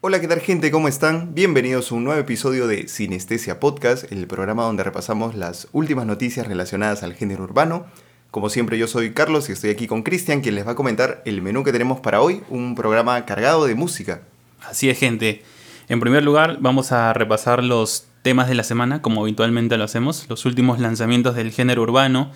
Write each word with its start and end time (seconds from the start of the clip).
Hola, 0.00 0.22
¿qué 0.22 0.28
tal 0.28 0.40
gente? 0.40 0.70
¿Cómo 0.70 0.88
están? 0.88 1.34
Bienvenidos 1.34 1.92
a 1.92 1.94
un 1.94 2.04
nuevo 2.04 2.18
episodio 2.18 2.66
de 2.66 2.88
Sinestesia 2.88 3.60
Podcast, 3.60 4.10
el 4.10 4.26
programa 4.26 4.62
donde 4.62 4.82
repasamos 4.82 5.34
las 5.34 5.68
últimas 5.72 6.06
noticias 6.06 6.46
relacionadas 6.46 7.02
al 7.02 7.12
género 7.12 7.44
urbano. 7.44 7.84
Como 8.30 8.48
siempre 8.48 8.78
yo 8.78 8.86
soy 8.86 9.12
Carlos 9.12 9.50
y 9.50 9.52
estoy 9.52 9.68
aquí 9.68 9.86
con 9.86 10.02
Cristian, 10.02 10.40
quien 10.40 10.54
les 10.54 10.66
va 10.66 10.72
a 10.72 10.76
comentar 10.76 11.20
el 11.26 11.42
menú 11.42 11.62
que 11.62 11.72
tenemos 11.72 12.00
para 12.00 12.22
hoy, 12.22 12.42
un 12.48 12.74
programa 12.74 13.26
cargado 13.26 13.66
de 13.66 13.74
música. 13.74 14.22
Así 14.62 14.88
es 14.88 14.98
gente. 14.98 15.42
En 15.88 16.00
primer 16.00 16.22
lugar 16.22 16.58
vamos 16.60 16.92
a 16.92 17.14
repasar 17.14 17.64
los 17.64 18.06
temas 18.22 18.46
de 18.48 18.54
la 18.54 18.62
semana, 18.62 19.00
como 19.00 19.22
habitualmente 19.22 19.78
lo 19.78 19.84
hacemos, 19.84 20.26
los 20.28 20.44
últimos 20.44 20.80
lanzamientos 20.80 21.34
del 21.34 21.50
género 21.50 21.82
urbano. 21.82 22.30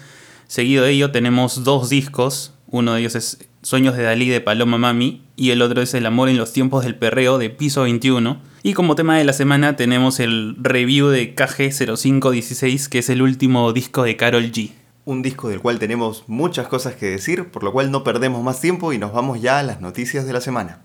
Seguido 0.46 0.84
de 0.84 0.92
ello 0.92 1.10
tenemos 1.10 1.62
dos 1.62 1.90
discos, 1.90 2.54
uno 2.68 2.94
de 2.94 3.00
ellos 3.00 3.14
es 3.14 3.46
Sueños 3.60 3.94
de 3.94 4.04
Dalí 4.04 4.30
de 4.30 4.40
Paloma 4.40 4.78
Mami 4.78 5.22
y 5.36 5.50
el 5.50 5.60
otro 5.60 5.82
es 5.82 5.92
El 5.92 6.06
amor 6.06 6.30
en 6.30 6.38
los 6.38 6.54
tiempos 6.54 6.82
del 6.84 6.94
perreo 6.94 7.36
de 7.36 7.50
Piso 7.50 7.82
21. 7.82 8.40
Y 8.62 8.72
como 8.72 8.94
tema 8.94 9.18
de 9.18 9.24
la 9.24 9.34
semana 9.34 9.76
tenemos 9.76 10.18
el 10.18 10.56
review 10.58 11.08
de 11.08 11.36
KG0516 11.36 12.88
que 12.88 13.00
es 13.00 13.10
el 13.10 13.20
último 13.20 13.74
disco 13.74 14.02
de 14.02 14.16
Carol 14.16 14.50
G. 14.50 14.70
Un 15.04 15.20
disco 15.20 15.50
del 15.50 15.60
cual 15.60 15.78
tenemos 15.78 16.24
muchas 16.26 16.68
cosas 16.68 16.94
que 16.94 17.06
decir, 17.06 17.50
por 17.50 17.64
lo 17.64 17.72
cual 17.72 17.90
no 17.90 18.02
perdemos 18.02 18.42
más 18.42 18.62
tiempo 18.62 18.94
y 18.94 18.98
nos 18.98 19.12
vamos 19.12 19.42
ya 19.42 19.58
a 19.58 19.62
las 19.62 19.82
noticias 19.82 20.24
de 20.24 20.32
la 20.32 20.40
semana. 20.40 20.80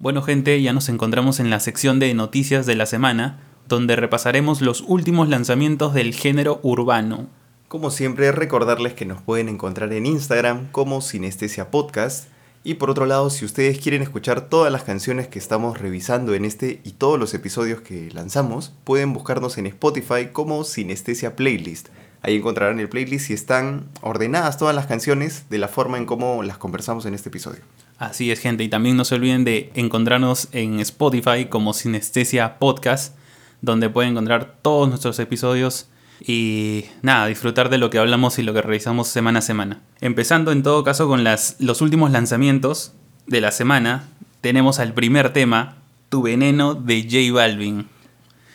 Bueno 0.00 0.22
gente, 0.22 0.62
ya 0.62 0.72
nos 0.72 0.88
encontramos 0.88 1.40
en 1.40 1.50
la 1.50 1.60
sección 1.60 1.98
de 1.98 2.14
noticias 2.14 2.64
de 2.64 2.74
la 2.74 2.86
semana, 2.86 3.38
donde 3.68 3.96
repasaremos 3.96 4.62
los 4.62 4.80
últimos 4.86 5.28
lanzamientos 5.28 5.92
del 5.92 6.14
género 6.14 6.58
urbano. 6.62 7.26
Como 7.68 7.90
siempre, 7.90 8.32
recordarles 8.32 8.94
que 8.94 9.04
nos 9.04 9.20
pueden 9.20 9.50
encontrar 9.50 9.92
en 9.92 10.06
Instagram 10.06 10.68
como 10.72 11.02
Sinestesia 11.02 11.70
Podcast. 11.70 12.30
Y 12.64 12.76
por 12.76 12.88
otro 12.88 13.04
lado, 13.04 13.28
si 13.28 13.44
ustedes 13.44 13.78
quieren 13.78 14.00
escuchar 14.00 14.48
todas 14.48 14.72
las 14.72 14.84
canciones 14.84 15.28
que 15.28 15.38
estamos 15.38 15.78
revisando 15.78 16.32
en 16.32 16.46
este 16.46 16.80
y 16.82 16.92
todos 16.92 17.20
los 17.20 17.34
episodios 17.34 17.82
que 17.82 18.10
lanzamos, 18.10 18.72
pueden 18.84 19.12
buscarnos 19.12 19.58
en 19.58 19.66
Spotify 19.66 20.28
como 20.32 20.64
Sinestesia 20.64 21.36
Playlist. 21.36 21.88
Ahí 22.22 22.36
encontrarán 22.36 22.80
el 22.80 22.88
playlist 22.88 23.28
y 23.28 23.34
están 23.34 23.90
ordenadas 24.00 24.56
todas 24.56 24.74
las 24.74 24.86
canciones 24.86 25.44
de 25.50 25.58
la 25.58 25.68
forma 25.68 25.98
en 25.98 26.06
cómo 26.06 26.42
las 26.42 26.56
conversamos 26.56 27.04
en 27.04 27.12
este 27.12 27.28
episodio. 27.28 27.60
Así 28.00 28.30
es, 28.30 28.40
gente. 28.40 28.64
Y 28.64 28.68
también 28.70 28.96
no 28.96 29.04
se 29.04 29.14
olviden 29.14 29.44
de 29.44 29.70
encontrarnos 29.74 30.48
en 30.52 30.80
Spotify 30.80 31.44
como 31.50 31.74
Sinestesia 31.74 32.58
Podcast, 32.58 33.14
donde 33.60 33.90
pueden 33.90 34.12
encontrar 34.12 34.56
todos 34.62 34.88
nuestros 34.88 35.18
episodios 35.18 35.90
y 36.26 36.86
nada, 37.02 37.26
disfrutar 37.26 37.68
de 37.68 37.76
lo 37.76 37.90
que 37.90 37.98
hablamos 37.98 38.38
y 38.38 38.42
lo 38.42 38.54
que 38.54 38.62
realizamos 38.62 39.08
semana 39.08 39.40
a 39.40 39.42
semana. 39.42 39.82
Empezando 40.00 40.50
en 40.50 40.62
todo 40.62 40.82
caso 40.82 41.08
con 41.08 41.24
las, 41.24 41.56
los 41.58 41.82
últimos 41.82 42.10
lanzamientos 42.10 42.92
de 43.26 43.42
la 43.42 43.50
semana, 43.50 44.08
tenemos 44.40 44.78
al 44.78 44.94
primer 44.94 45.34
tema, 45.34 45.76
Tu 46.08 46.22
veneno 46.22 46.72
de 46.74 47.02
J 47.02 47.34
Balvin. 47.34 47.86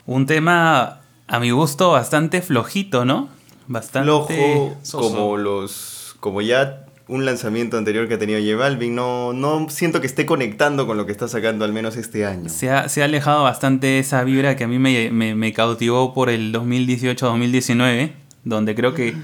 Un 0.07 0.25
tema, 0.25 1.01
a 1.27 1.39
mi 1.39 1.51
gusto, 1.51 1.91
bastante 1.91 2.41
flojito, 2.41 3.05
¿no? 3.05 3.29
Bastante 3.67 4.07
Flojo, 4.07 4.75
como 4.91 5.38
los. 5.38 6.16
como 6.19 6.41
ya 6.41 6.84
un 7.07 7.23
lanzamiento 7.25 7.77
anterior 7.77 8.07
que 8.07 8.15
ha 8.15 8.19
tenido 8.19 8.39
J 8.39 8.55
Balvin. 8.55 8.95
No, 8.95 9.67
siento 9.69 10.01
que 10.01 10.07
esté 10.07 10.25
conectando 10.25 10.88
con 10.88 10.97
lo 10.97 11.05
que 11.05 11.11
está 11.11 11.27
sacando 11.27 11.63
al 11.66 11.71
menos 11.73 11.97
este 11.97 12.25
año. 12.25 12.49
Se 12.49 12.71
ha, 12.71 12.89
se 12.89 13.01
ha 13.01 13.05
alejado 13.05 13.43
bastante 13.43 13.99
esa 13.99 14.23
vibra 14.23 14.55
que 14.55 14.63
a 14.63 14.67
mí 14.67 14.79
me, 14.79 15.11
me- 15.11 15.53
cautivó 15.53 16.13
por 16.13 16.29
el 16.29 16.51
2018-2019, 16.53 18.11
donde 18.44 18.75
creo 18.75 18.94
que 18.94 19.15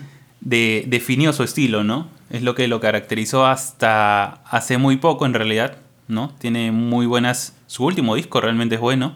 de- 0.41 0.85
definió 0.87 1.33
su 1.33 1.43
estilo, 1.43 1.83
¿no? 1.83 2.07
Es 2.29 2.41
lo 2.43 2.55
que 2.55 2.67
lo 2.67 2.79
caracterizó 2.79 3.45
hasta 3.45 4.25
hace 4.45 4.77
muy 4.77 4.97
poco 4.97 5.25
en 5.25 5.33
realidad, 5.33 5.77
¿no? 6.07 6.31
Tiene 6.39 6.71
muy 6.71 7.05
buenas... 7.05 7.55
Su 7.67 7.85
último 7.85 8.15
disco 8.15 8.41
realmente 8.41 8.75
es 8.75 8.81
bueno, 8.81 9.15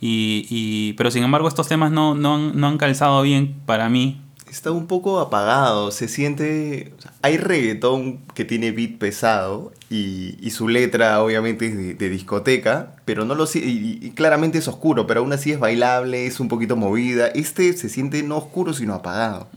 y, 0.00 0.46
y- 0.50 0.92
pero 0.94 1.10
sin 1.10 1.24
embargo 1.24 1.48
estos 1.48 1.68
temas 1.68 1.90
no, 1.90 2.14
no, 2.14 2.38
no 2.38 2.66
han 2.68 2.78
calzado 2.78 3.22
bien 3.22 3.56
para 3.66 3.88
mí. 3.88 4.20
Está 4.50 4.70
un 4.72 4.86
poco 4.86 5.20
apagado, 5.20 5.90
se 5.90 6.08
siente... 6.08 6.92
o 6.98 7.02
sea, 7.02 7.12
hay 7.22 7.36
reggaetón 7.36 8.18
que 8.34 8.44
tiene 8.44 8.72
beat 8.72 8.98
pesado 8.98 9.72
y, 9.90 10.36
y 10.40 10.50
su 10.50 10.68
letra 10.68 11.22
obviamente 11.22 11.66
es 11.66 11.76
de, 11.76 11.94
de 11.94 12.08
discoteca, 12.10 12.96
pero 13.04 13.24
no 13.24 13.34
lo 13.34 13.44
y, 13.54 13.98
y 14.02 14.10
claramente 14.12 14.58
es 14.58 14.68
oscuro, 14.68 15.06
pero 15.06 15.20
aún 15.20 15.32
así 15.32 15.52
es 15.52 15.58
bailable, 15.58 16.26
es 16.26 16.40
un 16.40 16.48
poquito 16.48 16.76
movida. 16.76 17.28
Este 17.28 17.72
se 17.74 17.88
siente 17.88 18.22
no 18.22 18.36
oscuro 18.38 18.72
sino 18.72 18.94
apagado. 18.94 19.48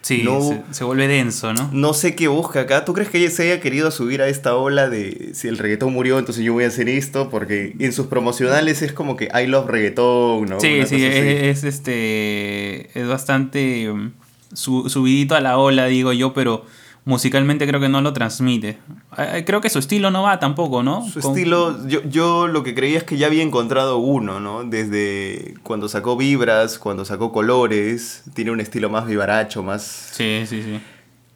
Sí, 0.00 0.22
No- 0.24 0.40
se, 0.40 0.62
se 0.70 0.84
vuelve 0.84 1.06
denso, 1.08 1.52
¿no? 1.52 1.68
No 1.72 1.92
sé 1.92 2.14
qué 2.14 2.28
busca 2.28 2.60
acá. 2.60 2.84
¿Tú 2.86 2.94
crees 2.94 3.10
que 3.10 3.18
ella 3.18 3.30
se 3.30 3.42
haya 3.42 3.60
querido 3.60 3.90
subir 3.90 4.22
a 4.22 4.28
esta 4.28 4.54
ola 4.54 4.88
de 4.88 5.30
si 5.34 5.48
el 5.48 5.58
reggaetón 5.58 5.92
murió, 5.92 6.18
entonces 6.18 6.42
yo 6.44 6.52
voy 6.54 6.64
a 6.64 6.68
hacer 6.68 6.88
esto? 6.88 7.28
Porque 7.28 7.74
en 7.78 7.92
sus 7.92 8.06
promocionales 8.06 8.80
es 8.80 8.92
como 8.92 9.16
que 9.16 9.28
I 9.34 9.46
love 9.46 9.66
reggaetón, 9.68 10.48
¿no? 10.48 10.60
Sí, 10.60 10.76
Una 10.78 10.86
sí, 10.86 11.04
es, 11.04 11.14
es, 11.58 11.64
este. 11.64 12.98
Es 12.98 13.06
bastante 13.06 13.90
mm, 13.92 14.12
su- 14.52 14.88
subidito 14.88 15.34
a 15.34 15.40
la 15.40 15.58
ola, 15.58 15.86
digo 15.86 16.12
yo, 16.12 16.32
pero 16.32 16.64
musicalmente 17.04 17.66
creo 17.66 17.80
que 17.80 17.88
no 17.88 18.02
lo 18.02 18.12
transmite. 18.12 18.78
Eh, 19.16 19.42
Creo 19.46 19.60
que 19.62 19.70
su 19.70 19.78
estilo 19.78 20.10
no 20.10 20.22
va 20.24 20.38
tampoco, 20.38 20.82
¿no? 20.82 21.06
Su 21.08 21.20
Con- 21.20 21.30
estilo, 21.32 21.86
yo, 21.88 22.02
yo 22.08 22.46
lo 22.48 22.62
que 22.62 22.74
creía 22.74 22.98
es 22.98 23.04
que 23.04 23.16
ya 23.16 23.28
había 23.28 23.42
encontrado 23.42 23.96
uno, 23.98 24.40
¿no? 24.40 24.64
Desde 24.64 25.54
cuando 25.62 25.88
sacó 25.88 26.16
Vibras, 26.18 26.78
cuando 26.78 27.04
sacó 27.06 27.32
Colores, 27.32 28.24
tiene 28.34 28.50
un 28.50 28.60
estilo 28.60 28.90
más 28.90 29.06
vivaracho, 29.06 29.62
más... 29.62 29.82
Sí, 30.12 30.42
sí, 30.46 30.62
sí. 30.62 30.80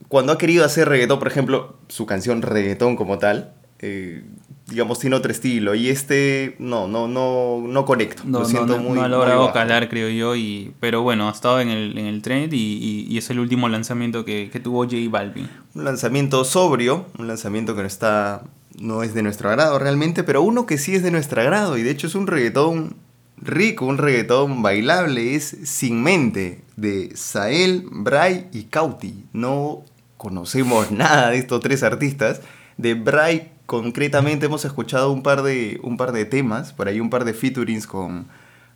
Cuando 0.09 0.33
ha 0.33 0.37
querido 0.39 0.65
hacer 0.65 0.89
reggaetón, 0.91 1.19
por 1.19 1.29
ejemplo, 1.29 1.77
su 1.89 2.05
canción 2.05 2.43
reggaetón 2.43 2.97
como 2.97 3.19
tal, 3.19 3.55
eh, 3.79 4.25
digamos, 4.73 4.99
tiene 4.99 5.15
otro 5.17 5.31
estilo. 5.31 5.75
Y 5.75 5.89
este, 5.89 6.57
no, 6.59 6.89
no, 6.89 7.07
no, 7.07 7.63
no 7.67 7.85
conecto. 7.85 8.23
No, 8.25 8.39
lo 8.39 8.45
no, 8.45 8.51
siento 8.51 8.77
no, 8.77 8.83
muy 8.83 8.99
no 8.99 9.05
ha 9.05 9.09
muy 9.09 9.11
logrado 9.17 9.41
bajo. 9.43 9.53
calar, 9.53 9.89
creo 9.89 10.09
yo. 10.09 10.35
Y, 10.35 10.73
pero 10.81 11.03
bueno, 11.03 11.29
ha 11.29 11.33
estado 11.33 11.61
en 11.61 11.69
el, 11.69 11.97
en 11.99 12.07
el 12.07 12.23
trend 12.23 12.53
y, 12.53 12.57
y- 12.59 13.07
y 13.09 13.19
es 13.19 13.31
el 13.31 13.39
último 13.39 13.69
lanzamiento 13.69 14.25
que, 14.25 14.51
que 14.53 14.59
tuvo 14.61 14.85
J 14.85 14.97
Balvin. 15.11 15.49
Un 15.75 15.85
lanzamiento 15.85 16.45
sobrio, 16.45 17.07
un 17.19 17.29
lanzamiento 17.29 17.75
que 17.77 17.83
no 17.83 17.87
está 17.87 18.43
no 18.81 19.03
es 19.03 19.13
de 19.13 19.23
nuestro 19.23 19.51
agrado 19.51 19.79
realmente, 19.79 20.25
pero 20.25 20.41
uno 20.43 20.65
que 20.65 20.79
sí 20.79 20.95
es 20.95 21.03
de 21.03 21.11
nuestro 21.11 21.43
agrado 21.43 21.77
y 21.77 21.83
de 21.83 21.91
hecho 21.91 22.07
es 22.07 22.15
un 22.15 22.27
reggaetón 22.27 22.97
rico, 23.37 23.85
un 23.85 23.99
reggaetón 23.99 24.63
bailable, 24.63 25.35
es 25.35 25.57
Sin 25.65 26.03
Mente 26.03 26.63
de 26.77 27.11
Sael, 27.15 27.85
Bray 27.91 28.47
y 28.53 28.65
Cauti. 28.65 29.27
No 29.35 29.83
conocemos 30.17 30.91
nada 30.93 31.31
de 31.31 31.39
estos 31.39 31.61
tres 31.61 31.83
artistas. 31.83 32.41
De 32.79 32.95
Bray 32.95 33.52
concretamente 33.73 34.45
hemos 34.45 34.67
escuchado 34.67 35.11
un 35.13 35.23
par 35.23 35.43
de, 35.43 35.81
un 35.83 35.97
par 35.97 36.13
de 36.13 36.27
temas, 36.27 36.75
por 36.75 36.89
ahí 36.89 37.01
un 37.01 37.09
par 37.09 37.25
de 37.25 37.33
featurings 37.33 37.87
con, 37.87 38.27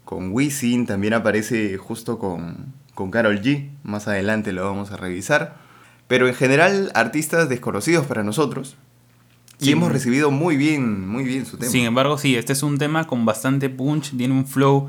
con 0.07 0.31
Wisin, 0.33 0.87
también 0.87 1.13
aparece 1.13 1.77
justo 1.77 2.19
con, 2.19 2.73
con 2.95 3.11
Carol 3.11 3.43
G, 3.43 3.69
más 3.83 4.09
adelante 4.09 4.55
lo 4.55 4.65
vamos 4.65 4.93
a 4.93 4.97
revisar. 4.97 5.57
Pero 6.09 6.29
en 6.29 6.35
general, 6.35 6.91
artistas 6.95 7.51
desconocidos 7.51 8.07
para 8.07 8.23
nosotros. 8.23 8.79
Y 9.61 9.67
Sí. 9.67 9.73
hemos 9.73 9.93
recibido 9.93 10.31
muy 10.31 10.57
bien, 10.57 11.07
muy 11.07 11.25
bien 11.25 11.45
su 11.45 11.59
tema. 11.59 11.71
Sin 11.71 11.85
embargo, 11.85 12.17
sí, 12.17 12.35
este 12.35 12.55
es 12.55 12.63
un 12.63 12.79
tema 12.79 13.07
con 13.07 13.27
bastante 13.27 13.69
punch, 13.69 14.17
tiene 14.17 14.33
un 14.33 14.47
flow 14.47 14.89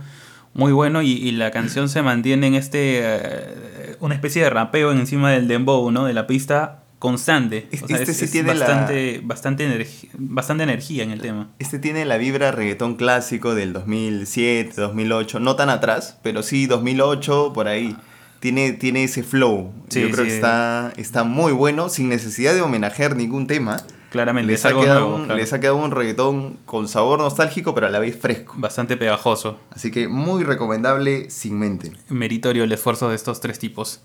muy 0.53 0.71
bueno 0.71 1.01
y, 1.01 1.11
y 1.11 1.31
la 1.31 1.51
canción 1.51 1.89
se 1.89 2.01
mantiene 2.01 2.47
en 2.47 2.53
este 2.55 3.01
eh, 3.03 3.97
una 3.99 4.15
especie 4.15 4.41
de 4.41 4.49
rapeo 4.51 4.93
encima 4.93 5.31
del 5.31 5.49
dembow, 5.49 5.91
¿no? 5.91 6.05
De 6.05 6.13
la 6.13 6.27
pista 6.27 6.83
constante. 6.99 7.67
O 7.83 7.87
sea, 7.87 7.97
este 7.97 8.11
es, 8.11 8.17
sí 8.17 8.25
es 8.25 8.31
tiene 8.31 8.53
la- 8.55 8.65
bastante, 8.67 9.21
bastante, 9.23 9.67
energi- 9.67 10.09
bastante 10.17 10.63
energía 10.63 11.03
en 11.03 11.11
el 11.11 11.21
tema. 11.21 11.49
Este 11.59 11.79
tiene 11.79 12.05
la 12.05 12.17
vibra 12.17 12.51
reggaetón 12.51 12.95
clásico 12.95 13.53
del 13.55 13.73
2007, 13.73 14.73
2008, 14.81 15.39
no 15.39 15.55
tan 15.55 15.69
atrás, 15.69 16.17
pero 16.23 16.43
sí 16.43 16.65
2008, 16.67 17.51
por 17.53 17.67
ahí. 17.67 17.95
Tiene, 18.39 18.71
tiene 18.73 19.03
ese 19.03 19.23
flow. 19.23 19.73
Sí, 19.89 20.01
Yo 20.01 20.11
creo 20.11 20.23
sí. 20.25 20.29
que 20.29 20.35
está, 20.35 20.93
está 20.97 21.23
muy 21.23 21.51
bueno, 21.53 21.89
sin 21.89 22.07
necesidad 22.09 22.53
de 22.53 22.61
homenajear 22.61 23.15
ningún 23.15 23.47
tema. 23.47 23.77
Claramente, 24.11 24.51
Les 24.51 24.61
es 24.61 24.65
ha, 24.67 24.69
quedado 24.69 24.99
nuevo, 25.01 25.15
un, 25.15 25.23
claro. 25.25 25.39
les 25.39 25.51
ha 25.53 25.59
quedado 25.59 25.77
un 25.77 25.91
reggaetón 25.91 26.57
con 26.65 26.87
sabor 26.87 27.17
nostálgico, 27.19 27.73
pero 27.73 27.87
a 27.87 27.89
la 27.89 27.97
vez 27.99 28.15
fresco. 28.15 28.53
bastante 28.57 28.95
pegajoso. 28.95 29.59
Así 29.71 29.89
que 29.91 30.07
muy 30.07 30.43
recomendable, 30.43 31.29
sin 31.31 31.57
mente. 31.59 31.91
meritorio 32.09 32.63
el 32.63 32.71
esfuerzo 32.71 33.09
de 33.09 33.15
estos 33.15 33.41
tres 33.41 33.57
tipos. 33.59 34.01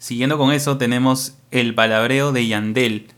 Siguiendo 0.00 0.38
con 0.38 0.50
eso 0.52 0.78
tenemos 0.78 1.34
el 1.50 1.74
palabreo 1.74 2.32
de 2.32 2.46
Yandel, 2.46 3.08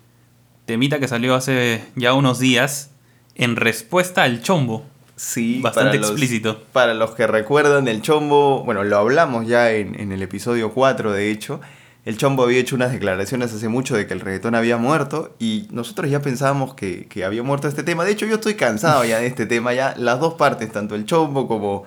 temita 0.66 0.98
que 0.98 1.06
salió 1.06 1.34
hace 1.36 1.84
ya 1.94 2.12
unos 2.12 2.38
días 2.40 2.90
en 3.36 3.54
respuesta 3.56 4.24
al 4.24 4.42
chombo. 4.42 4.84
Sí, 5.14 5.60
Bastante 5.62 5.90
para 5.90 6.00
los- 6.00 6.10
explícito. 6.10 6.62
para 6.72 6.94
los 6.94 7.12
que 7.12 7.26
recuerdan, 7.28 7.86
el 7.86 8.02
Chombo, 8.02 8.64
bueno, 8.64 8.82
lo 8.82 8.98
hablamos 8.98 9.46
ya 9.46 9.70
en, 9.70 9.98
en 10.00 10.10
el 10.10 10.20
episodio 10.22 10.72
4, 10.72 11.12
de 11.12 11.30
hecho. 11.30 11.60
El 12.04 12.16
Chombo 12.16 12.42
había 12.42 12.58
hecho 12.58 12.74
unas 12.74 12.90
declaraciones 12.90 13.52
hace 13.54 13.68
mucho 13.68 13.94
de 13.96 14.08
que 14.08 14.14
el 14.14 14.20
reggaetón 14.20 14.56
había 14.56 14.76
muerto 14.78 15.36
y 15.38 15.68
nosotros 15.70 16.10
ya 16.10 16.20
pensábamos 16.20 16.74
que, 16.74 17.06
que 17.06 17.24
había 17.24 17.44
muerto 17.44 17.68
este 17.68 17.84
tema. 17.84 18.04
De 18.04 18.10
hecho, 18.10 18.26
yo 18.26 18.34
estoy 18.36 18.54
cansado 18.54 19.04
ya 19.04 19.18
de 19.20 19.28
este 19.28 19.46
tema, 19.46 19.72
ya 19.72 19.94
las 19.96 20.18
dos 20.18 20.34
partes, 20.34 20.72
tanto 20.72 20.96
el 20.96 21.04
Chombo 21.04 21.46
como 21.46 21.84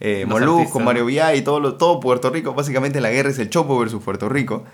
eh, 0.00 0.24
Molusco, 0.26 0.58
artistas, 0.60 0.82
Mario 0.82 1.02
¿no? 1.02 1.06
Villay 1.06 1.38
y 1.38 1.42
todo, 1.42 1.60
lo- 1.60 1.74
todo 1.76 2.00
Puerto 2.00 2.30
Rico. 2.30 2.54
Básicamente 2.54 3.00
la 3.00 3.10
guerra 3.10 3.30
es 3.30 3.38
el 3.38 3.50
Chombo 3.50 3.78
versus 3.78 4.02
Puerto 4.02 4.28
Rico, 4.28 4.64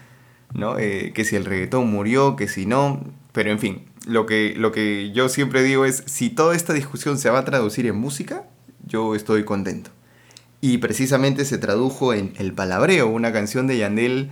¿no? 0.54 0.78
Eh, 0.78 1.12
que 1.14 1.24
si 1.24 1.36
el 1.36 1.44
reggaetón 1.44 1.90
murió, 1.90 2.36
que 2.36 2.48
si 2.48 2.66
no. 2.66 3.00
Pero 3.32 3.50
en 3.50 3.58
fin, 3.58 3.84
lo 4.06 4.26
que, 4.26 4.54
lo 4.56 4.72
que 4.72 5.10
yo 5.12 5.28
siempre 5.28 5.62
digo 5.62 5.84
es, 5.84 6.02
si 6.06 6.28
toda 6.30 6.54
esta 6.54 6.72
discusión 6.72 7.18
se 7.18 7.30
va 7.30 7.38
a 7.40 7.44
traducir 7.44 7.86
en 7.86 7.96
música, 7.96 8.44
yo 8.86 9.14
estoy 9.14 9.44
contento. 9.44 9.90
Y 10.60 10.78
precisamente 10.78 11.44
se 11.44 11.58
tradujo 11.58 12.12
en 12.14 12.34
El 12.38 12.52
Palabreo, 12.52 13.08
una 13.08 13.32
canción 13.32 13.66
de 13.66 13.78
Yandel 13.78 14.30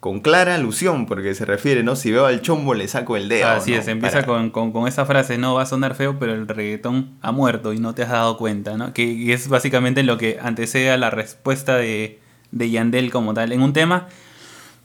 con 0.00 0.20
clara 0.20 0.54
alusión, 0.54 1.06
porque 1.06 1.34
se 1.34 1.44
refiere, 1.44 1.82
¿no? 1.82 1.96
Si 1.96 2.12
veo 2.12 2.26
al 2.26 2.40
chombo 2.40 2.74
le 2.74 2.86
saco 2.86 3.16
el 3.16 3.28
dedo. 3.28 3.48
Así 3.48 3.72
¿no? 3.72 3.78
es, 3.78 3.88
empieza 3.88 4.24
con, 4.24 4.50
con- 4.50 4.70
con 4.72 4.86
esa 4.86 5.04
frase, 5.06 5.38
no 5.38 5.54
va 5.54 5.62
a 5.62 5.66
sonar 5.66 5.94
feo, 5.96 6.18
pero 6.20 6.34
el 6.34 6.46
reggaetón 6.46 7.16
ha 7.20 7.32
muerto 7.32 7.72
y 7.72 7.78
no 7.80 7.94
te 7.94 8.02
has 8.04 8.10
dado 8.10 8.36
cuenta, 8.36 8.76
¿no? 8.76 8.92
Que 8.92 9.02
y 9.04 9.32
es 9.32 9.48
básicamente 9.48 10.02
lo 10.04 10.16
que 10.16 10.38
antecede 10.40 10.90
a 10.92 10.96
la 10.98 11.10
respuesta 11.10 11.76
de, 11.76 12.20
de 12.52 12.70
Yandel 12.70 13.10
como 13.10 13.34
tal, 13.34 13.50
en 13.52 13.60
un 13.60 13.72
tema 13.72 14.06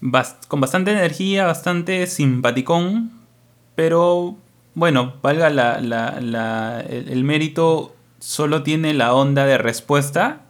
bas- 0.02 0.38
con 0.48 0.60
bastante 0.62 0.92
energía, 0.92 1.46
bastante 1.46 2.08
simpaticón, 2.08 3.12
pero 3.76 4.36
bueno, 4.74 5.14
valga 5.22 5.50
la, 5.52 5.80
la- 5.82 6.20
la- 6.22 6.82
el, 6.82 7.10
el 7.10 7.24
mérito, 7.24 7.96
solo 8.20 8.64
tiene 8.64 8.94
la 8.94 9.14
onda 9.14 9.46
de 9.46 9.58
respuesta. 9.60 10.42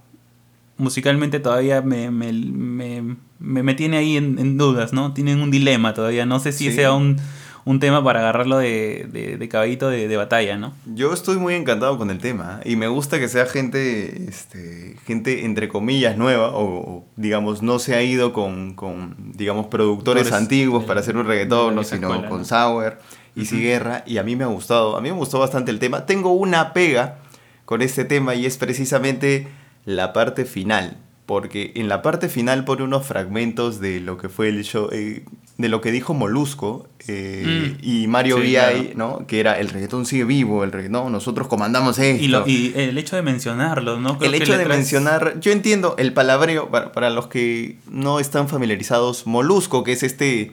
Musicalmente 0.83 1.39
todavía 1.39 1.81
me, 1.81 2.11
me, 2.11 2.31
me- 2.33 3.15
me- 3.39 3.63
me 3.63 3.73
tiene 3.73 3.97
ahí 3.97 4.17
en, 4.17 4.37
en 4.37 4.57
dudas, 4.57 4.93
¿no? 4.93 5.13
Tienen 5.13 5.41
un 5.41 5.49
dilema 5.49 5.93
todavía. 5.93 6.25
No 6.25 6.39
sé 6.39 6.51
si 6.51 6.65
Sí. 6.69 6.73
sea 6.73 6.91
un, 6.93 7.17
un 7.65 7.79
tema 7.79 8.03
para 8.03 8.19
agarrarlo 8.19 8.57
de, 8.57 9.07
de, 9.11 9.37
de 9.37 9.49
caballito 9.49 9.89
de, 9.89 10.07
de 10.09 10.17
batalla, 10.17 10.57
¿no? 10.57 10.73
Yo 10.93 11.13
estoy 11.13 11.37
muy 11.37 11.53
encantado 11.55 11.97
con 11.97 12.09
el 12.11 12.17
tema 12.19 12.59
¿eh? 12.65 12.71
y 12.71 12.75
me 12.75 12.87
gusta 12.89 13.19
que 13.19 13.27
sea 13.29 13.45
gente, 13.45 14.25
este, 14.27 14.97
gente 15.07 15.45
entre 15.45 15.69
comillas 15.69 16.17
nueva 16.17 16.49
o, 16.49 16.63
o, 16.97 17.05
digamos 17.15 17.61
no 17.61 17.79
se 17.79 17.95
ha 17.95 18.03
ido 18.03 18.33
con, 18.33 18.73
con 18.75 19.15
digamos 19.33 19.67
productores 19.67 20.23
Productores 20.23 20.33
antiguos 20.33 20.83
para 20.83 20.99
hacer 20.99 21.15
un 21.15 21.25
reggaetón, 21.25 21.75
no, 21.75 21.83
sino 21.85 22.09
escuela, 22.09 22.29
con 22.29 22.39
¿no? 22.39 22.45
Sauer 22.45 22.99
y 23.35 23.45
Guerra 23.45 24.03
y 24.05 24.17
a 24.17 24.23
mí 24.23 24.35
me 24.35 24.43
ha 24.43 24.47
gustado, 24.47 24.95
a 24.97 25.01
mí 25.01 25.09
me 25.09 25.15
gustó 25.17 25.39
bastante 25.39 25.71
el 25.71 25.79
tema. 25.79 26.05
Tengo 26.05 26.33
una 26.33 26.71
pega 26.73 27.19
con 27.65 27.81
este 27.81 28.03
tema 28.05 28.35
y 28.35 28.45
es 28.45 28.57
precisamente 28.57 29.47
la 29.85 30.13
parte 30.13 30.45
final, 30.45 30.97
porque 31.25 31.71
en 31.75 31.87
la 31.89 32.01
parte 32.01 32.29
final 32.29 32.65
pone 32.65 32.83
unos 32.83 33.05
fragmentos 33.05 33.79
de 33.79 33.99
lo 33.99 34.17
que 34.17 34.29
fue 34.29 34.49
el 34.49 34.63
show, 34.63 34.89
eh, 34.91 35.23
de 35.57 35.69
lo 35.69 35.81
que 35.81 35.91
dijo 35.91 36.13
Molusco 36.13 36.87
eh, 37.07 37.75
Mm. 37.79 37.85
y 37.85 38.07
Mario 38.07 38.41
Sí, 38.41 38.51
claro. 38.51 38.79
¿no? 38.95 39.27
Que 39.27 39.39
era 39.39 39.59
el 39.59 39.69
reggaetón 39.69 40.05
sigue 40.05 40.23
vivo, 40.23 40.63
el 40.63 40.71
reggaetón, 40.71 41.11
nosotros 41.11 41.47
comandamos 41.47 41.99
esto. 41.99 42.23
Y, 42.23 42.27
lo- 42.27 42.47
y 42.47 42.71
el 42.75 42.97
hecho 42.97 43.15
de 43.17 43.21
mencionarlo, 43.21 43.99
¿no? 43.99 44.17
Creo 44.17 44.31
el 44.31 44.37
que 44.37 44.43
hecho 44.43 44.57
de 44.57 44.63
traes- 44.65 44.77
mencionar, 44.77 45.39
yo 45.39 45.51
entiendo 45.51 45.95
el 45.97 46.13
palabreo, 46.13 46.69
para, 46.71 46.91
para 46.93 47.09
los 47.09 47.27
que 47.27 47.77
no 47.89 48.19
están 48.19 48.47
familiarizados, 48.47 49.27
Molusco, 49.27 49.83
que 49.83 49.91
es 49.91 50.01
este 50.03 50.51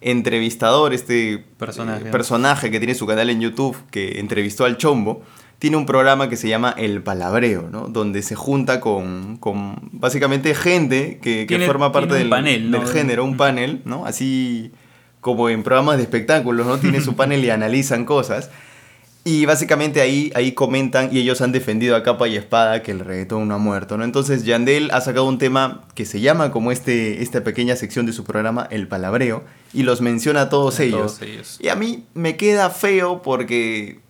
entrevistador, 0.00 0.92
este 0.94 1.44
Personaje. 1.58 2.08
eh, 2.08 2.10
personaje 2.10 2.70
que 2.70 2.78
tiene 2.78 2.94
su 2.94 3.06
canal 3.06 3.30
en 3.30 3.40
YouTube, 3.40 3.76
que 3.90 4.18
entrevistó 4.18 4.64
al 4.64 4.76
Chombo, 4.78 5.22
tiene 5.60 5.76
un 5.76 5.86
programa 5.86 6.28
que 6.28 6.36
se 6.36 6.48
llama 6.48 6.74
El 6.76 7.02
Palabreo, 7.02 7.68
¿no? 7.70 7.86
Donde 7.86 8.22
se 8.22 8.34
junta 8.34 8.80
con, 8.80 9.36
con 9.36 9.76
básicamente 9.92 10.54
gente 10.56 11.20
que, 11.22 11.40
que 11.40 11.46
Tiene- 11.46 11.66
forma 11.66 11.92
parte 11.92 12.14
del, 12.14 12.28
panel, 12.28 12.70
¿no? 12.72 12.78
del 12.80 12.88
género, 12.88 13.24
un 13.24 13.36
panel, 13.36 13.82
¿no? 13.84 14.04
Así 14.06 14.72
como 15.20 15.48
en 15.50 15.62
programas 15.62 15.98
de 15.98 16.02
espectáculos, 16.02 16.66
¿no? 16.66 16.78
Tiene 16.78 17.00
su 17.00 17.14
panel 17.14 17.44
y 17.44 17.50
analizan 17.50 18.04
cosas. 18.04 18.50
Y 19.22 19.44
básicamente 19.44 20.00
ahí, 20.00 20.32
ahí 20.34 20.52
comentan 20.52 21.10
y 21.14 21.18
ellos 21.18 21.42
han 21.42 21.52
defendido 21.52 21.94
a 21.94 22.02
capa 22.02 22.26
y 22.26 22.36
espada 22.36 22.82
que 22.82 22.90
el 22.90 23.00
reggaetón 23.00 23.46
no 23.48 23.54
ha 23.54 23.58
muerto, 23.58 23.98
¿no? 23.98 24.04
Entonces 24.04 24.44
Yandel 24.46 24.90
ha 24.92 25.02
sacado 25.02 25.26
un 25.28 25.36
tema 25.36 25.82
que 25.94 26.06
se 26.06 26.22
llama 26.22 26.50
como 26.52 26.72
este, 26.72 27.22
esta 27.22 27.44
pequeña 27.44 27.76
sección 27.76 28.06
de 28.06 28.14
su 28.14 28.24
programa, 28.24 28.66
El 28.70 28.88
Palabreo, 28.88 29.44
y 29.74 29.82
los 29.82 30.00
menciona 30.00 30.40
a 30.40 30.48
todos 30.48 30.80
A 30.80 30.84
ellos. 30.84 31.18
todos 31.18 31.22
ellos. 31.22 31.58
Y 31.60 31.68
a 31.68 31.74
mí 31.74 32.06
me 32.14 32.38
queda 32.38 32.70
feo 32.70 33.20
porque 33.20 34.00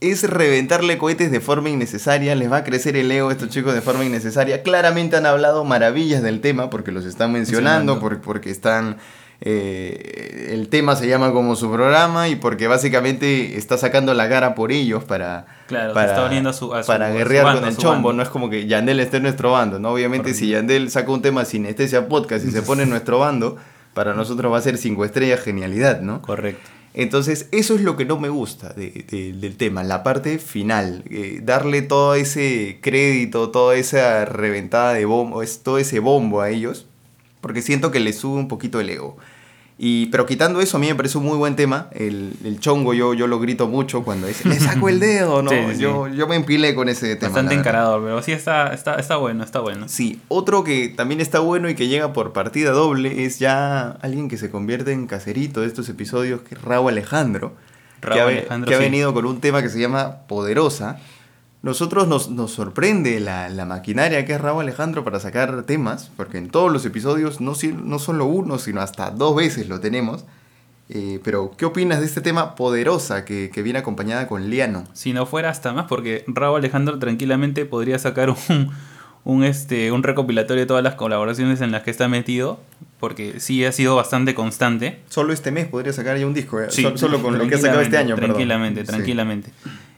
es 0.00 0.24
reventarle 0.28 0.96
cohetes 0.98 1.30
de 1.30 1.40
forma 1.40 1.68
innecesaria, 1.70 2.34
les 2.34 2.50
va 2.50 2.58
a 2.58 2.64
crecer 2.64 2.96
el 2.96 3.10
ego 3.12 3.28
a 3.28 3.32
estos 3.32 3.50
chicos 3.50 3.74
de 3.74 3.82
forma 3.82 4.04
innecesaria. 4.04 4.62
Claramente 4.62 5.16
han 5.16 5.26
hablado 5.26 5.64
maravillas 5.64 6.22
del 6.22 6.40
tema 6.40 6.70
porque 6.70 6.90
los 6.92 7.04
están 7.04 7.32
mencionando, 7.32 7.94
Mencionando. 7.94 8.00
por- 8.00 8.20
porque 8.22 8.50
están... 8.50 8.96
eh, 9.42 10.48
el 10.52 10.68
tema 10.68 10.96
se 10.96 11.06
llama 11.08 11.32
como 11.32 11.56
su 11.56 11.70
programa 11.70 12.28
y 12.28 12.36
porque 12.36 12.66
básicamente 12.66 13.56
está 13.56 13.78
sacando 13.78 14.12
la 14.14 14.28
cara 14.28 14.54
por 14.54 14.72
ellos 14.72 15.04
para, 15.04 15.46
Claro, 15.66 15.94
para, 15.94 16.10
está 16.12 16.26
uniendo 16.26 16.50
a 16.50 16.52
su- 16.52 16.74
a 16.74 16.82
su- 16.82 16.86
para 16.86 17.10
guerrear 17.10 17.44
bando, 17.44 17.60
con 17.60 17.68
el 17.70 17.76
chombo. 17.76 17.94
bando. 18.08 18.12
No 18.14 18.22
es 18.22 18.28
como 18.28 18.50
que 18.50 18.66
Yandel 18.66 19.00
esté 19.00 19.18
en 19.18 19.24
nuestro 19.24 19.52
bando, 19.52 19.78
¿no? 19.78 19.90
Obviamente 19.90 20.34
si 20.34 20.48
Yandel 20.48 20.90
saca 20.90 21.10
un 21.12 21.22
tema 21.22 21.44
sinestesia 21.44 22.08
podcast 22.08 22.44
y 22.46 22.50
se 22.50 22.62
pone 22.62 22.82
en 22.84 22.90
nuestro 22.90 23.18
bando, 23.18 23.56
para 23.94 24.14
nosotros 24.14 24.52
va 24.52 24.58
a 24.58 24.62
ser 24.62 24.76
cinco 24.78 25.04
estrellas 25.04 25.40
genialidad, 25.40 26.00
¿no? 26.00 26.20
Correcto. 26.22 26.68
Entonces, 26.92 27.48
eso 27.52 27.76
es 27.76 27.82
lo 27.82 27.96
que 27.96 28.04
no 28.04 28.18
me 28.18 28.28
gusta 28.28 28.70
de- 28.72 29.04
de- 29.08 29.32
del 29.32 29.56
tema, 29.56 29.84
la 29.84 30.02
parte 30.02 30.38
final, 30.38 31.04
eh, 31.10 31.40
darle 31.42 31.82
todo 31.82 32.14
ese 32.16 32.78
crédito, 32.82 33.50
toda 33.50 33.76
esa 33.76 34.24
reventada 34.24 34.92
de 34.94 35.04
bombo, 35.04 35.42
es, 35.42 35.60
todo 35.62 35.78
ese 35.78 36.00
bombo 36.00 36.40
a 36.40 36.50
ellos, 36.50 36.86
porque 37.40 37.62
siento 37.62 37.90
que 37.92 38.00
les 38.00 38.16
sube 38.18 38.38
un 38.38 38.48
poquito 38.48 38.80
el 38.80 38.90
ego. 38.90 39.16
Y, 39.82 40.08
pero 40.08 40.26
quitando 40.26 40.60
eso, 40.60 40.76
a 40.76 40.80
mí 40.80 40.88
me 40.88 40.94
parece 40.94 41.16
un 41.16 41.24
muy 41.24 41.38
buen 41.38 41.56
tema. 41.56 41.88
El, 41.92 42.34
el 42.44 42.60
chongo 42.60 42.92
yo, 42.92 43.14
yo 43.14 43.26
lo 43.26 43.40
grito 43.40 43.66
mucho 43.66 44.02
cuando 44.02 44.26
dice, 44.26 44.46
le 44.46 44.60
saco 44.60 44.90
el 44.90 45.00
dedo, 45.00 45.42
¿no? 45.42 45.50
Sí, 45.50 45.56
sí, 45.70 45.74
sí. 45.76 45.80
Yo, 45.80 46.06
yo 46.08 46.28
me 46.28 46.36
empilé 46.36 46.74
con 46.74 46.90
ese 46.90 47.16
tema. 47.16 47.32
Bastante 47.32 47.54
encarador, 47.54 48.02
pero 48.02 48.22
sí 48.22 48.32
está, 48.32 48.74
está, 48.74 48.96
está 48.96 49.16
bueno, 49.16 49.42
está 49.42 49.60
bueno. 49.60 49.88
Sí, 49.88 50.20
otro 50.28 50.64
que 50.64 50.90
también 50.90 51.22
está 51.22 51.38
bueno 51.38 51.70
y 51.70 51.74
que 51.74 51.88
llega 51.88 52.12
por 52.12 52.34
partida 52.34 52.72
doble 52.72 53.24
es 53.24 53.38
ya 53.38 53.92
alguien 54.02 54.28
que 54.28 54.36
se 54.36 54.50
convierte 54.50 54.92
en 54.92 55.06
caserito 55.06 55.62
de 55.62 55.68
estos 55.68 55.88
episodios, 55.88 56.42
que 56.42 56.56
es 56.56 56.60
Raúl 56.60 56.90
Alejandro, 56.90 57.54
Raúl 58.02 58.14
que, 58.14 58.20
ha, 58.20 58.26
Alejandro, 58.26 58.68
que 58.68 58.74
ha 58.74 58.78
venido 58.78 59.14
con 59.14 59.24
un 59.24 59.40
tema 59.40 59.62
que 59.62 59.70
se 59.70 59.80
llama 59.80 60.26
Poderosa. 60.26 60.98
Nosotros 61.62 62.08
nos, 62.08 62.30
nos 62.30 62.52
sorprende 62.52 63.20
la, 63.20 63.48
la 63.50 63.66
maquinaria 63.66 64.24
que 64.24 64.32
es 64.32 64.40
Raúl 64.40 64.62
Alejandro 64.62 65.04
para 65.04 65.20
sacar 65.20 65.62
temas, 65.64 66.10
porque 66.16 66.38
en 66.38 66.48
todos 66.48 66.72
los 66.72 66.86
episodios, 66.86 67.40
no, 67.42 67.52
no 67.84 67.98
solo 67.98 68.24
uno, 68.26 68.58
sino 68.58 68.80
hasta 68.80 69.10
dos 69.10 69.36
veces 69.36 69.68
lo 69.68 69.78
tenemos. 69.80 70.24
Eh, 70.88 71.20
pero, 71.22 71.52
¿qué 71.56 71.66
opinas 71.66 72.00
de 72.00 72.06
este 72.06 72.20
tema 72.22 72.54
Poderosa 72.56 73.24
que, 73.24 73.50
que 73.52 73.62
viene 73.62 73.78
acompañada 73.78 74.26
con 74.26 74.48
Liano? 74.50 74.84
Si 74.94 75.12
no 75.12 75.26
fuera 75.26 75.50
hasta 75.50 75.72
más, 75.72 75.86
porque 75.86 76.24
Raúl 76.26 76.58
Alejandro 76.58 76.98
tranquilamente 76.98 77.64
podría 77.66 77.98
sacar 77.98 78.30
un, 78.30 78.70
un, 79.24 79.44
este, 79.44 79.92
un 79.92 80.02
recopilatorio 80.02 80.62
de 80.62 80.66
todas 80.66 80.82
las 80.82 80.94
colaboraciones 80.94 81.60
en 81.60 81.70
las 81.72 81.82
que 81.82 81.90
está 81.90 82.08
metido, 82.08 82.58
porque 82.98 83.38
sí 83.38 83.64
ha 83.66 83.70
sido 83.72 83.94
bastante 83.96 84.34
constante. 84.34 85.00
Solo 85.10 85.32
este 85.34 85.52
mes 85.52 85.68
podría 85.68 85.92
sacar 85.92 86.16
ya 86.18 86.26
un 86.26 86.34
disco, 86.34 86.58
eh, 86.58 86.66
Sí, 86.70 86.84
solo 86.94 87.22
con 87.22 87.36
lo 87.38 87.46
que 87.46 87.54
ha 87.54 87.58
sacado 87.58 87.82
este 87.82 87.98
año. 87.98 88.14
perdón. 88.16 88.30
Tranquilamente, 88.30 88.84
Sí. 88.84 88.90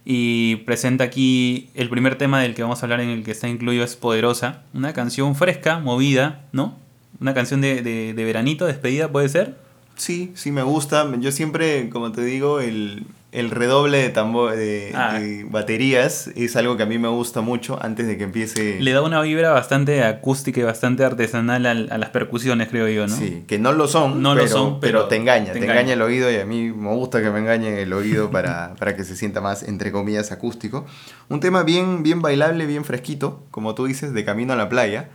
Y 0.05 0.57
presenta 0.57 1.05
aquí 1.05 1.71
el 1.75 1.89
primer 1.89 2.19
tema 2.19 2.41
del 2.41 2.55
que 2.55 2.63
vamos 2.63 2.83
a 2.83 2.87
hablar 2.87 3.01
en 3.01 3.09
el 3.09 3.23
que 3.23 3.31
está 3.31 3.49
incluido 3.49 3.85
es 3.85 3.97
Poderosa, 3.97 4.63
una 4.75 4.93
canción 4.93 5.37
fresca, 5.37 5.79
movida, 5.79 6.45
¿no? 6.53 6.77
Una 7.21 7.35
canción 7.35 7.61
de, 7.61 7.83
de, 7.83 8.15
de 8.15 8.25
veranito, 8.25 8.67
despedida, 8.67 9.13
¿puede 9.13 9.29
ser? 9.29 9.57
Sí, 9.97 10.33
sí 10.35 10.51
me 10.51 10.63
gusta. 10.63 11.09
Yo 11.21 11.31
siempre, 11.31 11.89
como 11.91 12.11
te 12.11 12.25
digo, 12.25 12.61
el, 12.61 13.05
el 13.33 13.51
redoble 13.51 13.99
de 13.99 14.09
tambor 14.11 14.55
de, 14.55 14.93
Ah. 14.95 15.19
de 15.19 15.45
baterías 15.49 16.29
es 16.37 16.55
algo 16.55 16.77
que 16.77 16.83
a 16.83 16.87
mí 16.87 16.99
me 16.99 17.09
gusta 17.09 17.41
mucho 17.41 17.79
antes 17.83 18.07
de 18.07 18.17
que 18.19 18.25
empiece. 18.25 18.79
Le 18.81 18.93
da 18.93 19.01
una 19.03 19.23
vibra 19.23 19.51
bastante 19.53 20.05
acústica 20.05 20.61
y 20.61 20.65
bastante 20.65 21.03
artesanal 21.05 21.65
al- 21.67 21.89
a, 21.91 21.97
las 21.99 22.11
percusiones, 22.11 22.69
creo 22.69 22.89
yo, 22.89 23.07
¿no? 23.07 23.17
Sí, 23.17 23.45
que 23.47 23.59
no 23.59 23.73
lo 23.73 23.89
son, 23.89 24.23
No 24.23 24.35
lo 24.35 24.43
pero, 24.43 24.53
son, 24.53 24.81
pero, 24.81 24.99
pero 25.01 25.09
te 25.09 25.17
engaña, 25.17 25.47
te 25.47 25.53
te, 25.53 25.59
engaña. 25.65 25.81
engaña. 25.81 25.93
el 25.95 26.03
oído 26.03 26.31
y 26.31 26.37
a 26.37 26.45
mí 26.45 26.71
me 26.71 26.91
gusta 26.91 27.23
que 27.23 27.31
me 27.31 27.39
engañe 27.39 27.81
el 27.83 27.93
oído 27.95 28.31
para, 28.31 28.75
para 28.79 28.95
que 28.97 29.03
se 29.05 29.17
sienta 29.17 29.41
más, 29.41 29.63
entre 29.63 29.91
comillas, 29.93 30.31
acústico. 30.31 30.85
Un 31.29 31.41
tema 31.41 31.63
bien, 31.63 32.03
bien 32.03 32.21
bailable, 32.23 32.67
bien 32.67 32.85
fresquito, 32.85 33.45
como 33.51 33.75
tú 33.75 33.87
dices, 33.87 34.13
de 34.13 34.25
camino 34.25 34.53
a 34.53 34.57
la 34.57 34.69
playa. 34.69 35.09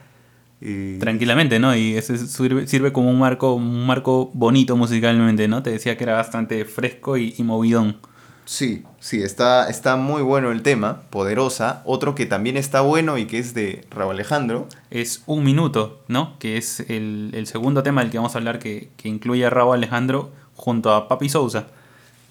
Y- 0.62 0.98
Tranquilamente, 1.00 1.60
¿no? 1.60 1.76
Y 1.76 1.96
ese 1.96 2.18
sirve, 2.18 2.68
sirve 2.68 2.92
como 2.92 3.10
un 3.10 3.20
marco, 3.20 3.54
un 3.54 3.86
marco 3.86 4.32
bonito 4.34 4.76
musicalmente, 4.76 5.48
¿no? 5.48 5.62
Te 5.64 5.72
decía 5.72 5.98
que 5.98 6.04
era 6.04 6.14
bastante 6.14 6.66
fresco 6.66 7.18
y, 7.18 7.36
y 7.38 7.44
movidón. 7.44 7.98
Sí, 8.46 8.84
sí, 9.00 9.22
está, 9.22 9.70
está 9.70 9.98
muy 9.98 10.22
bueno 10.22 10.52
el 10.52 10.62
tema, 10.62 11.02
Poderosa. 11.10 11.82
Otro 11.86 12.16
que 12.16 12.26
también 12.26 12.56
está 12.56 12.80
bueno 12.82 13.18
y 13.18 13.26
que 13.26 13.40
es 13.40 13.54
de 13.54 13.86
Raúl 13.92 14.14
Alejandro. 14.14 14.68
Es 14.90 15.22
un 15.26 15.44
minuto, 15.44 16.02
¿no? 16.08 16.40
Que 16.40 16.58
es 16.58 16.80
el, 16.90 17.32
el 17.34 17.46
segundo 17.46 17.84
tema 17.84 18.02
del 18.02 18.10
que 18.10 18.18
vamos 18.18 18.36
a 18.36 18.38
hablar 18.38 18.58
que, 18.60 18.90
que 18.96 19.10
incluye 19.10 19.46
a 19.46 19.50
Raúl 19.50 19.76
Alejandro 19.76 20.32
junto 20.56 20.94
a 20.94 21.08
Papi 21.10 21.28
Sousa. 21.30 21.68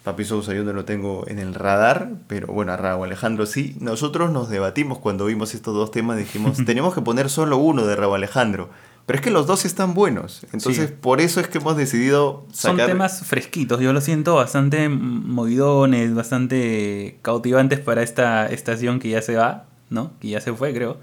Papi 0.07 0.25
Sousa 0.25 0.55
yo 0.55 0.63
no 0.63 0.73
lo 0.73 0.85
tengo 0.85 1.25
en 1.27 1.41
el 1.41 1.53
radar, 1.53 2.11
pero 2.29 2.47
bueno, 2.47 2.71
a 2.73 2.77
Raúl 2.77 3.07
Alejandro 3.07 3.45
sí. 3.45 3.75
Nosotros 3.81 4.31
nos 4.31 4.49
debatimos 4.49 4.99
cuando 5.01 5.25
vimos 5.27 5.53
estos 5.53 5.75
dos 5.75 5.91
temas, 5.91 6.17
dijimos, 6.17 6.59
tenemos 6.65 6.95
que 6.95 7.01
poner 7.03 7.29
solo 7.29 7.57
uno 7.57 7.85
de 7.85 7.97
Raúl 7.97 8.15
Alejandro. 8.15 8.71
Pero 9.05 9.17
es 9.19 9.25
que 9.25 9.33
los 9.33 9.49
dos 9.49 9.65
están 9.65 9.95
buenos. 9.95 10.45
Entonces, 10.53 10.91
Sí. 10.91 10.95
por 11.01 11.21
eso 11.21 11.41
es 11.41 11.49
que 11.49 11.59
hemos 11.59 11.77
decidido 11.77 12.47
Son 12.53 12.73
sacar... 12.77 12.87
temas 12.87 13.25
fresquitos, 13.27 13.81
yo 13.81 13.93
lo 13.93 14.01
siento 14.01 14.37
bastante 14.37 14.89
movidones, 14.89 16.15
bastante 16.15 17.19
cautivantes 17.23 17.81
para 17.81 18.03
esta 18.05 18.47
estación 18.47 19.01
que 19.01 19.09
ya 19.09 19.23
se 19.23 19.35
va, 19.35 19.65
¿no? 19.91 20.13
Que 20.21 20.29
ya 20.29 20.41
se 20.41 20.53
fue, 20.53 20.73
creo. 20.73 20.99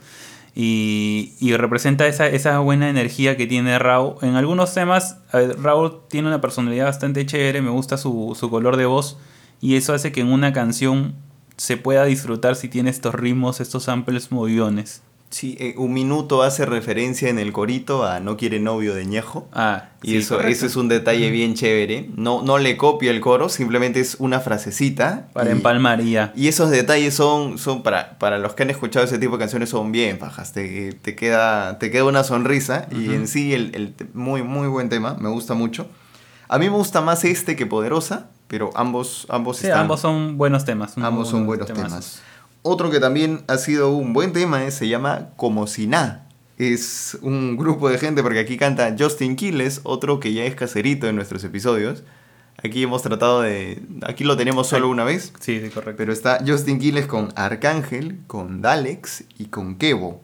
Y, 0.55 1.33
y 1.39 1.55
representa 1.57 2.05
esa, 2.07 2.27
esa 2.27 2.59
buena 2.59 2.89
energía 2.89 3.37
que 3.37 3.47
tiene 3.47 3.79
Raúl. 3.79 4.15
En 4.21 4.35
algunos 4.35 4.73
temas, 4.73 5.17
Raúl 5.31 6.01
tiene 6.09 6.27
una 6.27 6.41
personalidad 6.41 6.85
bastante 6.85 7.25
chévere, 7.25 7.61
me 7.61 7.71
gusta 7.71 7.97
su, 7.97 8.37
su 8.39 8.49
color 8.49 8.77
de 8.77 8.85
voz. 8.85 9.17
Y 9.61 9.75
eso 9.75 9.93
hace 9.93 10.11
que 10.11 10.21
en 10.21 10.31
una 10.31 10.53
canción 10.53 11.15
se 11.57 11.77
pueda 11.77 12.05
disfrutar 12.05 12.55
si 12.55 12.67
tiene 12.67 12.89
estos 12.89 13.15
ritmos, 13.15 13.61
estos 13.61 13.83
samples 13.83 14.31
movidones. 14.31 15.01
Sí, 15.33 15.57
eh, 15.59 15.73
un 15.77 15.93
minuto 15.93 16.43
hace 16.43 16.63
referencia 16.63 17.27
en 17.27 17.39
el 17.39 17.51
corito 17.51 18.05
a 18.05 18.19
No 18.19 18.37
quiere 18.37 18.59
novio 18.59 18.93
de 18.93 19.03
Ñejo. 19.07 19.49
Ah, 19.51 19.85
Y 20.03 20.11
sí, 20.11 20.17
eso, 20.17 20.35
correcto. 20.35 20.55
eso 20.57 20.65
es 20.67 20.75
un 20.75 20.89
detalle 20.89 21.31
bien 21.31 21.55
chévere. 21.55 22.07
No, 22.15 22.43
no 22.43 22.59
le 22.59 22.77
copia 22.77 23.09
el 23.09 23.19
coro, 23.19 23.49
simplemente 23.49 23.99
es 23.99 24.17
una 24.19 24.41
frasecita. 24.41 25.29
Para 25.33 25.49
y- 25.49 25.53
empalmar 25.53 26.01
y 26.01 26.47
esos 26.47 26.69
detalles 26.69 27.15
son, 27.15 27.57
son 27.57 27.81
para, 27.81 28.19
para 28.19 28.37
los 28.37 28.53
que 28.53 28.61
han 28.61 28.69
escuchado 28.69 29.05
ese 29.05 29.17
tipo 29.17 29.33
de 29.33 29.39
canciones 29.39 29.69
son 29.69 29.91
bien 29.91 30.19
fajas. 30.19 30.53
Te, 30.53 30.93
te 30.93 31.15
queda, 31.15 31.79
te 31.79 31.89
queda 31.89 32.03
una 32.03 32.23
sonrisa. 32.23 32.87
Y 32.91 33.11
en 33.15 33.27
sí, 33.27 33.55
el, 33.55 33.71
el 33.73 33.95
muy, 34.13 34.43
muy 34.43 34.67
buen 34.67 34.89
tema. 34.89 35.15
Me 35.19 35.29
gusta 35.29 35.55
mucho. 35.55 35.87
A 36.47 36.59
mí 36.59 36.69
me 36.69 36.75
gusta 36.75 37.01
más 37.01 37.23
este 37.23 37.55
que 37.55 37.65
Poderosa, 37.65 38.27
pero 38.47 38.69
ambos, 38.75 39.25
ambos 39.29 39.57
Sí, 39.57 39.65
están- 39.65 39.81
ambos 39.81 39.99
son 39.99 40.37
buenos 40.37 40.63
temas. 40.63 40.95
ambos 40.99 41.27
son 41.29 41.47
buenos 41.47 41.65
temas. 41.73 42.21
Otro 42.63 42.89
que 42.89 42.99
también 42.99 43.43
ha 43.47 43.57
sido 43.57 43.91
un 43.91 44.13
buen 44.13 44.33
tema 44.33 44.65
es, 44.65 44.73
se 44.73 44.87
llama 44.87 45.29
Como 45.35 45.67
si 45.67 45.85
nada. 45.85 46.27
Es 46.57 47.17
un 47.21 47.57
grupo 47.57 47.89
de 47.89 47.97
gente, 47.97 48.23
porque 48.23 48.39
aquí 48.39 48.57
canta 48.57 48.95
Justin 48.97 49.35
Quiles, 49.35 49.81
otro 49.83 50.19
que 50.19 50.33
ya 50.33 50.45
es 50.45 50.55
caserito 50.55 51.07
en 51.07 51.15
nuestros 51.15 51.43
episodios. 51.43 52.03
Aquí 52.63 52.83
hemos 52.83 53.01
tratado 53.01 53.41
de... 53.41 53.81
Aquí 54.03 54.23
lo 54.23 54.37
tenemos 54.37 54.67
solo 54.67 54.87
una 54.87 55.03
vez. 55.03 55.33
Sí, 55.41 55.59
sí, 55.59 55.69
correcto. 55.69 55.97
Pero 55.97 56.13
está 56.13 56.39
Justin 56.45 56.79
Quiles 56.79 57.05
con 57.05 57.33
Arcángel, 57.35 58.19
con 58.27 58.61
Dalex 58.61 59.25
y 59.37 59.45
con 59.45 59.75
Kevo. 59.75 60.21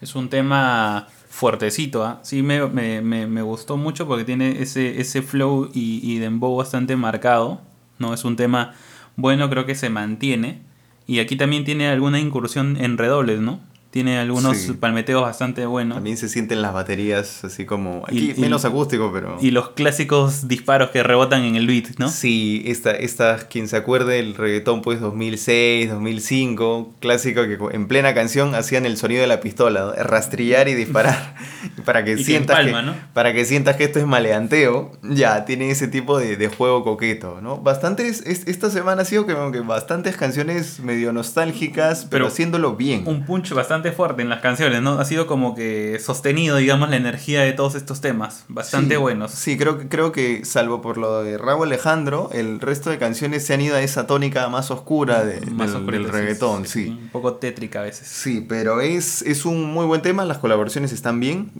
Es 0.00 0.16
un 0.16 0.30
tema 0.30 1.06
fuertecito, 1.28 2.04
¿ah? 2.04 2.18
Sí, 2.24 2.42
me, 2.42 2.66
me, 2.66 3.02
me, 3.02 3.28
me 3.28 3.42
gustó 3.42 3.76
mucho 3.76 4.08
porque 4.08 4.24
tiene 4.24 4.62
ese, 4.62 5.00
ese 5.00 5.22
flow 5.22 5.70
y, 5.72 6.00
y 6.02 6.18
dembow 6.18 6.56
bastante 6.56 6.96
marcado. 6.96 7.60
¿no? 7.98 8.14
Es 8.14 8.24
un 8.24 8.34
tema 8.34 8.74
bueno, 9.16 9.50
creo 9.50 9.66
que 9.66 9.74
se 9.74 9.90
mantiene. 9.90 10.62
Y 11.08 11.20
aquí 11.20 11.36
también 11.36 11.64
tiene 11.64 11.88
alguna 11.88 12.20
incursión 12.20 12.76
en 12.78 12.98
redobles, 12.98 13.40
¿no? 13.40 13.60
Tiene 13.90 14.18
algunos 14.18 14.56
Sí. 14.58 14.72
palmeteos 14.74 15.22
bastante 15.22 15.64
buenos. 15.64 15.96
También 15.96 16.18
se 16.18 16.28
sienten 16.28 16.60
las 16.60 16.74
baterías 16.74 17.42
así 17.44 17.64
como... 17.64 18.04
Aquí 18.06 18.18
Y- 18.18 18.30
y- 18.36 18.40
menos 18.40 18.66
acústico, 18.66 19.10
pero... 19.14 19.38
Y 19.40 19.50
los 19.50 19.70
clásicos 19.70 20.46
disparos 20.46 20.90
que 20.90 21.02
rebotan 21.02 21.42
en 21.44 21.56
el 21.56 21.66
beat, 21.66 21.96
¿no? 21.98 22.10
Sí, 22.10 22.62
esta, 22.66 22.90
esta, 22.90 23.38
quien 23.48 23.66
se 23.66 23.76
acuerde, 23.78 24.18
el 24.18 24.34
reggaetón 24.34 24.82
pues 24.82 25.00
2006, 25.00 25.88
2005, 25.90 26.94
clásico 27.00 27.42
que 27.44 27.56
en 27.74 27.88
plena 27.88 28.12
canción 28.14 28.54
hacían 28.54 28.84
el 28.84 28.98
sonido 28.98 29.22
de 29.22 29.26
la 29.26 29.40
pistola, 29.40 29.80
¿no? 29.80 29.92
rastrillar 30.04 30.68
y 30.68 30.74
disparar, 30.74 31.34
para 31.86 32.04
que, 32.04 32.12
Y 32.12 32.16
que 32.16 32.24
sientas 32.24 32.58
empalma, 32.58 32.80
que, 32.80 32.86
¿no? 33.00 33.12
para 33.14 33.32
que 33.32 33.44
sientas 33.46 33.76
que 33.76 33.84
esto 33.84 33.98
es 33.98 34.06
maleanteo, 34.06 34.92
ya, 35.02 35.44
tiene 35.46 35.70
ese 35.70 35.88
tipo 35.88 36.18
de, 36.18 36.36
de 36.36 36.48
juego 36.48 36.84
coqueto, 36.84 37.40
¿no? 37.40 37.56
Bastantes, 37.58 38.22
es- 38.26 38.46
esta 38.48 38.68
semana 38.70 39.02
ha 39.02 39.04
sido 39.06 39.24
como 39.26 39.50
que 39.50 39.60
bastantes 39.60 40.16
canciones 40.18 40.80
medio 40.80 41.12
nostálgicas, 41.14 42.00
pero, 42.00 42.10
Pero 42.10 42.26
haciéndolo 42.26 42.76
bien. 42.76 43.04
Un 43.06 43.24
punch 43.24 43.52
bastante 43.54 43.77
fuerte 43.92 44.22
en 44.22 44.28
las 44.28 44.40
canciones, 44.40 44.82
¿no? 44.82 44.98
Ha 44.98 45.04
sido 45.04 45.26
como 45.26 45.54
que 45.54 45.98
sostenido, 46.00 46.56
digamos, 46.56 46.90
la 46.90 46.96
energía 46.96 47.42
de 47.42 47.52
todos 47.52 47.74
estos 47.74 48.00
temas. 48.00 48.44
Bastante 48.48 48.94
Sí, 48.96 49.00
buenos. 49.00 49.30
Sí, 49.30 49.56
creo, 49.56 49.78
que- 49.78 49.88
creo 49.88 50.12
que 50.12 50.44
salvo 50.44 50.82
por 50.82 50.98
lo 50.98 51.22
de 51.22 51.38
Raúl 51.38 51.66
Alejandro, 51.68 52.30
el 52.32 52.60
resto 52.60 52.90
de 52.90 52.98
canciones 52.98 53.46
se 53.46 53.54
han 53.54 53.60
ido 53.60 53.76
a 53.76 53.82
esa 53.82 54.06
tónica 54.06 54.48
más 54.48 54.70
oscura 54.70 55.24
de- 55.24 55.40
Más 55.50 55.72
del, 55.72 56.08
reggaetón, 56.10 56.66
sí. 56.66 56.88
Un 56.88 57.08
poco 57.08 57.34
tétrica 57.34 57.80
a 57.80 57.82
veces. 57.84 58.08
Sí, 58.08 58.44
pero 58.48 58.80
es, 58.80 59.22
es 59.22 59.44
un 59.44 59.64
muy 59.72 59.86
buen 59.86 60.02
tema, 60.02 60.24
las 60.24 60.38
colaboraciones 60.38 60.92
están 60.92 61.20
bien, 61.20 61.50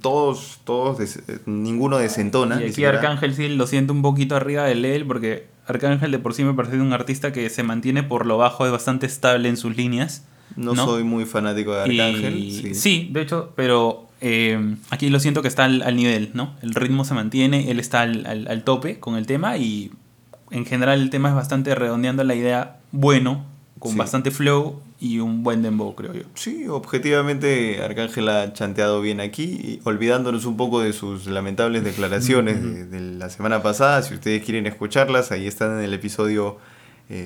todos, 0.00 0.60
todos, 0.64 0.98
des- 0.98 1.22
ninguno 1.46 1.98
desentona. 1.98 2.62
Y 2.62 2.70
aquí. 2.70 2.84
Arcángel 2.84 3.34
sí 3.34 3.48
lo 3.48 3.66
siento 3.66 3.92
un 3.92 4.02
poquito 4.02 4.36
arriba 4.36 4.64
de 4.64 4.72
él 4.96 5.06
porque 5.06 5.46
Arcángel 5.66 6.10
de 6.10 6.18
por 6.18 6.34
sí 6.34 6.44
me 6.44 6.54
parece 6.54 6.80
un 6.80 6.92
artista 6.92 7.32
que 7.32 7.50
se 7.50 7.62
mantiene 7.62 8.02
por 8.02 8.24
lo 8.26 8.38
bajo, 8.38 8.64
es 8.66 8.72
bastante 8.72 9.06
estable 9.06 9.48
en 9.48 9.56
sus 9.56 9.76
líneas. 9.76 10.24
No, 10.56 10.74
¿no? 10.74 10.84
soy 10.84 11.04
muy 11.04 11.24
fanático 11.24 11.72
de 11.74 11.82
Arcángel. 11.82 12.36
Y- 12.38 12.52
sí. 12.52 12.74
sí. 12.74 13.08
de 13.12 13.22
hecho, 13.22 13.52
pero 13.56 14.06
eh, 14.20 14.76
aquí 14.90 15.08
lo 15.10 15.20
siento 15.20 15.42
que 15.42 15.48
está 15.48 15.64
al, 15.64 15.82
al 15.82 15.94
nivel, 15.96 16.30
¿no? 16.34 16.54
El 16.62 16.74
ritmo 16.74 17.04
se 17.04 17.14
mantiene, 17.14 17.70
él 17.70 17.78
está 17.80 18.02
al, 18.02 18.26
al- 18.26 18.48
al 18.48 18.64
tope 18.64 18.98
con 18.98 19.16
el 19.16 19.26
tema 19.26 19.56
y 19.58 19.92
en 20.50 20.64
general 20.66 21.00
el 21.00 21.10
tema 21.10 21.28
es 21.28 21.34
bastante 21.34 21.74
redondeando 21.74 22.24
la 22.24 22.34
idea 22.34 22.78
bueno, 22.92 23.44
con 23.78 23.92
Sí. 23.92 23.98
bastante 23.98 24.30
flow 24.32 24.80
y 24.98 25.20
un 25.20 25.44
buen 25.44 25.62
dembow, 25.62 25.94
creo 25.94 26.12
yo. 26.12 26.22
Sí, 26.34 26.66
objetivamente 26.66 27.80
Arcángel 27.84 28.28
ha 28.28 28.52
chanteado 28.52 29.00
bien 29.00 29.20
aquí, 29.20 29.78
olvidándonos 29.84 30.44
un 30.46 30.56
poco 30.56 30.80
de 30.80 30.92
sus 30.92 31.26
lamentables 31.26 31.84
declaraciones 31.84 32.60
de, 32.60 32.86
de 32.86 33.00
la 33.16 33.30
semana 33.30 33.62
pasada. 33.62 34.02
Si 34.02 34.14
ustedes 34.14 34.42
quieren 34.44 34.66
escucharlas, 34.66 35.30
ahí 35.30 35.46
están 35.46 35.78
en 35.78 35.84
el 35.84 35.94
episodio 35.94 36.58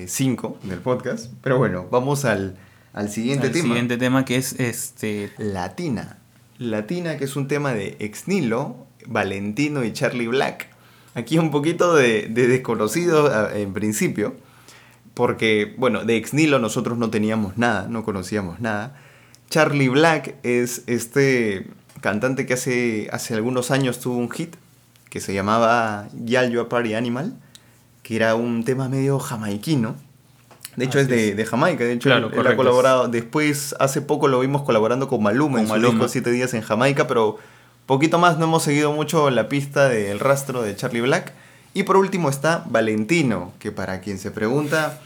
5 0.05 0.59
del 0.63 0.79
podcast. 0.79 1.31
Pero 1.41 1.57
bueno, 1.57 1.87
vamos 1.91 2.25
al, 2.25 2.55
al 2.93 3.09
siguiente 3.09 3.47
El 3.47 3.53
tema. 3.53 3.65
siguiente 3.65 3.97
tema 3.97 4.25
que 4.25 4.35
es 4.37 4.53
este 4.59 5.31
Latina. 5.37 6.19
Latina, 6.59 7.17
que 7.17 7.25
es 7.25 7.35
un 7.35 7.47
tema 7.47 7.73
de 7.73 7.97
Exnilo, 7.99 8.85
Valentino 9.07 9.83
y 9.83 9.91
Charlie 9.91 10.27
Black. 10.27 10.69
Aquí 11.15 11.37
un 11.37 11.51
poquito 11.51 11.93
de, 11.95 12.27
de 12.29 12.47
desconocido 12.47 13.51
en 13.51 13.73
principio, 13.73 14.35
porque, 15.13 15.75
bueno, 15.77 16.05
de 16.05 16.17
Exnilo 16.17 16.59
nosotros 16.59 16.97
no 16.97 17.09
teníamos 17.09 17.57
nada, 17.57 17.87
no 17.87 18.03
conocíamos 18.03 18.59
nada. 18.59 18.95
Charlie 19.49 19.89
Black 19.89 20.35
es 20.43 20.83
este 20.87 21.67
cantante 22.01 22.45
que 22.45 22.53
hace, 22.53 23.09
hace 23.11 23.33
algunos 23.33 23.71
años 23.71 23.99
tuvo 23.99 24.17
un 24.17 24.29
hit 24.31 24.55
que 25.09 25.19
se 25.19 25.33
llamaba 25.33 26.07
Yal 26.25 26.51
You 26.51 26.61
a 26.61 26.69
Party 26.69 26.95
Animal, 26.95 27.35
que 28.01 28.15
era 28.15 28.33
un 28.35 28.63
tema 28.63 28.89
medio 28.89 29.19
jamaiquino. 29.19 29.95
De 30.75 30.85
hecho, 30.85 30.97
Así 30.99 31.05
es 31.05 31.07
de, 31.09 31.29
es. 31.29 31.37
de 31.37 31.45
Jamaica. 31.45 31.83
De 31.83 31.93
hecho, 31.93 32.09
Claro, 32.09 32.27
él- 32.33 32.39
él, 32.39 32.47
ha 32.47 32.55
colaborado. 32.55 33.07
Después, 33.07 33.75
hace 33.79 34.01
poco 34.01 34.27
lo 34.27 34.39
vimos 34.39 34.63
colaborando 34.63 35.07
con 35.07 35.21
Maluma 35.21 35.59
en 35.59 35.65
Con 35.67 35.75
su 35.77 35.81
Maluma. 35.81 35.93
disco 35.93 36.07
Siete 36.09 36.31
Días 36.31 36.53
en 36.53 36.61
Jamaica, 36.61 37.07
pero 37.07 37.37
poquito 37.85 38.17
más 38.19 38.37
no 38.37 38.45
hemos 38.45 38.63
seguido 38.63 38.91
mucho 38.93 39.29
la 39.29 39.49
pista 39.49 39.87
del 39.89 40.19
rastro 40.19 40.61
de 40.63 40.75
Charlie 40.75 41.01
Black. 41.01 41.33
Y 41.75 41.83
por 41.83 41.97
último 41.97 42.29
está 42.29 42.63
Valentino, 42.69 43.51
que 43.59 43.71
para 43.71 43.99
quien 44.01 44.17
se 44.19 44.29
pregunta 44.31 44.99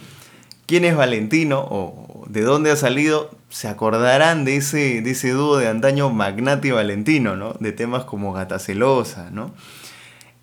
quién 0.66 0.84
es 0.84 0.96
Valentino 0.98 1.60
o 1.70 2.26
de 2.28 2.42
dónde 2.42 2.72
ha 2.72 2.76
salido, 2.76 3.32
se 3.50 3.70
acordarán 3.70 4.44
de 4.44 4.58
ese, 4.58 5.02
de 5.02 5.12
ese 5.12 5.30
dúo 5.32 5.56
de 5.58 5.70
antaño 5.70 6.10
Magnati 6.10 6.72
Valentino, 6.72 7.38
¿no? 7.38 7.54
De 7.62 7.72
temas 7.72 8.04
como 8.04 8.34
Gata 8.34 8.60
Celosa, 8.60 9.30
¿no? 9.32 9.54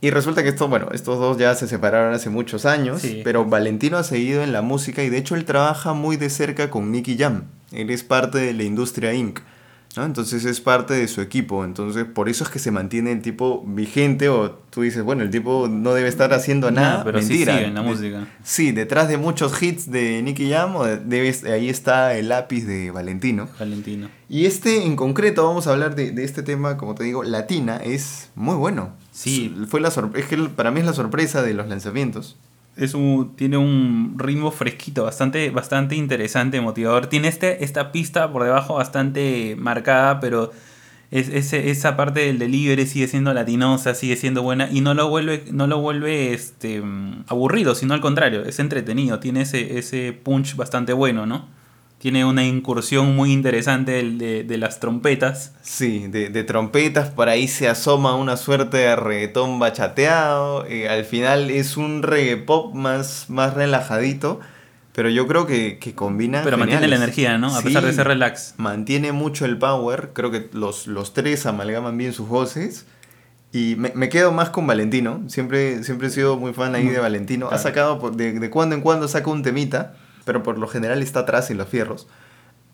Y 0.05 0.11
resulta 0.11 0.43
que 0.43 0.51
esto, 0.51 0.69
bueno, 0.69 0.89
estos 0.93 1.19
dos 1.19 1.39
ya 1.39 1.55
se 1.55 1.67
separaron 1.67 2.13
hace 2.13 2.29
muchos 2.29 2.67
años, 2.67 3.01
Sí. 3.01 3.23
pero 3.25 3.47
Valentino 3.47 3.97
ha 3.97 4.03
seguido 4.05 4.43
en 4.43 4.53
la 4.53 4.61
música 4.61 5.03
y 5.03 5.09
de 5.09 5.17
hecho 5.17 5.35
él 5.35 5.47
trabaja 5.47 5.95
muy 5.95 6.19
de 6.19 6.29
cerca 6.29 6.69
con 6.69 6.93
Nicky 6.93 7.17
Jam. 7.17 7.45
Él 7.73 7.89
es 7.89 8.05
parte 8.05 8.37
de 8.37 8.53
la 8.53 8.65
industria 8.65 9.15
Inc. 9.15 9.41
¿no? 9.97 10.05
Entonces 10.05 10.45
es 10.45 10.61
parte 10.61 10.95
de 10.95 11.09
su 11.09 11.21
equipo. 11.21 11.65
Entonces 11.65 12.05
por 12.05 12.29
eso 12.29 12.45
es 12.45 12.51
que 12.51 12.59
se 12.59 12.71
mantiene 12.71 13.13
el 13.13 13.23
tipo 13.23 13.63
vigente 13.67 14.29
o 14.29 14.51
tú 14.71 14.83
dices, 14.83 15.03
bueno, 15.03 15.23
el 15.23 15.31
tipo 15.31 15.69
no 15.69 15.95
debe 15.95 16.09
estar 16.09 16.33
haciendo 16.33 16.71
nada. 16.71 17.05
Pero 17.05 17.21
sí 17.23 17.29
Mentira. 17.29 17.55
sigue 17.55 17.67
en 17.69 17.75
la 17.75 17.83
De- 17.83 17.89
música. 17.89 18.29
Sí, 18.43 18.73
detrás 18.73 19.09
de 19.09 19.17
muchos 19.17 19.63
hits 19.63 19.91
de 19.91 20.23
Nicky 20.23 20.51
Jam, 20.51 20.77
o 20.77 20.85
de- 20.85 21.35
ahí 21.53 21.69
está 21.69 22.15
el 22.17 22.29
lápiz 22.29 22.65
de 22.67 22.91
Valentino. 22.91 23.49
Valentino. 23.59 24.09
Y 24.29 24.47
este 24.47 24.85
en 24.85 24.97
concreto, 24.97 25.47
vamos 25.47 25.67
a 25.67 25.73
hablar 25.73 25.95
de, 25.95 26.11
de 26.11 26.25
este 26.25 26.43
tema, 26.43 26.77
como 26.77 26.95
te 26.95 27.05
digo, 27.05 27.23
latina, 27.25 27.77
es 27.77 28.31
muy 28.35 28.57
bueno. 28.57 28.93
Sí. 29.13 29.55
Fue 29.69 29.81
la 29.81 29.89
es 30.15 30.27
que 30.27 30.37
para 30.57 30.71
mí 30.73 30.81
es 30.81 30.87
la 30.87 30.93
sorpresa 30.93 31.43
de 31.43 31.55
los 31.55 31.69
lanzamientos. 31.69 32.37
Es 32.77 32.95
un, 32.95 33.35
tiene 33.37 33.57
un 33.57 34.17
ritmo 34.19 34.51
fresquito, 34.51 35.05
bastante, 35.05 35.51
bastante 35.51 35.95
interesante, 35.97 36.61
motivador. 36.61 37.07
Tiene 37.07 37.29
este, 37.29 37.65
esta 37.65 37.93
pista 37.93 38.33
por 38.33 38.43
debajo 38.43 38.75
bastante 38.75 39.55
marcada, 39.57 40.19
pero 40.21 40.51
es, 41.11 41.53
esa 41.53 41.97
parte 41.97 42.21
del 42.21 42.39
delivery 42.41 42.87
sigue 42.87 43.07
siendo 43.07 43.33
latinosa, 43.33 43.95
sigue 43.95 44.17
siendo 44.17 44.43
buena 44.43 44.69
y 44.71 44.81
no 44.81 44.95
lo 44.95 45.09
vuelve, 45.09 45.45
no 45.53 45.69
lo 45.69 45.79
vuelve 45.81 46.33
este, 46.33 46.83
aburrido, 47.29 47.77
sino 47.77 47.95
al 47.95 48.01
contrario, 48.01 48.45
es 48.45 48.59
entretenido, 48.59 49.21
tiene 49.21 49.43
ese, 49.43 49.79
ese 49.79 50.13
punch 50.13 50.57
bastante 50.57 50.93
bueno, 50.93 51.27
¿no? 51.27 51.47
Tiene 52.05 52.27
una 52.27 52.45
incursión 52.45 53.17
muy 53.17 53.33
interesante 53.33 53.93
de, 53.93 54.45
de 54.45 54.59
las 54.59 54.79
trompetas. 54.79 55.55
Sí, 55.63 56.07
de, 56.09 56.29
de, 56.29 56.45
trompetas, 56.45 57.09
por 57.09 57.31
ahí 57.31 57.49
se 57.49 57.67
asoma 57.67 58.15
una 58.15 58.37
suerte 58.37 58.77
de 58.77 58.95
reggaetón 58.95 59.59
bachateado, 59.59 60.67
eh, 60.67 60.87
al 60.91 61.07
final 61.07 61.49
es 61.49 61.79
un 61.79 62.03
reggae 62.03 62.37
pop 62.37 62.75
más, 62.75 63.31
más 63.31 63.55
relajadito, 63.55 64.39
pero 64.93 65.09
yo 65.09 65.27
creo 65.27 65.47
que, 65.47 65.79
que 65.79 65.95
combina... 65.95 66.43
Pero 66.45 66.59
mantiene 66.59 66.89
la 66.89 66.97
energía, 66.97 67.39
¿no? 67.39 67.57
A 67.57 67.63
pesar 67.63 67.83
de 67.83 67.95
ser 67.95 68.07
relax. 68.07 68.53
Mantiene 68.59 69.13
mucho 69.13 69.47
el 69.47 69.57
power, 69.57 70.11
creo 70.13 70.31
que 70.31 70.51
los, 70.53 70.87
los 70.87 71.15
tres 71.15 71.47
amalgaman 71.47 71.97
bien 71.97 72.13
sus 72.13 72.29
voces. 72.29 72.85
Y 73.51 73.77
me, 73.79 73.93
me, 73.95 74.11
quedo 74.11 74.31
más 74.31 74.51
con 74.51 74.67
Valentino. 74.67 75.23
Siempre, 75.29 75.83
siempre 75.85 76.09
he 76.09 76.11
sido 76.11 76.37
muy 76.37 76.53
fan 76.53 76.75
ahí 76.75 76.87
de 76.87 76.99
Valentino. 76.99 77.49
Ha 77.51 77.57
sacado, 77.57 78.11
de, 78.11 78.39
de 78.39 78.51
cuando 78.51 78.75
en 78.75 78.83
cuando 78.83 79.09
saca 79.09 79.31
un 79.31 79.43
temita 79.43 79.95
pero 80.25 80.43
por 80.43 80.59
lo 80.59 80.67
general 80.69 81.03
está 81.03 81.21
atrás 81.21 81.51
en 81.51 81.59
los 81.59 81.69
fierros. 81.69 82.07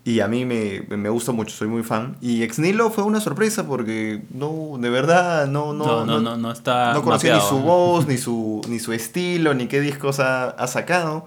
Y 0.03 0.21
a 0.21 0.29
mí 0.29 0.47
me, 0.47 0.81
me 0.89 1.11
gusta 1.11 1.33
mucho, 1.33 1.55
soy 1.55 1.69
muy 1.69 1.83
fan. 1.83 2.17
Y 2.23 2.43
Ex 2.43 2.59
Nilo 2.59 2.91
fue 2.91 3.05
una 3.05 3.21
sorpresa 3.21 3.67
porque 3.67 4.23
no, 4.31 4.79
de 4.79 4.89
verdad, 4.89 5.47
no, 5.47 5.75
no, 5.75 6.07
no, 6.07 6.21
no, 6.21 6.37
no, 6.39 6.53
está. 6.53 6.95
No 6.95 7.03
conocía 7.03 7.35
ni 7.35 7.41
su 7.43 7.59
voz, 7.59 8.07
ni 8.07 8.17
su, 8.19 8.63
ni 8.67 8.79
su 8.79 8.95
estilo, 8.95 9.53
ni 9.53 9.67
qué 9.67 9.81
discos 9.81 10.19
ha, 10.19 10.49
ha, 10.49 10.67
sacado. 10.67 11.27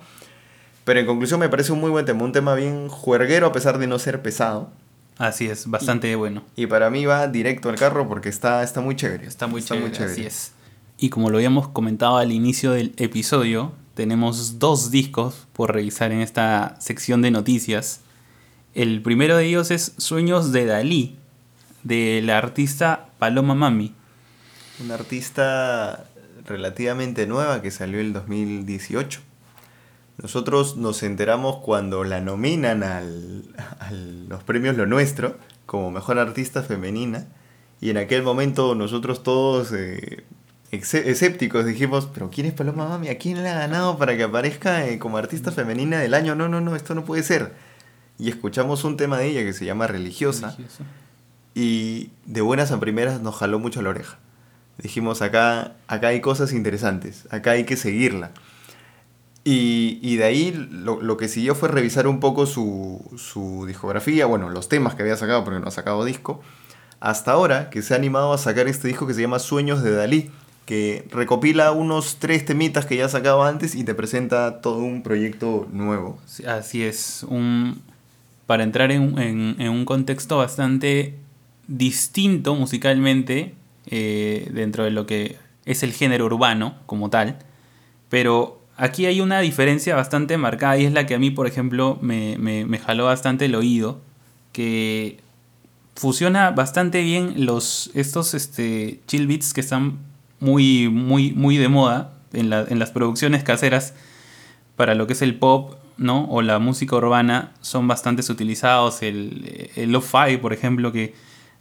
Pero 0.85 0.99
en 0.99 1.05
conclusión 1.05 1.39
me 1.39 1.49
parece 1.49 1.71
un 1.71 1.81
muy 1.81 1.91
buen 1.91 2.05
tema, 2.05 2.23
un 2.23 2.31
tema 2.31 2.55
bien 2.55 2.89
juerguero 2.89 3.47
a 3.47 3.51
pesar 3.51 3.77
de 3.77 3.85
no 3.85 3.99
ser 3.99 4.23
pesado. 4.23 4.71
Así 5.19 5.47
es, 5.47 5.69
bastante 5.69 6.09
y, 6.09 6.15
bueno. 6.15 6.41
Y 6.55 6.65
para 6.65 6.89
mí 6.89 7.05
va 7.05 7.27
directo 7.27 7.69
al 7.69 7.75
carro 7.75 8.09
porque 8.09 8.29
está, 8.29 8.63
está 8.63 8.81
muy 8.81 8.95
chévere. 8.95 9.27
Está 9.27 9.45
muy 9.45 9.59
está 9.59 9.75
chévere, 9.75 9.89
muy 9.89 9.95
chévere. 9.95 10.13
Así 10.13 10.25
es. 10.25 10.53
Y 10.97 11.09
como 11.09 11.29
lo 11.29 11.37
habíamos 11.37 11.67
comentado 11.67 12.17
al 12.17 12.31
inicio 12.31 12.71
del 12.71 12.93
episodio, 12.97 13.71
tenemos 13.93 14.59
dos 14.59 14.91
discos 14.91 15.47
por 15.53 15.73
revisar 15.73 16.11
en 16.11 16.21
esta 16.21 16.75
sección 16.79 17.21
de 17.21 17.31
noticias. 17.31 18.01
El 18.73 19.01
primero 19.01 19.37
de 19.37 19.45
ellos 19.45 19.71
es 19.71 19.93
Sueños 19.97 20.51
de 20.51 20.65
Dalí, 20.65 21.17
de 21.83 22.21
la 22.23 22.37
artista 22.37 23.09
Paloma 23.19 23.55
Mami. 23.55 23.93
Una 24.83 24.95
artista 24.95 26.07
relativamente 26.45 27.27
nueva 27.27 27.61
que 27.61 27.71
salió 27.71 27.99
el 27.99 28.13
2018. 28.13 29.21
Nosotros 30.21 30.77
nos 30.77 31.03
enteramos 31.03 31.57
cuando 31.57 32.03
la 32.03 32.21
nominan 32.21 32.83
al, 32.83 33.43
a 33.79 33.91
los 33.91 34.43
premios 34.43 34.77
Lo 34.77 34.85
Nuestro 34.85 35.37
como 35.65 35.91
mejor 35.91 36.19
artista 36.19 36.63
femenina. 36.63 37.27
Y 37.81 37.89
en 37.89 37.97
aquel 37.97 38.23
momento 38.23 38.75
nosotros 38.75 39.23
todos 39.23 39.71
eh, 39.73 40.23
escépticos 40.77 41.65
dijimos, 41.65 42.09
pero 42.13 42.29
¿quién 42.29 42.47
es 42.47 42.53
Paloma 42.53 42.87
Mami? 42.87 43.09
¿A 43.09 43.17
quién 43.17 43.41
le 43.43 43.49
ha 43.49 43.59
ganado 43.59 43.97
para 43.97 44.17
que 44.17 44.23
aparezca 44.23 44.87
eh, 44.87 44.97
como 44.97 45.17
artista 45.17 45.51
femenina 45.51 45.99
del 45.99 46.13
año? 46.13 46.35
No, 46.35 46.47
no, 46.47 46.61
no, 46.61 46.75
esto 46.75 46.95
no 46.95 47.05
puede 47.05 47.23
ser. 47.23 47.53
Y 48.17 48.29
escuchamos 48.29 48.83
un 48.83 48.97
tema 48.97 49.17
de 49.17 49.27
ella 49.27 49.41
que 49.41 49.53
se 49.53 49.65
llama 49.65 49.87
Religiosa. 49.87 50.51
Religiosa. 50.51 50.83
Y 51.55 52.09
de 52.25 52.41
buenas 52.41 52.71
a 52.71 52.79
primeras 52.79 53.21
nos 53.21 53.35
jaló 53.35 53.59
mucho 53.59 53.81
la 53.81 53.89
oreja. 53.89 54.17
Dijimos, 54.79 55.21
acá, 55.21 55.73
acá 55.87 56.07
hay 56.07 56.21
cosas 56.21 56.51
interesantes, 56.51 57.27
acá 57.29 57.51
hay 57.51 57.65
que 57.65 57.77
seguirla. 57.77 58.31
Y, 59.43 59.99
y 60.01 60.15
de 60.15 60.23
ahí 60.23 60.67
lo, 60.71 61.01
lo, 61.01 61.17
que 61.17 61.27
siguió 61.27 61.53
fue 61.53 61.69
revisar 61.69 62.07
un 62.07 62.19
poco 62.19 62.45
su, 62.45 63.11
su 63.17 63.65
discografía, 63.67 64.25
bueno, 64.25 64.49
los 64.49 64.69
temas 64.69 64.95
que 64.95 65.03
había 65.03 65.17
sacado, 65.17 65.43
porque 65.43 65.59
no 65.59 65.67
ha 65.67 65.71
sacado 65.71 66.05
disco. 66.05 66.41
Hasta 66.99 67.33
ahora 67.33 67.69
que 67.69 67.81
se 67.81 67.93
ha 67.93 67.97
animado 67.97 68.33
a 68.33 68.37
sacar 68.37 68.67
este 68.67 68.87
disco 68.87 69.05
que 69.05 69.13
se 69.13 69.21
llama 69.21 69.39
Sueños 69.39 69.83
de 69.83 69.91
Dalí, 69.91 70.31
que 70.65 71.05
recopila 71.11 71.71
unos 71.71 72.17
tres 72.19 72.45
temitas 72.45 72.85
que 72.85 72.95
ya 72.95 73.09
sacado 73.09 73.43
antes 73.43 73.75
y 73.75 73.83
te 73.83 73.93
presenta 73.93 74.61
todo 74.61 74.79
un 74.79 75.03
proyecto 75.03 75.67
nuevo. 75.71 76.17
Así 76.47 76.83
es, 76.83 77.25
un, 77.27 77.81
para 78.45 78.63
entrar 78.63 78.91
en, 78.91 79.17
en, 79.19 79.55
en 79.59 79.69
un 79.69 79.85
contexto 79.85 80.37
bastante 80.37 81.15
distinto 81.67 82.55
musicalmente 82.55 83.55
eh, 83.87 84.49
dentro 84.53 84.83
de 84.83 84.91
lo 84.91 85.05
que 85.05 85.37
es 85.65 85.83
el 85.83 85.93
género 85.93 86.25
urbano 86.25 86.75
como 86.85 87.09
tal, 87.09 87.37
pero 88.09 88.59
aquí 88.77 89.05
hay 89.05 89.21
una 89.21 89.39
diferencia 89.39 89.95
bastante 89.95 90.37
marcada 90.37 90.77
y 90.77 90.85
es 90.85 90.93
la 90.93 91.05
que 91.05 91.15
a 91.15 91.19
mí, 91.19 91.31
por 91.31 91.47
ejemplo, 91.47 91.97
me, 92.01 92.37
me, 92.37 92.65
me 92.65 92.79
jaló 92.79 93.05
bastante 93.05 93.45
el 93.45 93.55
oído, 93.55 94.01
que 94.51 95.19
fusiona 95.95 96.51
bastante 96.51 97.01
bien 97.01 97.45
los, 97.45 97.91
estos 97.93 98.33
este, 98.33 98.99
chill 99.07 99.27
beats 99.27 99.53
que 99.53 99.61
están 99.61 99.99
muy, 100.43 100.89
muy, 100.89 101.31
muy 101.31 101.57
de 101.57 101.69
moda 101.69 102.13
en, 102.33 102.49
la, 102.49 102.65
en 102.67 102.77
las 102.79 102.91
producciones 102.91 103.43
caseras 103.43 103.93
para 104.75 104.93
lo 104.95 105.07
que 105.07 105.13
es 105.13 105.21
el 105.21 105.35
pop, 105.35 105.75
¿no? 105.97 106.25
O 106.29 106.41
la 106.41 106.59
música 106.59 106.95
urbana 106.95 107.51
son 107.61 107.87
bastante 107.87 108.21
utilizados. 108.31 109.01
El, 109.01 109.69
el 109.75 109.91
lo-fi, 109.91 110.37
por 110.41 110.51
ejemplo, 110.51 110.91
que 110.91 111.13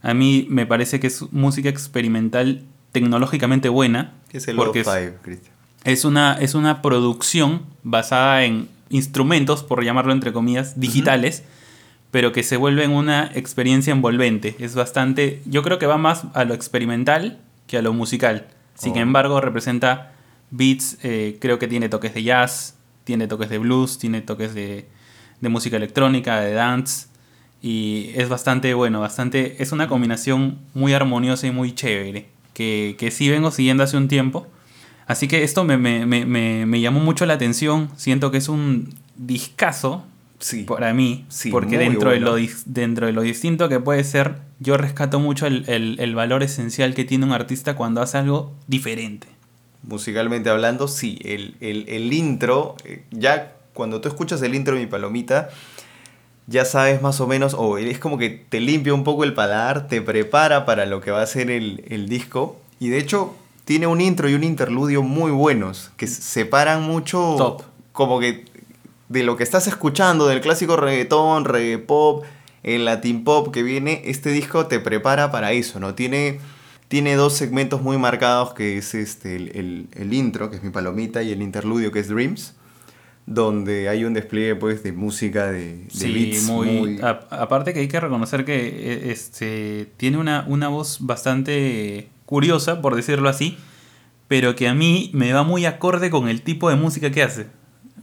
a 0.03 0.15
mí 0.15 0.47
me 0.49 0.67
parece 0.67 0.99
que 0.99 1.07
es 1.07 1.31
música 1.33 1.69
experimental 1.69 2.63
tecnológicamente 2.93 3.69
buena. 3.69 4.15
¿Qué 4.29 4.39
es 4.39 4.49
el 4.49 4.57
lo-fi, 4.57 4.83
Cristian? 5.23 5.55
Es 5.85 6.05
una, 6.05 6.35
es 6.41 6.55
una 6.55 6.81
producción 6.81 7.63
basada 7.83 8.45
en 8.45 8.69
instrumentos, 8.89 9.63
por 9.63 9.85
llamarlo 9.85 10.13
entre 10.13 10.33
comillas, 10.33 10.79
digitales, 10.79 11.41
uh 11.41 11.43
-huh. 11.43 12.09
pero 12.11 12.33
que 12.33 12.43
se 12.43 12.57
vuelven 12.57 12.91
una 12.91 13.31
experiencia 13.35 13.93
envolvente. 13.93 14.55
Es 14.59 14.75
bastante. 14.75 15.41
Yo 15.45 15.63
creo 15.63 15.79
que 15.79 15.87
va 15.87 15.99
más 15.99 16.25
a 16.35 16.45
lo 16.45 16.55
experimental 16.55 17.39
que 17.67 17.79
a 17.79 17.83
lo 17.83 17.93
musical. 17.93 18.47
Sin 18.83 18.95
oh. 18.95 19.01
embargo, 19.01 19.41
representa 19.41 20.13
beats, 20.51 20.99
eh, 21.05 21.39
creo 21.41 21.61
que 21.61 21.69
tiene 21.69 21.89
toques 21.89 22.15
de 22.15 22.25
jazz, 22.25 22.75
tiene 23.05 23.29
toques 23.29 23.49
de 23.49 23.59
blues, 23.59 23.99
tiene 23.99 24.23
toques 24.23 24.55
de, 24.55 24.89
de, 25.41 25.49
música 25.49 25.77
electrónica, 25.77 26.41
de 26.41 26.53
dance. 26.53 27.07
Y 27.63 28.11
es 28.17 28.29
bastante 28.29 28.75
bueno, 28.75 29.01
bastante. 29.01 29.63
Es 29.63 29.71
una 29.71 29.87
combinación 29.87 30.59
muy 30.75 30.95
armoniosa 30.95 31.47
y 31.47 31.53
muy 31.53 31.73
chévere. 31.77 32.27
Que, 32.55 32.97
que 32.99 33.13
sí 33.13 33.31
vengo 33.31 33.53
siguiendo 33.53 33.85
hace 33.85 33.97
un 33.97 34.09
tiempo. 34.09 34.49
Así 35.07 35.29
que 35.29 35.45
esto 35.45 35.63
me, 35.63 35.77
me, 35.77 36.05
me, 36.05 36.67
me 36.67 36.81
llamó 36.81 36.99
mucho 36.99 37.25
la 37.25 37.35
atención. 37.35 37.89
Siento 37.97 38.33
que 38.33 38.39
es 38.39 38.49
un 38.49 38.97
discazo 39.15 40.05
sí. 40.41 40.65
para 40.65 40.93
mí. 40.93 41.25
Sí, 41.29 41.51
porque 41.51 41.79
dentro, 41.79 42.11
bueno. 42.11 42.35
de 42.35 42.43
lo, 42.43 42.49
dentro 42.67 43.07
de 43.07 43.13
lo 43.13 43.23
distinto 43.23 43.69
que 43.69 43.79
puede 43.79 44.03
ser, 44.03 44.39
yo 44.63 44.77
rescato 44.77 45.19
mucho 45.19 45.47
el, 45.47 45.65
el, 45.69 45.97
el, 45.99 46.15
valor 46.15 46.43
esencial 46.43 46.95
que 46.95 47.05
tiene 47.05 47.25
un 47.25 47.33
artista 47.33 47.75
cuando 47.75 48.01
hace 48.01 48.19
algo 48.19 48.53
diferente. 48.69 49.27
Musicalmente 49.83 50.51
hablando, 50.51 50.87
sí. 50.87 51.19
El, 51.25 51.57
el, 51.61 51.85
el 51.89 52.13
intro, 52.13 52.77
eh, 52.85 53.05
ya 53.11 53.57
cuando 53.75 54.01
tú 54.01 54.09
escuchas 54.09 54.41
el 54.43 54.55
intro 54.55 54.75
de 54.75 54.81
mi 54.81 54.87
palomita, 54.87 55.51
ya 56.47 56.65
sabes 56.65 57.03
más 57.03 57.21
o 57.21 57.27
menos, 57.27 57.55
o 57.55 57.77
es 57.79 57.99
como 57.99 58.19
que 58.19 58.31
te 58.31 58.61
limpia 58.61 58.95
un 58.95 59.03
poco 59.03 59.25
el 59.25 59.35
paladar, 59.35 59.89
te 59.89 60.01
prepara 60.01 60.65
para 60.65 60.87
lo 60.87 61.01
que 61.01 61.11
va 61.11 61.23
a 61.23 61.27
ser 61.27 61.51
el, 61.51 61.85
el 61.89 62.09
disco. 62.09 62.57
Y 62.79 62.89
de 62.91 62.99
hecho, 62.99 63.35
tiene 63.65 63.89
un 63.89 64.01
intro 64.01 64.29
y 64.29 64.35
un 64.35 64.45
interludio 64.45 65.03
muy 65.03 65.33
buenos, 65.33 65.91
que 65.97 66.07
separan 66.07 66.83
mucho 66.83 67.35
Top. 67.37 67.63
como 67.93 68.21
que 68.21 68.45
de 69.09 69.25
lo 69.25 69.37
que 69.37 69.43
estás 69.43 69.67
escuchando, 69.67 70.27
del 70.27 70.41
clásico 70.41 70.77
reggaetón, 70.77 71.45
reggae 71.45 71.79
pop, 71.79 72.25
el 72.63 72.85
latin 72.85 73.25
pop 73.25 73.53
que 73.53 73.63
viene, 73.63 74.03
este 74.05 74.31
disco 74.31 74.67
te 74.67 74.79
prepara 74.79 75.31
para 75.31 75.53
eso, 75.53 75.81
¿no? 75.81 75.95
Tiene, 75.95 76.39
tiene 76.89 77.17
dos 77.17 77.35
segmentos 77.35 77.83
muy 77.83 77.99
marcados, 77.99 78.55
que 78.55 78.79
es 78.79 78.95
este, 78.95 79.37
el, 79.37 79.49
el, 79.55 79.89
el 79.95 80.13
intro, 80.13 80.51
que 80.51 80.57
es 80.57 80.63
mi 80.63 80.71
palomita, 80.71 81.23
y 81.23 81.33
el 81.33 81.43
interludio, 81.43 81.91
que 81.91 82.01
es 82.01 82.09
Dreams, 82.09 82.55
donde 83.27 83.89
hay 83.89 84.05
un 84.05 84.15
despliegue 84.15 84.55
pues, 84.57 84.83
de 84.83 84.93
música, 84.93 85.47
de, 85.47 85.85
de 85.85 85.91
sí, 85.91 86.13
beats. 86.13 86.45
Muy, 86.45 86.69
muy... 86.69 87.01
A, 87.01 87.21
aparte 87.31 87.73
que 87.73 87.81
hay 87.81 87.89
que 87.89 88.01
reconocer 88.01 88.45
que 88.45 88.55
e, 88.69 89.13
este, 89.13 89.89
tiene 89.97 90.19
una, 90.19 90.45
una 90.49 90.69
voz 90.69 90.99
bastante 91.01 92.09
curiosa, 92.27 92.81
por 92.81 92.95
decirlo 92.95 93.29
así, 93.29 93.59
pero 94.29 94.55
que 94.55 94.69
a 94.69 94.75
mí 94.75 95.11
me 95.13 95.33
va 95.33 95.43
muy 95.43 95.67
acorde 95.67 96.11
con 96.11 96.29
el 96.29 96.43
tipo 96.43 96.71
de 96.71 96.77
música 96.77 97.11
que 97.11 97.23
hace 97.23 97.47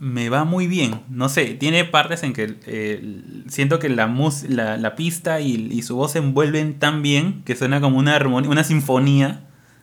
me 0.00 0.30
va 0.30 0.44
muy 0.44 0.66
bien. 0.66 1.02
No 1.10 1.28
sé, 1.28 1.54
tiene 1.54 1.84
partes 1.84 2.22
en 2.22 2.32
que 2.32 2.56
eh, 2.66 3.22
siento 3.48 3.78
que 3.78 3.90
la, 3.90 4.06
mus 4.06 4.44
la, 4.48 4.78
la 4.78 4.96
pista 4.96 5.40
y, 5.40 5.68
y, 5.70 5.82
su 5.82 5.94
voz 5.94 6.12
se 6.12 6.18
envuelven 6.18 6.78
tan 6.78 7.02
bien 7.02 7.42
que 7.44 7.54
suena 7.54 7.82
como 7.82 7.98
una 7.98 8.16
armonía, 8.16 8.50
una 8.50 8.64
sinfonía, 8.64 9.42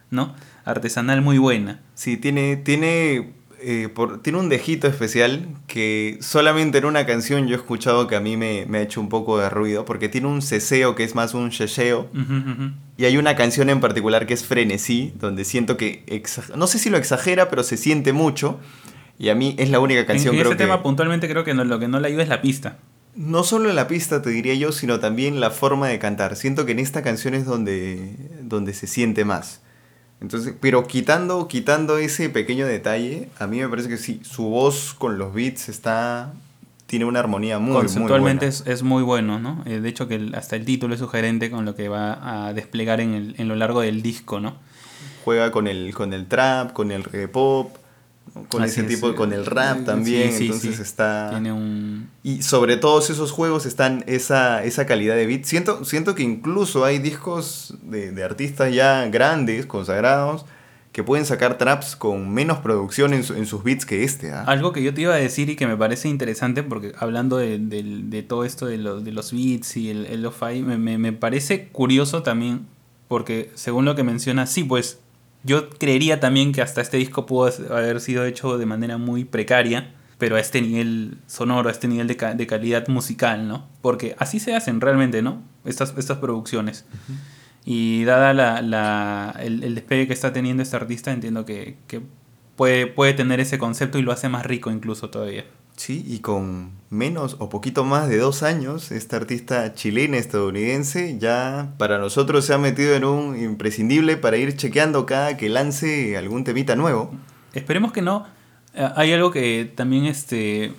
¿no? 0.09 0.33
Artesanal 0.65 1.21
muy 1.21 1.37
buena. 1.37 1.81
Sí, 1.93 2.17
tiene, 2.17 2.57
tiene, 2.57 3.33
eh, 3.61 3.89
por, 3.93 4.23
tiene 4.23 4.39
un 4.39 4.49
dejito 4.49 4.87
especial 4.87 5.49
que 5.67 6.17
solamente 6.19 6.79
en 6.79 6.85
una 6.85 7.05
canción 7.05 7.47
yo 7.47 7.53
he 7.53 7.57
escuchado 7.59 8.07
que 8.07 8.15
a 8.15 8.19
mí 8.19 8.37
me, 8.37 8.65
me 8.67 8.79
ha 8.79 8.81
hecho 8.81 8.99
un 8.99 9.09
poco 9.09 9.37
de 9.37 9.51
ruido, 9.51 9.85
porque 9.85 10.09
tiene 10.09 10.27
un 10.27 10.41
ceseo 10.41 10.95
que 10.95 11.03
es 11.03 11.13
más 11.13 11.35
un. 11.35 11.43
Uh 11.43 11.49
-huh, 11.49 12.07
uh 12.07 12.15
-huh. 12.15 12.73
Y 12.97 13.05
hay 13.05 13.17
una 13.17 13.35
canción 13.35 13.69
en 13.69 13.79
particular 13.79 14.25
que 14.25 14.33
es 14.33 14.43
Frenesí, 14.43 15.13
donde 15.19 15.45
siento 15.45 15.77
que, 15.77 16.03
no 16.55 16.65
sé 16.65 16.79
si 16.79 16.89
lo 16.89 16.97
exagera, 16.97 17.51
pero 17.51 17.61
se 17.61 17.77
siente 17.77 18.13
mucho. 18.13 18.59
Y 19.19 19.29
a 19.29 19.35
mí 19.35 19.55
es 19.57 19.69
la 19.69 19.79
única 19.79 20.05
canción 20.05 20.33
en, 20.35 20.39
en 20.39 20.43
creo 20.43 20.51
ese 20.51 20.57
que... 20.57 20.63
tema 20.65 20.83
puntualmente 20.83 21.27
creo 21.27 21.43
que 21.43 21.53
no, 21.53 21.63
lo 21.63 21.79
que 21.79 21.87
no 21.87 21.99
le 21.99 22.07
ayuda 22.07 22.23
es 22.23 22.29
la 22.29 22.41
pista. 22.41 22.77
No 23.15 23.43
solo 23.43 23.73
la 23.73 23.87
pista, 23.87 24.21
te 24.21 24.29
diría 24.29 24.53
yo, 24.53 24.71
sino 24.71 24.99
también 24.99 25.39
la 25.39 25.49
forma 25.49 25.87
de 25.87 25.97
cantar. 25.97 26.35
Siento 26.35 26.65
que 26.67 26.73
en 26.73 26.79
esta 26.79 27.01
canción 27.01 27.33
es 27.33 27.45
donde, 27.45 28.15
donde 28.43 28.73
se 28.73 28.85
siente 28.85 29.25
más. 29.25 29.61
Entonces, 30.21 30.53
pero 30.59 30.85
quitando, 30.87 31.47
quitando 31.47 31.97
ese 31.97 32.29
pequeño 32.29 32.67
detalle, 32.67 33.29
a 33.39 33.47
mí 33.47 33.59
me 33.59 33.67
parece 33.69 33.89
que 33.89 33.97
sí, 33.97 34.19
su 34.23 34.43
voz 34.49 34.93
con 34.97 35.17
los 35.17 35.33
beats 35.33 35.69
está 35.69 36.33
tiene 36.85 37.05
una 37.05 37.19
armonía 37.19 37.59
muy, 37.59 37.73
muy 37.99 38.07
buena. 38.07 38.39
Es, 38.41 38.63
es 38.65 38.81
muy 38.81 39.03
bueno, 39.03 39.39
¿no? 39.39 39.61
Eh, 39.65 39.81
de 39.81 39.89
hecho, 39.89 40.07
que 40.07 40.15
el- 40.15 40.33
hasta 40.35 40.55
el 40.55 40.63
título 40.63 40.93
es 40.93 40.99
sugerente 41.01 41.51
con 41.51 41.65
lo 41.65 41.75
que 41.75 41.89
va 41.89 42.47
a 42.47 42.53
desplegar 42.53 43.01
en, 43.01 43.13
el, 43.13 43.35
en 43.37 43.47
lo 43.49 43.55
largo 43.55 43.81
del 43.81 44.01
disco, 44.01 44.39
¿no? 44.39 44.55
Juega 45.25 45.51
con 45.51 45.67
el, 45.67 45.93
con 45.93 46.13
el 46.13 46.27
trap, 46.27 46.71
con 46.71 46.91
el 46.91 47.03
reggae 47.03 47.27
pop. 47.27 47.75
Con 48.49 48.61
Así 48.63 48.79
ese 48.79 48.81
es, 48.81 48.95
tipo, 48.95 49.13
con 49.15 49.33
el 49.33 49.45
rap 49.45 49.83
también. 49.85 50.31
sí, 50.33 50.45
entonces 50.45 50.75
sí. 50.77 50.81
está. 50.81 51.29
Tiene 51.31 51.51
un... 51.51 52.09
Y 52.23 52.41
sobre 52.43 52.77
todos 52.77 53.09
esos 53.09 53.31
juegos 53.31 53.65
están 53.65 54.03
esa, 54.07 54.63
esa 54.63 54.85
calidad 54.85 55.15
de 55.15 55.25
beat. 55.25 55.43
Siento, 55.45 55.83
siento 55.85 56.15
que 56.15 56.23
incluso 56.23 56.85
hay 56.85 56.99
discos 56.99 57.75
de, 57.83 58.11
de 58.11 58.23
artistas 58.23 58.73
ya 58.73 59.07
grandes, 59.07 59.65
consagrados, 59.65 60.45
que 60.91 61.03
pueden 61.03 61.25
sacar 61.27 61.57
traps 61.59 61.95
con 61.95 62.33
menos 62.33 62.57
producción 62.59 63.13
en, 63.13 63.23
su- 63.23 63.35
en 63.35 63.45
sus 63.45 63.63
beats 63.63 63.85
que 63.85 64.03
este. 64.03 64.31
¿ah? 64.31 64.43
Algo 64.47 64.71
que 64.73 64.81
yo 64.81 64.93
te 64.93 65.01
iba 65.01 65.13
a 65.13 65.17
decir 65.17 65.49
y 65.49 65.55
que 65.55 65.67
me 65.67 65.77
parece 65.77 66.07
interesante, 66.09 66.63
porque 66.63 66.93
hablando 66.97 67.37
de, 67.37 67.59
del- 67.59 68.09
de 68.09 68.23
todo 68.23 68.43
esto 68.45 68.65
de, 68.65 68.77
los 68.77 69.03
de 69.03 69.11
los 69.11 69.31
beats 69.31 69.77
y 69.77 69.89
el, 69.91 70.07
el 70.07 70.23
lo-fi, 70.23 70.61
me, 70.63 70.77
me- 70.79 70.97
me 70.97 71.13
parece 71.13 71.67
curioso 71.67 72.23
también, 72.23 72.65
porque 73.07 73.51
según 73.53 73.85
lo 73.85 73.95
que 73.95 74.03
menciona, 74.03 74.47
sí, 74.47 74.63
pues 74.63 74.99
yo 75.47 75.69
creería 75.69 76.19
también 76.19 76.51
que 76.51 76.61
hasta 76.61 76.81
este 76.81 76.97
disco 76.97 77.25
pudo 77.25 77.49
haber 77.71 77.99
sido 78.01 78.25
hecho 78.25 78.57
de 78.57 78.65
manera 78.67 78.97
muy 78.97 79.23
precaria, 79.25 79.93
pero 80.19 80.35
a 80.35 80.39
este 80.39 80.61
nivel 80.61 81.17
sonoro, 81.27 81.69
a 81.69 81.71
este 81.71 81.87
nivel 81.87 82.07
de, 82.07 82.15
ca- 82.17 82.33
de 82.35 82.45
calidad 82.47 82.87
musical, 82.87 83.47
¿no? 83.47 83.65
Porque 83.81 84.15
así 84.19 84.39
se 84.39 84.55
hacen 84.55 84.81
realmente, 84.81 85.21
¿no? 85.21 85.41
Estas, 85.65 85.93
estas 85.97 86.17
producciones. 86.17 86.85
Y 87.65 88.03
dada 88.05 88.33
la, 88.33 88.61
la- 88.61 89.35
el, 89.39 89.63
el 89.63 89.75
despegue 89.75 90.07
que 90.07 90.13
está 90.13 90.31
teniendo 90.33 90.63
este 90.63 90.75
artista, 90.75 91.11
entiendo 91.11 91.45
que, 91.45 91.77
que 91.87 92.01
puede, 92.55 92.87
puede 92.87 93.13
tener 93.13 93.39
ese 93.39 93.57
concepto 93.57 93.97
y 93.99 94.01
lo 94.01 94.11
hace 94.11 94.29
más 94.29 94.45
rico 94.45 94.71
incluso 94.71 95.09
todavía. 95.09 95.45
Sí, 95.77 96.03
y 96.07 96.19
con 96.19 96.71
menos 96.89 97.35
o 97.37 97.49
poquito 97.49 97.83
más 97.83 98.09
de 98.09 98.17
dos 98.17 98.41
años, 98.41 98.91
esta 98.91 99.17
artista 99.17 99.75
chilena 99.75 100.17
estadounidense 100.17 101.19
ya 101.19 101.75
para 101.77 101.99
nosotros 101.99 102.45
se 102.45 102.55
ha 102.55 102.57
metido 102.57 102.95
en 102.95 103.05
un 103.05 103.39
imprescindible 103.39 104.17
para 104.17 104.37
ir 104.37 104.57
chequeando 104.57 105.05
cada 105.05 105.37
que 105.37 105.49
lance 105.49 106.17
algún 106.17 106.43
temita 106.43 106.75
nuevo. 106.75 107.11
Esperemos 107.53 107.91
que 107.91 108.01
no. 108.01 108.25
Eh, 108.73 108.89
Hay 108.95 109.13
algo 109.13 109.29
que 109.29 109.71
también 109.75 110.05
este, 110.05 110.73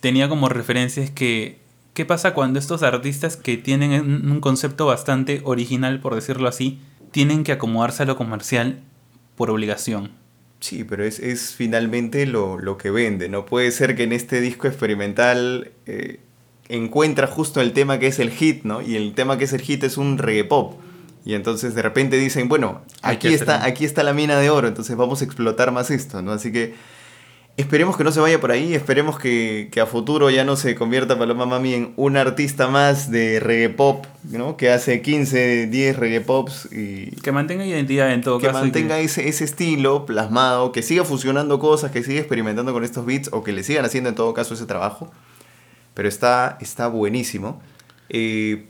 tenía 0.00 0.30
como 0.30 0.48
referencia, 0.48 1.02
es 1.02 1.10
que 1.10 1.58
¿qué 1.92 2.06
pasa 2.06 2.32
cuando 2.32 2.58
estos 2.58 2.82
artistas 2.82 3.36
que 3.36 3.58
tienen 3.58 3.92
un 4.00 4.30
un 4.30 4.40
concepto 4.40 4.86
bastante 4.86 5.42
original, 5.44 6.00
por 6.00 6.14
decirlo 6.14 6.48
así, 6.48 6.80
tienen 7.10 7.44
que 7.44 7.52
acomodarse 7.52 8.04
a 8.04 8.06
lo 8.06 8.16
comercial 8.16 8.80
por 9.36 9.50
obligación? 9.50 10.10
Sí, 10.60 10.84
pero 10.84 11.04
es, 11.04 11.20
es 11.20 11.54
finalmente 11.54 12.26
lo, 12.26 12.58
lo 12.58 12.78
que 12.78 12.90
vende. 12.90 13.28
No 13.28 13.46
puede 13.46 13.70
ser 13.70 13.94
que 13.94 14.04
en 14.04 14.12
este 14.12 14.40
disco 14.40 14.66
experimental 14.66 15.72
eh, 15.86 16.20
encuentra 16.68 17.26
justo 17.26 17.60
el 17.60 17.72
tema 17.72 17.98
que 17.98 18.06
es 18.06 18.18
el 18.18 18.30
hit, 18.30 18.64
¿no? 18.64 18.82
Y 18.82 18.96
el 18.96 19.14
tema 19.14 19.38
que 19.38 19.44
es 19.44 19.52
el 19.52 19.60
hit 19.60 19.84
es 19.84 19.96
un 19.98 20.18
reggae 20.18 20.44
pop. 20.44 20.80
Y 21.24 21.34
entonces 21.34 21.74
de 21.74 21.82
repente 21.82 22.16
dicen, 22.18 22.48
bueno, 22.48 22.82
aquí 23.02 23.34
está, 23.34 23.64
aquí 23.64 23.84
está 23.84 24.04
la 24.04 24.12
mina 24.12 24.38
de 24.38 24.48
oro, 24.48 24.68
entonces 24.68 24.96
vamos 24.96 25.22
a 25.22 25.24
explotar 25.24 25.72
más 25.72 25.90
esto, 25.90 26.22
¿no? 26.22 26.32
Así 26.32 26.52
que 26.52 26.74
esperemos 27.56 27.96
que 27.96 28.04
no 28.04 28.12
se 28.12 28.20
vaya 28.20 28.38
por 28.38 28.50
ahí, 28.50 28.74
esperemos 28.74 29.18
que, 29.18 29.68
que 29.72 29.80
a 29.80 29.86
futuro 29.86 30.28
ya 30.30 30.44
no 30.44 30.56
se 30.56 30.74
convierta 30.74 31.18
Paloma 31.18 31.46
Mami 31.46 31.74
en 31.74 31.92
un 31.96 32.16
artista 32.16 32.68
más 32.68 33.10
de 33.10 33.40
reggae 33.40 33.70
pop, 33.70 34.04
¿no? 34.24 34.56
Que 34.56 34.70
hace 34.70 35.00
15, 35.00 35.66
10 35.68 35.96
reggae 35.96 36.20
pops 36.20 36.68
y, 36.70 37.12
Que 37.22 37.32
mantenga 37.32 37.64
identidad 37.64 38.12
en 38.12 38.20
todo 38.20 38.38
que 38.38 38.48
caso. 38.48 38.60
mantenga 38.60 38.98
ese, 38.98 39.28
ese 39.28 39.44
estilo 39.44 40.04
plasmado, 40.04 40.70
que 40.72 40.82
siga 40.82 41.04
fusionando 41.04 41.58
cosas, 41.58 41.90
que 41.90 42.02
siga 42.02 42.20
experimentando 42.20 42.72
con 42.72 42.84
estos 42.84 43.06
beats 43.06 43.30
o 43.32 43.42
que 43.42 43.52
le 43.52 43.62
sigan 43.62 43.84
haciendo 43.84 44.10
en 44.10 44.16
todo 44.16 44.34
caso 44.34 44.54
ese 44.54 44.66
trabajo. 44.66 45.10
Pero 45.94 46.08
está, 46.08 46.58
está 46.60 46.88
buenísimo. 46.88 47.62
Eh, 48.10 48.66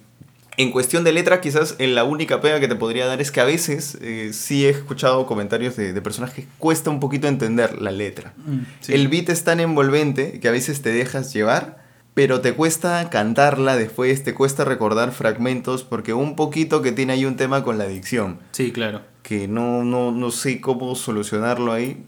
en 0.57 0.71
cuestión 0.71 1.05
de 1.05 1.13
letra, 1.13 1.41
quizás 1.41 1.77
eh, 1.79 1.87
la 1.87 2.05
única 2.05 2.41
pega 2.41 2.61
que 2.61 2.69
te 2.69 2.77
podría 2.77 3.07
dar 3.07 3.21
es 3.21 3.31
que 3.31 3.41
a 3.41 3.45
veces 3.45 3.99
eh, 4.01 4.31
sí 4.33 4.65
he 4.67 4.71
escuchado 4.71 5.27
comentarios 5.27 5.77
de, 5.77 5.93
de 5.93 6.01
personas 6.03 6.33
que 6.33 6.47
cuesta 6.59 6.89
un 6.91 7.01
poquito 7.01 7.29
entender 7.29 7.81
la 7.83 7.91
letra. 7.91 8.33
Mm, 8.47 8.59
sí. 8.81 8.93
El 8.95 9.09
beat 9.09 9.29
es 9.29 9.45
tan 9.45 9.61
envolvente 9.61 10.41
que 10.41 10.49
a 10.49 10.53
veces 10.53 10.81
te 10.83 10.91
dejas 10.93 11.33
llevar, 11.35 11.85
pero 12.15 12.41
te 12.41 12.55
cuesta 12.55 13.11
cantarla 13.11 13.77
después, 13.77 14.25
te 14.25 14.33
cuesta 14.33 14.65
recordar 14.65 15.13
fragmentos, 15.13 15.85
porque 15.85 16.15
un 16.15 16.35
poquito 16.37 16.81
que 16.81 16.93
tiene 16.93 17.13
ahí 17.13 17.25
un 17.27 17.37
tema 17.37 17.63
con 17.63 17.77
la 17.77 17.85
adicción 17.85 18.39
Sí, 18.53 18.73
claro. 18.73 19.03
que 19.23 19.49
no, 19.49 19.85
no, 19.85 20.13
no 20.13 20.31
sé 20.31 20.61
cómo 20.63 20.95
solucionarlo 20.95 21.73
ahí. 21.73 22.03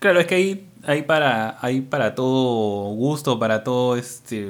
Claro, 0.00 0.18
es 0.18 0.26
que 0.26 0.34
hay, 0.34 0.66
hay, 0.82 1.02
para, 1.02 1.58
hay 1.64 1.80
para 1.82 2.16
todo 2.16 2.92
gusto, 2.94 3.38
para 3.38 3.62
todo 3.62 3.96
este 3.96 4.48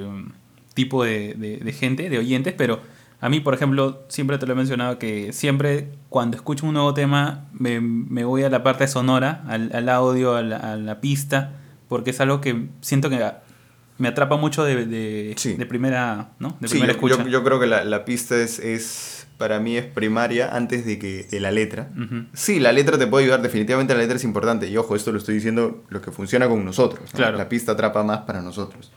tipo 0.72 1.04
de, 1.04 1.34
de- 1.34 1.58
de 1.58 1.72
gente, 1.72 2.08
de 2.08 2.18
oyentes, 2.18 2.54
pero 2.56 2.80
a 3.24 3.28
mí, 3.30 3.40
por 3.40 3.54
ejemplo, 3.54 4.04
siempre 4.08 4.36
te 4.38 4.46
lo 4.46 4.52
he 4.52 4.56
mencionado 4.56 4.98
que 4.98 5.32
siempre 5.32 5.88
cuando 6.10 6.36
escucho 6.36 6.66
un 6.66 6.74
nuevo 6.74 6.92
tema 6.92 7.46
me, 7.52 7.80
me 7.80 8.24
voy 8.24 8.42
a 8.42 8.50
la 8.50 8.62
parte 8.62 8.86
sonora, 8.86 9.42
al, 9.48 9.70
al 9.74 9.88
audio, 9.88 10.36
a 10.36 10.42
la, 10.42 10.56
a 10.58 10.76
la 10.76 11.00
pista, 11.00 11.52
porque 11.88 12.10
es 12.10 12.20
algo 12.20 12.40
que 12.42 12.66
siento 12.82 13.08
que 13.08 13.18
me 13.96 14.08
atrapa 14.08 14.36
mucho 14.36 14.62
de, 14.64 14.84
de, 14.86 15.34
Sí. 15.38 15.54
de 15.54 15.66
primera, 15.66 16.32
¿no? 16.38 16.56
De 16.60 16.68
Sí, 16.68 16.72
primera 16.74 16.92
yo, 16.92 16.96
escucha. 16.98 17.24
yo- 17.24 17.30
yo 17.30 17.44
creo 17.44 17.58
que 17.60 17.66
la, 17.66 17.84
la 17.84 18.04
pista 18.04 18.36
es, 18.36 18.58
es, 18.58 19.26
para 19.38 19.58
mí 19.58 19.76
es 19.76 19.86
primaria 19.86 20.54
antes 20.54 20.84
de 20.84 20.98
que 20.98 21.24
de 21.30 21.40
la 21.40 21.50
letra. 21.50 21.88
Sí, 22.34 22.60
la 22.60 22.72
letra 22.72 22.98
te 22.98 23.06
puede 23.06 23.24
ayudar, 23.24 23.40
definitivamente 23.42 23.94
la 23.94 24.00
letra 24.00 24.16
es 24.16 24.24
importante. 24.24 24.68
Y 24.68 24.76
ojo, 24.76 24.96
esto 24.96 25.12
lo 25.12 25.18
estoy 25.18 25.36
diciendo 25.36 25.82
lo 25.88 26.00
que 26.02 26.10
funciona 26.12 26.48
con 26.48 26.64
nosotros. 26.64 27.02
¿no? 27.12 27.16
Claro. 27.16 27.38
La 27.38 27.48
pista 27.48 27.72
atrapa 27.72 28.02
más 28.04 28.18
para 28.20 28.42
nosotros. 28.42 28.92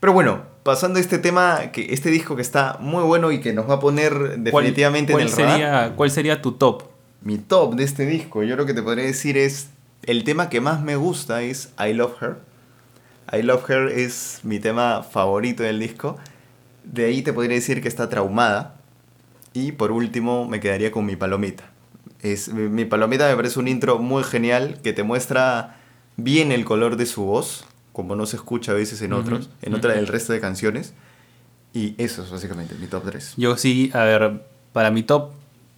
Pero 0.00 0.12
bueno, 0.12 0.42
pasando 0.62 0.98
a 0.98 1.02
este 1.02 1.18
tema, 1.18 1.70
que 1.72 1.92
este 1.92 2.10
disco 2.10 2.36
que 2.36 2.42
está 2.42 2.76
muy 2.80 3.02
bueno 3.04 3.32
y 3.32 3.40
que 3.40 3.52
nos 3.52 3.68
va 3.68 3.74
a 3.74 3.80
poner 3.80 4.12
¿Cuál- 4.14 4.44
definitivamente 4.44 5.12
cuál 5.12 5.22
en 5.24 5.28
el 5.28 5.36
radar. 5.36 5.50
sería, 5.52 5.92
¿Cuál 5.96 6.10
sería 6.10 6.42
tu 6.42 6.52
top? 6.52 6.84
Mi 7.22 7.38
top 7.38 7.74
de 7.74 7.84
este 7.84 8.06
disco, 8.06 8.42
yo 8.44 8.54
lo 8.56 8.64
que 8.64 8.74
te 8.74 8.82
podría 8.82 9.04
decir 9.04 9.36
es, 9.36 9.68
el 10.04 10.22
tema 10.24 10.48
que 10.48 10.60
más 10.60 10.80
me 10.82 10.94
gusta 10.96 11.42
es 11.42 11.70
I 11.84 11.92
Love 11.94 12.22
Her. 12.22 12.36
I 13.36 13.42
Love 13.42 13.68
Her 13.68 13.88
es 13.88 14.40
mi 14.44 14.60
tema 14.60 15.02
favorito 15.02 15.62
del 15.64 15.80
disco. 15.80 16.16
De 16.84 17.06
ahí 17.06 17.22
te 17.22 17.32
podría 17.32 17.56
decir 17.56 17.82
que 17.82 17.88
está 17.88 18.08
traumada. 18.08 18.76
Y 19.52 19.72
por 19.72 19.90
último 19.90 20.46
me 20.46 20.60
quedaría 20.60 20.92
con 20.92 21.04
mi 21.06 21.16
palomita. 21.16 21.64
Es, 22.22 22.48
mi 22.52 22.84
palomita 22.84 23.28
me 23.28 23.34
parece 23.36 23.58
un 23.58 23.66
intro 23.68 23.98
muy 23.98 24.22
genial 24.22 24.78
que 24.82 24.92
te 24.92 25.02
muestra 25.02 25.76
bien 26.16 26.52
el 26.52 26.64
color 26.64 26.96
de 26.96 27.06
su 27.06 27.24
voz, 27.24 27.64
como 27.98 28.14
no 28.14 28.26
se 28.26 28.36
escucha 28.36 28.70
a 28.70 28.74
veces 28.76 29.02
en 29.02 29.12
otros, 29.12 29.50
en 29.60 29.74
otra 29.74 29.92
del 29.92 30.06
resto 30.06 30.32
de 30.32 30.38
canciones. 30.38 30.94
Y 31.74 31.96
eso 31.98 32.22
es 32.22 32.30
básicamente 32.30 32.76
mi 32.76 32.86
top 32.86 33.02
3. 33.06 33.34
Yo 33.36 33.56
sí, 33.56 33.90
a 33.92 34.04
ver, 34.04 34.40
para 34.72 34.92
mi 34.92 35.02
top 35.02 35.30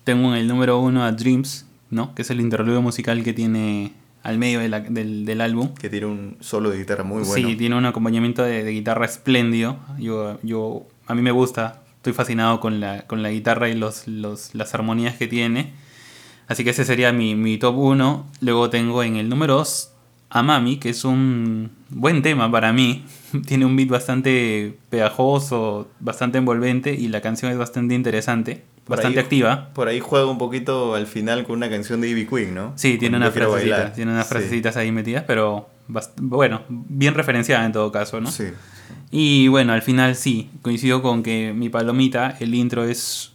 tengo 0.05 0.29
en 0.35 0.35
el 0.39 0.47
número 0.47 0.79
uno 0.81 1.03
a 1.03 1.13
Dreams, 1.13 1.65
¿no? 1.89 2.15
Que 2.15 2.21
es 2.21 2.29
el 2.31 2.43
interludio 2.43 2.83
musical 2.83 3.23
que 3.25 3.33
tiene 3.33 3.95
al 4.23 4.37
medio 4.37 4.61
de 4.61 4.69
la- 4.69 4.81
del, 4.81 5.25
del 5.25 5.41
álbum. 5.41 5.73
Que 5.73 5.89
tiene 5.89 6.05
un 6.09 6.37
solo 6.41 6.69
de 6.69 6.77
guitarra 6.77 7.05
muy 7.05 7.23
bueno. 7.25 7.49
Sí, 7.49 7.57
tiene 7.57 7.75
un 7.75 7.87
acompañamiento 7.87 8.43
de, 8.43 8.65
de 8.65 8.71
guitarra 8.71 9.07
espléndido. 9.07 9.79
Yo, 9.99 10.39
yo, 10.43 10.85
a 11.07 11.15
mí 11.15 11.23
me 11.23 11.31
gusta, 11.31 11.81
estoy 11.97 12.13
fascinado 12.13 12.61
con 12.61 12.81
la, 12.81 13.07
con 13.07 13.23
la 13.23 13.31
guitarra 13.31 13.71
y 13.71 13.75
los, 13.75 14.07
los, 14.09 14.55
las 14.55 14.75
armonías 14.75 15.17
que 15.17 15.27
tiene. 15.27 15.73
Así 16.49 16.65
que 16.65 16.71
ese 16.71 16.85
sería 16.85 17.13
mi, 17.13 17.35
mi 17.35 17.57
top 17.57 17.77
1. 17.79 18.27
Luego 18.43 18.69
tengo 18.69 19.03
en 19.03 19.17
el 19.17 19.31
número 19.31 19.55
2 19.57 19.90
a 20.31 20.43
Mami, 20.43 20.77
que 20.79 20.91
es 20.91 21.05
un 21.05 21.71
buen 21.89 22.23
tema 22.23 22.51
para 22.51 22.73
mí. 22.73 23.05
Tiene 23.47 23.65
un 23.65 23.77
beat 23.77 23.89
bastante 23.89 24.77
pegajoso, 24.91 25.89
bastante 26.01 26.39
envolvente 26.39 26.95
y 26.95 27.09
la 27.09 27.21
canción 27.21 27.51
es 27.53 27.59
bastante 27.59 27.95
interesante, 27.95 28.63
Por 28.85 28.97
bastante 28.97 29.19
ahí- 29.21 29.25
activa. 29.25 29.71
Por 29.75 29.89
ahí 29.89 30.01
juega 30.01 30.27
un 30.27 30.39
poquito 30.39 30.95
al 30.95 31.07
final 31.07 31.45
con 31.45 31.57
una 31.57 31.69
canción 31.71 32.01
de 32.01 32.09
Ivy 32.11 32.27
Queen, 32.27 32.55
¿no? 32.55 32.73
Sí, 32.77 32.97
tiene 32.99 33.19
frasecitas, 33.19 33.51
bailar. 33.53 33.93
tiene 33.93 34.13
unas 34.13 34.27
Sí, 34.27 34.33
frasecitas 34.35 34.77
ahí 34.77 34.91
metidas, 34.93 35.25
pero 35.27 35.69
bueno, 36.17 36.63
bien 36.69 37.15
referenciada 37.15 37.65
en 37.67 37.73
todo 37.73 37.91
caso, 37.93 38.21
¿no? 38.21 38.31
Sí. 38.31 38.45
Y 39.13 39.49
bueno, 39.49 39.73
al 39.73 39.83
final 39.83 40.15
sí, 40.15 40.51
coincido 40.63 41.03
con 41.03 41.23
que 41.23 41.53
mi 41.53 41.69
palomita, 41.69 42.37
el 42.41 42.55
intro 42.55 42.85
es 42.85 43.33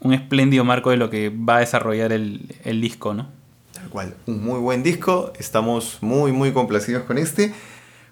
un 0.00 0.12
espléndido 0.14 0.64
marco 0.64 0.90
de 0.90 0.96
lo 0.96 1.10
que 1.10 1.28
va 1.30 1.56
a 1.56 1.60
desarrollar 1.60 2.12
el, 2.12 2.54
el 2.64 2.80
disco, 2.80 3.14
¿no? 3.14 3.28
Tal 3.78 3.88
cual. 3.90 4.14
Un 4.26 4.44
muy 4.44 4.58
buen 4.60 4.82
disco. 4.82 5.32
Estamos 5.38 5.98
muy, 6.00 6.32
muy 6.32 6.52
complacidos 6.52 7.04
con 7.04 7.18
este. 7.18 7.54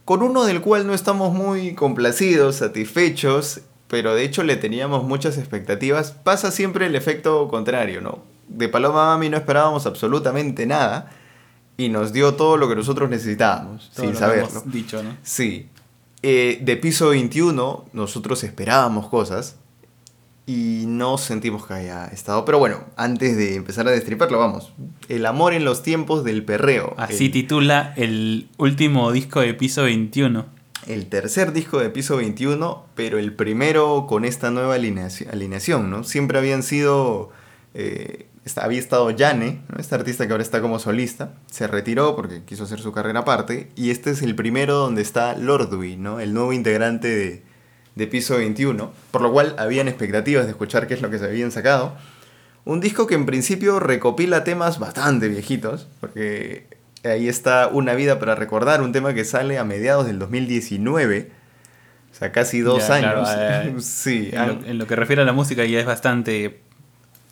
Con 0.04 0.22
uno 0.22 0.44
del 0.44 0.60
cual 0.60 0.86
no 0.86 0.94
estamos 0.94 1.32
muy 1.34 1.74
complacidos, 1.74 2.56
satisfechos, 2.56 3.62
pero 3.88 4.14
de 4.14 4.24
hecho 4.24 4.44
le 4.44 4.56
teníamos 4.56 5.04
muchas 5.04 5.36
expectativas. 5.38 6.12
Pasa 6.12 6.50
siempre 6.50 6.86
el 6.86 6.94
efecto 6.94 7.48
contrario, 7.48 8.00
¿no? 8.00 8.20
De 8.48 8.68
Paloma 8.68 9.06
Mami 9.06 9.28
no 9.28 9.36
esperábamos 9.36 9.86
absolutamente 9.86 10.66
nada 10.66 11.10
y 11.76 11.88
nos 11.88 12.12
dio 12.12 12.34
todo 12.34 12.56
lo 12.56 12.68
que 12.68 12.76
nosotros 12.76 13.10
necesitábamos, 13.10 13.90
Todo 13.94 14.04
sin 14.04 14.06
lo 14.06 14.12
que 14.12 14.18
saberlo. 14.18 14.48
hemos 14.48 14.72
dicho, 14.72 15.02
¿no? 15.02 15.16
Sí. 15.24 15.68
Eh, 16.22 16.60
de 16.62 16.76
piso 16.76 17.08
21 17.08 17.84
nosotros 17.92 18.44
esperábamos 18.44 19.08
cosas 19.08 19.56
y 20.46 20.84
no 20.86 21.18
sentimos 21.18 21.66
que 21.66 21.74
haya 21.74 22.06
estado. 22.06 22.44
Pero 22.44 22.58
bueno, 22.58 22.84
antes 22.96 23.36
de 23.36 23.56
empezar 23.56 23.88
a 23.88 23.90
destriparlo, 23.90 24.38
vamos. 24.38 24.72
El 25.08 25.26
amor 25.26 25.52
en 25.54 25.64
los 25.64 25.82
tiempos 25.82 26.22
del 26.24 26.44
perreo. 26.44 26.94
Así 26.96 27.26
El- 27.26 27.32
titula 27.32 27.92
el 27.96 28.48
último 28.58 29.10
disco 29.12 29.40
de 29.40 29.54
piso 29.54 29.82
21. 29.84 30.46
el 30.86 31.08
tercer 31.08 31.52
disco 31.52 31.80
de 31.80 31.90
Piso 31.90 32.16
21, 32.18 32.84
pero 32.94 33.18
el 33.18 33.32
primero 33.34 34.06
con 34.08 34.24
esta 34.24 34.52
nueva 34.52 34.76
alineación, 34.76 35.90
¿no? 35.90 36.04
Siempre 36.04 36.38
habían 36.38 36.62
sido... 36.62 37.30
Eh, 37.74 38.26
había 38.54 38.78
estado 38.78 39.10
Yane, 39.10 39.62
¿no? 39.68 39.80
este 39.80 39.96
artista 39.96 40.24
que 40.26 40.32
ahora 40.32 40.44
está 40.44 40.62
como 40.62 40.78
solista, 40.78 41.34
se 41.50 41.66
retiró 41.66 42.14
porque 42.14 42.44
quiso 42.44 42.62
hacer 42.62 42.78
su 42.78 42.92
carrera 42.92 43.20
aparte, 43.20 43.70
y 43.74 43.90
este 43.90 44.10
es 44.10 44.22
el 44.22 44.36
primero 44.36 44.76
donde 44.76 45.02
está 45.02 45.34
Lordwy, 45.36 45.96
¿no? 45.96 46.20
el 46.20 46.32
nuevo 46.32 46.52
integrante 46.52 47.08
de, 47.08 47.42
de 47.96 48.06
Piso 48.06 48.36
21, 48.36 48.92
por 49.10 49.22
lo 49.22 49.32
cual 49.32 49.56
habían 49.58 49.88
expectativas 49.88 50.44
de 50.44 50.52
escuchar 50.52 50.86
qué 50.86 50.94
es 50.94 51.02
lo 51.02 51.10
que 51.10 51.18
se 51.18 51.24
habían 51.24 51.50
sacado. 51.50 51.96
Un 52.64 52.80
disco 52.80 53.06
que 53.06 53.14
en 53.14 53.26
principio 53.26 53.80
recopila 53.80 54.44
temas 54.44 54.78
bastante 54.78 55.28
viejitos, 55.28 55.88
porque 56.00 56.66
ahí 57.04 57.28
está 57.28 57.68
Una 57.68 57.94
vida 57.94 58.18
para 58.18 58.34
recordar, 58.34 58.82
un 58.82 58.92
tema 58.92 59.14
que 59.14 59.24
sale 59.24 59.58
a 59.58 59.64
mediados 59.64 60.06
del 60.06 60.18
2019. 60.18 61.30
O 62.12 62.18
sea, 62.18 62.32
casi 62.32 62.60
dos 62.60 62.90
años. 62.90 63.28
Eh, 63.36 63.74
sí. 63.80 64.30
En, 64.32 64.78
lo, 64.78 64.86
que 64.86 64.96
refiere 64.96 65.22
a 65.22 65.24
la 65.24 65.32
música 65.32 65.64
ya 65.64 65.80
es 65.80 65.86
bastante 65.86 66.60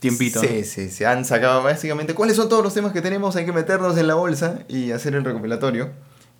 tiempito. 0.00 0.40
Sí, 0.40 0.64
sí, 0.64 0.88
se 0.88 1.06
han 1.06 1.24
sacado 1.24 1.62
básicamente 1.62 2.14
cuáles 2.14 2.36
son 2.36 2.48
todos 2.48 2.62
los 2.62 2.72
temas 2.72 2.92
que 2.92 3.02
tenemos, 3.02 3.36
hay 3.36 3.44
que 3.44 3.52
meterlos 3.52 3.96
en 3.98 4.06
la 4.06 4.14
bolsa 4.14 4.60
y 4.68 4.92
hacer 4.92 5.14
el 5.14 5.24
recopilatorio. 5.24 5.90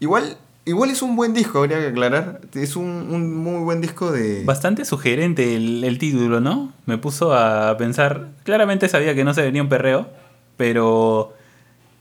Igual 0.01 0.39
Igual 0.67 0.91
es 0.91 1.03
un 1.03 1.15
buen 1.15 1.35
disco, 1.35 1.59
habría 1.59 1.79
que 1.79 1.89
aclarar. 1.89 2.41
Es 2.55 2.75
un, 2.75 3.35
muy 3.37 3.63
buen 3.63 3.83
disco 3.83 4.11
de... 4.11 4.45
Bastante 4.45 4.87
sugerente 4.87 5.57
el, 5.57 5.99
título, 5.99 6.41
¿no? 6.41 6.73
Me 6.87 6.97
puso 6.97 7.35
a 7.35 7.77
pensar... 7.77 8.31
Claramente 8.45 8.89
sabía 8.89 9.15
que 9.15 9.25
no 9.25 9.35
se 9.35 9.43
venía 9.43 9.63
un 9.63 9.69
perreo, 9.69 10.09
pero 10.57 11.35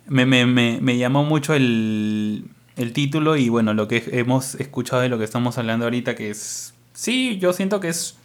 me, 0.07 0.97
llamó 0.97 1.25
mucho 1.25 1.53
el, 1.53 2.45
el, 2.77 2.93
título 2.93 3.35
y 3.35 3.49
bueno, 3.49 3.73
lo 3.73 3.89
que 3.89 4.01
hemos 4.13 4.55
escuchado 4.55 5.01
de 5.01 5.09
lo 5.09 5.17
que 5.17 5.25
estamos 5.25 5.57
hablando 5.57 5.85
ahorita, 5.85 6.15
que 6.15 6.29
es... 6.29 6.73
Sí, 6.93 7.37
yo 7.39 7.51
siento 7.51 7.81
que 7.81 7.89
es... 7.89 8.15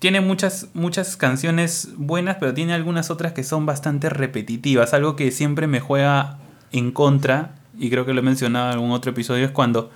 Tiene 0.00 0.20
muchas, 0.20 0.68
muchas 0.74 1.16
canciones 1.16 1.90
buenas, 1.96 2.38
pero 2.40 2.54
tiene 2.54 2.72
algunas 2.74 3.10
otras 3.10 3.34
que 3.34 3.44
son 3.44 3.66
bastante 3.66 4.10
repetitivas. 4.10 4.94
Algo 4.94 5.14
que 5.14 5.30
siempre 5.30 5.68
me 5.68 5.78
juega 5.78 6.38
en 6.72 6.90
contra 6.90 7.54
y 7.78 7.90
creo 7.90 8.04
que 8.04 8.12
lo 8.12 8.20
he 8.20 8.24
mencionado 8.24 8.68
en 8.68 8.74
algún 8.74 8.90
otro 8.90 9.12
episodio, 9.12 9.44
es 9.44 9.50
cuando 9.50 9.90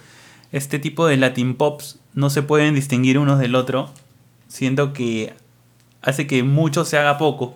este 0.53 0.79
tipo 0.79 1.07
de 1.07 1.16
Latin 1.16 1.55
Pops 1.55 1.99
no 2.14 2.31
se 2.31 2.42
pueden 2.42 2.75
distinguir 2.75 3.18
unos 3.18 3.38
del 3.38 3.55
otro, 3.55 3.90
siento 4.49 4.92
que 4.92 5.35
hace 6.03 6.27
que 6.27 6.42
mucho 6.42 6.85
se 6.85 6.99
haga 6.99 7.18
poco 7.18 7.55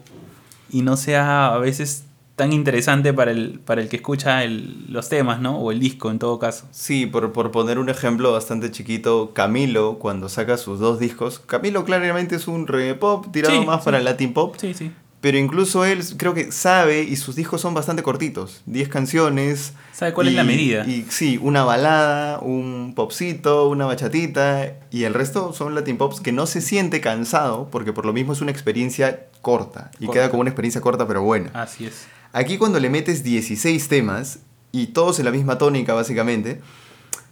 y 0.71 0.83
no 0.83 0.97
sea 0.97 1.55
a 1.55 1.59
veces 1.59 2.05
tan 2.37 2.53
interesante 2.53 3.15
para 3.15 3.31
el, 3.31 3.61
para 3.61 3.81
el 3.81 3.89
que 3.89 3.97
escucha 3.97 4.45
los 4.45 5.09
temas, 5.09 5.41
¿no? 5.41 5.59
O 5.59 5.73
el 5.73 5.81
disco 5.81 6.11
en 6.11 6.19
todo 6.19 6.39
caso. 6.39 6.67
Sí, 6.71 7.07
por, 7.07 7.33
por 7.33 7.51
poner 7.51 7.79
un 7.79 7.89
ejemplo 7.89 8.33
bastante 8.33 8.71
chiquito, 8.71 9.33
Camilo, 9.33 9.99
cuando 9.99 10.29
saca 10.29 10.59
sus 10.59 10.79
dos 10.79 11.01
discos, 11.01 11.39
Camilo 11.39 11.85
claramente 11.87 12.37
es 12.37 12.47
un 12.47 12.67
reggae 12.67 12.95
pop 12.95 13.27
tirado 13.33 13.63
más 13.65 13.83
para 13.83 13.99
el 13.99 14.05
Latin 14.05 14.35
pop. 14.35 14.55
Sí, 14.59 14.75
sí. 14.75 14.93
Pero 15.21 15.39
incluso 15.39 15.85
él 15.85 16.05
creo 16.17 16.35
que 16.35 16.53
sabe 16.53 17.03
y 17.03 17.17
sus 17.17 17.37
discos 17.37 17.61
son 17.61 17.75
bastante 17.75 18.03
cortitos. 18.03 18.63
10 18.67 18.89
canciones. 18.89 19.73
¿Sabe 19.93 20.13
cuál 20.13 20.29
es 20.29 20.35
la 20.35 20.45
medida? 20.45 20.87
Y 20.87 21.07
sí, 21.09 21.39
una 21.43 21.65
balada, 21.65 22.39
un 22.41 22.93
popcito, 22.95 23.69
una 23.69 23.87
bachatita. 23.87 24.75
Y 24.91 25.05
el 25.05 25.15
resto 25.15 25.53
son 25.53 25.75
Latin 25.75 25.97
Pops 25.97 26.21
que 26.21 26.33
no 26.33 26.47
se 26.47 26.61
siente 26.61 27.01
cansado 27.01 27.69
porque 27.71 27.93
por 27.93 28.05
lo 28.05 28.13
mismo 28.13 28.35
es 28.35 28.41
una 28.41 28.51
experiencia 28.51 29.27
corta. 29.41 29.91
Y 29.99 30.09
queda 30.09 30.31
como 30.31 30.43
una 30.43 30.51
experiencia 30.51 30.81
corta 30.81 31.09
pero 31.09 31.23
buena. 31.23 31.51
Así 31.55 31.87
es. 31.87 32.07
Aquí 32.33 32.59
cuando 32.59 32.79
le 32.79 32.91
metes 32.91 33.25
16 33.25 33.89
temas 33.89 34.41
y 34.71 34.89
todos 34.89 35.19
en 35.19 35.25
la 35.25 35.31
misma 35.31 35.57
tónica 35.57 35.95
básicamente, 35.95 36.61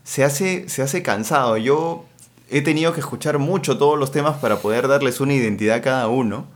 se 0.02 0.24
hace, 0.24 0.68
se 0.68 0.82
hace 0.82 1.02
cansado. 1.02 1.56
Yo 1.58 2.06
he 2.50 2.62
tenido 2.62 2.92
que 2.92 3.00
escuchar 3.00 3.38
mucho 3.38 3.76
todos 3.78 3.98
los 3.98 4.12
temas 4.12 4.38
para 4.38 4.60
poder 4.60 4.88
darles 4.88 5.20
una 5.20 5.34
identidad 5.34 5.76
a 5.76 5.82
cada 5.82 6.08
uno. 6.08 6.46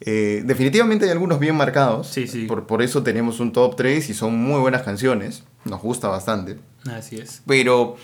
Eh, 0.00 0.42
definitivamente 0.44 1.06
hay 1.06 1.10
algunos 1.10 1.40
bien 1.40 1.56
marcados. 1.56 2.08
Sí, 2.08 2.26
sí. 2.26 2.44
Por, 2.44 2.66
por, 2.66 2.82
eso 2.82 3.02
tenemos 3.02 3.40
un 3.40 3.52
top 3.52 3.76
3 3.76 4.10
y 4.10 4.14
son 4.14 4.36
muy 4.36 4.60
buenas 4.60 4.82
canciones. 4.82 5.44
Nos 5.64 5.80
gusta 5.80 6.08
bastante. 6.08 6.58
Así 6.86 7.16
es. 7.16 7.42
Pero 7.46 7.96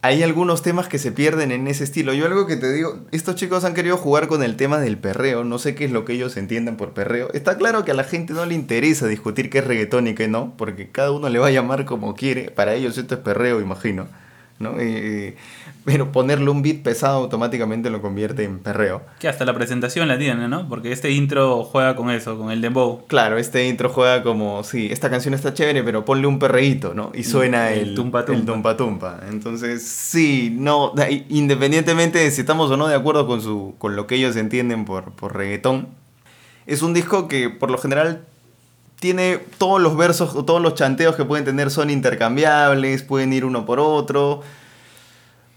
hay 0.00 0.22
algunos 0.22 0.62
temas 0.62 0.88
que 0.88 0.98
se 0.98 1.10
pierden 1.10 1.50
en 1.50 1.66
ese 1.66 1.82
estilo. 1.84 2.12
Yo 2.14 2.26
algo 2.26 2.46
que 2.46 2.56
te 2.56 2.72
digo, 2.72 3.00
estos 3.10 3.34
chicos 3.34 3.64
han 3.64 3.74
querido 3.74 3.96
jugar 3.96 4.28
con 4.28 4.42
el 4.42 4.56
tema 4.56 4.78
del 4.78 4.96
perreo. 4.96 5.44
No 5.44 5.58
sé 5.58 5.74
qué 5.74 5.86
es 5.86 5.90
lo 5.90 6.04
que 6.04 6.12
ellos 6.12 6.36
entiendan 6.36 6.76
por 6.76 6.92
perreo. 6.92 7.30
Está 7.32 7.56
claro 7.56 7.84
que 7.84 7.90
a 7.90 7.94
la 7.94 8.04
gente 8.04 8.32
no 8.32 8.46
le 8.46 8.54
interesa 8.54 9.06
discutir 9.06 9.50
qué 9.50 9.58
es 9.58 9.66
reggaetón 9.66 10.06
y 10.06 10.14
qué 10.14 10.28
no, 10.28 10.54
porque 10.56 10.90
cada 10.90 11.10
uno 11.10 11.28
le 11.28 11.38
va 11.38 11.48
a 11.48 11.50
llamar 11.50 11.84
como 11.84 12.14
quiere. 12.14 12.50
Para 12.50 12.74
ellos 12.74 12.96
esto 12.96 13.16
es 13.16 13.20
perreo, 13.20 13.60
imagino. 13.60 14.08
¿no? 14.58 14.74
Pero 15.88 16.12
ponerle 16.12 16.50
un 16.50 16.60
beat 16.60 16.82
pesado 16.82 17.16
automáticamente 17.16 17.88
lo 17.88 18.02
convierte 18.02 18.44
en 18.44 18.58
perreo. 18.58 19.00
Que 19.18 19.26
hasta 19.26 19.46
la 19.46 19.54
presentación 19.54 20.06
la 20.06 20.18
tiene, 20.18 20.46
¿no? 20.46 20.68
Porque 20.68 20.92
este 20.92 21.12
intro 21.12 21.64
juega 21.64 21.96
con 21.96 22.10
eso, 22.10 22.36
con 22.36 22.50
el 22.50 22.60
dembow. 22.60 23.06
Claro, 23.06 23.38
este 23.38 23.66
intro 23.66 23.88
juega 23.88 24.22
como, 24.22 24.62
sí, 24.64 24.88
esta 24.90 25.08
canción 25.08 25.32
está 25.32 25.54
chévere, 25.54 25.82
pero 25.82 26.04
ponle 26.04 26.26
un 26.26 26.38
perreíto, 26.38 26.92
¿no? 26.92 27.10
Y 27.14 27.24
suena 27.24 27.72
el, 27.72 27.88
el 27.88 27.94
tumpa 27.94 28.26
tumpa. 28.76 29.20
Entonces, 29.30 29.82
sí, 29.82 30.54
no, 30.54 30.92
independientemente 31.30 32.18
de 32.18 32.30
si 32.32 32.42
estamos 32.42 32.70
o 32.70 32.76
no 32.76 32.86
de 32.86 32.94
acuerdo 32.94 33.26
con, 33.26 33.40
su, 33.40 33.74
con 33.78 33.96
lo 33.96 34.06
que 34.06 34.16
ellos 34.16 34.36
entienden 34.36 34.84
por, 34.84 35.12
por 35.12 35.34
reggaetón, 35.34 35.88
es 36.66 36.82
un 36.82 36.92
disco 36.92 37.28
que 37.28 37.48
por 37.48 37.70
lo 37.70 37.78
general 37.78 38.26
tiene 39.00 39.38
todos 39.56 39.80
los 39.80 39.96
versos 39.96 40.34
o 40.34 40.44
todos 40.44 40.60
los 40.60 40.74
chanteos 40.74 41.16
que 41.16 41.24
pueden 41.24 41.46
tener 41.46 41.70
son 41.70 41.88
intercambiables, 41.88 43.04
pueden 43.04 43.32
ir 43.32 43.46
uno 43.46 43.64
por 43.64 43.80
otro. 43.80 44.42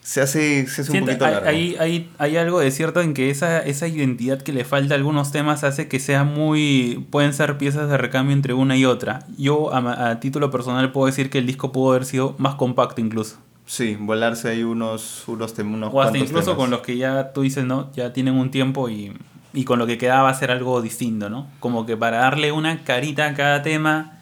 Se 0.02 0.22
hace, 0.22 0.68
se 0.68 0.82
hace 0.82 0.92
un 0.92 1.06
poquito 1.06 1.26
largo. 1.26 1.48
Hay, 1.48 1.76
hay, 1.80 2.10
hay, 2.18 2.38
algo 2.38 2.60
de 2.60 2.72
cierto 2.72 3.02
en 3.02 3.14
que 3.14 3.30
esa, 3.30 3.60
esa 3.60 3.88
identidad 3.88 4.42
que 4.42 4.52
le 4.52 4.66
falta 4.66 4.96
a 4.96 4.98
algunos 4.98 5.32
temas 5.32 5.64
hace 5.64 5.88
que 5.88 6.00
sea 6.00 6.24
muy. 6.24 7.06
pueden 7.12 7.34
ser 7.34 7.58
piezas 7.58 7.90
de 7.90 7.98
recambio 7.98 8.36
entre 8.36 8.54
una 8.54 8.76
y 8.76 8.86
otra. 8.86 9.26
Yo, 9.38 9.74
a, 9.74 10.20
título 10.20 10.50
personal, 10.50 10.92
puedo 10.92 11.06
decir 11.08 11.30
que 11.30 11.38
el 11.38 11.46
disco 11.46 11.72
pudo 11.72 11.92
haber 11.92 12.06
sido 12.06 12.36
más 12.40 12.56
compacto 12.56 13.00
incluso. 13.00 13.38
Sí, 13.66 13.96
volarse 14.00 14.50
ahí 14.50 14.64
unos, 14.64 15.24
unos, 15.28 15.58
unos 15.60 15.94
O 15.94 16.02
hasta 16.02 16.18
incluso 16.18 16.58
con 16.58 16.72
los 16.72 16.82
que 16.82 16.98
ya 16.98 17.32
tú 17.32 17.42
dices, 17.42 17.64
¿no? 17.64 17.92
Ya 17.94 18.12
tienen 18.12 18.34
un 18.34 18.52
tiempo 18.52 18.90
y 18.90 19.14
y 19.54 19.66
con 19.66 19.80
lo 19.80 19.88
que 19.88 19.98
quedaba 19.98 20.30
hacer 20.30 20.52
algo 20.52 20.82
distinto, 20.82 21.30
¿no? 21.30 21.48
Como 21.60 21.86
que 21.86 21.98
para 21.98 22.20
darle 22.20 22.52
una 22.52 22.84
carita 22.84 23.28
a 23.28 23.34
cada 23.34 23.62
tema, 23.62 24.21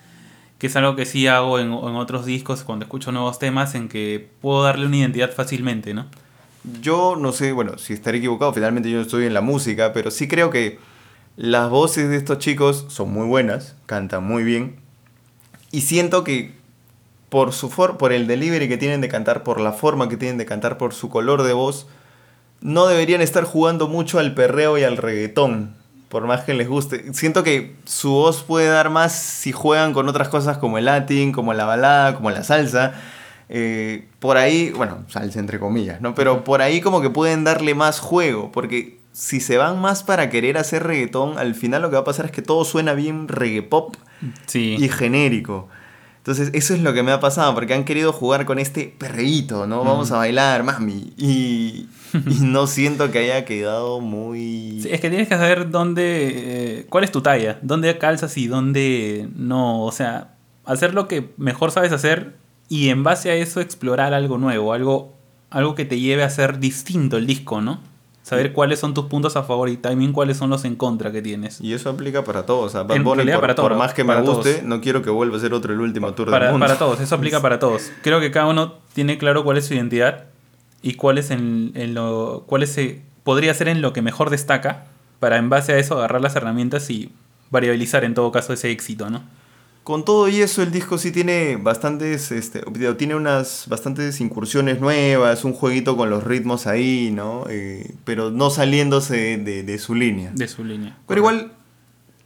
que 0.60 0.68
es 0.68 0.76
algo 0.76 0.96
que 0.96 1.06
sí 1.06 1.26
hago 1.26 1.58
en, 1.58 1.72
otros 1.72 2.26
discos 2.26 2.64
cuando 2.64 2.86
escucho 2.86 3.12
nuevos 3.14 3.40
temas, 3.40 3.76
en 3.76 3.88
que 3.88 4.30
puedo 4.42 4.62
darle 4.64 4.86
una 4.86 4.98
identidad 4.98 5.32
fácilmente, 5.34 5.94
¿no? 5.94 6.06
Yo 6.82 7.16
no 7.18 7.32
sé, 7.32 7.54
bueno, 7.54 7.78
si 7.78 7.94
estaré 7.94 8.18
equivocado, 8.18 8.54
finalmente 8.54 8.92
yo 8.92 8.98
no 8.98 9.04
estoy 9.04 9.26
en 9.26 9.34
la 9.34 9.42
música, 9.42 9.94
pero 9.94 10.12
sí 10.12 10.28
creo 10.28 10.50
que 10.50 10.78
las 11.38 11.70
voces 11.70 12.10
de 12.10 12.18
estos 12.18 12.40
chicos 12.40 12.86
son 12.90 13.12
muy 13.14 13.26
buenas, 13.26 13.78
cantan 13.86 14.26
muy 14.26 14.44
bien, 14.44 14.76
y 15.72 15.82
siento 15.82 16.26
que 16.26 16.54
por, 17.30 17.54
su 17.54 17.70
for 17.70 17.98
por 17.98 18.12
el 18.12 18.28
delivery 18.28 18.68
que 18.68 18.78
tienen 18.78 19.00
de 19.00 19.08
cantar, 19.08 19.44
por 19.44 19.62
la 19.62 19.72
forma 19.72 20.10
que 20.10 20.18
tienen 20.18 20.38
de 20.38 20.46
cantar, 20.46 20.78
por 20.78 20.94
su 20.94 21.10
color 21.10 21.44
de 21.44 21.54
voz, 21.54 21.88
no 22.60 22.88
deberían 22.88 23.22
estar 23.22 23.46
jugando 23.46 23.88
mucho 23.88 24.20
al 24.20 24.34
perreo 24.34 24.78
y 24.78 24.84
al 24.84 24.98
reggaetón, 24.98 25.79
por 26.10 26.26
más 26.26 26.42
que 26.42 26.54
les 26.54 26.68
guste. 26.68 27.14
Siento 27.14 27.44
que 27.44 27.76
su 27.86 28.10
voz 28.10 28.44
puede 28.44 28.68
dar 28.68 28.90
más 28.90 29.14
si 29.14 29.52
juegan 29.52 29.94
con 29.94 30.10
otras 30.10 30.28
cosas 30.28 30.58
como 30.58 30.78
el 30.78 30.86
latín, 30.86 31.32
como 31.32 31.54
la 31.54 31.66
balada, 31.66 32.16
como 32.16 32.32
la 32.32 32.44
salsa. 32.44 32.94
Eh, 33.48 34.08
por 34.20 34.38
ahí, 34.38 34.72
bueno, 34.72 35.06
salsa 35.08 35.40
entre 35.40 35.60
comillas, 35.60 36.02
¿no? 36.02 36.16
Pero 36.16 36.44
por 36.44 36.62
ahí 36.62 36.82
como 36.82 37.02
que 37.02 37.10
pueden 37.10 37.44
darle 37.44 37.76
más 37.76 38.00
juego, 38.00 38.52
porque 38.52 39.00
si 39.14 39.40
se 39.40 39.58
van 39.58 39.80
más 39.80 40.04
para 40.04 40.30
querer 40.30 40.58
hacer 40.58 40.84
reggaetón, 40.84 41.38
al 41.38 41.56
final 41.56 41.82
lo 41.82 41.90
que 41.90 41.96
va 41.96 42.02
a 42.02 42.06
pasar 42.06 42.26
es 42.26 42.32
que 42.32 42.42
todo 42.42 42.66
suena 42.66 42.94
bien 42.94 43.28
reggae 43.28 43.62
pop 43.62 43.96
y 44.54 44.90
genérico. 44.90 45.70
Entonces, 46.30 46.54
eso 46.54 46.76
es 46.76 46.84
lo 46.84 46.94
que 46.94 47.02
me 47.02 47.12
ha 47.12 47.20
pasado, 47.20 47.56
porque 47.56 47.74
han 47.74 47.86
querido 47.86 48.14
jugar 48.14 48.46
con 48.46 48.60
este 48.60 48.94
perreíto, 48.96 49.66
¿no? 49.66 49.84
Vamos 49.84 50.12
a 50.12 50.18
bailar, 50.18 50.62
mami. 50.62 51.12
Y, 51.18 51.88
y 52.14 52.38
no 52.42 52.68
siento 52.68 53.10
que 53.10 53.18
haya 53.18 53.46
quedado 53.46 54.00
muy... 54.00 54.78
es 54.88 55.02
que 55.02 55.10
tienes 55.10 55.28
que 55.28 55.36
saber 55.36 55.72
dónde... 55.72 56.34
Eh, 56.36 56.86
¿Cuál 56.88 57.04
es 57.04 57.12
tu 57.12 57.22
talla? 57.22 57.58
¿Dónde 57.64 57.98
calzas 57.98 58.38
y 58.38 58.46
dónde 58.46 59.28
no? 59.36 59.84
O 59.84 59.92
sea, 59.92 60.36
hacer 60.66 60.94
lo 60.94 61.08
que 61.08 61.34
mejor 61.38 61.72
sabes 61.72 61.92
hacer 61.92 62.36
y 62.68 62.90
en 62.90 63.04
base 63.04 63.32
a 63.32 63.34
eso 63.34 63.60
explorar 63.60 64.14
algo 64.14 64.38
nuevo, 64.38 64.74
algo, 64.74 65.16
algo 65.50 65.74
que 65.74 65.86
te 65.86 66.00
lleve 66.00 66.22
a 66.22 66.30
ser 66.30 66.60
distinto 66.60 67.18
el 67.18 67.26
disco, 67.26 67.60
¿no? 67.60 67.82
Saber 68.30 68.54
cuáles 68.54 68.80
son 68.80 68.94
tus 68.94 69.06
puntos 69.06 69.36
a 69.38 69.42
favor 69.42 69.70
y 69.70 69.78
también 69.78 70.14
cuáles 70.14 70.38
son 70.38 70.52
los 70.52 70.64
en 70.64 70.76
contra 70.76 71.12
que 71.12 71.20
tienes. 71.20 71.60
Y 71.62 71.74
eso 71.74 71.90
aplica 71.90 72.24
para 72.24 72.46
todos. 72.46 72.76
O 72.76 72.86
por, 72.86 73.56
por, 73.56 73.76
más 73.76 73.96
que 73.96 74.04
me 74.04 74.22
guste, 74.22 74.62
no 74.64 74.82
quiero 74.82 75.02
que 75.02 75.10
vuelva 75.10 75.38
a 75.38 75.40
ser 75.40 75.52
otro 75.56 75.74
el 75.74 75.80
último 75.80 76.14
tour 76.14 76.30
para, 76.30 76.46
del 76.46 76.54
mundo. 76.54 76.68
Para 76.68 76.78
todos, 76.78 77.00
eso 77.00 77.16
aplica 77.16 77.42
para 77.42 77.58
todos. 77.58 77.92
Creo 78.04 78.20
que 78.20 78.30
cada 78.30 78.46
uno 78.46 78.76
tiene 78.94 79.18
claro 79.18 79.44
cuál 79.44 79.58
es 79.58 79.66
su 79.66 79.74
identidad 79.74 80.26
y 80.84 80.94
cuál 80.94 81.18
es 81.18 81.32
en, 81.32 81.74
lo 81.96 82.44
cuál 82.46 82.68
se 82.68 83.02
podría 83.24 83.52
ser 83.56 83.68
en 83.68 83.82
lo 83.82 83.94
que 83.94 84.04
mejor 84.04 84.30
destaca 84.30 84.86
para 85.20 85.38
en 85.38 85.50
base 85.50 85.74
a 85.74 85.80
eso 85.80 85.98
agarrar 85.98 86.22
las 86.22 86.36
herramientas 86.36 86.88
y 86.92 87.12
variabilizar 87.50 88.04
en 88.04 88.14
todo 88.14 88.32
caso 88.32 88.54
ese 88.54 88.70
éxito, 88.70 89.10
¿no? 89.10 89.24
Con 89.90 90.06
todo 90.06 90.28
y 90.28 90.40
eso, 90.40 90.62
el 90.62 90.72
disco 90.72 91.00
sí 91.00 91.12
tiene 91.12 91.56
bastantes, 91.56 92.32
este, 92.32 92.62
tiene 92.96 93.16
unas 93.16 93.66
bastantes 93.68 94.22
incursiones 94.22 94.80
nuevas, 94.80 95.44
un 95.46 95.54
jueguito 95.54 95.98
con 95.98 96.12
los 96.12 96.24
ritmos 96.24 96.68
ahí, 96.68 97.10
¿no? 97.12 97.46
Eh, 97.50 97.96
pero 98.06 98.30
no 98.30 98.52
saliéndose 98.52 99.40
de, 99.40 99.80
su 99.80 99.96
línea. 99.96 100.32
De 100.36 100.48
su 100.48 100.64
línea. 100.64 100.96
Pero 101.08 101.22
igual, 101.22 101.54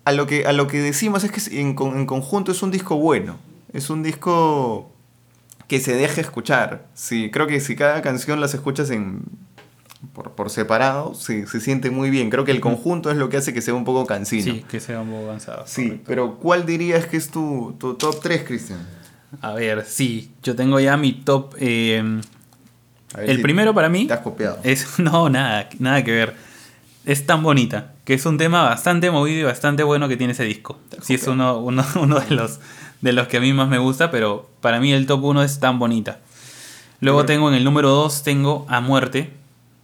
a 0.03 0.11
lo, 0.11 0.27
que, 0.27 0.45
a 0.45 0.51
lo 0.51 0.67
que 0.67 0.81
decimos 0.81 1.23
es 1.23 1.31
que 1.31 1.61
en, 1.61 1.77
en 1.79 2.05
conjunto 2.05 2.51
es 2.51 2.61
un 2.63 2.69
disco 2.69 2.97
bueno. 2.97 3.37
Es 3.71 3.89
un 3.89 4.03
disco 4.03 4.91
que 5.69 5.79
se 5.79 5.95
deje 5.95 6.19
escuchar. 6.19 6.89
Sí, 6.93 7.31
creo 7.31 7.47
que 7.47 7.61
si 7.61 7.77
cada 7.77 8.01
canción 8.01 8.41
las 8.41 8.53
escuchas 8.53 8.89
en 8.89 9.21
por, 10.11 10.49
separado, 10.49 11.13
se, 11.13 11.47
se, 11.47 11.59
siente 11.59 11.89
muy 11.89 12.09
bien. 12.09 12.29
Creo 12.29 12.43
que 12.43 12.51
el 12.51 12.59
conjunto 12.59 13.09
es 13.09 13.17
lo 13.17 13.29
que 13.29 13.37
hace 13.37 13.53
que 13.53 13.61
sea 13.61 13.73
un 13.73 13.85
poco 13.85 14.05
cansino. 14.05 14.53
Sí, 14.53 14.65
que 14.69 14.79
sea 14.79 15.01
un 15.01 15.09
poco 15.09 15.27
cansado. 15.27 15.63
Sí, 15.65 16.01
pero 16.05 16.35
¿cuál 16.35 16.65
dirías 16.65 17.05
que 17.05 17.17
es 17.17 17.29
tu, 17.29 17.75
tu 17.79 17.95
top 17.95 18.19
3, 18.21 18.43
Cristian? 18.43 18.79
A 19.41 19.53
ver, 19.53 19.85
sí, 19.85 20.31
yo 20.43 20.55
tengo 20.55 20.79
ya 20.79 20.97
mi 20.97 21.13
top... 21.13 21.55
Eh, 21.57 22.21
el 23.17 23.41
primero 23.41 23.73
para 23.73 23.89
mí... 23.89 24.07
Te 24.07 24.13
has 24.13 24.19
copiado. 24.19 24.59
Es, 24.63 24.87
no, 24.99 25.29
nada, 25.29 25.69
nada 25.79 26.03
que 26.03 26.11
ver. 26.11 26.35
Es 27.05 27.25
tan 27.25 27.43
bonita, 27.43 27.93
que 28.05 28.13
es 28.13 28.25
un 28.25 28.37
tema 28.37 28.63
bastante 28.63 29.11
movido 29.11 29.41
y 29.41 29.43
bastante 29.43 29.83
bueno 29.83 30.07
que 30.07 30.17
tiene 30.17 30.33
ese 30.33 30.43
disco. 30.43 30.79
Sí, 31.01 31.15
es 31.15 31.27
uno, 31.27 31.59
uno, 31.59 31.85
uno 31.99 32.19
de, 32.19 32.35
los, 32.35 32.59
de 33.01 33.13
los 33.13 33.27
que 33.27 33.37
a 33.37 33.41
mí 33.41 33.53
más 33.53 33.67
me 33.67 33.77
gusta, 33.77 34.11
pero 34.11 34.49
para 34.61 34.79
mí 34.79 34.93
el 34.93 35.05
top 35.05 35.23
1 35.23 35.43
es 35.43 35.59
tan 35.59 35.79
bonita. 35.79 36.19
Luego 36.99 37.25
tengo 37.25 37.49
en 37.49 37.55
el 37.55 37.65
número 37.65 37.89
2 37.89 38.23
tengo 38.23 38.65
A 38.69 38.79
Muerte, 38.79 39.33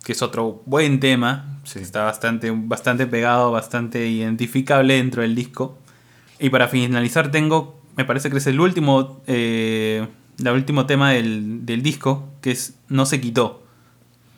que 0.09 0.13
es 0.13 0.23
otro 0.23 0.63
buen 0.65 0.99
tema. 0.99 1.59
Está 1.75 2.03
bastante, 2.03 2.49
bastante 2.51 3.05
pegado, 3.05 3.51
bastante 3.51 4.07
identificable 4.07 4.95
dentro 4.95 5.21
del 5.21 5.35
disco. 5.35 5.77
Y 6.39 6.49
para 6.49 6.67
finalizar 6.67 7.29
tengo, 7.29 7.79
me 7.95 8.05
parece 8.05 8.31
que 8.31 8.37
es 8.37 8.47
el 8.47 8.59
último, 8.59 9.21
eh, 9.27 10.07
el 10.39 10.47
último 10.47 10.87
tema 10.87 11.11
del, 11.11 11.63
disco, 11.83 12.27
que 12.41 12.49
es 12.49 12.73
No 12.87 13.05
se 13.05 13.21
quitó. 13.21 13.61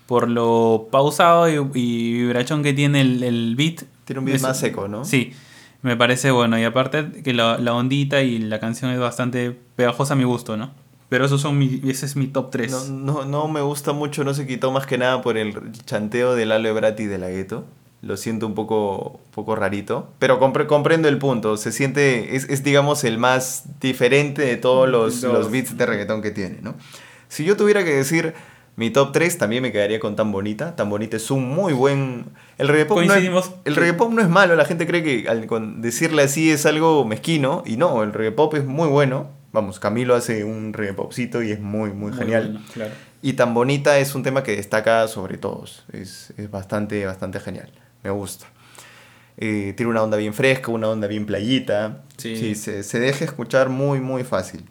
Por 0.07 0.29
lo 0.29 0.89
pausado 0.91 1.47
y, 1.47 1.79
y 1.79 2.13
vibrachón 2.15 2.63
que 2.63 2.73
tiene 2.73 2.99
el, 2.99 3.55
beat. 3.55 3.83
Tiene 4.03 4.19
un 4.19 4.25
beat 4.25 4.41
más 4.41 4.59
seco, 4.59 4.89
¿no? 4.89 5.05
Sí, 5.05 5.31
me 5.83 5.95
parece 5.95 6.31
bueno. 6.31 6.59
Y 6.59 6.65
aparte 6.65 7.23
que 7.23 7.33
la, 7.33 7.57
la 7.59 7.73
ondita 7.73 8.23
y 8.23 8.39
la 8.39 8.59
canción 8.59 8.91
es 8.91 8.99
bastante 8.99 9.57
pegajosa 9.77 10.15
a 10.15 10.17
mi 10.17 10.25
gusto, 10.25 10.57
¿no? 10.57 10.80
Pero 11.11 11.25
esos 11.25 11.41
son 11.41 11.57
mi, 11.57 11.81
ese 11.89 12.05
es 12.05 12.15
mi 12.15 12.27
top 12.27 12.51
3. 12.51 12.89
No, 12.89 13.25
no, 13.25 13.49
me 13.49 13.59
gusta 13.59 13.91
mucho, 13.91 14.23
no 14.23 14.33
se 14.33 14.47
quitó 14.47 14.71
más 14.71 14.85
que 14.85 14.97
nada 14.97 15.21
por 15.21 15.37
el 15.37 15.73
chanteo 15.83 16.35
del 16.35 16.47
Lalo 16.47 16.69
Ebrati 16.69 17.05
de 17.05 17.17
la 17.17 17.27
Gueto. 17.27 17.65
Lo 18.01 18.15
siento 18.15 18.47
un 18.47 18.55
poco, 18.55 19.19
poco 19.31 19.57
rarito. 19.57 20.07
Pero 20.19 20.39
comprendo 20.39 21.09
el 21.09 21.17
punto. 21.17 21.57
Se 21.57 21.73
siente, 21.73 22.37
es, 22.37 22.63
digamos 22.63 23.03
el 23.03 23.17
más 23.17 23.65
diferente 23.81 24.43
de 24.43 24.55
todos 24.55 24.87
los, 24.87 25.21
los 25.23 25.51
beats 25.51 25.77
de 25.77 25.85
reggaetón 25.85 26.21
que 26.21 26.31
tiene, 26.31 26.59
¿no? 26.61 26.75
Si 27.27 27.43
yo 27.43 27.57
tuviera 27.57 27.83
que 27.83 27.93
decir 27.93 28.33
mi 28.77 28.89
top 28.89 29.11
3, 29.11 29.37
también 29.37 29.63
me 29.63 29.73
quedaría 29.73 29.99
con 29.99 30.15
Tan 30.15 30.31
Bonita. 30.31 30.77
Tan 30.77 30.89
Bonita 30.89 31.17
es 31.17 31.29
un 31.29 31.45
muy 31.49 31.73
buen... 31.73 32.27
El 32.57 32.69
reggae 32.69 32.85
pop, 32.85 33.01
no 33.05 33.13
es, 33.13 33.51
el 33.65 33.75
reggae 33.75 33.95
pop 33.95 34.13
no 34.13 34.21
es 34.21 34.29
malo. 34.29 34.55
La 34.55 34.63
gente 34.63 34.87
cree 34.87 35.03
que 35.03 35.27
al, 35.27 35.45
decirle 35.81 36.21
así 36.21 36.51
es 36.51 36.65
algo 36.65 37.03
mezquino. 37.03 37.63
Y 37.65 37.75
no, 37.75 38.01
el 38.01 38.13
reggae 38.13 38.31
pop 38.31 38.53
es 38.53 38.63
muy 38.63 38.87
bueno 38.87 39.40
Vamos, 39.53 39.79
Camilo 39.79 40.15
hace 40.15 40.43
un 40.43 40.73
reggae 40.73 40.93
popcito 40.93 41.43
y 41.43 41.51
es 41.51 41.59
muy, 41.59 41.91
muy, 41.91 42.13
genial. 42.13 42.63
Y 43.21 43.33
tan 43.33 43.53
bonita 43.53 43.99
es 43.99 44.15
un 44.15 44.23
tema 44.23 44.43
que 44.43 44.55
destaca 44.55 45.07
sobre 45.07 45.37
todos. 45.37 45.83
Es, 45.91 46.33
bastante, 46.49 47.05
bastante 47.05 47.39
genial. 47.39 47.69
Me 48.03 48.09
gusta. 48.09 48.45
Eh, 49.37 49.73
tiene 49.75 49.89
una 49.89 50.03
onda 50.03 50.17
bien 50.17 50.33
fresca, 50.33 50.71
una 50.71 50.87
onda 50.87 51.07
bien 51.07 51.25
playita. 51.25 52.03
Sí. 52.17 52.55
se, 52.55 52.83
se 52.83 52.99
deja 52.99 53.25
escuchar 53.25 53.69
muy, 53.69 53.99
muy 53.99 54.23
fácil. 54.23 54.65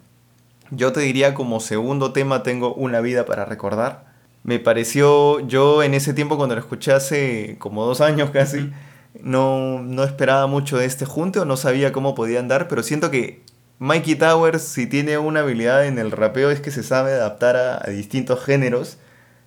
Yo 0.71 0.93
te 0.93 1.01
diría 1.01 1.33
como 1.33 1.59
segundo 1.59 2.13
tema 2.13 2.43
tengo 2.43 2.73
Una 2.73 3.01
vida 3.01 3.25
para 3.25 3.45
recordar. 3.45 4.11
Me 4.43 4.57
pareció, 4.57 5.39
yo 5.41 5.83
en 5.83 5.93
ese 5.93 6.13
tiempo 6.13 6.37
cuando 6.37 6.55
lo 6.55 6.61
escuché 6.61 6.93
hace 6.93 7.57
como 7.59 7.85
dos 7.85 8.01
años 8.01 8.31
casi, 8.31 8.71
no, 9.19 9.83
no 9.83 10.03
esperaba 10.03 10.47
mucho 10.47 10.79
de 10.79 10.85
este 10.85 11.05
junte 11.05 11.37
o 11.39 11.45
no 11.45 11.57
sabía 11.57 11.91
cómo 11.91 12.15
podía 12.15 12.39
andar, 12.39 12.67
pero 12.67 12.81
siento 12.81 13.11
que 13.11 13.43
Mikey 13.81 14.13
Towers, 14.13 14.61
si 14.61 14.85
tiene 14.85 15.17
una 15.17 15.39
habilidad 15.39 15.87
en 15.87 15.97
el 15.97 16.11
rapeo, 16.11 16.51
es 16.51 16.59
que 16.59 16.69
se 16.69 16.83
sabe 16.83 17.13
adaptar 17.13 17.55
a, 17.55 17.89
distintos 17.89 18.39
géneros 18.45 18.97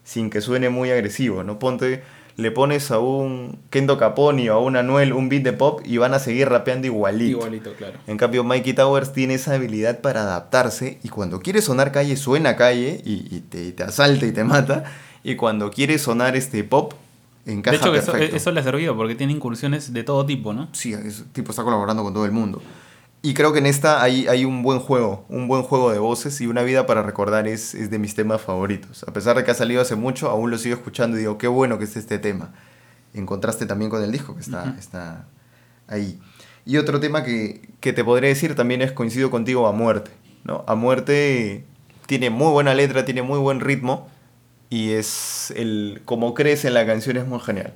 sin 0.02 0.28
que 0.28 0.40
suene 0.40 0.70
muy 0.70 0.90
agresivo, 0.90 1.44
¿no? 1.44 1.60
Ponte, 1.60 2.02
le 2.34 2.50
pones 2.50 2.90
a 2.90 2.98
un 2.98 3.60
Kendo 3.70 3.96
Caponi 3.96 4.48
o 4.48 4.54
a 4.54 4.58
un 4.58 4.74
Anuel 4.74 5.12
un 5.12 5.28
beat 5.28 5.44
de 5.44 5.52
pop 5.52 5.82
y 5.84 5.98
van 5.98 6.14
a 6.14 6.18
seguir 6.18 6.48
rapeando 6.48 6.88
igualito. 6.88 7.38
Igualito, 7.38 7.74
claro. 7.74 8.00
En 8.08 8.16
cambio, 8.16 8.42
Mikey 8.42 8.72
Towers 8.72 9.12
tiene 9.12 9.34
esa 9.34 9.54
habilidad 9.54 10.00
para 10.00 10.22
adaptarse 10.22 10.98
y 11.04 11.10
cuando 11.10 11.38
quiere 11.38 11.62
sonar 11.62 11.92
calle, 11.92 12.16
suena 12.16 12.56
calle 12.56 13.02
y, 13.04 13.38
te, 13.38 13.70
te, 13.70 13.84
asalta 13.84 14.26
y 14.26 14.32
te 14.32 14.42
mata. 14.42 14.82
Y 15.22 15.36
cuando 15.36 15.70
quiere 15.70 15.96
sonar 15.96 16.34
este 16.34 16.64
pop, 16.64 16.94
encaja 17.46 17.76
De 17.76 17.98
hecho, 17.98 18.16
Eso, 18.16 18.16
eso, 18.16 18.50
le 18.50 18.58
ha 18.58 18.64
servido 18.64 18.96
porque 18.96 19.14
tiene 19.14 19.32
incursiones 19.32 19.92
de 19.92 20.02
todo 20.02 20.26
tipo, 20.26 20.52
¿no? 20.52 20.70
Sí, 20.72 20.92
tipo 21.32 21.52
está 21.52 21.62
colaborando 21.62 22.02
con 22.02 22.12
todo 22.12 22.24
el 22.24 22.32
mundo. 22.32 22.60
Y 23.24 23.32
creo 23.32 23.54
que 23.54 23.58
en 23.60 23.64
esta 23.64 24.02
hay, 24.02 24.28
hay 24.28 24.44
un 24.44 24.62
buen 24.62 24.80
juego, 24.80 25.24
un 25.30 25.48
buen 25.48 25.62
juego 25.62 25.90
de 25.90 25.98
voces 25.98 26.42
y 26.42 26.46
una 26.46 26.62
vida 26.62 26.84
para 26.84 27.02
recordar 27.02 27.48
es, 27.48 27.74
es, 27.74 27.88
de 27.88 27.98
mis 27.98 28.14
temas 28.14 28.42
favoritos. 28.42 29.02
A 29.08 29.14
pesar 29.14 29.34
de 29.34 29.44
que 29.44 29.50
ha 29.50 29.54
salido 29.54 29.80
hace 29.80 29.94
mucho, 29.94 30.28
aún 30.28 30.50
lo 30.50 30.58
sigo 30.58 30.74
escuchando 30.74 31.16
y 31.16 31.20
digo, 31.20 31.38
qué 31.38 31.48
bueno 31.48 31.78
que 31.78 31.84
es 31.84 31.96
este 31.96 32.18
tema. 32.18 32.52
En 33.14 33.24
contraste 33.24 33.64
también 33.64 33.90
con 33.90 34.04
el 34.04 34.12
disco 34.12 34.34
que 34.34 34.42
está, 34.42 34.76
está 34.78 35.24
ahí. 35.88 36.20
Y 36.66 36.76
otro 36.76 37.00
tema 37.00 37.24
que, 37.24 37.70
que, 37.80 37.94
te 37.94 38.04
podría 38.04 38.28
decir 38.28 38.54
también 38.54 38.82
es 38.82 38.92
coincido 38.92 39.30
contigo 39.30 39.66
a 39.66 39.72
muerte. 39.72 40.10
¿no? 40.44 40.62
A 40.66 40.74
muerte 40.74 41.64
tiene 42.04 42.28
muy 42.28 42.52
buena 42.52 42.74
letra, 42.74 43.06
tiene 43.06 43.22
muy 43.22 43.38
buen 43.38 43.60
ritmo 43.60 44.06
y 44.68 44.90
es 44.90 45.50
el 45.56 46.02
como 46.04 46.34
crece 46.34 46.68
en 46.68 46.74
la 46.74 46.84
canción 46.84 47.16
es 47.16 47.26
muy 47.26 47.40
genial. 47.40 47.72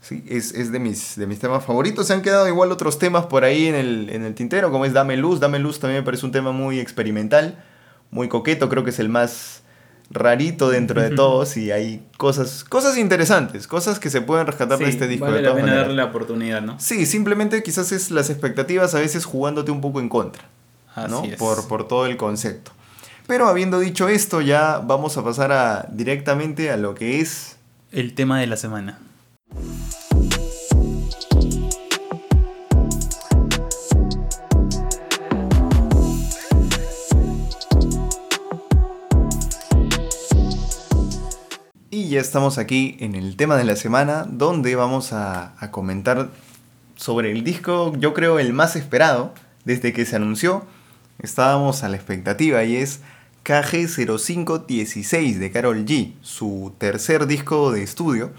Sí, 0.00 0.24
es, 0.28 0.52
es, 0.54 0.72
de, 0.72 0.78
mis, 0.78 1.16
de 1.16 1.26
mis 1.26 1.38
temas 1.38 1.64
favoritos. 1.64 2.06
Se 2.06 2.14
han 2.14 2.22
quedado 2.22 2.48
igual 2.48 2.72
otros 2.72 2.98
temas 2.98 3.26
por 3.26 3.44
ahí 3.44 3.66
en 3.66 3.74
el, 3.74 4.08
en 4.10 4.24
el 4.24 4.34
tintero, 4.34 4.70
como 4.70 4.84
es 4.84 4.92
Dame 4.92 5.16
Luz. 5.16 5.40
Dame 5.40 5.58
Luz 5.58 5.78
también 5.78 6.00
me 6.00 6.04
parece 6.04 6.24
un 6.24 6.32
tema 6.32 6.52
muy 6.52 6.80
experimental, 6.80 7.62
muy 8.10 8.28
coqueto. 8.28 8.68
Creo 8.68 8.82
que 8.82 8.90
es 8.90 8.98
el 8.98 9.10
más 9.10 9.62
rarito 10.10 10.70
dentro 10.70 11.00
de 11.00 11.10
todos 11.10 11.56
y 11.56 11.70
hay 11.70 12.04
cosas, 12.16 12.64
cosas 12.64 12.98
interesantes, 12.98 13.68
cosas 13.68 14.00
que 14.00 14.10
se 14.10 14.20
pueden 14.20 14.46
rescatar 14.46 14.78
de 14.78 14.88
este 14.88 15.06
disco. 15.06 15.26
Vale 15.26 15.36
de 15.36 15.42
la 15.42 15.54
pena 15.54 15.74
darle 15.74 15.94
la 15.94 16.06
oportunidad, 16.06 16.62
¿no? 16.62 16.80
Sí, 16.80 17.06
simplemente 17.06 17.62
quizás 17.62 17.92
es 17.92 18.10
las 18.10 18.28
expectativas 18.30 18.94
a 18.94 18.98
veces 18.98 19.24
jugándote 19.24 19.70
un 19.70 19.80
poco 19.80 20.00
en 20.00 20.08
contra, 20.08 20.42
¿no? 21.08 21.22
Por, 21.38 21.68
por 21.68 21.86
todo 21.86 22.06
el 22.06 22.16
concepto. 22.16 22.72
Pero 23.26 23.46
habiendo 23.46 23.78
dicho 23.78 24.08
esto, 24.08 24.40
ya 24.40 24.78
vamos 24.78 25.16
a 25.16 25.22
pasar 25.22 25.52
a, 25.52 25.86
directamente 25.92 26.70
a 26.70 26.76
lo 26.76 26.96
que 26.96 27.20
es... 27.20 27.56
El 27.92 28.14
tema 28.14 28.40
de 28.40 28.48
la 28.48 28.56
semana. 28.56 28.98
Ya 42.10 42.20
estamos 42.20 42.58
aquí 42.58 42.96
en 43.00 43.14
el 43.14 43.36
tema 43.36 43.56
de 43.56 43.64
la 43.64 43.76
semana, 43.76 44.26
donde 44.28 44.74
vamos 44.76 45.12
a, 45.12 45.54
comentar 45.70 46.28
sobre 46.96 47.32
el 47.32 47.44
disco, 47.44 47.94
yo 47.98 48.12
creo 48.12 48.38
el 48.38 48.52
más 48.52 48.76
esperado 48.76 49.32
desde 49.64 49.92
que 49.92 50.04
se 50.04 50.16
anunció. 50.16 50.64
Estábamos 51.20 51.82
a 51.82 51.88
la 51.88 51.96
expectativa 51.96 52.64
y 52.64 52.76
es 52.76 53.00
KG0516 53.44 55.38
de 55.38 55.50
Carol 55.50 55.86
G, 55.86 56.12
su 56.20 56.74
tercer 56.78 57.26
disco 57.26 57.72
de 57.72 57.82
estudio 57.82 58.32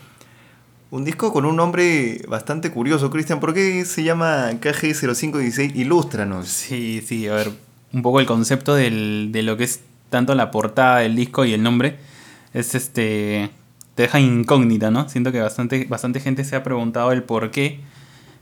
un 0.92 1.06
disco 1.06 1.32
con 1.32 1.46
un 1.46 1.56
nombre 1.56 2.22
bastante 2.28 2.70
curioso, 2.70 3.10
Cristian. 3.10 3.40
¿Por 3.40 3.54
qué 3.54 3.86
se 3.86 4.04
llama 4.04 4.52
KG0516? 4.52 5.74
Ilústranos. 5.76 6.50
Sí, 6.50 7.02
sí, 7.06 7.30
a 7.30 7.34
ver, 7.34 7.52
un 7.94 8.02
poco 8.02 8.20
el 8.20 8.26
concepto 8.26 8.76
del, 8.76 9.30
de 9.32 9.42
lo 9.42 9.56
que 9.56 9.64
es 9.64 9.80
tanto 10.10 10.36
la 10.36 10.52
portada 10.52 10.98
del 11.00 11.16
disco 11.16 11.46
y 11.46 11.54
el 11.54 11.64
nombre. 11.64 11.98
Es 12.54 12.76
este. 12.76 13.52
Te 13.95 14.04
deja 14.04 14.19
incógnita, 14.19 14.91
¿no? 14.91 15.10
Siento 15.10 15.32
que 15.32 15.41
bastante, 15.41 15.86
bastante 15.86 16.19
gente 16.19 16.43
se 16.43 16.56
ha 16.56 16.63
preguntado 16.63 17.12
el 17.12 17.23
por 17.23 17.51
qué, 17.51 17.80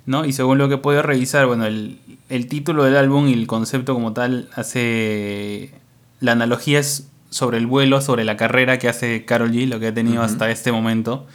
¿no? 0.06 0.26
Y 0.26 0.34
según 0.34 0.58
lo 0.58 0.70
que 0.70 0.78
puedo 0.78 1.02
revisar, 1.02 1.46
bueno, 1.48 1.66
el, 1.66 2.00
el 2.30 2.48
título 2.48 2.84
del 2.84 2.98
álbum 2.98 3.28
y 3.28 3.34
el 3.34 3.48
concepto 3.48 3.94
como 3.94 4.14
tal 4.14 4.50
hace. 4.56 5.72
La 6.20 6.34
analogía 6.34 6.80
es 6.80 7.08
sobre 7.30 7.58
el 7.58 7.68
vuelo, 7.68 8.02
sobre 8.02 8.26
la 8.26 8.36
carrera 8.36 8.78
que 8.78 8.90
hace 8.90 9.24
Carol 9.24 9.52
G, 9.52 9.68
lo 9.68 9.80
que 9.80 9.88
ha 9.88 9.94
tenido 9.94 10.22
hasta 10.22 10.52
este 10.52 10.72
momento 10.72 11.28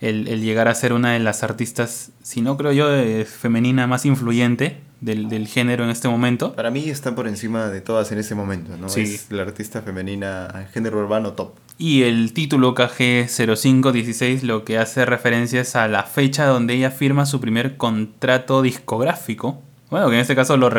el, 0.00 0.40
llegar 0.40 0.68
a 0.68 0.74
ser 0.74 0.92
una 0.92 1.12
de 1.12 1.18
las 1.18 1.42
artistas, 1.42 2.12
si 2.22 2.40
no 2.40 2.56
creo 2.56 2.72
yo, 2.72 2.88
de 2.88 3.24
femenina 3.24 3.86
más 3.86 4.04
influyente 4.04 4.80
del, 5.00 5.46
género 5.46 5.84
en 5.84 5.90
este 5.90 6.08
momento. 6.08 6.54
Para 6.54 6.70
mí 6.70 6.88
está 6.88 7.14
por 7.14 7.28
encima 7.28 7.68
de 7.68 7.80
todas 7.80 8.10
en 8.12 8.18
ese 8.18 8.34
momento, 8.34 8.76
¿no? 8.76 8.86
Es 8.88 9.30
la 9.30 9.42
artista 9.42 9.82
femenina 9.82 10.68
género 10.72 10.98
urbano 10.98 11.32
top. 11.32 11.52
Y 11.78 12.02
el 12.02 12.32
título 12.32 12.74
KG0516 12.74 14.42
lo 14.42 14.64
que 14.64 14.78
hace 14.78 15.04
referencia 15.04 15.60
es 15.60 15.76
a 15.76 15.86
la 15.86 16.02
fecha 16.02 16.46
donde 16.46 16.74
ella 16.74 16.90
firma 16.90 17.24
su 17.24 17.40
primer 17.40 17.76
contrato 17.76 18.62
discográfico, 18.62 19.62
Bueno, 19.90 20.08
que 20.08 20.16
en 20.16 20.20
este 20.20 20.34
caso 20.34 20.56
lo 20.56 20.70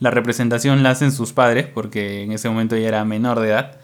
la 0.00 0.10
representación 0.10 0.82
la 0.82 0.90
hacen 0.90 1.10
sus 1.10 1.32
padres, 1.32 1.66
porque 1.66 2.22
en 2.22 2.32
ese 2.32 2.48
momento 2.48 2.76
ella 2.76 2.88
era 2.88 3.04
menor 3.04 3.40
de 3.40 3.48
edad. 3.48 3.81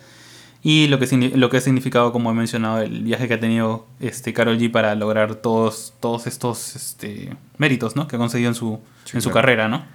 Y 0.69 0.87
lo 0.89 0.99
que, 0.99 1.07
lo 1.35 1.49
que 1.49 1.57
ha 1.57 1.61
significado, 1.63 2.13
como 2.13 2.31
he 2.31 2.35
mencionado, 2.35 2.83
el 2.83 3.03
viaje 3.03 3.27
que 3.27 3.33
ha 3.33 3.41
tenido 3.41 3.87
este 4.01 4.35
Carol 4.35 4.59
G 4.59 4.71
para 4.71 4.95
lograr 4.97 5.37
todos, 5.37 5.95
todos 5.99 6.27
estos 6.27 6.77
este, 6.77 7.35
méritos 7.57 7.97
¿no? 7.97 8.07
que 8.07 8.17
ha 8.17 8.19
conseguido 8.19 8.51
en 8.51 8.55
su, 8.55 8.79
en 9.15 9.23
su 9.23 9.31
carrera. 9.31 9.69
¿no? 9.69 9.87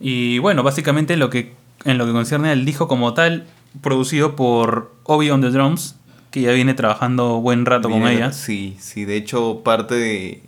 Y 0.00 0.38
bueno, 0.38 0.62
básicamente 0.62 1.18
lo 1.18 1.28
que, 1.28 1.52
en 1.84 1.98
lo 1.98 2.06
que 2.06 2.12
concierne 2.12 2.48
al 2.48 2.64
disco 2.64 2.88
como 2.88 3.12
tal, 3.12 3.44
producido 3.82 4.34
por 4.34 4.94
Obi 5.02 5.28
on 5.28 5.42
the 5.42 5.50
Drums, 5.50 5.96
que 6.30 6.40
ya 6.40 6.52
viene 6.52 6.72
trabajando 6.72 7.42
buen 7.42 7.66
rato 7.66 7.90
con 7.90 8.08
ella. 8.08 8.32
Sí, 8.32 8.78
sí, 8.80 9.04
de 9.04 9.16
hecho 9.16 9.60
parte 9.62 9.94
de 9.94 10.42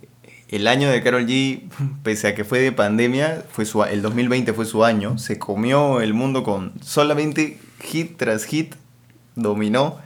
el 0.47 0.65
año 0.65 0.89
de 0.89 1.03
Carol 1.03 1.27
G, 1.27 1.61
pese 2.01 2.29
a 2.29 2.33
que 2.33 2.45
fue 2.45 2.61
de 2.61 2.71
pandemia, 2.71 3.43
fue 3.51 3.65
su, 3.65 3.83
el 3.83 4.01
2020 4.01 4.53
fue 4.53 4.65
su 4.65 4.83
año, 4.83 5.19
se 5.19 5.37
comió 5.37 6.01
el 6.01 6.15
mundo 6.15 6.41
con 6.41 6.73
solamente 6.81 7.59
hit 7.83 8.17
tras 8.17 8.45
hit 8.45 8.73
dominó. 9.35 9.97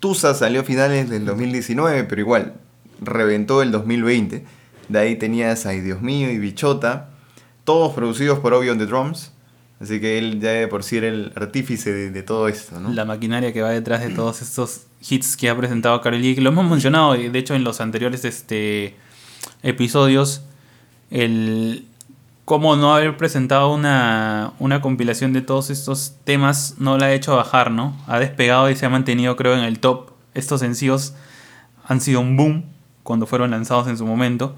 Tusa 0.00 0.34
salió 0.34 0.60
a 0.60 0.64
finales 0.64 1.10
del 1.10 1.24
2019, 1.24 2.04
pero 2.04 2.20
igual, 2.20 2.54
reventó 3.00 3.62
el 3.62 3.70
2020. 3.72 4.44
De 4.88 4.98
ahí 4.98 5.16
tenías 5.16 5.66
Ay 5.66 5.80
Dios 5.80 6.00
mío 6.00 6.30
y 6.30 6.38
Bichota, 6.38 7.10
todos 7.64 7.92
producidos 7.94 8.38
por 8.38 8.54
Obi 8.54 8.70
on 8.70 8.78
the 8.78 8.86
Drums. 8.86 9.32
Así 9.80 10.00
que 10.00 10.18
él 10.18 10.40
ya 10.40 10.50
de 10.50 10.66
por 10.66 10.82
sí 10.82 10.96
era 10.96 11.06
el 11.06 11.32
artífice 11.36 11.92
de, 12.10 12.22
todo 12.22 12.48
esto. 12.48 12.80
La 12.90 13.04
maquinaria 13.04 13.52
que 13.52 13.62
va 13.62 13.70
detrás 13.70 14.00
de 14.00 14.10
todos 14.10 14.42
estos 14.42 14.86
hits 15.08 15.36
que 15.36 15.48
ha 15.48 15.56
presentado 15.56 16.00
Karol 16.00 16.20
G, 16.20 16.34
que 16.34 16.40
lo 16.40 16.50
hemos 16.50 16.68
mencionado, 16.68 17.12
de 17.12 17.38
hecho, 17.38 17.54
en 17.54 17.62
los 17.62 17.80
anteriores 17.80 18.24
este, 18.24 18.96
episodios, 19.62 20.42
el, 21.10 21.87
cómo 22.48 22.76
no 22.76 22.94
haber 22.94 23.18
presentado 23.18 23.74
una, 23.74 24.54
compilación 24.80 25.34
de 25.34 25.42
todos 25.42 25.68
estos 25.68 26.14
temas 26.24 26.76
no 26.78 26.96
la 26.96 27.06
ha 27.06 27.12
hecho 27.12 27.36
bajar, 27.36 27.70
¿no? 27.70 27.94
Ha 28.06 28.18
despegado 28.18 28.70
y 28.70 28.74
se 28.74 28.86
ha 28.86 28.88
mantenido, 28.88 29.36
creo, 29.36 29.52
en 29.52 29.64
el 29.64 29.80
top. 29.80 30.12
Estos 30.32 30.60
sencillos 30.60 31.12
han 31.84 32.00
sido 32.00 32.20
un 32.20 32.38
boom 32.38 32.64
cuando 33.02 33.26
fueron 33.26 33.50
lanzados 33.50 33.86
en 33.86 33.98
su 33.98 34.06
momento. 34.06 34.56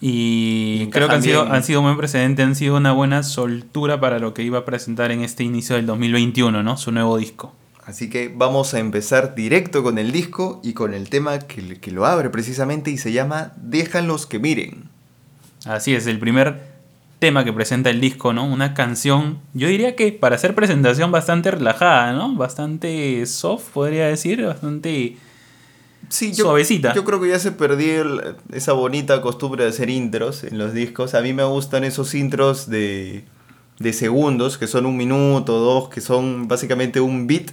Y, 0.00 0.88
creo 0.92 1.08
que 1.08 1.14
han 1.16 1.22
sido, 1.22 1.42
han 1.42 1.62
sido 1.62 1.80
un 1.80 1.86
buen 1.86 1.98
precedente, 1.98 2.42
han 2.42 2.56
sido 2.56 2.74
una 2.78 2.92
buena 2.92 3.22
soltura 3.22 4.00
para 4.00 4.18
lo 4.18 4.32
que 4.32 4.42
iba 4.42 4.60
a 4.60 4.64
presentar 4.64 5.10
en 5.12 5.20
este 5.20 5.44
inicio 5.44 5.76
del 5.76 5.84
2021, 5.84 6.62
¿no? 6.62 6.78
Su 6.78 6.90
nuevo 6.90 7.18
disco. 7.18 7.52
Así 7.84 8.08
que 8.08 8.32
vamos 8.34 8.72
a 8.72 8.78
empezar 8.78 9.34
directo 9.34 9.82
con 9.82 9.98
el 9.98 10.10
disco 10.10 10.62
y 10.64 10.72
con 10.72 10.94
el 10.94 11.10
tema 11.10 11.40
que, 11.40 11.80
que 11.80 11.90
lo 11.90 12.06
abre 12.06 12.30
precisamente 12.30 12.90
y 12.90 12.96
se 12.96 13.12
llama 13.12 13.52
Déjalos 13.56 14.24
que 14.24 14.38
miren. 14.38 14.88
Así 15.66 15.94
es, 15.94 16.06
el 16.06 16.18
primer 16.18 16.75
tema 17.18 17.44
que 17.44 17.52
presenta 17.52 17.90
el 17.90 18.00
disco, 18.00 18.32
¿no? 18.32 18.44
Una 18.44 18.74
canción, 18.74 19.38
yo 19.54 19.68
diría 19.68 19.96
que 19.96 20.12
para 20.12 20.36
hacer 20.36 20.54
presentación 20.54 21.10
bastante 21.10 21.50
relajada, 21.50 22.12
¿no? 22.12 22.34
Bastante 22.34 23.24
soft, 23.26 23.70
podría 23.72 24.06
decir, 24.06 24.44
bastante 24.44 25.16
sí, 26.08 26.32
yo, 26.32 26.44
suavecita. 26.44 26.94
Yo 26.94 27.04
creo 27.04 27.20
que 27.20 27.28
ya 27.28 27.38
se 27.38 27.52
perdió 27.52 28.04
esa 28.52 28.72
bonita 28.72 29.20
costumbre 29.22 29.64
de 29.64 29.70
hacer 29.70 29.90
intros 29.90 30.44
en 30.44 30.58
los 30.58 30.74
discos. 30.74 31.14
A 31.14 31.22
mí 31.22 31.32
me 31.32 31.44
gustan 31.44 31.84
esos 31.84 32.14
intros 32.14 32.68
de, 32.68 33.24
de 33.78 33.92
segundos, 33.92 34.58
que 34.58 34.66
son 34.66 34.86
un 34.86 34.96
minuto, 34.96 35.58
dos, 35.58 35.88
que 35.88 36.00
son 36.00 36.48
básicamente 36.48 37.00
un 37.00 37.26
beat 37.26 37.50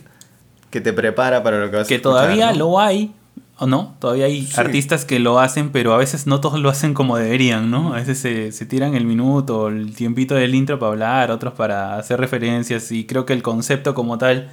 que 0.69 0.81
te 0.81 0.91
prepara 0.91 1.43
para 1.43 1.59
lo 1.59 1.69
que 1.69 1.77
vas 1.77 1.87
que 1.87 1.93
a 1.93 1.97
escuchar. 1.97 2.21
Que 2.21 2.25
todavía 2.25 2.51
lo 2.51 2.79
hay, 2.79 3.13
¿O 3.57 3.67
no? 3.67 3.95
Todavía 3.99 4.25
hay 4.25 4.49
artistas 4.55 5.05
que 5.05 5.19
lo 5.19 5.39
hacen, 5.39 5.71
pero 5.71 5.93
a 5.93 5.97
veces 5.97 6.25
no 6.25 6.41
todos 6.41 6.59
lo 6.59 6.69
hacen 6.69 6.93
como 6.93 7.17
deberían, 7.17 7.69
¿no? 7.69 7.93
A 7.93 8.01
veces 8.01 8.19
se, 8.55 8.65
tiran 8.65 8.95
el 8.95 9.05
minuto, 9.05 9.67
el 9.67 9.95
tiempito 9.95 10.33
del 10.33 10.55
intro 10.55 10.79
para 10.79 10.91
hablar, 10.91 11.31
otros 11.31 11.53
para 11.53 11.97
hacer 11.97 12.19
referencias, 12.19 12.91
y 12.91 13.05
creo 13.05 13.25
que 13.25 13.33
el 13.33 13.43
concepto 13.43 13.93
como 13.93 14.17
tal 14.17 14.49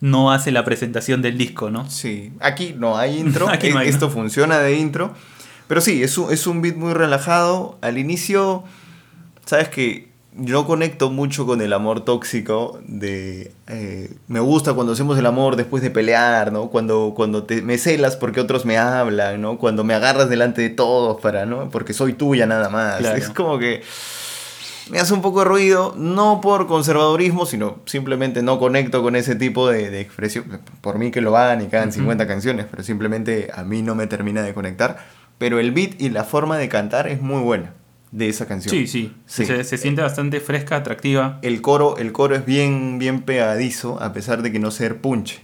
no 0.00 0.32
hace 0.32 0.50
la 0.50 0.64
presentación 0.64 1.22
del 1.22 1.38
disco, 1.38 1.70
¿no? 1.70 1.88
Sí, 1.88 2.32
aquí 2.40 2.74
no 2.76 2.98
hay 2.98 3.18
intro, 3.18 3.48
Aquí 3.50 3.70
no 3.70 3.80
esto 3.80 4.10
funciona 4.10 4.58
de 4.58 4.76
intro, 4.76 5.14
pero 5.68 5.80
sí, 5.80 6.02
es 6.02 6.18
un, 6.18 6.32
es 6.32 6.48
un 6.48 6.60
beat 6.60 6.74
muy 6.74 6.92
relajado. 6.92 7.78
Al 7.82 7.98
inicio, 7.98 8.64
sabes 9.46 9.68
que 9.68 10.09
yo 10.36 10.64
conecto 10.66 11.10
mucho 11.10 11.44
con 11.44 11.60
el 11.60 11.72
amor 11.72 12.04
tóxico 12.04 12.78
de 12.86 13.52
eh, 13.66 14.14
me 14.28 14.38
gusta 14.40 14.74
cuando 14.74 14.92
hacemos 14.92 15.18
el 15.18 15.26
amor 15.26 15.56
después 15.56 15.82
de 15.82 15.90
pelear, 15.90 16.52
¿no? 16.52 16.70
Cuando, 16.70 17.14
cuando 17.16 17.44
te, 17.44 17.62
me 17.62 17.78
celas 17.78 18.16
porque 18.16 18.40
otros 18.40 18.64
me 18.64 18.78
hablan, 18.78 19.40
¿no? 19.40 19.58
Cuando 19.58 19.82
me 19.82 19.94
agarras 19.94 20.28
delante 20.28 20.62
de 20.62 20.70
todos 20.70 21.20
para, 21.20 21.46
¿no? 21.46 21.68
Porque 21.70 21.92
soy 21.92 22.12
tuya 22.12 22.46
nada 22.46 22.68
más. 22.68 23.00
Es 23.00 23.30
como 23.30 23.58
que 23.58 23.82
me 24.88 25.00
hace 25.00 25.14
un 25.14 25.22
poco 25.22 25.40
de 25.40 25.46
ruido, 25.46 25.94
no 25.96 26.40
por 26.40 26.68
conservadurismo, 26.68 27.44
sino 27.44 27.80
simplemente 27.86 28.42
no 28.42 28.58
conecto 28.60 29.02
con 29.02 29.16
ese 29.16 29.34
tipo 29.34 29.68
de, 29.68 30.00
expresión. 30.00 30.60
Por 30.80 30.98
mí 30.98 31.10
que 31.10 31.20
lo 31.20 31.36
hagan 31.36 31.62
y 31.62 31.66
que 31.66 31.76
hagan 31.76 31.92
50 31.92 32.26
canciones, 32.28 32.66
pero 32.70 32.84
simplemente 32.84 33.50
a 33.52 33.64
mí 33.64 33.82
no 33.82 33.96
me 33.96 34.06
termina 34.06 34.42
de 34.42 34.54
conectar. 34.54 34.98
Pero 35.38 35.58
el 35.58 35.72
beat 35.72 36.00
y 36.00 36.10
la 36.10 36.22
forma 36.22 36.56
de 36.56 36.68
cantar 36.68 37.08
es 37.08 37.20
muy 37.20 37.40
buena 37.42 37.72
de 38.12 38.28
esa 38.28 38.46
canción. 38.46 38.74
Sí, 38.74 38.86
sí. 38.86 39.12
Se, 39.26 39.78
siente 39.78 40.02
bastante 40.02 40.40
fresca, 40.40 40.76
atractiva. 40.76 41.38
El 41.42 41.62
coro, 41.62 41.96
el 41.96 42.12
coro 42.12 42.34
es 42.34 42.44
bien, 42.44 42.98
bien 42.98 43.22
pegadizo, 43.22 44.02
a 44.02 44.12
pesar 44.12 44.42
de 44.42 44.50
que 44.50 44.58
no 44.58 44.70
ser 44.70 45.00
punche. 45.00 45.40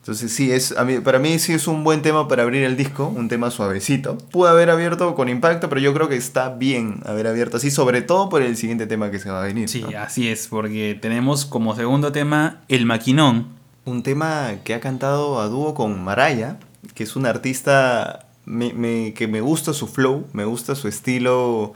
Entonces 0.00 0.32
sí, 0.32 0.50
es, 0.52 0.72
a 0.76 0.84
mí, 0.84 1.00
para 1.00 1.18
mí 1.18 1.38
sí 1.38 1.52
es 1.52 1.66
un 1.66 1.84
buen 1.84 2.00
tema 2.00 2.28
para 2.28 2.42
abrir 2.42 2.62
el 2.62 2.76
disco, 2.76 3.08
un 3.08 3.28
tema 3.28 3.50
suavecito. 3.50 4.16
Pude 4.30 4.48
haber 4.48 4.70
abierto 4.70 5.14
con 5.14 5.28
impacto, 5.28 5.68
pero 5.68 5.80
yo 5.82 5.92
creo 5.92 6.08
que 6.08 6.16
está 6.16 6.48
bien 6.48 7.00
haber 7.04 7.26
abierto 7.26 7.58
así, 7.58 7.70
sobre 7.70 8.00
todo 8.00 8.30
por 8.30 8.40
el 8.40 8.56
siguiente 8.56 8.86
tema 8.86 9.10
que 9.10 9.18
se 9.18 9.30
va 9.30 9.42
a 9.42 9.46
venir. 9.46 9.68
Sí, 9.68 9.84
así 9.94 10.28
es, 10.28 10.48
porque 10.48 10.98
tenemos 11.00 11.44
como 11.44 11.76
segundo 11.76 12.10
tema 12.10 12.62
El 12.68 12.86
Maquinón. 12.86 13.48
Un 13.84 14.02
tema 14.02 14.52
que 14.64 14.72
ha 14.72 14.80
cantado 14.80 15.40
a 15.40 15.48
dúo 15.48 15.74
con 15.74 16.02
Maraya, 16.02 16.58
que 16.94 17.02
es 17.04 17.14
una 17.14 17.28
artista 17.28 18.27
me, 18.48 19.12
que 19.14 19.28
me 19.28 19.40
gusta 19.40 19.72
su 19.72 19.86
flow, 19.86 20.26
me 20.32 20.44
gusta 20.44 20.74
su 20.74 20.88
estilo. 20.88 21.74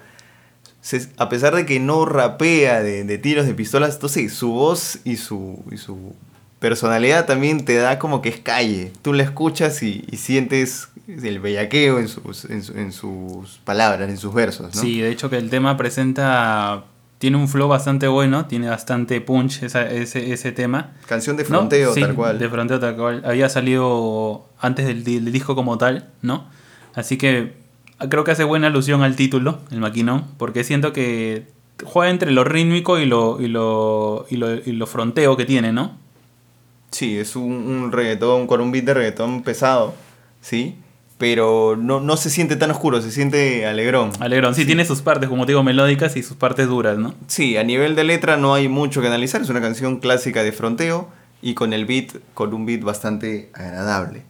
a 1.18 1.28
pesar 1.28 1.54
de 1.54 1.66
que 1.66 1.78
no 1.78 2.04
rapea 2.06 2.82
de, 2.82 3.18
tiros 3.18 3.46
de 3.46 3.54
pistolas, 3.54 3.94
entonces 3.94 4.32
su 4.32 4.52
voz 4.52 4.98
y 5.04 5.16
su, 5.16 5.62
y 5.70 5.76
su 5.76 6.14
personalidad 6.58 7.26
también 7.26 7.64
te 7.64 7.76
da 7.76 7.98
como 7.98 8.22
que 8.22 8.30
es 8.30 8.40
calle. 8.40 8.92
Tú 9.02 9.12
la 9.12 9.22
escuchas 9.22 9.82
y, 9.82 10.04
sientes 10.16 10.88
el 11.06 11.40
bellaqueo 11.40 11.98
en 11.98 12.08
sus, 12.08 12.46
en, 12.46 12.92
sus 12.92 13.58
palabras, 13.64 14.08
en 14.08 14.16
sus 14.16 14.32
versos. 14.32 14.74
¿no? 14.74 14.80
Sí, 14.80 15.00
de 15.00 15.10
hecho 15.10 15.28
que 15.28 15.36
el 15.36 15.50
tema 15.50 15.76
presenta 15.76 16.84
tiene 17.18 17.36
un 17.36 17.48
flow 17.48 17.68
bastante 17.68 18.08
bueno, 18.08 18.46
tiene 18.46 18.68
bastante 18.68 19.20
punch 19.20 19.62
ese, 19.62 20.32
ese, 20.32 20.52
tema. 20.52 20.92
Canción 21.06 21.36
de 21.36 21.44
fronteo, 21.44 21.94
tal 21.94 22.14
cual. 22.14 22.38
De 22.38 22.48
fronteo, 22.48 22.80
tal 22.80 22.96
cual. 22.96 23.22
Había 23.24 23.48
salido 23.48 24.48
antes 24.58 24.86
del, 24.86 25.04
del, 25.04 25.30
disco 25.30 25.54
como 25.54 25.78
tal, 25.78 26.08
¿no? 26.22 26.46
Así 26.94 27.16
que 27.16 27.52
creo 28.08 28.24
que 28.24 28.32
hace 28.32 28.44
buena 28.44 28.68
alusión 28.68 29.02
al 29.02 29.16
título, 29.16 29.58
el 29.70 29.80
maquinón, 29.80 30.26
porque 30.38 30.64
siento 30.64 30.92
que 30.92 31.46
juega 31.84 32.10
entre 32.10 32.30
lo 32.30 32.44
rítmico 32.44 32.98
y 32.98 33.06
lo, 33.06 33.40
y 33.40 33.48
lo, 33.48 34.26
y 34.28 34.36
lo, 34.36 34.86
fronteo 34.86 35.36
que 35.36 35.44
tiene, 35.44 35.72
¿no? 35.72 35.96
Sí, 36.90 37.18
es 37.18 37.36
un, 37.36 37.52
un, 37.52 37.92
reggaetón 37.92 38.46
con 38.46 38.60
un 38.60 38.70
beat 38.70 38.84
de 38.84 38.94
reggaetón 38.94 39.42
pesado, 39.42 39.94
¿sí? 40.40 40.76
Pero 41.18 41.76
no, 41.76 42.00
no 42.00 42.16
se 42.16 42.30
siente 42.30 42.56
tan 42.56 42.70
oscuro, 42.70 43.00
se 43.00 43.10
siente 43.10 43.66
alegrón. 43.66 44.10
Alegrón, 44.18 44.54
sí, 44.54 44.66
tiene 44.66 44.84
sus 44.84 45.02
partes, 45.02 45.28
como 45.28 45.46
te 45.46 45.52
digo, 45.52 45.62
melódicas 45.62 46.16
y 46.16 46.22
sus 46.22 46.36
partes 46.36 46.66
duras, 46.66 46.98
¿no? 46.98 47.14
Sí, 47.28 47.56
a 47.56 47.64
nivel 47.64 47.94
de 47.94 48.04
letra 48.04 48.36
no 48.36 48.54
hay 48.54 48.68
mucho 48.68 49.00
que 49.00 49.06
analizar, 49.06 49.40
es 49.40 49.48
una 49.48 49.60
canción 49.60 49.98
clásica 49.98 50.42
de 50.42 50.52
fronteo 50.52 51.08
y 51.40 51.54
con 51.54 51.72
el 51.72 51.86
beat, 51.86 52.12
con 52.34 52.52
un 52.52 52.66
beat 52.66 52.82
bastante 52.82 53.50
agradable 53.54 54.24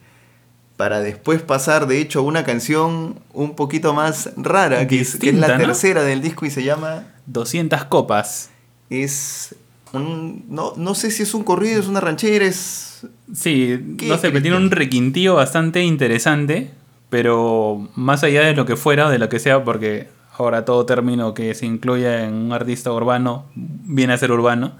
para 0.77 1.01
después 1.01 1.41
pasar, 1.41 1.87
de 1.87 1.99
hecho, 1.99 2.19
a 2.19 2.21
una 2.23 2.43
canción 2.43 3.19
un 3.33 3.55
poquito 3.55 3.93
más 3.93 4.31
rara, 4.37 4.87
que, 4.87 5.01
es, 5.01 5.23
la 5.33 5.57
tercera 5.57 6.03
del 6.03 6.21
disco 6.21 6.45
y 6.45 6.49
se 6.49 6.63
llama... 6.63 7.05
200 7.27 7.85
copas. 7.85 8.49
Es 8.89 9.55
un... 9.93 10.45
No, 10.49 10.73
no 10.75 10.95
sé 10.95 11.11
si 11.11 11.23
es 11.23 11.33
un 11.33 11.43
corrido, 11.43 11.79
es 11.79 11.87
una 11.87 11.99
ranchera, 11.99 12.45
es... 12.45 13.05
Sí, 13.33 13.79
no 14.03 14.17
sé, 14.17 14.29
pero 14.29 14.41
tiene 14.41 14.57
un 14.57 14.71
requintío 14.71 15.35
bastante 15.35 15.83
interesante, 15.83 16.71
pero 17.09 17.89
más 17.95 18.23
allá 18.23 18.41
de 18.41 18.55
lo 18.55 18.65
que 18.65 18.75
fuera, 18.75 19.09
de 19.09 19.19
lo 19.19 19.29
que 19.29 19.39
sea, 19.39 19.63
porque 19.63 20.07
ahora 20.37 20.65
todo 20.65 20.85
término 20.85 21.33
que 21.33 21.53
se 21.53 21.65
incluya 21.65 22.25
en 22.25 22.33
un 22.33 22.53
artista 22.53 22.91
urbano 22.91 23.45
viene 23.55 24.13
a 24.13 24.17
ser 24.17 24.31
urbano. 24.31 24.73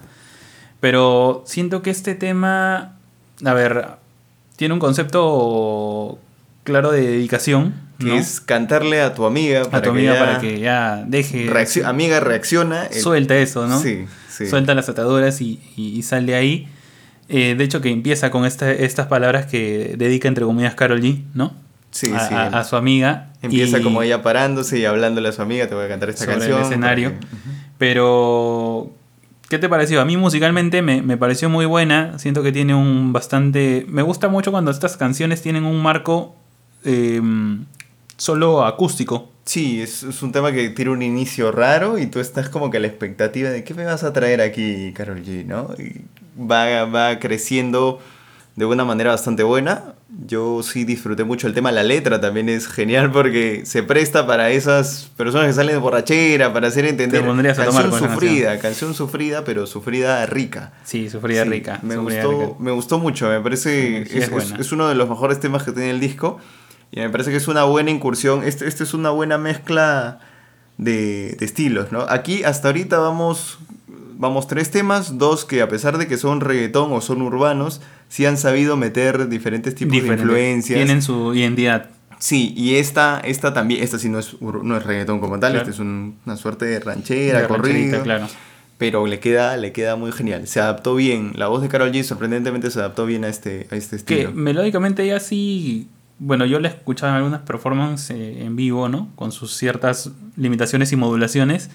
Pero 0.79 1.43
siento 1.45 1.81
que 1.81 1.91
este 1.91 2.15
tema, 2.15 2.97
a 3.45 3.53
ver, 3.53 4.02
tiene 4.55 4.73
un 4.73 4.79
concepto 4.79 6.19
claro 6.63 6.91
de 6.91 7.01
dedicación. 7.01 7.73
Que 7.99 8.17
es 8.17 8.41
cantarle 8.41 9.01
a 9.01 9.13
tu 9.13 9.25
amiga 9.25 9.63
para, 9.63 9.77
a 9.77 9.81
tu 9.81 9.91
amiga 9.91 10.13
que, 10.13 10.19
para 10.19 10.39
que 10.39 10.59
ya 10.59 11.03
deje. 11.07 11.49
amiga 11.85 12.19
reacciona. 12.19 12.89
Suelta 12.91 13.37
eso, 13.37 13.65
¿no? 13.67 13.79
Sí, 13.79 14.05
sí. 14.29 14.47
Suelta 14.47 14.73
las 14.73 14.89
ataduras 14.89 15.39
y, 15.41 16.01
sale 16.03 16.35
ahí. 16.35 16.67
Eh, 17.29 17.55
de 17.57 17.63
hecho, 17.63 17.79
que 17.79 17.89
empieza 17.89 18.29
con 18.29 18.45
estas 18.45 19.07
palabras 19.07 19.45
que 19.45 19.95
dedica, 19.97 20.27
entre 20.27 20.43
comillas, 20.43 20.75
Carol 20.75 21.01
G, 21.01 21.23
¿no? 21.33 21.53
Sí, 21.91 22.11
a, 22.13 22.27
sí. 22.27 22.33
A, 22.35 22.63
su 22.63 22.75
amiga. 22.75 23.29
Empieza 23.41 23.81
como 23.81 24.01
ella 24.01 24.21
parándose 24.21 24.79
y 24.79 24.85
hablándole 24.85 25.29
a 25.29 25.31
su 25.31 25.41
amiga, 25.41 25.67
te 25.67 25.75
voy 25.75 25.85
a 25.85 25.87
cantar 25.87 26.09
esta 26.09 26.25
sobre 26.25 26.39
canción. 26.39 26.57
el 26.59 26.65
escenario. 26.65 27.13
Pero, 27.77 28.91
¿qué 29.49 29.59
te 29.59 29.69
pareció? 29.69 30.01
A 30.01 30.05
mí 30.05 30.17
musicalmente 30.17 30.81
me, 30.81 31.01
me, 31.01 31.17
pareció 31.17 31.49
muy 31.49 31.65
buena. 31.65 32.17
Siento 32.19 32.43
que 32.43 32.51
tiene 32.51 32.75
un 32.75 33.13
bastante... 33.13 33.85
Me 33.87 34.01
gusta 34.01 34.27
mucho 34.27 34.51
cuando 34.51 34.71
estas 34.71 34.97
canciones 34.97 35.41
tienen 35.41 35.65
un 35.65 35.81
marco 35.81 36.35
eh, 36.83 37.21
solo 38.17 38.65
acústico. 38.65 39.29
Sí, 39.45 39.81
es, 39.81 40.03
es, 40.03 40.23
un 40.23 40.31
tema 40.31 40.51
que 40.53 40.69
tiene 40.69 40.91
un 40.91 41.01
inicio 41.01 41.51
raro 41.51 41.97
y 41.97 42.07
tú 42.07 42.19
estás 42.19 42.47
como 42.47 42.69
que 42.69 42.77
a 42.77 42.79
la 42.79 42.87
expectativa 42.87 43.49
de 43.49 43.63
qué 43.63 43.73
me 43.73 43.83
vas 43.83 44.03
a 44.03 44.13
traer 44.13 44.39
aquí, 44.39 44.93
Carol 44.93 45.21
G, 45.21 45.45
¿no? 45.45 45.69
Va, 46.39 46.85
va 46.85 47.19
creciendo 47.19 47.99
de 48.55 48.65
una 48.65 48.85
manera 48.85 49.11
bastante 49.11 49.43
buena. 49.43 49.95
Yo 50.27 50.61
sí 50.61 50.83
disfruté 50.83 51.23
mucho 51.23 51.47
el 51.47 51.55
tema, 51.55 51.71
la 51.71 51.81
letra 51.81 52.21
también 52.21 52.49
es 52.49 52.67
genial 52.67 53.11
porque 53.11 53.63
se 53.65 53.81
presta 53.81 54.27
para 54.27 54.51
esas 54.51 55.09
personas 55.17 55.47
que 55.47 55.53
salen 55.53 55.75
de 55.75 55.79
borrachera, 55.79 56.53
para 56.53 56.67
hacer 56.67 56.85
entender. 56.85 57.23
Te 57.23 57.55
canción 57.55 57.91
sufrida, 57.91 58.59
canción 58.59 58.93
sufrida, 58.93 59.43
pero 59.43 59.65
sufrida 59.65 60.25
rica. 60.27 60.73
Sí, 60.83 61.09
sufrida 61.09 61.43
rica. 61.45 61.79
Me, 61.81 61.97
gustó, 61.97 62.55
me 62.59 62.71
gustó 62.71 62.99
mucho, 62.99 63.27
me 63.27 63.39
parece. 63.41 64.03
es, 64.03 64.31
es, 64.59 64.71
uno 64.71 64.87
de 64.87 64.95
los 64.95 65.09
mejores 65.09 65.39
temas 65.39 65.63
que 65.63 65.71
tiene 65.71 65.89
el 65.89 65.99
disco. 65.99 66.37
Y 66.91 66.99
me 66.99 67.09
parece 67.09 67.31
que 67.31 67.37
es 67.37 67.47
una 67.47 67.63
buena 67.63 67.89
incursión. 67.89 68.43
Este, 68.43 68.67
este 68.67 68.83
es 68.83 68.93
una 68.93 69.09
buena 69.09 69.39
mezcla 69.39 70.19
de, 70.77 71.35
de, 71.39 71.45
estilos, 71.45 71.91
¿no? 71.91 72.01
Aquí 72.07 72.43
hasta 72.43 72.67
ahorita 72.67 72.99
vamos, 72.99 73.57
vamos 74.15 74.47
tres 74.47 74.69
temas, 74.69 75.17
dos 75.17 75.43
que 75.43 75.63
a 75.63 75.69
pesar 75.69 75.97
de 75.97 76.05
que 76.05 76.17
son 76.17 76.39
reggaetón 76.39 76.91
o 76.91 77.01
son 77.01 77.23
urbanos, 77.23 77.81
sí 78.14 78.28
han 78.28 78.38
sabido 78.38 78.78
meter 78.78 79.28
diferentes 79.28 79.74
tipos 79.74 79.99
de 79.99 80.07
influencias. 80.07 80.78
Tienen 80.78 81.01
su 81.01 81.34
identidad. 81.34 81.89
Sí, 82.20 82.53
y 82.55 82.76
esta, 82.76 83.20
esta 83.20 83.55
también, 83.55 83.82
esta 83.82 83.97
sí 83.97 84.07
no 84.07 84.20
es, 84.20 84.39
no 84.39 84.78
es 84.78 84.84
reggaetón 84.84 85.20
como 85.20 85.39
tal, 85.39 85.55
esta 85.55 85.72
es 85.72 85.80
una 85.80 86.38
suerte 86.38 86.66
de 86.66 86.80
ranchera, 86.80 87.47
corrida. 87.47 88.03
Claro. 88.03 88.28
Pero 88.78 89.07
le 89.07 89.20
queda, 89.20 89.57
le 89.57 89.72
queda 89.72 89.95
muy 89.95 90.11
genial. 90.11 90.47
Se 90.47 90.59
adaptó 90.59 90.93
bien. 90.93 91.32
La 91.38 91.47
voz 91.47 91.64
de 91.64 91.70
Carol 91.70 91.91
G 91.91 92.03
sorprendentemente 92.03 92.70
se 92.70 92.78
adaptó 92.78 93.07
bien 93.07 93.26
a 93.26 93.30
este, 93.30 93.66
a 93.72 93.76
este 93.76 93.95
estilo. 93.95 94.30
Que 94.30 94.36
melódicamente 94.36 95.03
ella 95.03 95.20
sí 95.20 95.88
bueno, 96.20 96.45
yo 96.45 96.59
la 96.59 96.68
he 96.68 96.72
escuchado 96.72 97.14
en 97.14 97.18
algunas 97.18 97.41
performances 97.41 98.11
eh, 98.11 98.45
en 98.45 98.55
vivo, 98.55 98.89
¿no? 98.89 99.09
Con 99.16 99.32
sus 99.32 99.55
ciertas 99.55 100.11
limitaciones 100.36 100.91
y 100.91 100.97
modulaciones. 100.97 101.72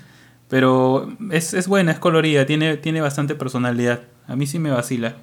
Pero 0.48 1.12
es, 1.32 1.52
es, 1.52 1.66
buena, 1.66 1.90
es 1.90 1.98
colorida, 1.98 2.46
tiene, 2.46 2.76
tiene 2.76 3.00
bastante 3.00 3.34
personalidad. 3.34 4.02
A 4.28 4.36
mí 4.36 4.46
sí 4.46 4.60
me 4.60 4.70
vacila. 4.70 5.16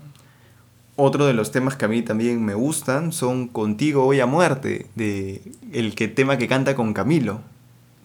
Otro 0.97 1.25
de 1.25 1.33
los 1.33 1.51
temas 1.51 1.75
que 1.75 1.85
a 1.85 1.87
mí 1.89 2.01
también 2.01 2.43
me 2.43 2.53
gustan 2.53 3.11
son 3.11 3.47
Contigo 3.47 4.05
Hoy 4.05 4.21
a 4.21 4.25
Muerte, 4.25 4.87
de 4.95 5.41
el 5.73 5.93
que, 5.93 6.07
tema 6.07 6.37
que 6.37 6.47
canta 6.47 6.75
con 6.75 6.93
Camilo. 6.93 7.41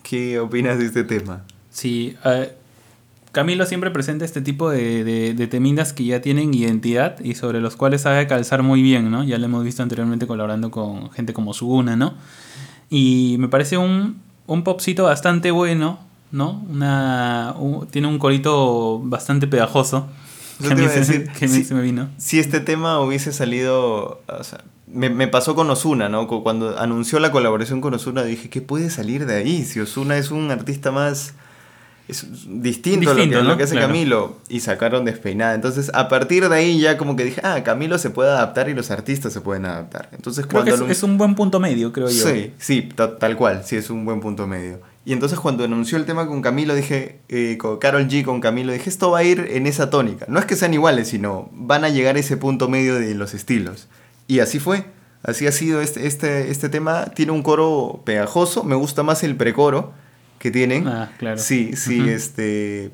¿Qué 0.02 0.40
opinas 0.40 0.78
de 0.78 0.86
este 0.86 1.04
tema? 1.04 1.44
Sí, 1.70 2.16
uh, 2.24 2.46
Camilo 3.32 3.64
siempre 3.64 3.92
presenta 3.92 4.24
este 4.24 4.40
tipo 4.40 4.70
de, 4.70 5.04
de, 5.04 5.46
temidas 5.46 5.92
que 5.92 6.04
ya 6.04 6.20
tienen 6.20 6.52
identidad 6.52 7.20
y 7.20 7.36
sobre 7.36 7.60
los 7.60 7.76
cuales 7.76 8.00
sabe 8.00 8.26
calzar 8.26 8.64
muy 8.64 8.82
bien, 8.82 9.08
¿no? 9.08 9.22
Ya 9.22 9.38
lo 9.38 9.44
hemos 9.44 9.62
visto 9.62 9.84
anteriormente 9.84 10.26
colaborando 10.26 10.72
con 10.72 11.12
gente 11.12 11.32
como 11.32 11.54
Suguna, 11.54 11.94
¿no? 11.94 12.14
Y 12.88 13.36
me 13.38 13.46
parece 13.46 13.76
un, 13.78 14.20
un 14.48 14.64
popcito 14.64 15.04
bastante 15.04 15.52
bueno, 15.52 16.00
¿no? 16.32 16.64
Una, 16.68 17.54
tiene 17.92 18.08
un 18.08 18.18
corito 18.18 18.98
bastante 18.98 19.46
pegajoso. 19.46 20.08
Decir, 20.76 21.30
si, 21.66 21.74
me 21.74 21.82
vino. 21.82 22.08
Si 22.18 22.38
este 22.38 22.60
tema 22.60 23.00
hubiese 23.00 23.32
salido, 23.32 24.22
o 24.26 24.44
sea, 24.44 24.64
me, 24.86 25.10
me, 25.10 25.28
pasó 25.28 25.54
con 25.54 25.70
Osuna, 25.70 26.08
¿no? 26.08 26.26
Cuando 26.26 26.78
anunció 26.78 27.18
la 27.20 27.32
colaboración 27.32 27.80
con 27.80 27.94
Osuna 27.94 28.22
dije, 28.22 28.48
¿qué 28.50 28.60
puede 28.60 28.90
salir 28.90 29.26
de 29.26 29.36
ahí? 29.36 29.64
Si 29.64 29.80
Osuna 29.80 30.16
es 30.16 30.30
un 30.30 30.50
artista 30.50 30.90
más 30.90 31.34
es 32.10 32.26
distinto, 32.62 33.12
a 33.12 33.14
lo 33.14 33.56
que, 33.56 33.62
hace 33.62 33.76
Camilo. 33.76 34.36
Y 34.48 34.60
sacaron 34.60 35.04
despeinada. 35.04 35.54
Entonces, 35.54 35.90
a 35.94 36.08
partir 36.08 36.48
de 36.48 36.56
ahí 36.56 36.80
ya 36.80 36.98
como 36.98 37.14
que 37.14 37.24
dije, 37.24 37.40
ah, 37.44 37.62
Camilo 37.62 37.98
se 37.98 38.10
puede 38.10 38.30
adaptar 38.30 38.68
y 38.68 38.74
los 38.74 38.90
artistas 38.90 39.32
se 39.32 39.40
pueden 39.40 39.64
adaptar. 39.64 40.08
Entonces, 40.12 40.46
cuando 40.46 40.86
es, 40.88 41.02
un 41.02 41.18
buen 41.18 41.34
punto 41.34 41.60
medio, 41.60 41.92
creo 41.92 42.08
yo. 42.08 42.28
Sí, 42.28 42.52
sí, 42.58 42.88
tal 43.18 43.36
cual, 43.36 43.62
sí, 43.64 43.76
es 43.76 43.90
un 43.90 44.04
buen 44.04 44.20
punto 44.20 44.46
medio. 44.46 44.80
Y 45.04 45.12
entonces 45.12 45.40
cuando 45.40 45.64
anunció 45.64 45.96
el 45.96 46.04
tema 46.04 46.26
con 46.26 46.42
Camilo, 46.42 46.74
dije, 46.74 47.20
eh, 47.28 47.56
con 47.58 47.78
Carol 47.78 48.06
G 48.06 48.22
con 48.22 48.40
Camilo, 48.40 48.72
dije, 48.72 48.90
esto 48.90 49.10
va 49.10 49.20
a 49.20 49.24
ir 49.24 49.48
en 49.50 49.66
esa 49.66 49.88
tónica. 49.88 50.26
No 50.28 50.38
es 50.38 50.44
que 50.44 50.56
sean 50.56 50.74
iguales, 50.74 51.08
sino 51.08 51.48
van 51.52 51.84
a 51.84 51.88
llegar 51.88 52.16
a 52.16 52.18
ese 52.18 52.36
punto 52.36 52.68
medio 52.68 52.96
de 52.96 53.14
los 53.14 53.32
estilos. 53.32 53.88
Y 54.26 54.40
así 54.40 54.58
fue. 54.58 54.84
Así 55.22 55.46
ha 55.46 55.52
sido 55.52 55.80
este, 55.80 56.06
este, 56.06 56.50
este 56.50 56.68
tema. 56.68 57.06
Tiene 57.06 57.32
un 57.32 57.42
coro 57.42 58.02
pegajoso. 58.04 58.62
Me 58.62 58.74
gusta 58.74 59.02
más 59.02 59.22
el 59.22 59.36
precoro 59.36 59.92
que 60.38 60.50
tienen. 60.50 60.86
Ah, 60.86 61.10
claro. 61.18 61.38
Sí, 61.38 61.76
sí, 61.76 62.08
este. 62.08 62.90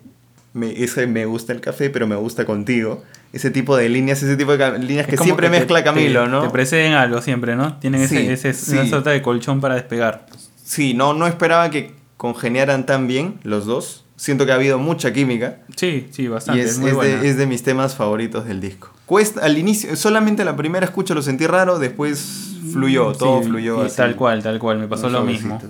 Me, 0.52 0.74
me 1.08 1.26
gusta 1.26 1.52
el 1.52 1.60
café, 1.60 1.90
pero 1.90 2.06
me 2.06 2.16
gusta 2.16 2.44
contigo. 2.44 3.02
Ese 3.32 3.50
tipo 3.50 3.76
de 3.76 3.88
líneas, 3.88 4.22
ese 4.22 4.36
tipo 4.36 4.56
de 4.56 4.78
líneas 4.78 5.06
que 5.06 5.18
siempre 5.18 5.50
mezcla 5.50 5.84
Camilo, 5.84 6.26
¿no? 6.26 6.42
Te 6.42 6.48
preceden 6.48 6.94
algo 6.94 7.20
siempre, 7.20 7.54
¿no? 7.54 7.76
Tienen 7.78 8.00
ese, 8.00 8.32
ese 8.32 8.72
una 8.72 8.86
sorta 8.88 9.10
de 9.10 9.20
colchón 9.20 9.60
para 9.60 9.74
despegar. 9.74 10.26
Sí, 10.66 10.94
no, 10.94 11.14
no 11.14 11.28
esperaba 11.28 11.70
que 11.70 11.94
congeniaran 12.16 12.86
tan 12.86 13.06
bien 13.06 13.38
los 13.44 13.66
dos. 13.66 14.04
Siento 14.16 14.46
que 14.46 14.52
ha 14.52 14.56
habido 14.56 14.78
mucha 14.78 15.12
química. 15.12 15.60
Sí, 15.76 16.08
sí, 16.10 16.26
bastante. 16.26 16.62
Y 16.62 16.64
es, 16.64 16.80
de, 16.80 17.28
es 17.28 17.36
de, 17.36 17.46
mis 17.46 17.62
temas 17.62 17.94
favoritos 17.94 18.46
del 18.46 18.60
disco. 18.60 18.90
Cuesta, 19.06 19.44
al 19.44 19.56
inicio, 19.58 19.94
solamente 19.94 20.44
la 20.44 20.56
primera 20.56 20.84
escucha 20.84 21.14
lo 21.14 21.22
sentí 21.22 21.46
raro, 21.46 21.78
después 21.78 22.56
fluyó, 22.72 23.12
todo 23.12 23.42
fluyó. 23.42 23.82
Así. 23.82 23.96
Tal 23.96 24.16
cual, 24.16 24.42
tal 24.42 24.58
cual, 24.58 24.78
me 24.78 24.88
pasó 24.88 25.08
lo 25.08 25.22
mismo. 25.22 25.60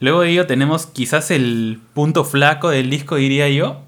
Luego 0.00 0.20
de 0.20 0.30
ello 0.30 0.46
tenemos 0.46 0.86
quizás 0.86 1.30
el 1.30 1.80
punto 1.94 2.24
flaco 2.24 2.68
del 2.68 2.90
disco, 2.90 3.16
diría 3.16 3.48
yo, 3.48 3.80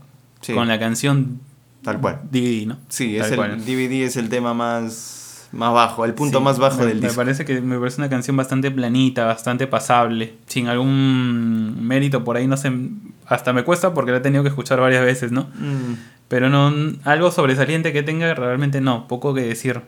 con 0.55 0.68
la 0.68 0.78
canción 0.78 1.41
Tal 1.82 2.01
cual. 2.01 2.20
DVD, 2.30 2.66
¿no? 2.66 2.78
Sí, 2.88 3.16
es 3.16 3.30
el, 3.30 3.64
DVD 3.64 4.05
es 4.05 4.16
el 4.16 4.28
tema 4.28 4.53
más, 4.55 5.19
más 5.53 5.72
bajo, 5.72 6.05
el 6.05 6.14
punto 6.14 6.40
más 6.40 6.59
bajo 6.59 6.84
del 6.84 7.01
disco. 7.01 7.12
Me 7.12 7.24
parece 7.24 7.44
que 7.44 7.61
me 7.61 7.78
parece 7.78 8.01
una 8.01 8.09
canción 8.09 8.36
bastante 8.36 8.70
planita, 8.70 9.24
bastante 9.24 9.66
pasable, 9.66 10.34
sin 10.46 10.68
algún 10.68 11.86
mérito 11.86 12.22
por 12.22 12.36
ahí, 12.36 12.46
no 12.46 12.57
sé, 12.57 12.72
hasta 13.26 13.53
me 13.53 13.64
cuesta 13.64 13.92
porque 13.92 14.12
la 14.12 14.18
he 14.18 14.20
tenido 14.20 14.42
que 14.42 14.48
escuchar 14.48 14.80
varias 14.80 15.05
veces, 15.05 15.32
¿no? 15.32 15.42
Mm. 15.59 15.94
Pero 16.28 16.48
no, 16.48 16.72
algo 17.05 17.32
sobresaliente 17.32 17.92
que 17.92 18.03
tenga, 18.03 18.32
realmente 18.34 18.80
no, 18.80 19.09
poco 19.09 19.34
que 19.34 19.42
decir. 19.42 19.82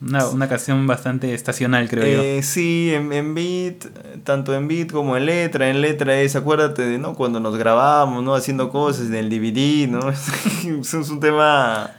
Una, 0.00 0.48
canción 0.48 0.86
bastante 0.86 1.32
estacional, 1.32 1.88
creo 1.88 2.04
yo. 2.04 2.22
Eh, 2.22 2.42
sí, 2.42 2.92
en, 2.92 3.10
en, 3.12 3.34
beat, 3.34 3.86
tanto 4.22 4.54
en 4.54 4.68
beat 4.68 4.90
como 4.90 5.16
en 5.16 5.24
letra. 5.24 5.70
En 5.70 5.80
letra 5.80 6.20
es, 6.20 6.36
acuérdate 6.36 6.82
de, 6.82 6.98
¿no? 6.98 7.14
Cuando 7.14 7.40
nos 7.40 7.56
grabábamos, 7.56 8.22
¿no? 8.22 8.34
Haciendo 8.34 8.68
cosas 8.68 9.06
en 9.06 9.14
el 9.14 9.30
DVD, 9.30 9.88
¿no? 9.88 10.10
es 10.10 10.94
un 10.94 11.20
tema 11.20 11.90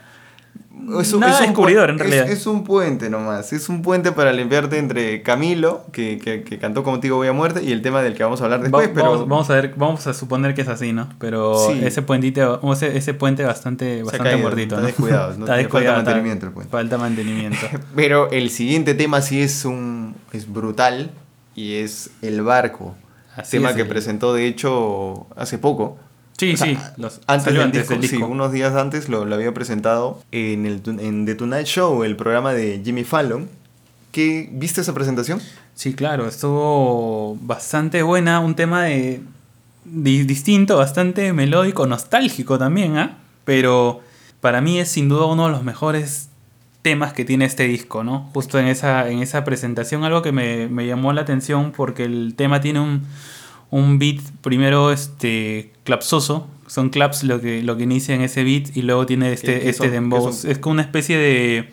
es 1.00 1.12
un, 1.12 1.20
descubridor, 1.20 1.90
en 1.90 1.98
realidad. 1.98 2.28
Es, 2.28 2.46
un 2.46 2.62
puente 2.62 3.10
nomás. 3.10 3.52
Es 3.52 3.68
un 3.68 3.82
puente 3.82 4.12
para 4.12 4.32
limpiarte 4.32 4.78
entre 4.78 5.22
Camilo, 5.22 5.84
que, 5.92 6.18
que, 6.18 6.42
que, 6.42 6.58
cantó 6.58 6.84
Contigo 6.84 7.16
Voy 7.16 7.28
a 7.28 7.32
Muerte, 7.32 7.62
y 7.62 7.72
el 7.72 7.82
tema 7.82 8.02
del 8.02 8.14
que 8.14 8.22
vamos 8.22 8.40
a 8.40 8.44
hablar 8.44 8.60
después. 8.60 8.90
pero... 8.94 9.26
vamos, 9.26 9.50
a 9.50 9.54
ver, 9.54 9.74
vamos 9.76 10.06
a 10.06 10.14
suponer 10.14 10.54
que 10.54 10.62
es 10.62 10.68
así, 10.68 10.92
¿no? 10.92 11.08
Pero 11.18 11.70
ese 11.72 12.02
puentito, 12.02 12.60
ese, 12.72 12.96
ese 12.96 13.14
puente 13.14 13.44
bastante, 13.44 14.02
bastante 14.02 14.36
muertito, 14.36 14.76
está 14.76 14.80
¿no? 14.80 14.86
Descuidado, 14.86 15.38
¿no? 15.38 15.44
está 15.44 15.56
descuidado. 15.56 15.96
Falta 15.96 16.10
mantenimiento 16.10 16.46
el 16.46 16.52
puente. 16.52 16.70
Falta 16.70 16.98
mantenimiento. 16.98 17.66
pero 17.94 18.30
el 18.30 18.50
siguiente 18.50 18.94
tema 18.94 19.22
sí 19.22 19.40
es 19.40 19.64
un. 19.64 20.14
es 20.32 20.52
brutal. 20.52 21.10
Y 21.54 21.76
es 21.76 22.10
el 22.20 22.42
barco. 22.42 22.94
Así 23.34 23.56
tema 23.56 23.74
que 23.74 23.86
presentó 23.86 24.34
de 24.34 24.46
hecho 24.46 25.26
hace 25.36 25.56
poco. 25.56 25.98
Sí, 26.38 26.56
sí. 26.56 26.76
antes, 27.26 27.54
del, 27.54 27.72
disco, 27.72 27.94
Sí, 28.02 28.16
unos 28.16 28.52
días 28.52 28.74
antes 28.74 29.08
lo, 29.08 29.24
lo, 29.24 29.34
había 29.34 29.54
presentado 29.54 30.22
en, 30.32 30.66
el, 30.66 30.82
en 30.84 31.24
The 31.24 31.34
Tonight 31.34 31.66
Show, 31.66 32.04
el 32.04 32.16
programa 32.16 32.52
de 32.52 32.82
Jimmy 32.84 33.04
Fallon. 33.04 33.48
¿Qué, 34.12 34.48
¿Viste 34.52 34.82
esa 34.82 34.92
presentación? 34.92 35.40
Sí, 35.74 35.94
claro, 35.94 36.28
estuvo 36.28 37.36
bastante 37.40 38.02
buena. 38.02 38.40
Un 38.40 38.54
tema 38.54 38.84
de, 38.84 39.22
distinto, 39.84 40.76
bastante 40.76 41.32
melódico, 41.32 41.86
nostálgico 41.86 42.58
también, 42.58 42.98
¿ah? 42.98 43.18
Pero 43.44 44.00
para 44.40 44.60
mí 44.60 44.78
es 44.78 44.88
sin 44.88 45.08
duda 45.08 45.26
uno 45.26 45.46
de 45.46 45.52
los 45.52 45.64
mejores 45.64 46.28
temas 46.82 47.14
que 47.14 47.24
tiene 47.24 47.46
este 47.46 47.64
disco, 47.64 48.04
¿no? 48.04 48.30
Justo 48.34 48.58
en 48.58 48.66
esa, 48.66 49.08
en 49.08 49.20
esa 49.20 49.44
presentación, 49.44 50.04
algo 50.04 50.22
que 50.22 50.32
me, 50.32 50.68
me 50.68 50.86
llamó 50.86 51.12
la 51.12 51.22
atención 51.22 51.72
porque 51.72 52.04
el 52.04 52.34
tema 52.36 52.60
tiene 52.60 52.80
un 52.80 53.06
un 53.70 53.98
beat 53.98 54.20
primero 54.42 54.92
este 54.92 55.72
clapsoso, 55.84 56.46
son 56.66 56.90
claps 56.90 57.24
lo 57.24 57.40
que, 57.40 57.62
lo 57.62 57.76
que 57.76 57.84
inicia 57.84 58.14
en 58.14 58.22
ese 58.22 58.44
beat 58.44 58.76
y 58.76 58.82
luego 58.82 59.06
tiene 59.06 59.32
este, 59.32 59.68
este 59.68 59.90
dembow. 59.90 60.28
Es 60.28 60.58
como 60.58 60.74
una 60.74 60.82
especie 60.82 61.16
de, 61.16 61.70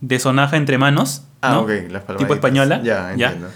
de 0.00 0.18
sonaja 0.18 0.56
entre 0.56 0.78
manos. 0.78 1.22
Ah, 1.42 1.64
tipo 2.18 2.34
española. 2.34 2.80
Ya, 2.82 3.12
entiendo. 3.12 3.48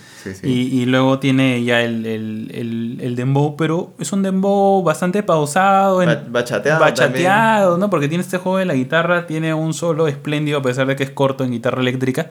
Y, 0.43 0.85
luego 0.85 1.19
tiene 1.19 1.65
ya 1.65 1.81
el, 1.83 2.05
el, 2.05 2.99
el, 3.01 3.17
dembow, 3.17 3.57
pero 3.57 3.95
es 3.99 4.13
un 4.13 4.23
dembow 4.23 4.83
bastante 4.83 5.23
pausado. 5.23 6.03
En, 6.03 6.31
bachateado. 6.31 6.81
Bachateado, 6.81 7.79
¿no? 7.79 7.89
Porque 7.89 8.07
tiene 8.07 8.23
este 8.23 8.37
juego 8.37 8.59
de 8.59 8.67
la 8.67 8.75
guitarra, 8.75 9.27
tiene 9.27 9.55
un 9.55 9.73
solo 9.73 10.09
espléndido 10.09 10.59
a 10.59 10.63
pesar 10.63 10.87
de 10.87 10.97
que 10.97 11.05
es 11.05 11.11
corto 11.11 11.43
en 11.45 11.53
guitarra 11.53 11.81
eléctrica 11.81 12.31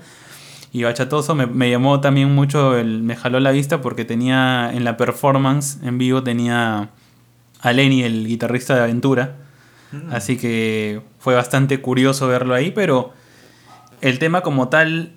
y 0.72 0.84
bachatoso 0.84 1.36
me, 1.36 1.48
me, 1.48 1.70
llamó 1.70 2.00
también 2.00 2.34
mucho, 2.34 2.78
el, 2.78 3.02
me 3.02 3.16
jaló 3.16 3.40
la 3.40 3.52
vista 3.52 3.82
porque 3.82 4.06
tenía 4.06 4.72
en 4.72 4.84
la 4.84 4.98
performance 4.98 5.80
en 5.84 5.98
vivo 5.98 6.22
tenía 6.24 6.90
a 7.62 7.74
Lenny, 7.74 8.04
el 8.04 8.28
guitarrista 8.28 8.76
de 8.76 8.82
Aventura. 8.82 9.36
Mm. 9.92 10.14
Así 10.14 10.38
que 10.38 11.02
fue 11.20 11.36
bastante 11.36 11.82
curioso 11.82 12.28
verlo 12.28 12.54
ahí, 12.54 12.72
pero 12.72 13.14
el 14.02 14.20
tema 14.20 14.42
como 14.42 14.70
tal 14.70 15.14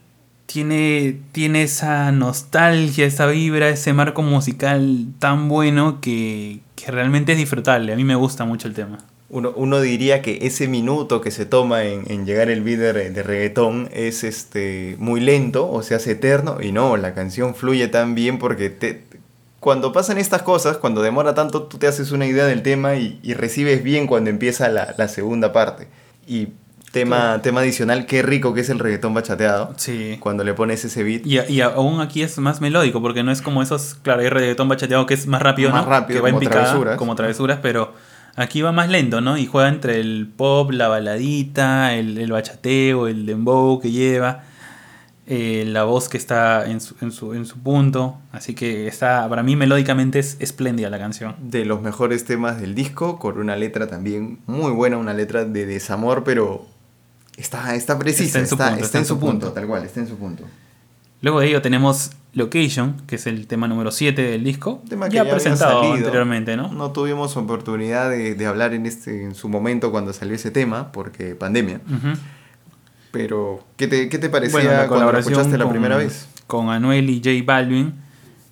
tiene, 0.46 1.20
tiene 1.32 1.62
esa 1.62 2.11
nostalgia, 2.12 3.07
esa 3.07 3.26
vibra, 3.26 3.68
ese 3.68 3.92
marco 3.92 4.22
musical 4.22 5.07
tan 5.18 5.48
bueno 5.48 6.00
que, 6.00 6.61
que 6.74 6.90
realmente 6.90 7.32
es 7.32 7.38
disfrutable. 7.38 7.92
A 7.92 7.96
mí 7.96 8.05
me 8.05 8.14
gusta 8.14 8.44
mucho 8.44 8.68
el 8.68 8.74
tema. 8.74 8.98
Uno, 9.33 9.53
uno 9.57 9.80
diría 9.80 10.20
que 10.22 10.41
ese 10.43 10.68
minuto 10.68 11.20
que 11.20 11.30
se 11.30 11.47
toma 11.47 11.85
en, 11.85 12.05
en 12.12 12.26
llegar 12.26 12.51
el 12.51 12.62
beat 12.62 12.78
de, 12.78 12.93
re- 12.93 13.11
de 13.11 13.22
reggaetón 13.22 13.89
es 13.93 14.22
este, 14.24 14.95
muy 14.99 15.20
lento 15.20 15.68
o 15.70 15.83
se 15.83 15.95
hace 15.95 16.12
eterno. 16.12 16.59
Y 16.61 16.70
no, 16.70 16.97
la 16.99 17.14
canción 17.14 17.55
fluye 17.55 17.89
tan 17.89 18.14
bien 18.14 18.39
porque 18.39 18.68
te, 18.68 19.05
cuando 19.59 19.91
pasan 19.93 20.18
estas 20.18 20.43
cosas, 20.43 20.76
cuando 20.76 21.01
demora 21.03 21.35
tanto, 21.35 21.62
tú 21.62 21.78
te 21.78 21.87
haces 21.87 22.12
una 22.12 22.26
idea 22.26 22.45
del 22.45 22.62
tema 22.62 22.95
y, 22.97 23.18
y 23.22 23.33
recibes 23.35 23.83
bien 23.83 24.07
cuando 24.07 24.28
empieza 24.28 24.68
la, 24.68 24.95
la 24.99 25.09
segunda 25.09 25.51
parte. 25.53 25.89
Y 26.26 26.49
tema, 26.93 27.41
tema 27.43 27.61
adicional, 27.61 28.05
qué 28.05 28.20
rico 28.20 28.53
que 28.53 28.61
es 28.61 28.68
el 28.68 28.78
reggaetón 28.78 29.14
bachateado. 29.14 29.72
Sí. 29.78 30.18
Cuando 30.20 30.45
le 30.45 30.53
pones 30.53 30.85
ese 30.85 31.03
beat. 31.05 31.22
Y, 31.24 31.41
y 31.51 31.61
aún 31.62 32.03
aquí 32.03 32.22
es 32.22 32.37
más 32.37 32.61
melódico, 32.61 33.01
porque 33.01 33.22
no 33.22 33.33
es 33.33 33.41
como 33.41 33.62
esos, 33.62 33.95
claro, 34.03 34.20
hay 34.20 34.28
reggaetón 34.28 34.68
bachateado 34.68 35.07
que 35.07 35.14
es 35.14 35.26
más 35.26 35.41
rápido, 35.41 35.70
Más 35.70 35.85
¿no? 35.85 35.91
rápido, 35.91 36.18
que 36.18 36.22
va 36.22 36.28
en 36.28 36.35
como 36.35 36.41
picada, 36.41 36.64
travesuras. 36.64 36.97
como 36.99 37.14
travesuras, 37.14 37.59
pero 37.62 37.95
aquí 38.37 38.62
va 38.62 38.72
más 38.72 38.89
lento, 38.89 39.20
¿no? 39.20 39.37
Y 39.37 39.47
juega 39.47 39.68
entre 39.68 40.01
el 40.01 40.30
pop, 40.37 40.70
la 40.70 40.89
baladita, 40.89 41.95
el, 41.95 42.18
el 42.18 42.33
bachateo, 42.33 43.09
el 43.09 43.26
dembow 43.26 43.80
que 43.80 43.91
lleva, 43.91 44.45
eh, 45.26 45.64
la 45.66 45.85
voz 45.85 46.09
que 46.09 46.16
está 46.16 46.68
en 46.68 46.80
su, 46.80 46.95
en, 47.01 47.12
su, 47.12 47.35
en 47.35 47.47
su 47.47 47.59
punto. 47.59 48.18
Así 48.33 48.55
que 48.55 48.87
está, 48.87 49.28
para 49.28 49.43
mí 49.43 49.57
melódicamente 49.57 50.18
es 50.18 50.37
espléndida 50.41 50.91
la 50.91 50.99
canción. 50.99 51.37
de 51.41 51.64
los 51.64 51.83
mejores 51.83 52.24
temas 52.24 52.61
del 52.61 52.74
disco, 52.74 53.18
con 53.18 53.39
una 53.39 53.57
letra 53.57 53.87
también 53.87 54.41
muy 54.47 54.72
buena, 54.72 54.97
una 54.99 55.14
letra 55.14 55.45
de 55.45 55.66
desamor, 55.66 56.24
pero 56.24 56.66
está, 57.37 57.74
está 57.74 57.99
precisa, 57.99 58.41
Está 58.41 58.41
en 58.41 58.47
su 58.49 58.55
está 58.85 58.99
en 58.99 59.05
punto, 59.05 59.05
su 59.05 59.18
punto, 59.20 59.53
tal 59.53 59.66
cual, 59.66 59.85
está 59.85 60.01
en 60.01 60.09
su 60.09 60.16
punto. 60.16 60.45
Luego 61.23 61.41
de 61.41 61.47
ello 61.49 61.62
tenemos 61.62 62.11
Location, 62.35 62.97
que 63.07 63.16
es 63.16 63.27
el 63.27 63.47
tema 63.47 63.68
número 63.68 63.91
7 63.91 64.20
del 64.23 64.43
disco. 64.45 64.83
Tema 64.89 65.09
que 65.09 65.16
ya 65.16 65.29
presentado 65.31 65.81
salido. 65.83 65.95
anteriormente, 65.95 66.57
¿no? 66.57 66.68
No 66.73 66.91
tuvimos 66.93 67.37
oportunidad 67.37 68.11
de, 68.11 68.35
de 68.35 68.47
hablar 68.47 68.75
en, 68.75 68.87
este, 68.87 69.23
en 69.25 69.35
su 69.35 69.49
momento 69.49 69.91
cuando 69.91 70.12
salió 70.12 70.35
ese 70.35 70.51
tema, 70.51 70.93
porque 70.93 71.35
pandemia. 71.35 71.81
Pero, 73.11 73.62
¿qué 73.77 73.87
te, 73.87 74.09
qué 74.09 74.18
te 74.18 74.29
parecía 74.31 74.59
Bueno, 74.61 74.73
la 74.73 74.89
cuando 74.89 75.12
lo 75.12 75.18
escuchaste 75.18 75.59
la 75.59 75.64
con- 75.64 75.73
primera 75.73 75.97
vez? 75.97 76.27
Con 76.47 76.70
Anuel 76.70 77.09
y 77.11 77.18
J 77.23 77.31
Balvin, 77.45 77.95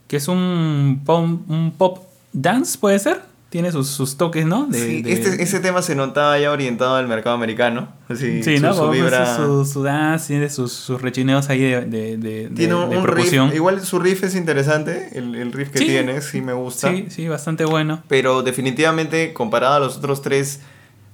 que 0.06 0.16
es 0.16 0.28
un 0.28 1.02
pop, 1.04 1.24
un 1.48 1.72
pop 1.76 2.06
dance, 2.32 2.78
¿puede 2.78 2.98
ser? 2.98 3.22
Tiene 3.50 3.72
sus, 3.72 3.88
sus 3.88 4.16
toques, 4.16 4.46
¿no? 4.46 4.66
De- 4.68 4.78
Sí, 4.78 5.02
de- 5.02 5.12
este, 5.12 5.42
ese 5.42 5.58
tema 5.58 5.82
se 5.82 5.96
notaba 5.96 6.38
ya 6.38 6.52
orientado 6.52 6.94
al 6.94 7.08
mercado 7.08 7.34
americano. 7.34 7.92
Así, 8.08 8.44
Sí, 8.44 8.58
su- 8.58 8.62
¿no? 8.62 8.72
su 8.74 8.88
vibra- 8.90 9.34
su, 9.36 9.64
su 9.64 9.82
dance, 9.82 10.28
tiene 10.28 10.48
sus, 10.48 10.72
sus 10.72 11.02
rechineos 11.02 11.48
ahí 11.50 11.60
de, 11.60 11.80
de, 11.84 12.16
de- 12.16 12.48
Tiene 12.54 12.74
un, 12.76 12.96
un 12.96 13.06
riff, 13.08 13.32
igual 13.52 13.80
su 13.84 13.98
riff 13.98 14.22
es 14.22 14.36
interesante, 14.36 15.10
el, 15.18 15.34
el 15.34 15.52
riff 15.52 15.70
que 15.70 15.78
Sí. 15.80 15.86
tiene, 15.86 16.20
sí 16.20 16.40
me 16.40 16.52
gusta. 16.52 16.90
Sí, 16.92 17.06
sí, 17.10 17.26
bastante 17.26 17.64
bueno. 17.64 18.04
Pero 18.06 18.42
definitivamente, 18.42 19.32
comparado 19.32 19.74
a 19.74 19.80
los 19.80 19.96
otros 19.96 20.22
tres 20.22 20.60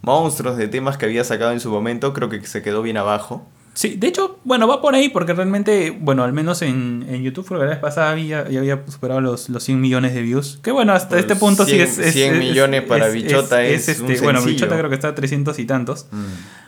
monstruos 0.03 0.59
de 0.59 0.69
temas 0.69 0.99
que 0.99 1.07
había 1.07 1.25
sacado 1.25 1.53
en 1.53 1.61
su 1.61 1.71
momento, 1.71 2.13
creo 2.13 2.29
que 2.29 2.45
se 2.47 2.61
quedó 2.63 2.83
bien 2.83 2.99
abajo. 2.99 3.49
Sí, 3.77 3.91
de 3.99 4.07
hecho, 4.07 4.39
bueno, 4.45 4.67
va 4.67 4.81
por 4.81 4.95
ahí 4.95 5.11
porque 5.11 5.35
realmente, 5.35 5.91
bueno, 6.01 6.25
al 6.25 6.33
menos 6.33 6.63
en, 6.63 7.05
en 7.11 7.23
YouTube, 7.23 7.45
porque 7.47 7.65
la 7.65 7.71
vez 7.73 7.79
pasada 7.79 8.11
había, 8.11 8.49
ya 8.49 8.61
había 8.61 8.83
superado 8.89 9.21
los, 9.21 9.51
los 9.51 9.63
100 9.65 9.79
millones 9.83 10.15
de 10.15 10.23
views. 10.23 10.59
Que 10.63 10.71
bueno, 10.71 10.95
hasta 10.95 11.11
Pues 11.11 11.21
este 11.21 11.37
punto 11.37 11.67
sí 11.67 11.73
100 11.73 11.83
es... 11.83 11.99
es- 11.99 12.15
100 12.15 12.33
es- 12.35 12.41
millones 12.41 12.83
para 12.85 13.09
Bichota 13.09 13.63
es 13.63 13.87
un 14.01 14.11
este, 14.11 14.25
Bueno, 14.25 14.39
sencillo. 14.41 14.57
Bichota 14.65 14.79
creo 14.79 14.89
que 14.89 14.95
está 14.95 15.09
a 15.09 15.15
300 15.15 15.59
y 15.59 15.67
tantos. 15.67 16.07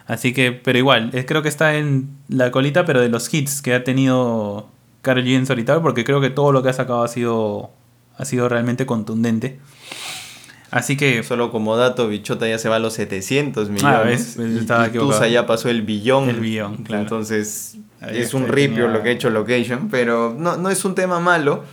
Así 0.07 0.35
que, 0.35 0.53
pero 0.53 0.79
igual, 0.79 1.11
creo 1.27 1.41
que 1.41 1.49
está 1.49 1.77
en 1.77 2.11
la 2.29 2.51
colita, 2.51 2.85
pero 2.85 3.01
de 3.01 3.09
los 3.09 3.33
hits 3.33 3.63
que 3.63 3.73
ha 3.73 3.85
tenido 3.85 4.69
Karol 5.01 5.25
G 5.25 5.35
en 5.35 5.47
solitario, 5.47 5.81
porque 5.81 6.05
creo 6.05 6.21
que 6.21 6.29
todo 6.29 6.53
lo 6.53 6.63
que 6.63 6.69
ha 6.69 6.73
sacado 6.75 7.03
ha 7.05 7.09
sido, 7.09 7.71
ha 8.19 8.27
sido 8.27 8.51
realmente 8.51 8.85
contundente. 8.85 9.59
Así 10.71 10.97
que, 10.97 11.23
Solo 11.23 11.51
como 11.51 11.77
dato, 11.77 12.09
Bichota 12.09 12.47
ya 12.49 12.59
se 12.59 12.69
va 12.69 12.77
a 12.77 12.79
los 12.79 12.95
700 12.95 13.71
millones. 13.71 13.97
Ah, 13.97 14.03
ves, 14.05 14.33
pues, 14.37 14.51
estaba 14.53 14.91
y. 14.91 15.07
Tusa 15.13 15.27
ya 15.29 15.47
pasó 15.47 15.69
el 15.71 15.83
billón. 15.83 16.29
El 16.29 16.41
billón, 16.41 16.77
claro. 16.85 17.03
Entonces, 17.03 17.77
Ahí 18.01 18.19
es 18.19 18.35
un 18.35 18.49
ripio 18.49 18.85
tenía- 18.85 18.91
lo 18.99 19.03
que 19.03 19.09
ha 19.09 19.13
hecho 19.13 19.31
Location. 19.31 19.89
Pero 19.91 20.35
no, 20.39 20.57
no 20.57 20.71
es 20.71 20.85
un 20.85 20.95
tema 20.95 21.21
malo. 21.21 21.65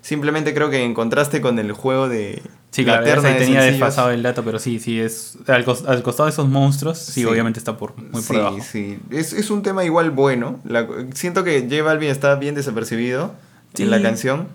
Simplemente 0.00 0.52
creo 0.52 0.68
que 0.68 0.82
en 0.84 0.94
contraste 0.94 1.40
con 1.40 1.58
el 1.58 1.72
juego 1.72 2.08
de. 2.08 2.42
sí, 2.72 2.84
la 2.84 3.02
claro, 3.02 3.20
se 3.22 3.28
de 3.28 3.34
tenía 3.34 3.60
sencillos, 3.60 3.64
desfasado 3.80 4.10
el 4.10 4.22
dato, 4.24 4.42
pero 4.44 4.58
sí, 4.58 4.80
sí, 4.80 4.98
es 5.00 5.38
al, 5.46 5.64
cos- 5.64 5.86
al 5.86 6.02
costado 6.02 6.26
de 6.26 6.32
esos 6.32 6.48
monstruos, 6.48 6.98
sí, 6.98 7.20
Sí. 7.20 7.24
obviamente 7.24 7.58
está 7.60 7.76
por, 7.76 7.96
muy 7.96 8.10
por 8.10 8.22
sí, 8.22 8.34
debajo. 8.34 8.58
sí. 8.60 8.98
Es, 9.10 9.32
es 9.32 9.50
un 9.50 9.62
tema 9.62 9.84
igual 9.84 10.10
bueno. 10.10 10.58
La- 10.64 10.88
siento 11.14 11.44
que 11.44 11.60
J 11.70 11.82
Balvin 11.84 12.10
está 12.10 12.34
bien 12.34 12.54
desapercibido 12.56 13.34
Sí. 13.74 13.84
en 13.84 13.90
la 13.90 14.02
canción. 14.02 14.48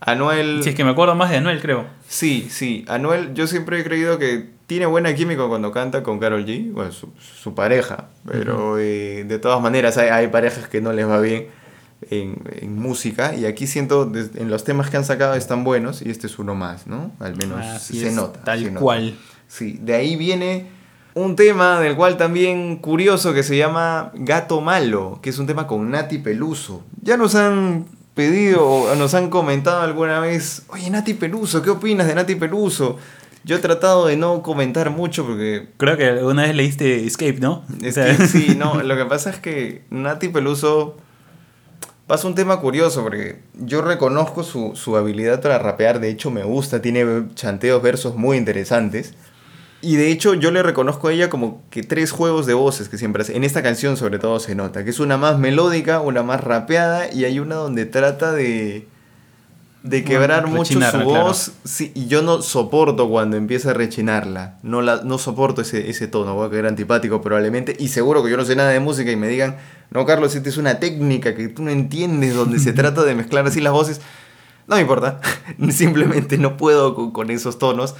Anuel. 0.00 0.62
Sí, 0.62 0.70
es 0.70 0.74
que 0.74 0.84
me 0.84 0.90
acuerdo 0.90 1.14
más 1.14 1.30
de 1.30 1.36
Anuel, 1.36 1.60
creo. 1.60 1.86
Sí, 2.08 2.48
sí. 2.50 2.84
Anuel, 2.88 3.34
yo 3.34 3.46
siempre 3.46 3.80
he 3.80 3.84
creído 3.84 4.18
que 4.18 4.48
tiene 4.66 4.86
buena 4.86 5.14
química 5.14 5.46
cuando 5.46 5.72
canta 5.72 6.02
con 6.02 6.18
Carol 6.18 6.46
G, 6.46 6.72
bueno, 6.72 6.90
su, 6.92 7.10
su 7.18 7.54
pareja. 7.54 8.08
Pero 8.26 8.78
eh, 8.78 9.24
de 9.26 9.38
todas 9.38 9.60
maneras 9.60 9.98
hay, 9.98 10.08
hay 10.08 10.28
parejas 10.28 10.68
que 10.68 10.80
no 10.80 10.92
les 10.92 11.06
va 11.06 11.20
bien 11.20 11.48
en, 12.08 12.42
en 12.60 12.78
música. 12.78 13.34
Y 13.34 13.44
aquí 13.44 13.66
siento, 13.66 14.10
en 14.14 14.50
los 14.50 14.64
temas 14.64 14.88
que 14.90 14.96
han 14.96 15.04
sacado 15.04 15.34
están 15.34 15.64
buenos 15.64 16.02
y 16.02 16.10
este 16.10 16.26
es 16.28 16.38
uno 16.38 16.54
más, 16.54 16.86
¿no? 16.86 17.12
Al 17.20 17.36
menos 17.36 17.82
se 17.82 18.08
es, 18.08 18.14
nota. 18.14 18.42
Tal 18.42 18.60
se 18.60 18.70
nota. 18.70 18.80
cual. 18.80 19.14
Sí, 19.48 19.78
de 19.82 19.94
ahí 19.94 20.16
viene 20.16 20.66
un 21.14 21.34
tema 21.36 21.80
del 21.80 21.96
cual 21.96 22.16
también 22.16 22.76
curioso 22.76 23.34
que 23.34 23.42
se 23.42 23.56
llama 23.56 24.12
Gato 24.14 24.60
Malo, 24.60 25.18
que 25.22 25.30
es 25.30 25.38
un 25.38 25.46
tema 25.46 25.66
con 25.66 25.90
Nati 25.90 26.18
Peluso. 26.18 26.84
Ya 27.02 27.16
nos 27.16 27.34
han 27.34 27.86
pedido 28.20 28.66
o 28.66 28.94
nos 28.96 29.14
han 29.14 29.30
comentado 29.30 29.80
alguna 29.80 30.20
vez, 30.20 30.64
oye 30.68 30.90
Nati 30.90 31.14
Peluso, 31.14 31.62
¿qué 31.62 31.70
opinas 31.70 32.06
de 32.06 32.14
Nati 32.14 32.34
Peluso? 32.34 32.98
Yo 33.44 33.56
he 33.56 33.60
tratado 33.60 34.08
de 34.08 34.18
no 34.18 34.42
comentar 34.42 34.90
mucho 34.90 35.24
porque... 35.24 35.70
Creo 35.78 35.96
que 35.96 36.04
alguna 36.04 36.42
vez 36.42 36.54
leíste 36.54 37.06
Escape, 37.06 37.40
¿no? 37.40 37.64
Es 37.80 37.96
O 37.96 38.02
sea, 38.02 38.14
que 38.14 38.26
sí, 38.26 38.56
no, 38.58 38.82
lo 38.82 38.94
que 38.94 39.06
pasa 39.06 39.30
es 39.30 39.38
que 39.38 39.84
Nati 39.88 40.28
Peluso 40.28 40.98
pasa 42.06 42.28
un 42.28 42.34
tema 42.34 42.60
curioso 42.60 43.02
porque 43.02 43.40
yo 43.54 43.80
reconozco 43.80 44.42
su, 44.42 44.72
su 44.74 44.98
habilidad 44.98 45.40
para 45.40 45.58
rapear, 45.58 45.98
de 45.98 46.10
hecho 46.10 46.30
me 46.30 46.44
gusta, 46.44 46.82
tiene 46.82 47.24
chanteos, 47.34 47.80
versos 47.80 48.16
muy 48.16 48.36
interesantes. 48.36 49.14
Y 49.82 49.96
de 49.96 50.10
hecho 50.10 50.34
yo 50.34 50.50
le 50.50 50.62
reconozco 50.62 51.08
a 51.08 51.12
ella 51.12 51.30
como 51.30 51.62
que 51.70 51.82
tres 51.82 52.10
juegos 52.10 52.46
de 52.46 52.54
voces 52.54 52.88
que 52.88 52.98
siempre 52.98 53.22
hace. 53.22 53.36
En 53.36 53.44
esta 53.44 53.62
canción 53.62 53.96
sobre 53.96 54.18
todo 54.18 54.38
se 54.38 54.54
nota, 54.54 54.84
que 54.84 54.90
es 54.90 55.00
una 55.00 55.16
más 55.16 55.38
melódica, 55.38 56.00
una 56.00 56.22
más 56.22 56.42
rapeada 56.42 57.12
y 57.12 57.24
hay 57.24 57.38
una 57.38 57.56
donde 57.56 57.86
trata 57.86 58.32
de... 58.32 58.86
De 59.82 60.04
quebrar 60.04 60.42
Bueno, 60.42 60.58
mucho 60.58 60.74
su 60.74 60.78
claro. 60.78 61.04
voz, 61.04 61.52
sí, 61.64 61.90
y 61.94 62.06
yo 62.06 62.20
no 62.20 62.42
soporto 62.42 63.08
cuando 63.08 63.38
empieza 63.38 63.70
a 63.70 63.72
rechinarla. 63.72 64.58
No, 64.62 64.82
la, 64.82 65.00
no 65.04 65.16
soporto 65.16 65.62
ese, 65.62 65.88
ese 65.88 66.06
tono, 66.06 66.34
voy 66.34 66.48
a 66.48 66.50
quedar 66.50 66.66
antipático 66.66 67.22
probablemente. 67.22 67.74
Y 67.78 67.88
seguro 67.88 68.22
que 68.22 68.30
yo 68.30 68.36
no 68.36 68.44
sé 68.44 68.54
nada 68.56 68.68
de 68.68 68.80
música 68.80 69.10
y 69.10 69.16
me 69.16 69.26
digan, 69.26 69.56
no, 69.90 70.04
Carlos, 70.04 70.34
esta 70.34 70.50
es 70.50 70.58
una 70.58 70.80
técnica 70.80 71.34
que 71.34 71.48
tú 71.48 71.62
no 71.62 71.70
entiendes, 71.70 72.34
donde 72.34 72.58
se 72.58 72.72
trata 72.74 73.04
de 73.04 73.14
mezclar 73.14 73.46
así 73.46 73.62
las 73.62 73.72
voces. 73.72 74.02
No 74.66 74.76
me 74.76 74.82
importa, 74.82 75.18
simplemente 75.70 76.36
no 76.36 76.58
puedo 76.58 76.94
con, 76.94 77.10
con 77.12 77.30
esos 77.30 77.58
tonos. 77.58 77.94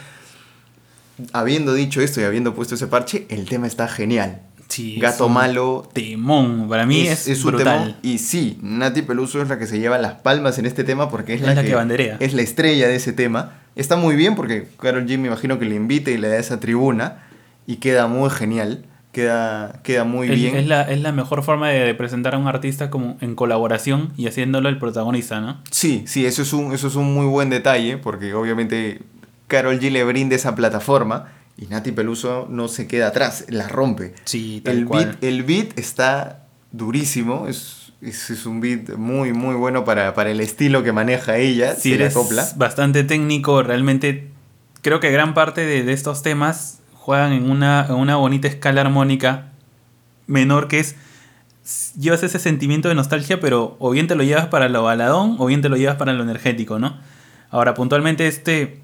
Habiendo 1.33 1.75
dicho 1.75 2.01
esto 2.01 2.21
y 2.21 2.25
habiendo 2.25 2.55
puesto 2.55 2.75
ese 2.75 2.87
parche, 2.87 3.27
el 3.29 3.47
tema 3.47 3.67
está 3.67 3.89
genial. 3.89 4.43
sí, 4.69 4.99
Gato 4.99 5.29
Malo 5.29 5.89
Temón. 5.93 6.69
Para 6.69 6.87
mí 6.87 7.07
es, 7.07 7.27
un 7.27 7.53
brutal. 7.53 7.65
temón. 7.65 7.97
Y 8.03 8.19
sí, 8.19 8.59
Nati 8.63 9.03
Peluso 9.03 9.43
es 9.43 9.49
la 9.49 9.59
que 9.59 9.67
se 9.67 9.79
lleva 9.79 9.99
las 9.99 10.15
palmas 10.15 10.59
en 10.59 10.67
este 10.67 10.85
tema 10.85 11.11
porque 11.11 11.35
es, 11.35 11.43
Es 11.43 11.55
la 11.55 11.63
que 11.63 11.75
banderea. 11.75 12.17
Es 12.21 12.35
la 12.35 12.43
estrella 12.43 12.89
de 12.89 12.97
ese 12.97 13.13
tema. 13.13 13.55
Está 13.77 13.97
muy 13.97 14.17
bien 14.17 14.35
porque 14.35 14.69
Carol 14.79 15.07
G 15.07 15.19
me 15.19 15.29
imagino 15.29 15.59
que 15.59 15.65
le 15.65 15.75
invite 15.75 16.13
y 16.13 16.19
le 16.19 16.29
da 16.29 16.39
esa 16.39 16.61
tribuna 16.61 17.25
y 17.67 17.77
queda 17.77 18.07
muy 18.07 18.31
genial. 18.31 18.85
Queda, 19.13 19.81
queda 19.83 20.05
muy 20.05 20.29
bien. 20.29 20.55
Es, 20.55 20.69
la, 20.69 20.83
es 20.83 21.01
la 21.01 21.11
mejor 21.11 21.43
forma 21.43 21.69
de 21.71 21.93
presentar 21.97 22.37
a 22.37 22.39
un 22.39 22.47
artista 22.47 22.91
como 22.91 23.17
en 23.21 23.35
colaboración 23.35 24.13
y 24.17 24.29
haciéndolo 24.29 24.69
el 24.69 24.79
protagonista, 24.79 25.41
¿no? 25.41 25.61
Sí, 25.73 26.05
sí, 26.07 26.27
eso 26.27 26.43
es, 26.43 26.53
un, 26.53 26.73
eso 26.73 26.87
es 26.87 26.95
un 26.95 27.13
muy 27.13 27.27
buen 27.27 27.51
detalle 27.51 27.97
porque 27.97 28.35
obviamente 28.35 29.01
Carol 29.51 29.79
G 29.79 29.91
le 29.91 30.03
brinda 30.05 30.35
esa 30.35 30.55
plataforma 30.55 31.33
y 31.59 31.67
Nati 31.67 31.93
Peluso 31.93 32.47
no 32.49 32.69
se 32.69 32.87
queda 32.87 33.09
atrás, 33.09 33.45
la 33.49 33.69
rompe. 33.69 34.15
Sí, 34.25 34.63
El 34.65 34.87
beat, 34.87 35.23
el 35.23 35.43
beat 35.43 35.79
está 35.79 36.47
durísimo, 36.73 37.49
es, 37.49 37.93
es, 38.01 38.31
es 38.31 38.47
un 38.47 38.63
beat 38.63 38.97
muy, 38.97 39.35
muy 39.35 39.55
bueno 39.55 39.85
para, 39.85 40.15
para 40.15 40.31
el 40.31 40.41
estilo 40.41 40.83
que 40.83 40.93
maneja 40.93 41.37
ella, 41.37 41.77
eres 41.85 42.17
acopla. 42.17 42.49
bastante 42.57 43.05
técnico, 43.05 43.63
realmente 43.63 44.31
creo 44.81 45.01
que 45.01 45.11
gran 45.11 45.35
parte 45.35 45.61
de, 45.61 45.83
de 45.83 45.93
estos 45.93 46.23
temas 46.23 46.79
juegan 46.95 47.33
en 47.33 47.51
una, 47.51 47.87
en 47.89 47.97
una 47.97 48.17
bonita 48.17 48.49
escala 48.49 48.81
armónica 48.81 49.51
menor 50.27 50.69
que 50.69 50.79
es 50.79 50.97
llevas 51.97 52.23
ese 52.23 52.39
sentimiento 52.39 52.89
de 52.89 52.95
nostalgia, 52.95 53.41
pero 53.41 53.77
o 53.79 53.91
bien 53.91 54.07
te 54.07 54.15
lo 54.15 54.23
llevas 54.23 54.47
para 54.47 54.69
lo 54.69 54.83
baladón 54.83 55.37
o 55.39 55.47
bien 55.47 55.61
te 55.61 55.69
lo 55.69 55.77
llevas 55.77 55.97
para 55.97 56.13
lo 56.13 56.23
energético, 56.23 56.79
¿no? 56.79 56.99
Ahora, 57.51 57.75
puntualmente 57.75 58.27
este 58.27 58.81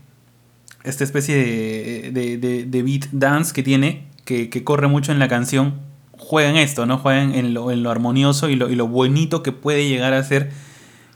esta 0.86 1.04
especie 1.04 1.36
de, 1.36 2.10
de, 2.12 2.38
de, 2.38 2.64
de 2.64 2.82
beat 2.82 3.06
dance 3.12 3.52
que 3.52 3.62
tiene, 3.62 4.06
que, 4.24 4.48
que, 4.48 4.64
corre 4.64 4.88
mucho 4.88 5.12
en 5.12 5.18
la 5.18 5.28
canción, 5.28 5.74
juega 6.16 6.50
en 6.50 6.56
esto, 6.56 6.86
¿no? 6.86 6.98
Juega 6.98 7.22
en 7.22 7.54
lo, 7.54 7.70
en 7.70 7.82
lo 7.82 7.90
armonioso 7.90 8.48
y 8.48 8.56
lo, 8.56 8.70
y 8.70 8.74
lo 8.74 8.88
bonito 8.88 9.42
que 9.42 9.52
puede 9.52 9.88
llegar 9.88 10.14
a 10.14 10.22
ser 10.22 10.50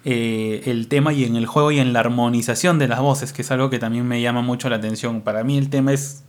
eh, 0.05 0.63
el 0.67 0.89
tema 0.89 1.13
y 1.13 1.25
en 1.25 1.37
el 1.37 1.47
juego 1.47 1.71
y 1.73 1.79
en 1.79 1.93
la 1.93 2.01
armonización 2.01 2.79
de 2.79 2.89
las 2.89 3.01
voces, 3.01 3.33
que 3.33 3.43
es 3.43 3.51
algo 3.51 3.71
que 3.71 3.79
también 3.79 4.07
me 4.07 4.21
llama 4.21 4.43
mucho 4.43 4.69
la 4.69 4.77
atención. 4.77 5.21
Para 5.23 5.45
mí 5.45 5.59
el 5.59 5.71
tema 5.71 5.93
es 5.93 6.25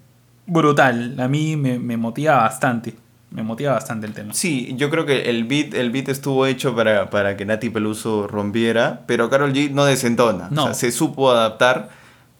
brutal, 0.45 1.19
a 1.19 1.27
mí 1.27 1.55
me, 1.55 1.79
me 1.79 1.97
motiva 1.97 2.35
bastante. 2.37 2.95
Me 3.31 3.43
motiva 3.43 3.71
bastante 3.71 4.05
el 4.07 4.13
tema. 4.13 4.33
Sí, 4.33 4.73
yo 4.75 4.89
creo 4.89 5.05
que 5.05 5.29
el 5.29 5.45
beat, 5.45 5.73
el 5.73 5.89
beat 5.89 6.09
estuvo 6.09 6.45
hecho 6.45 6.75
para, 6.75 7.09
para 7.09 7.37
que 7.37 7.45
Nati 7.45 7.69
Peluso 7.69 8.27
rompiera, 8.27 9.03
pero 9.07 9.29
Carol 9.29 9.53
G 9.53 9.71
no 9.71 9.85
desentona. 9.85 10.49
No. 10.51 10.63
O 10.63 10.65
sea, 10.65 10.73
se 10.73 10.91
supo 10.91 11.31
adaptar, 11.31 11.91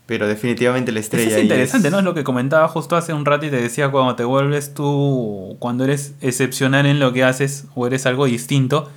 pero 0.06 0.28
definitivamente 0.28 0.92
la 0.92 1.00
estrella. 1.00 1.28
Eso 1.28 1.38
es 1.38 1.44
interesante, 1.44 1.88
es... 1.88 1.92
¿no? 1.92 2.00
Es 2.00 2.06
lo 2.06 2.14
que 2.14 2.24
comentaba 2.24 2.68
justo 2.68 2.96
hace 2.96 3.14
un 3.14 3.26
rato 3.26 3.46
y 3.46 3.50
te 3.50 3.62
decía 3.62 3.90
cuando 3.90 4.16
te 4.16 4.24
vuelves 4.24 4.74
tú, 4.74 5.56
cuando 5.60 5.84
eres 5.84 6.16
excepcional 6.22 6.86
en 6.86 7.00
lo 7.00 7.14
que 7.14 7.24
haces 7.24 7.66
o 7.76 7.88
eres 7.88 8.06
algo 8.06 8.26
distinto 8.26 8.90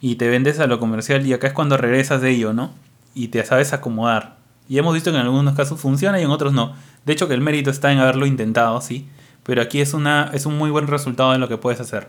y 0.00 0.16
te 0.16 0.28
vendes 0.28 0.58
a 0.58 0.66
lo 0.66 0.78
comercial 0.78 1.26
y 1.26 1.32
acá 1.32 1.46
es 1.46 1.52
cuando 1.52 1.76
regresas 1.76 2.20
de 2.20 2.30
ello, 2.30 2.52
¿no? 2.52 2.72
Y 3.14 3.28
te 3.28 3.44
sabes 3.44 3.72
acomodar. 3.72 4.36
Y 4.68 4.78
hemos 4.78 4.94
visto 4.94 5.10
que 5.10 5.16
en 5.16 5.22
algunos 5.22 5.54
casos 5.54 5.80
funciona 5.80 6.20
y 6.20 6.24
en 6.24 6.30
otros 6.30 6.52
no. 6.52 6.74
De 7.04 7.12
hecho 7.12 7.28
que 7.28 7.34
el 7.34 7.40
mérito 7.40 7.70
está 7.70 7.92
en 7.92 7.98
haberlo 7.98 8.26
intentado, 8.26 8.80
sí. 8.80 9.08
Pero 9.42 9.62
aquí 9.62 9.80
es, 9.80 9.94
una, 9.94 10.30
es 10.32 10.46
un 10.46 10.56
muy 10.56 10.70
buen 10.70 10.86
resultado 10.86 11.32
de 11.32 11.38
lo 11.38 11.48
que 11.48 11.56
puedes 11.56 11.80
hacer. 11.80 12.08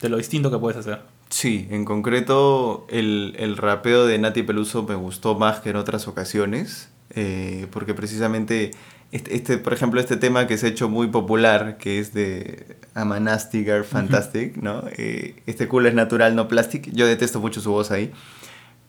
De 0.00 0.08
lo 0.08 0.18
distinto 0.18 0.50
que 0.50 0.58
puedes 0.58 0.78
hacer. 0.78 1.00
Sí, 1.30 1.66
en 1.70 1.84
concreto 1.84 2.86
el, 2.90 3.34
el 3.38 3.56
rapeo 3.56 4.06
de 4.06 4.18
Nati 4.18 4.42
Peluso 4.42 4.82
me 4.82 4.94
gustó 4.94 5.36
más 5.36 5.60
que 5.60 5.70
en 5.70 5.76
otras 5.76 6.06
ocasiones. 6.06 6.90
Eh, 7.14 7.66
porque 7.70 7.94
precisamente 7.94 8.70
este, 9.12 9.36
este, 9.36 9.58
por 9.58 9.74
ejemplo, 9.74 10.00
este 10.00 10.16
tema 10.16 10.46
que 10.46 10.56
se 10.56 10.66
ha 10.66 10.68
hecho 10.70 10.88
muy 10.88 11.08
popular, 11.08 11.76
que 11.76 11.98
es 11.98 12.14
de 12.14 12.78
Are 12.94 13.84
Fantastic, 13.84 14.56
uh 14.56 14.60
-huh. 14.60 14.62
¿no? 14.62 14.84
Eh, 14.96 15.42
este 15.46 15.68
culo 15.68 15.88
es 15.88 15.94
natural, 15.94 16.34
no 16.34 16.48
plastic. 16.48 16.90
Yo 16.92 17.06
detesto 17.06 17.38
mucho 17.38 17.60
su 17.60 17.70
voz 17.70 17.90
ahí. 17.90 18.10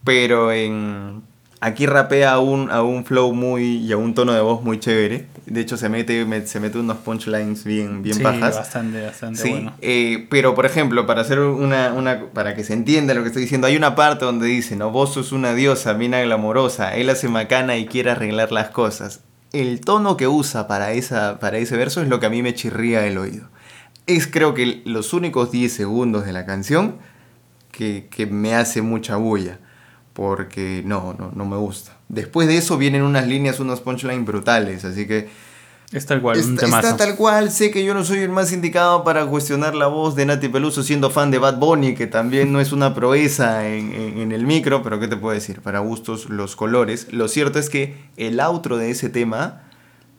Pero 0.05 0.53
en, 0.53 1.24
aquí 1.64 1.86
rapea 1.86 2.34
a 2.34 2.39
un, 2.39 2.70
a 2.70 2.84
un 2.84 3.05
flow 3.05 3.34
muy 3.34 3.78
y 3.78 3.93
a 3.93 3.97
un 3.97 4.14
tono 4.14 4.34
de 4.34 4.41
voz 4.41 4.61
muy 4.64 4.80
chévere. 4.80 5.28
De 5.45 5.61
hecho, 5.61 5.78
se 5.78 5.88
mete, 5.88 6.26
me, 6.26 6.45
se 6.45 6.59
mete 6.59 6.78
unos 6.78 6.97
punchlines 6.97 7.64
bien, 7.64 8.03
bien 8.03 8.18
sí, 8.18 8.24
bajas. 8.24 8.55
bastante, 8.55 9.01
bastante 9.01 9.41
sí, 9.41 9.49
bueno. 9.49 9.74
Eh, 9.82 10.28
pero, 10.30 10.55
por 10.55 10.66
ejemplo, 10.66 11.05
para 11.05 11.22
hacer 11.22 11.39
una, 11.39 11.93
una, 11.93 12.26
para 12.34 12.53
que 12.53 12.66
se 12.66 12.74
entienda 12.74 13.14
lo 13.14 13.22
que 13.22 13.28
estoy 13.28 13.43
diciendo, 13.43 13.68
hay 13.68 13.78
una 13.78 13.95
parte 13.95 14.26
donde 14.26 14.45
dice, 14.45 14.76
¿no? 14.76 14.91
Vos 14.91 15.14
sos 15.14 15.32
una 15.32 15.53
diosa, 15.53 15.93
mina 15.93 16.22
glamorosa, 16.22 16.95
él 16.95 17.09
hace 17.09 17.30
macana 17.30 17.78
y 17.78 17.86
quiere 17.86 18.11
arreglar 18.11 18.51
las 18.51 18.70
cosas. 18.70 19.22
El 19.53 19.80
tono 19.82 20.18
que 20.18 20.28
usa 20.28 20.68
para, 20.68 20.91
esa, 20.91 21.39
para 21.39 21.59
ese 21.59 21.78
verso 21.78 22.01
es 22.01 22.09
lo 22.09 22.20
que 22.20 22.26
a 22.26 22.30
mí 22.30 22.41
me 22.41 22.53
chirría 22.53 23.07
el 23.07 23.18
oído. 23.18 23.47
Es 24.05 24.28
creo 24.28 24.53
que 24.53 24.82
los 24.84 25.14
únicos 25.14 25.51
10 25.51 25.72
segundos 25.72 26.26
de 26.26 26.34
la 26.34 26.45
canción 26.45 26.97
que, 27.72 28.07
que 28.11 28.26
me 28.26 28.53
hace 28.53 28.82
mucha 28.82 29.16
bulla 29.16 29.59
porque 30.14 30.84
no, 30.86 31.16
no, 31.18 31.32
no 31.36 31.45
me 31.45 31.57
gusta. 31.57 31.97
Después 32.07 32.47
de 32.47 32.57
eso 32.57 32.78
vienen 32.78 33.01
unas 33.01 33.28
líneas, 33.28 33.59
unos 33.59 33.82
punchlines 33.82 34.26
brutales, 34.26 34.86
así 34.86 35.07
que... 35.07 35.30
Es 35.91 36.07
tal 36.07 36.24
cual, 36.24 36.39
un 36.39 36.55
está, 36.55 36.66
está 36.66 36.97
tal 36.97 37.16
cual, 37.16 37.51
sé 37.51 37.70
que 37.70 37.86
yo 37.86 37.93
no 37.93 38.03
soy 38.03 38.20
el 38.20 38.30
más 38.30 38.51
indicado 38.51 39.03
para 39.03 39.28
cuestionar 39.28 39.76
la 39.76 39.86
voz 39.86 40.16
de 40.16 40.26
Nati 40.26 40.47
Peluso 40.47 40.82
siendo 40.82 41.11
fan 41.11 41.30
de 41.30 41.38
Bad 41.38 41.59
Bunny, 41.59 41.93
que 41.93 42.07
también 42.07 42.51
no 42.51 42.59
es 42.59 42.72
una 42.72 42.95
proeza 42.95 43.68
en, 43.68 43.93
en, 43.93 44.18
en, 44.18 44.32
el 44.32 44.47
micro, 44.47 44.82
pero 44.82 44.99
¿qué 44.99 45.07
te 45.07 45.18
puedo 45.18 45.36
decir? 45.36 45.61
Para 45.61 45.80
gustos 45.80 46.30
los 46.32 46.55
colores. 46.55 47.09
Lo 47.11 47.28
cierto 47.28 47.59
es 47.59 47.70
que 47.70 47.95
el 48.18 48.39
outro 48.39 48.78
de 48.78 48.89
ese 48.89 49.09
tema, 49.09 49.61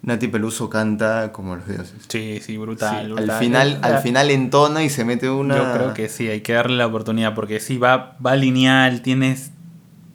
Nati 0.02 0.28
Peluso 0.28 0.70
canta 0.70 1.32
como 1.32 1.56
los 1.56 1.66
dioses. 1.66 1.94
Sí, 2.06 2.40
sí, 2.40 2.56
brutal. 2.56 3.06
Sí, 3.06 3.12
brutal. 3.12 3.30
Al, 3.30 3.38
final, 3.40 3.78
al 3.82 3.98
final 3.98 4.30
entona 4.30 4.84
y 4.84 4.90
se 4.90 5.04
mete 5.04 5.28
una... 5.28 5.56
Yo 5.56 5.72
creo 5.72 5.94
que 5.94 6.08
sí, 6.08 6.28
hay 6.28 6.42
que 6.42 6.52
darle 6.52 6.76
la 6.76 6.86
oportunidad, 6.86 7.34
porque 7.34 7.58
sí, 7.58 7.78
va, 7.78 8.16
va 8.24 8.36
lineal, 8.36 9.02
tienes 9.02 9.53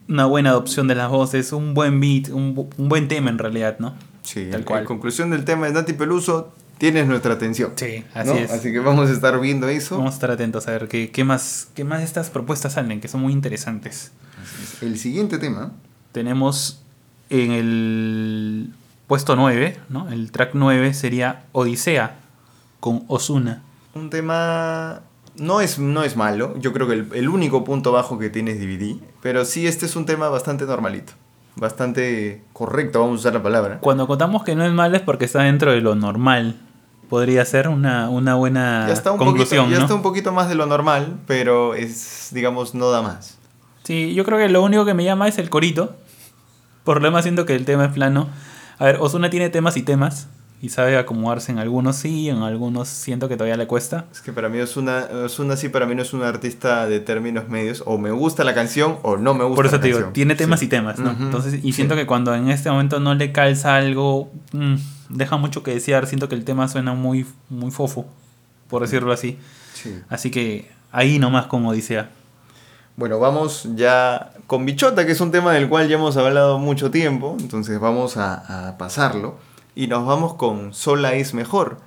una 0.10 0.26
buena 0.26 0.50
adopción 0.50 0.88
de 0.88 0.96
las 0.96 1.10
voces, 1.10 1.54
un 1.54 1.74
buen 1.74 2.00
beat, 2.02 2.30
un, 2.30 2.70
un 2.78 2.90
buen 2.90 3.08
tema 3.08 3.30
en 3.30 3.38
realidad, 3.38 3.78
¿no? 3.80 3.96
Sí, 4.24 4.48
Tal 4.52 4.66
cual. 4.66 4.82
en 4.82 4.86
conclusión 4.86 5.30
del 5.30 5.46
tema 5.46 5.68
de 5.68 5.74
Nati 5.74 5.94
Peluso, 5.94 6.52
tienes 6.78 7.08
nuestra 7.08 7.34
atención. 7.36 7.74
Sí, 7.76 8.04
así 8.14 8.30
¿no? 8.30 8.36
es. 8.36 8.52
Así 8.52 8.72
que 8.72 8.80
vamos 8.80 9.10
a 9.10 9.14
estar 9.14 9.40
viendo 9.40 9.70
eso. 9.70 9.98
Vamos 9.98 10.14
a 10.14 10.16
estar 10.16 10.32
atentos 10.32 10.68
a 10.68 10.72
ver 10.72 10.88
qué, 10.88 11.12
qué, 11.12 11.24
más, 11.24 11.70
qué 11.76 11.84
más 11.84 12.00
de 12.00 12.06
estas 12.06 12.30
propuestas 12.30 12.74
salen, 12.74 13.00
que 13.02 13.08
son 13.08 13.22
muy 13.22 13.34
interesantes. 13.34 14.12
El 14.82 14.98
siguiente 14.98 15.38
tema. 15.38 15.72
Tenemos 16.12 16.82
en 17.30 17.52
el 17.52 18.74
puesto 19.08 19.36
9, 19.36 19.78
¿no? 19.90 20.10
El 20.10 20.32
track 20.32 20.52
9 20.54 20.94
sería 20.96 21.46
Odisea 21.52 22.20
con 22.80 23.04
Osuna. 23.08 23.62
Un 23.94 24.10
tema 24.10 25.02
no 25.40 25.62
es, 25.62 25.80
no 25.80 26.04
es 26.04 26.16
malo, 26.16 26.54
yo 26.60 26.74
creo 26.74 26.88
que 26.88 26.94
el, 26.94 27.08
el, 27.14 27.30
único 27.30 27.64
punto 27.64 27.92
bajo 27.92 28.18
que 28.18 28.30
tiene 28.30 28.52
es 28.52 28.60
DVD, 28.60 28.98
pero 29.22 29.46
sí 29.46 29.68
este 29.68 29.86
es 29.86 29.96
un 29.96 30.06
tema 30.06 30.30
bastante 30.30 30.66
normalito, 30.66 31.14
bastante 31.56 32.44
correcto, 32.54 33.00
vamos 33.00 33.18
a 33.18 33.20
usar 33.20 33.34
la 33.34 33.44
palabra. 33.44 33.80
Cuando 33.80 34.08
contamos 34.08 34.44
que 34.44 34.56
no 34.56 34.66
es 34.66 34.72
malo 34.72 34.98
es 34.98 35.04
porque 35.04 35.26
está 35.26 35.44
dentro 35.44 35.72
de 35.72 35.82
lo 35.82 35.96
normal, 35.96 36.60
podría 37.10 37.44
ser 37.44 37.68
una, 37.68 38.10
una 38.10 38.36
buena 38.36 38.86
ya 38.88 38.94
está 38.94 39.12
un 39.12 39.18
conclusión. 39.18 39.66
Poquito, 39.66 39.74
ya 39.74 39.80
¿no? 39.80 39.86
está 39.86 39.96
un 39.96 40.02
poquito 40.02 40.32
más 40.32 40.48
de 40.48 40.56
lo 40.56 40.66
normal, 40.66 41.20
pero 41.28 41.74
es, 41.74 42.30
digamos, 42.32 42.76
no 42.76 42.92
da 42.92 43.02
más. 43.02 43.38
Sí, 43.84 44.14
yo 44.14 44.24
creo 44.24 44.38
que 44.38 44.48
lo 44.50 44.62
único 44.62 44.86
que 44.86 44.94
me 44.94 45.04
llama 45.04 45.28
es 45.28 45.38
el 45.40 45.50
corito, 45.50 45.96
por 46.84 47.02
lo 47.02 47.08
demás 47.08 47.24
siento 47.24 47.46
que 47.46 47.56
el 47.56 47.66
tema 47.66 47.86
es 47.86 47.92
plano. 47.92 48.30
A 48.78 48.86
ver, 48.86 48.98
Osuna 49.02 49.30
tiene 49.30 49.50
temas 49.50 49.76
y 49.76 49.82
temas, 49.82 50.28
y 50.62 50.70
sabe 50.70 50.98
acomodarse 50.98 51.52
en 51.54 51.60
algunos 51.60 51.96
sí, 51.96 52.28
en 52.30 52.42
algunos 52.44 52.90
siento 52.90 53.30
que 53.30 53.36
todavía 53.38 53.56
le 53.56 53.66
cuesta. 53.66 54.06
Es 54.12 54.22
que 54.22 54.34
para 54.34 54.50
mí 54.50 54.60
Osuna, 54.60 55.08
Osuna 55.26 55.56
sí, 55.56 55.70
para 55.70 55.86
mí 55.86 55.96
no 55.96 56.02
es 56.02 56.14
un 56.14 56.22
artista 56.24 56.86
de 56.88 57.00
términos 57.00 57.48
medios, 57.48 57.82
o 57.86 57.98
me 57.98 58.12
gusta 58.12 58.44
la 58.44 58.54
canción 58.54 58.98
o 59.04 59.16
no 59.18 59.34
me 59.34 59.44
gusta 59.46 59.56
Por 59.56 59.66
eso 59.68 59.76
la 59.78 59.82
te 59.82 59.88
canción. 59.90 60.04
digo, 60.04 60.14
tiene 60.14 60.36
temas 60.36 60.60
sí. 60.60 60.66
y 60.66 60.70
temas, 60.70 61.00
¿no? 61.00 61.12
Uh 61.12 61.14
-huh. 61.14 61.22
Entonces, 61.24 61.64
y 61.64 61.72
siento 61.74 61.94
sí. 61.96 62.02
que 62.02 62.06
cuando 62.08 62.36
en 62.36 62.50
este 62.50 62.70
momento 62.70 63.00
no 63.00 63.16
le 63.16 63.32
calza 63.32 63.76
algo, 63.76 64.32
mmm, 64.52 64.76
deja 65.10 65.38
mucho 65.38 65.64
que 65.64 65.72
desear, 65.74 66.08
siento 66.08 66.28
que 66.28 66.36
el 66.36 66.44
tema 66.44 66.68
suena 66.68 66.94
muy, 66.94 67.26
muy 67.50 67.72
fofo, 67.72 68.06
por 68.70 68.82
decirlo 68.82 69.14
así. 69.14 69.38
Sí. 69.74 69.98
Así 70.10 70.30
que 70.30 70.70
ahí 70.92 71.20
nomás 71.20 71.46
con 71.46 71.66
Odisea. 71.66 72.10
Bueno, 72.98 73.18
vamos 73.18 73.66
ya 73.76 74.32
con 74.46 74.66
Bichota, 74.66 75.06
que 75.06 75.14
es 75.14 75.22
un 75.22 75.32
tema 75.32 75.54
del 75.54 75.70
cual 75.70 75.88
ya 75.88 75.96
hemos 75.96 76.18
hablado 76.18 76.60
mucho 76.60 76.92
tiempo, 76.92 77.38
entonces 77.40 77.80
vamos 77.80 78.18
a, 78.18 78.68
a 78.72 78.78
pasarlo. 78.78 79.38
Y 79.76 79.88
nos 79.88 80.06
vamos 80.06 80.34
con 80.34 80.74
Sola 80.74 81.14
es 81.14 81.34
mejor, 81.34 81.78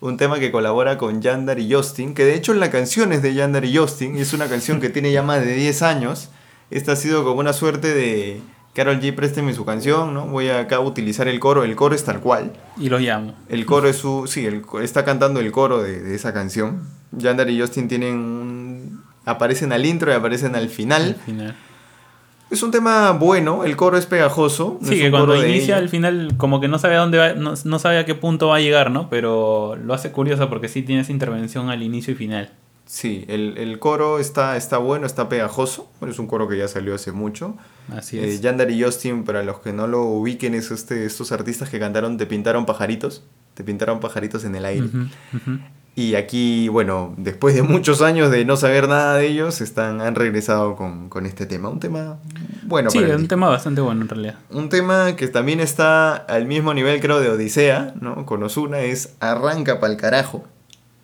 un 0.00 0.16
tema 0.16 0.38
que 0.38 0.52
colabora 0.52 0.98
con 0.98 1.22
Yandar 1.22 1.58
y 1.58 1.72
Justin, 1.72 2.14
que 2.14 2.24
de 2.24 2.34
hecho 2.34 2.52
la 2.54 2.70
canción 2.70 3.12
es 3.12 3.22
de 3.22 3.34
Yandar 3.34 3.64
y 3.64 3.76
Justin, 3.76 4.16
y 4.16 4.20
es 4.20 4.32
una 4.32 4.48
canción 4.48 4.80
que 4.80 4.90
tiene 4.90 5.12
ya 5.12 5.22
más 5.22 5.44
de 5.44 5.54
10 5.54 5.82
años. 5.82 6.28
Esta 6.70 6.92
ha 6.92 6.96
sido 6.96 7.24
como 7.24 7.40
una 7.40 7.52
suerte 7.52 7.94
de 7.94 8.42
Carol 8.74 9.00
G, 9.00 9.14
présteme 9.14 9.54
su 9.54 9.64
canción, 9.64 10.12
¿no? 10.12 10.26
Voy 10.26 10.48
a 10.48 10.60
acá 10.60 10.76
a 10.76 10.80
utilizar 10.80 11.28
el 11.28 11.40
coro, 11.40 11.64
el 11.64 11.76
coro 11.76 11.94
es 11.94 12.04
tal 12.04 12.20
cual. 12.20 12.52
Y 12.76 12.88
lo 12.88 12.98
llamo. 12.98 13.34
El 13.48 13.64
coro 13.66 13.88
es 13.88 13.96
su, 13.96 14.26
sí, 14.26 14.44
el, 14.44 14.62
está 14.82 15.04
cantando 15.04 15.40
el 15.40 15.52
coro 15.52 15.82
de, 15.82 16.02
de 16.02 16.14
esa 16.14 16.32
canción. 16.32 16.82
Yandar 17.12 17.48
y 17.48 17.60
Justin 17.60 17.88
tienen 17.88 18.14
un, 18.14 19.04
aparecen 19.24 19.72
al 19.72 19.86
intro 19.86 20.10
y 20.10 20.14
aparecen 20.14 20.54
al 20.54 20.68
final. 20.68 21.02
Al 21.02 21.14
final. 21.14 21.56
Es 22.54 22.62
un 22.62 22.70
tema 22.70 23.10
bueno, 23.10 23.64
el 23.64 23.74
coro 23.74 23.98
es 23.98 24.06
pegajoso. 24.06 24.78
Sí, 24.80 24.94
es 24.94 25.00
que 25.00 25.10
cuando 25.10 25.44
inicia 25.44 25.76
al 25.76 25.88
final 25.88 26.34
como 26.36 26.60
que 26.60 26.68
no 26.68 26.78
sabe 26.78 26.94
a 26.94 27.00
dónde 27.00 27.18
va, 27.18 27.32
no, 27.34 27.54
no, 27.64 27.78
sabe 27.80 27.98
a 27.98 28.04
qué 28.04 28.14
punto 28.14 28.46
va 28.46 28.56
a 28.56 28.60
llegar, 28.60 28.92
¿no? 28.92 29.10
Pero 29.10 29.74
lo 29.74 29.92
hace 29.92 30.12
curioso 30.12 30.48
porque 30.48 30.68
sí 30.68 30.82
tiene 30.82 31.02
esa 31.02 31.10
intervención 31.10 31.68
al 31.68 31.82
inicio 31.82 32.12
y 32.12 32.16
final. 32.16 32.52
Sí, 32.86 33.24
el, 33.26 33.58
el 33.58 33.80
coro 33.80 34.20
está, 34.20 34.56
está 34.56 34.78
bueno, 34.78 35.04
está 35.04 35.28
pegajoso. 35.28 35.90
Bueno, 35.98 36.12
es 36.12 36.20
un 36.20 36.28
coro 36.28 36.46
que 36.46 36.56
ya 36.56 36.68
salió 36.68 36.94
hace 36.94 37.10
mucho. 37.10 37.56
Así 37.88 38.20
es. 38.20 38.36
Eh, 38.36 38.40
Yandar 38.40 38.70
y 38.70 38.80
Justin, 38.80 39.24
para 39.24 39.42
los 39.42 39.58
que 39.58 39.72
no 39.72 39.88
lo 39.88 40.02
ubiquen, 40.02 40.54
es 40.54 40.70
este, 40.70 41.06
estos 41.06 41.32
artistas 41.32 41.70
que 41.70 41.80
cantaron 41.80 42.18
Te 42.18 42.26
pintaron 42.26 42.66
pajaritos. 42.66 43.24
Te 43.54 43.64
pintaron 43.64 43.98
pajaritos 43.98 44.44
en 44.44 44.54
el 44.54 44.64
aire. 44.64 44.86
Uh 44.86 44.90
-huh, 44.90 45.10
uh 45.32 45.38
-huh. 45.38 45.60
Y 45.96 46.16
aquí, 46.16 46.68
bueno, 46.68 47.14
después 47.16 47.54
de 47.54 47.62
muchos 47.62 48.02
años 48.02 48.30
de 48.30 48.44
no 48.44 48.56
saber 48.56 48.88
nada 48.88 49.16
de 49.16 49.28
ellos, 49.28 49.60
están, 49.60 50.00
han 50.00 50.16
regresado 50.16 50.74
con, 50.74 51.08
con 51.08 51.24
este 51.24 51.46
tema. 51.46 51.68
Un 51.68 51.78
tema 51.78 52.18
bueno. 52.64 52.90
Sí, 52.90 52.98
para 52.98 53.16
un 53.16 53.28
tema 53.28 53.48
bastante 53.48 53.80
bueno 53.80 54.02
en 54.02 54.08
realidad. 54.08 54.34
Un 54.50 54.68
tema 54.68 55.14
que 55.14 55.28
también 55.28 55.60
está 55.60 56.16
al 56.16 56.46
mismo 56.46 56.74
nivel, 56.74 57.00
creo, 57.00 57.20
de 57.20 57.28
Odisea, 57.28 57.94
¿no? 58.00 58.26
Con 58.26 58.42
Osuna, 58.42 58.80
es 58.80 59.14
Arranca 59.20 59.78
pa'l 59.78 59.96
carajo. 59.96 60.44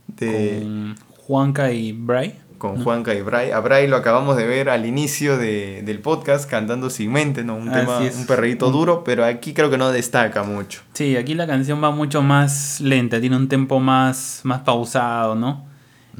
De... 0.09 0.59
Con 0.61 0.97
Juanca 1.18 1.70
y 1.70 1.93
Bray. 1.93 2.41
Con. 2.61 2.84
Juanca 2.84 3.14
y 3.14 3.22
Bray. 3.22 3.50
A 3.50 3.58
Bray 3.61 3.88
lo 3.88 3.96
acabamos 3.96 4.36
de 4.36 4.46
ver 4.46 4.68
al 4.68 4.84
inicio 4.86 5.36
de, 5.38 5.82
del 5.84 5.98
podcast 5.98 6.48
cantando 6.48 6.90
Sin 6.90 7.11
Mente, 7.11 7.42
¿no? 7.42 7.56
Un 7.56 7.70
Así 7.70 7.80
tema, 7.80 8.04
es. 8.06 8.16
un 8.16 8.26
perreíto 8.26 8.70
duro, 8.70 9.02
pero 9.02 9.24
aquí 9.24 9.52
creo 9.54 9.70
que 9.70 9.78
no 9.78 9.90
destaca 9.90 10.42
mucho. 10.44 10.82
Sí, 10.92 11.16
aquí 11.16 11.34
la 11.34 11.46
canción 11.46 11.82
va 11.82 11.90
mucho 11.90 12.20
más 12.22 12.80
lenta, 12.80 13.18
tiene 13.20 13.36
un 13.36 13.48
tempo 13.48 13.80
más, 13.80 14.42
más 14.44 14.61
pausado, 14.61 15.34
¿no? 15.34 15.64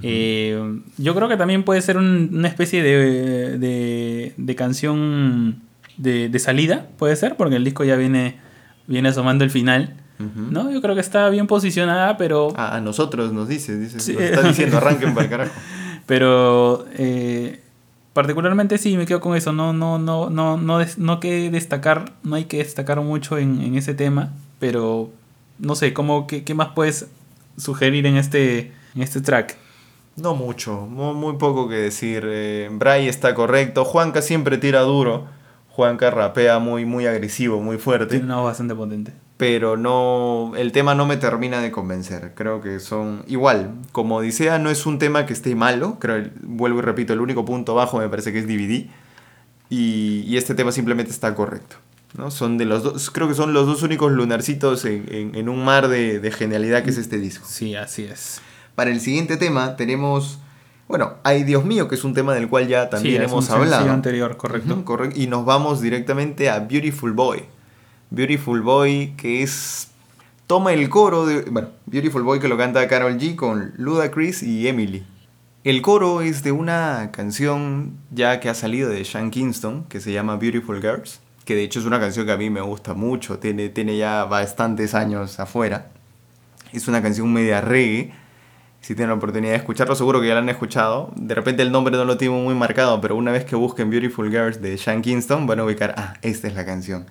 Eh, 0.03 0.81
yo 0.97 1.15
creo 1.15 1.29
que 1.29 1.37
también 1.37 1.63
puede 1.63 1.83
ser 1.83 1.97
un- 1.99 2.31
una 2.33 2.49
especie 2.49 2.83
de, 2.83 3.59
de, 3.59 4.33
de 4.37 4.55
canción 4.57 5.61
de, 5.99 6.29
de 6.31 6.39
salida, 6.39 6.87
puede 6.99 7.17
ser, 7.17 7.37
porque 7.37 7.57
el 7.57 7.65
disco 7.65 7.85
ya 7.85 7.97
viene 7.97 8.39
viene 8.87 9.11
asomando 9.11 9.45
el 9.45 9.51
final. 9.51 9.95
¿no? 10.19 10.71
Yo 10.71 10.83
creo 10.83 10.95
que 10.95 11.01
está 11.01 11.31
bien 11.31 11.47
posicionada, 11.47 12.19
pero, 12.19 12.49
A, 12.55 12.77
a 12.77 12.81
nosotros 12.83 13.33
nos 13.33 13.49
dice, 13.49 13.79
dice 13.79 14.01
Sí. 14.01 14.13
nos 14.13 14.23
está 14.23 14.43
diciendo 14.43 14.77
arranquen 14.77 15.15
para 15.15 15.25
el 15.25 15.31
carajo. 15.31 15.53
pero 16.11 16.87
eh, 16.99 17.61
particularmente 18.15 18.79
sí 18.79 18.97
me 18.97 19.07
quedo 19.07 19.21
con 19.21 19.37
eso. 19.37 19.53
No, 19.53 19.73
no, 19.73 19.97
no, 20.01 20.29
no, 20.29 20.57
no, 20.57 20.79
des- 20.79 20.99
no 20.99 21.21
que 21.21 21.53
destacar, 21.53 22.15
no 22.25 22.35
hay 22.35 22.47
que 22.47 22.57
destacar 22.59 23.01
mucho 23.01 23.39
en, 23.39 23.61
en 23.63 23.77
ese 23.77 23.95
tema, 23.95 24.33
pero 24.59 25.11
no 25.61 25.77
sé, 25.77 25.93
¿cómo, 25.93 26.27
qué, 26.27 26.43
qué 26.43 26.53
más 26.53 26.71
puedes 26.75 27.07
sugerir 27.57 28.07
en 28.07 28.17
este, 28.17 28.73
en 28.97 29.03
este 29.03 29.21
track? 29.21 29.57
No 30.17 30.35
mucho, 30.35 30.85
mu- 30.91 31.15
muy, 31.15 31.37
poco 31.37 31.69
que 31.69 31.77
decir. 31.77 32.25
Eh, 32.27 32.69
Bray 32.73 33.07
está 33.07 33.33
correcto. 33.37 33.85
Juanca 33.85 34.21
siempre 34.21 34.59
tira 34.59 34.81
duro. 34.81 35.27
Juanca 35.69 36.11
rapea 36.11 36.59
muy, 36.59 36.85
muy 36.87 37.07
agresivo, 37.07 37.61
muy 37.61 37.79
fuerte. 37.79 38.07
Tiene 38.17 38.25
una 38.25 38.39
voz 38.39 38.47
bastante 38.47 38.75
potente. 38.75 39.13
Pero 39.41 39.77
no. 39.77 40.53
El 40.57 40.71
tema 40.71 40.95
no 40.95 41.07
me 41.07 41.17
termina 41.17 41.61
de 41.61 41.73
convencer. 41.73 42.33
Creo 42.37 42.61
que 42.61 42.79
son. 42.79 43.25
Igual, 43.27 43.73
como 43.91 44.17
Odisea 44.17 44.59
no 44.59 44.71
es 44.71 44.85
un 44.87 44.99
tema 44.99 45.25
que 45.27 45.33
esté 45.33 45.55
malo. 45.55 45.97
Creo, 45.99 46.29
vuelvo 46.43 46.79
y 46.79 46.83
repito, 46.83 47.13
el 47.15 47.21
único 47.21 47.45
punto 47.45 47.75
bajo 47.75 47.99
me 47.99 48.09
parece 48.11 48.33
que 48.33 48.39
es 48.41 48.47
DVD. 48.47 48.87
Y, 49.69 50.25
y 50.27 50.37
este 50.37 50.55
tema 50.55 50.73
simplemente 50.73 51.11
está 51.11 51.35
correcto. 51.35 51.77
¿no? 52.17 52.31
Son 52.31 52.59
de 52.59 52.65
los 52.67 52.83
dos. 52.83 53.11
Creo 53.11 53.29
que 53.29 53.35
son 53.35 53.53
los 53.55 53.67
dos 53.67 53.83
únicos 53.83 54.13
lunarcitos 54.13 54.85
en, 54.85 55.07
en- 55.11 55.35
en 55.35 55.49
un 55.49 55.65
mar 55.65 55.89
de, 55.89 56.19
de 56.21 56.31
genialidad 56.33 56.83
que 56.83 56.91
es 56.91 56.99
este 56.99 57.19
disco. 57.19 57.47
Sí, 57.49 57.75
así 57.77 58.03
es. 58.05 58.41
Para 58.75 58.91
el 58.91 59.01
siguiente 59.01 59.37
tema 59.37 59.77
tenemos, 59.77 60.39
bueno, 60.89 61.15
Ay 61.23 61.45
Dios 61.45 61.65
mío, 61.65 61.87
que 61.89 61.95
es 61.95 62.05
un 62.05 62.13
tema 62.15 62.35
del 62.35 62.49
cual 62.49 62.67
ya 62.69 62.91
también 62.91 63.17
Sí, 63.17 63.23
es 63.25 63.31
hemos 63.31 63.45
un 63.45 63.51
sencillo 63.51 63.75
hablado. 63.77 63.93
anterior, 63.93 64.37
correcto. 64.37 64.75
Ujú, 64.75 64.85
correcto. 64.85 65.21
Y 65.21 65.29
nos 65.29 65.45
vamos 65.45 65.81
directamente 65.81 66.51
a 66.51 66.59
Beautiful 66.59 67.13
Boy. 67.13 67.45
Beautiful 68.11 68.61
Boy, 68.61 69.15
que 69.17 69.43
es... 69.43 69.89
Toma 70.47 70.73
el 70.73 70.89
coro 70.89 71.27
de... 71.27 71.43
Bueno, 71.43 71.69
Beautiful 71.87 72.25
Boy 72.25 72.41
que 72.41 72.49
lo 72.49 72.59
canta 72.59 72.87
Carol 72.89 73.17
G 73.19 73.37
con 73.37 73.73
Ludacris 73.77 74.43
y 74.43 74.67
Emily. 74.67 75.05
El 75.63 75.81
coro 75.81 76.21
es 76.21 76.43
de 76.43 76.51
una 76.51 77.11
canción 77.13 77.99
ya 78.11 78.41
que 78.41 78.49
ha 78.49 78.55
salido 78.55 78.89
de 78.89 79.05
Sean 79.05 79.31
Kingston, 79.31 79.85
que 79.85 80.01
se 80.01 80.13
llama 80.13 80.37
Beautiful 80.37 80.81
Girls, 80.81 81.21
que 81.45 81.55
de 81.55 81.63
hecho 81.63 81.79
es 81.79 81.87
una 81.87 82.01
canción 82.01 82.27
que 82.27 82.33
a 82.33 82.37
mí 82.37 82.51
me 82.51 82.63
gusta 82.63 82.95
mucho, 82.95 83.39
tiene, 83.39 83.69
tiene 83.69 83.97
ya 83.97 84.25
bastantes 84.25 84.95
años 84.95 85.39
afuera. 85.39 85.93
Es 86.73 86.89
una 86.89 87.03
canción 87.03 87.33
media 87.33 87.61
reggae. 87.61 88.13
Si 88.81 88.95
tienen 88.95 89.11
la 89.11 89.17
oportunidad 89.17 89.53
de 89.53 89.59
escucharlo, 89.59 89.95
seguro 89.95 90.21
que 90.21 90.27
ya 90.27 90.35
la 90.35 90.41
han 90.41 90.49
escuchado. 90.49 91.13
De 91.15 91.35
repente 91.35 91.63
el 91.63 91.71
nombre 91.71 91.97
no 91.97 92.05
lo 92.05 92.17
tengo 92.17 92.41
muy 92.41 92.55
marcado, 92.55 93.01
pero 93.01 93.15
una 93.15 93.31
vez 93.31 93.45
que 93.45 93.55
busquen 93.55 93.91
Beautiful 93.91 94.31
Girls 94.31 94.61
de 94.61 94.79
Sean 94.79 95.03
Kingston, 95.03 95.47
van 95.47 95.61
a 95.61 95.65
ubicar, 95.65 95.95
ah, 95.97 96.15
esta 96.23 96.49
es 96.49 96.55
la 96.55 96.65
canción. 96.65 97.07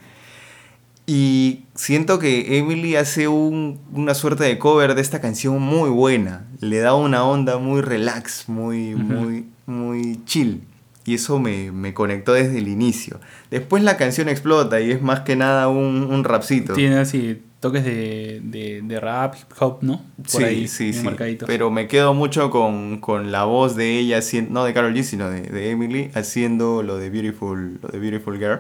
Y 1.12 1.64
siento 1.74 2.20
que 2.20 2.60
Emily 2.60 2.96
hace 2.96 3.28
un- 3.28 3.80
una 3.94 4.14
suerte 4.14 4.44
de 4.44 4.60
cover 4.60 4.94
de 4.94 5.02
esta 5.02 5.20
canción 5.20 5.60
muy 5.60 5.90
buena. 5.90 6.46
Le 6.62 6.78
da 6.78 6.94
una 6.94 7.24
onda 7.24 7.58
muy 7.58 7.82
relax, 7.82 8.48
muy, 8.48 8.94
muy, 8.94 9.46
muy 9.66 10.20
chill. 10.26 10.62
Y 11.06 11.16
eso 11.16 11.40
me, 11.40 11.72
me 11.72 11.96
conectó 11.96 12.34
desde 12.34 12.60
el 12.60 12.68
inicio. 12.68 13.20
Después 13.50 13.82
la 13.82 13.98
canción 13.98 14.30
explota 14.30 14.80
y 14.82 14.92
es 14.92 15.02
más 15.02 15.22
que 15.22 15.36
nada 15.36 15.68
un, 15.68 16.04
un 16.12 16.24
rapcito. 16.24 16.74
Tiene 16.74 16.98
así 16.98 17.42
toques 17.60 17.84
de, 17.84 18.42
de, 18.44 18.82
de 18.84 19.00
rap, 19.00 19.34
hip 19.36 19.52
hop, 19.60 19.80
¿no? 19.82 20.04
Por 20.18 20.28
sí, 20.28 20.44
ahí, 20.44 20.68
sí, 20.68 20.94
sí. 20.94 21.08
Pero 21.48 21.72
me 21.72 21.88
quedo 21.88 22.14
mucho 22.14 22.52
con, 22.52 23.00
con 23.00 23.32
la 23.32 23.46
voz 23.46 23.76
de 23.76 23.98
ella, 23.98 24.20
haciendo, 24.20 24.52
no 24.54 24.64
de 24.64 24.74
Carol 24.76 24.94
G, 24.94 25.02
sino 25.02 25.28
de, 25.32 25.42
de 25.42 25.72
Emily, 25.72 26.12
haciendo 26.14 26.84
lo 26.84 26.98
de 26.98 27.10
Beautiful, 27.10 27.80
lo 27.82 27.90
de 27.90 27.98
Beautiful 28.00 28.38
Girl, 28.38 28.60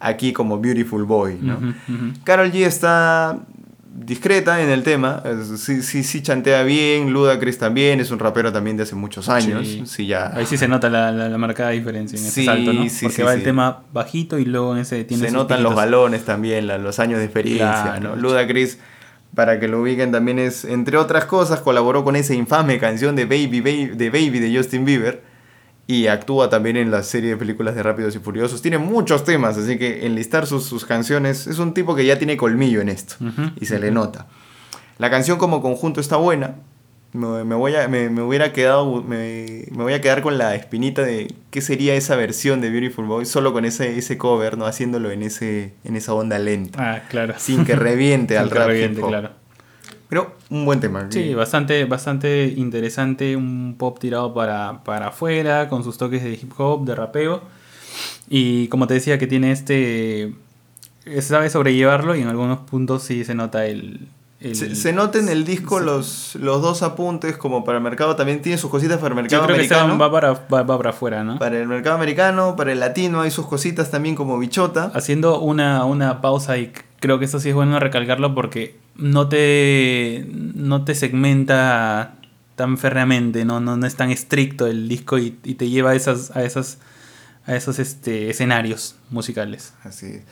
aquí 0.00 0.32
como 0.32 0.58
Beautiful 0.60 1.04
Boy, 1.04 1.38
¿no? 1.40 1.58
Carol 2.24 2.50
G 2.52 2.64
está 2.66 3.38
discreta 4.00 4.62
en 4.62 4.68
el 4.70 4.84
tema, 4.84 5.22
sí, 5.56 5.82
sí, 5.82 6.04
sí 6.04 6.22
chantea 6.22 6.62
bien, 6.62 7.10
Ludacris 7.12 7.58
también, 7.58 7.98
es 7.98 8.12
un 8.12 8.20
rapero 8.20 8.52
también 8.52 8.76
de 8.76 8.84
hace 8.84 8.94
muchos 8.94 9.28
años, 9.28 9.66
Sí. 9.66 9.82
sí, 9.86 10.06
ya... 10.06 10.30
Ahí 10.36 10.46
sí 10.46 10.56
se 10.56 10.68
nota 10.68 10.88
la, 10.88 11.10
la, 11.10 11.28
la 11.28 11.36
marcada 11.38 11.70
diferencia 11.70 12.16
en 12.16 12.24
ese 12.24 12.32
Sí, 12.32 12.44
salto, 12.46 12.72
¿no? 12.72 12.88
sí, 12.88 13.06
Porque 13.06 13.24
va 13.24 13.34
el 13.34 13.42
tema 13.42 13.80
bajito 13.92 14.38
y 14.38 14.44
luego 14.44 14.74
en 14.76 14.82
ese 14.82 15.02
tiene 15.02 15.26
se 15.26 15.32
notan 15.32 15.64
los 15.64 15.74
balones 15.74 16.24
también, 16.24 16.68
la- 16.68 16.78
los 16.78 17.00
años 17.00 17.18
de 17.18 17.24
experiencia, 17.24 17.96
Claro. 17.98 18.10
¿no? 18.14 18.16
Ludacris, 18.16 18.78
para 19.34 19.58
que 19.58 19.66
lo 19.66 19.82
ubiquen 19.82 20.12
también 20.12 20.38
es, 20.38 20.64
entre 20.64 20.96
otras 20.96 21.24
cosas, 21.24 21.60
colaboró 21.60 22.04
con 22.04 22.14
esa 22.14 22.34
infame 22.34 22.78
canción 22.78 23.16
de 23.16 23.24
Baby, 23.24 23.60
Baby, 23.60 23.86
de 23.96 24.10
Baby 24.10 24.38
de 24.38 24.56
Justin 24.56 24.84
Bieber 24.84 25.22
y 25.90 26.06
actúa 26.06 26.48
también 26.50 26.76
en 26.76 26.90
la 26.92 27.02
serie 27.02 27.30
de 27.30 27.36
películas 27.38 27.74
de 27.74 27.82
Rápidos 27.82 28.14
y 28.14 28.18
Furiosos. 28.20 28.60
Tiene 28.62 28.76
muchos 28.78 29.24
temas, 29.24 29.56
así 29.56 29.78
que 29.78 30.06
enlistar 30.06 30.46
sus, 30.46 30.64
sus 30.64 30.84
canciones 30.84 31.46
es 31.48 31.58
un 31.58 31.72
tipo 31.74 31.96
que 31.96 32.04
ya 32.04 32.18
tiene 32.18 32.36
colmillo 32.36 32.80
en 32.82 32.90
esto 32.90 33.16
y 33.58 33.64
se 33.66 33.80
le 33.80 33.90
nota. 33.90 34.26
La 34.98 35.10
canción 35.10 35.38
como 35.38 35.62
conjunto 35.62 36.00
está 36.00 36.16
buena. 36.16 36.56
Me, 37.14 37.42
me 37.42 37.54
voy 37.54 37.74
a, 37.74 37.88
me, 37.88 38.10
me 38.10 38.20
hubiera 38.20 38.52
quedado, 38.52 39.02
me, 39.02 39.64
me 39.70 39.82
voy 39.82 39.94
a 39.94 40.00
quedar 40.02 40.20
con 40.20 40.36
la 40.36 40.54
espinita 40.54 41.00
de 41.02 41.34
qué 41.50 41.62
sería 41.62 41.94
esa 41.94 42.16
versión 42.16 42.60
de 42.60 42.68
Beautiful 42.68 43.06
Boy 43.06 43.24
solo 43.24 43.54
con 43.54 43.64
ese, 43.64 43.96
ese 43.96 44.18
cover, 44.18 44.58
no 44.58 44.66
haciéndolo 44.66 45.10
en 45.10 45.22
ese, 45.22 45.72
en 45.84 45.96
esa 45.96 46.12
onda 46.12 46.38
lenta, 46.38 46.96
Ah, 46.96 47.02
claro. 47.08 47.32
sin 47.38 47.64
que 47.64 47.76
reviente 47.76 48.34
Sin 48.36 48.42
al 48.42 48.48
que 48.50 48.54
rap 48.58 48.66
reviente, 48.68 49.00
claro. 49.00 49.30
Pero 50.08 50.32
un 50.50 50.64
buen 50.64 50.80
tema. 50.80 51.06
Sí, 51.10 51.34
bastante, 51.34 51.84
bastante 51.84 52.54
interesante, 52.56 53.36
un 53.36 53.74
pop 53.78 53.98
tirado 53.98 54.32
para, 54.32 54.82
para 54.84 55.08
afuera, 55.08 55.68
con 55.68 55.84
sus 55.84 55.98
toques 55.98 56.22
de 56.24 56.32
hip 56.32 56.52
hop, 56.58 56.84
de 56.86 56.94
rapeo. 56.94 57.42
Y 58.28 58.68
como 58.68 58.86
te 58.86 58.94
decía, 58.94 59.18
que 59.18 59.26
tiene 59.26 59.52
este... 59.52 60.34
Sabe 61.20 61.48
sobrellevarlo 61.48 62.14
y 62.16 62.20
en 62.22 62.28
algunos 62.28 62.58
puntos 62.60 63.02
sí 63.02 63.24
se 63.24 63.34
nota 63.34 63.64
el... 63.66 64.08
el- 64.40 64.54
Se, 64.56 64.74
se 64.74 64.92
nota 64.92 65.18
en 65.18 65.28
el 65.30 65.44
disco 65.46 65.78
Sí. 65.78 65.84
los, 65.86 66.34
los 66.36 66.60
dos 66.62 66.82
apuntes 66.82 67.36
como 67.38 67.64
para 67.64 67.78
el 67.78 67.84
mercado, 67.84 68.14
también 68.14 68.42
tiene 68.42 68.58
sus 68.58 68.70
cositas 68.70 68.98
para 68.98 69.08
el 69.08 69.14
Yo 69.16 69.22
mercado 69.22 69.44
creo 69.44 69.56
que 69.56 69.64
ese 69.64 69.74
americano. 69.74 69.98
va 69.98 70.10
para, 70.12 70.32
va, 70.32 70.62
va 70.64 70.76
para 70.76 70.90
afuera, 70.90 71.24
¿no? 71.24 71.38
Para 71.38 71.58
el 71.58 71.66
mercado 71.66 71.96
americano, 71.96 72.56
para 72.56 72.72
el 72.72 72.80
latino 72.80 73.22
hay 73.22 73.30
sus 73.30 73.46
cositas 73.46 73.90
también 73.90 74.14
como 74.14 74.38
bichota. 74.38 74.90
Haciendo 74.94 75.40
una, 75.40 75.84
una 75.86 76.20
pausa 76.20 76.58
y 76.58 76.72
creo 77.00 77.18
que 77.18 77.24
eso 77.26 77.40
sí 77.40 77.48
es 77.50 77.54
bueno 77.54 77.78
recalcarlo 77.80 78.34
porque 78.34 78.76
no 78.96 79.28
te, 79.28 80.26
no 80.32 80.84
te 80.84 80.94
segmenta 80.94 82.14
tan 82.56 82.76
férreamente, 82.78 83.44
no, 83.44 83.60
no, 83.60 83.76
no 83.76 83.86
es 83.86 83.94
tan 83.94 84.10
estricto 84.10 84.66
el 84.66 84.88
disco 84.88 85.18
y, 85.18 85.38
y 85.44 85.54
te 85.54 85.68
lleva 85.68 85.90
a 85.90 85.94
esas, 85.94 86.34
a 86.36 86.42
esas, 86.42 86.78
a 87.46 87.54
esos 87.54 87.78
este, 87.78 88.30
escenarios 88.30 88.96
musicales. 89.10 89.74
Así 89.84 90.06
es. 90.06 90.22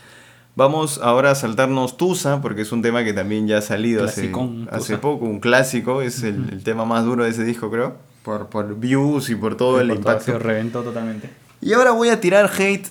Vamos 0.56 0.98
ahora 1.02 1.32
a 1.32 1.34
saltarnos 1.34 1.98
Tusa, 1.98 2.40
porque 2.40 2.62
es 2.62 2.72
un 2.72 2.80
tema 2.80 3.04
que 3.04 3.12
también 3.12 3.46
ya 3.46 3.58
ha 3.58 3.62
salido 3.62 4.04
hace, 4.04 4.28
poco, 4.28 5.24
un 5.26 5.38
clásico, 5.38 6.00
es 6.00 6.22
el, 6.22 6.48
el 6.50 6.62
tema 6.64 6.86
más 6.86 7.04
duro 7.04 7.24
de 7.24 7.30
ese 7.30 7.44
disco, 7.44 7.70
creo, 7.70 7.98
por, 8.22 8.48
por 8.48 8.80
views 8.80 9.28
y 9.28 9.34
por 9.34 9.56
todo 9.56 9.80
el 9.82 9.88
Por 9.88 9.98
todo, 9.98 10.12
impacto. 10.12 10.32
se 10.32 10.38
reventó 10.38 10.82
totalmente. 10.82 11.28
Y 11.60 11.74
ahora 11.74 11.90
voy 11.90 12.08
a 12.08 12.20
tirar 12.20 12.50
hate 12.58 12.88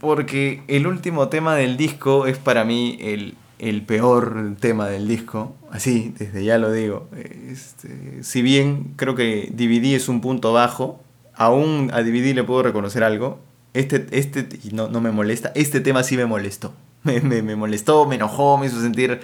porque 0.00 0.62
el 0.68 0.86
último 0.86 1.28
tema 1.28 1.54
del 1.54 1.76
disco 1.76 2.26
es 2.26 2.38
para 2.38 2.64
mí 2.64 2.98
el, 3.00 3.34
el 3.58 3.82
peor 3.82 4.56
tema 4.60 4.88
del 4.88 5.08
disco. 5.08 5.54
Así, 5.70 6.14
desde 6.18 6.44
ya 6.44 6.58
lo 6.58 6.72
digo. 6.72 7.08
Este, 7.50 8.22
si 8.22 8.42
bien 8.42 8.92
creo 8.96 9.14
que 9.14 9.50
DVD 9.52 9.94
es 9.96 10.08
un 10.08 10.20
punto 10.20 10.52
bajo, 10.52 11.00
aún 11.34 11.90
a 11.92 12.02
DVD 12.02 12.34
le 12.34 12.44
puedo 12.44 12.62
reconocer 12.62 13.02
algo. 13.04 13.40
Este, 13.74 14.06
este 14.12 14.48
no, 14.72 14.88
no 14.88 15.00
me 15.00 15.10
molesta, 15.12 15.52
este 15.54 15.80
tema 15.80 16.02
sí 16.02 16.16
me 16.16 16.26
molestó. 16.26 16.74
Me, 17.04 17.20
me- 17.20 17.42
me 17.42 17.54
molestó, 17.54 18.06
me 18.06 18.16
enojó, 18.16 18.58
me 18.58 18.66
hizo 18.66 18.80
sentir... 18.82 19.20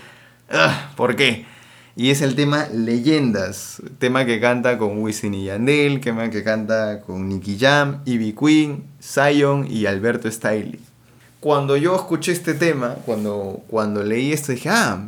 "Ah, 0.49 0.93
¿Por 0.97 1.17
qué? 1.17 1.45
Y 1.97 2.11
es 2.11 2.23
el 2.23 2.35
tema 2.35 2.67
Leyendas, 2.73 3.81
tema 4.01 4.25
que 4.25 4.41
canta 4.41 4.79
con 4.79 4.99
Wisin 5.01 5.33
y 5.33 5.45
Yandel, 5.45 6.01
tema 6.01 6.29
que 6.29 6.43
canta 6.43 7.01
con 7.03 7.29
Nicky 7.29 7.57
Jam, 7.57 8.01
Ivy 8.05 8.33
Queen, 8.33 8.85
Zion 9.01 9.65
y 9.71 9.87
Alberto 9.87 10.29
Stiley. 10.29 10.81
Cuando 11.39 11.77
yo 11.77 11.95
escuché 11.95 12.33
este 12.33 12.55
tema, 12.55 12.97
cuando, 13.07 13.61
cuando 13.69 14.03
leí 14.03 14.33
esto, 14.33 14.51
dije, 14.51 14.71
ah, 14.71 15.05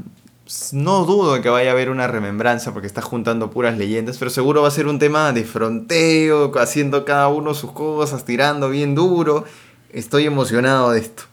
no 0.70 1.04
dudo 1.04 1.42
que 1.42 1.48
vaya 1.48 1.70
a 1.70 1.72
haber 1.72 1.90
una 1.90 2.06
remembranza 2.06 2.72
porque 2.72 2.86
está 2.86 3.02
juntando 3.02 3.50
puras 3.50 3.76
leyendas, 3.76 4.18
pero 4.18 4.30
seguro 4.30 4.62
va 4.62 4.68
a 4.68 4.70
ser 4.70 4.86
un 4.86 5.00
tema 5.00 5.32
de 5.32 5.42
fronteo, 5.42 6.52
haciendo 6.56 7.04
cada 7.04 7.26
uno 7.26 7.54
sus 7.54 7.72
cosas, 7.72 8.24
tirando 8.24 8.70
bien 8.70 8.94
duro. 8.94 9.44
Estoy 9.92 10.26
emocionado 10.26 10.92
de 10.92 11.00
esto. 11.00 11.24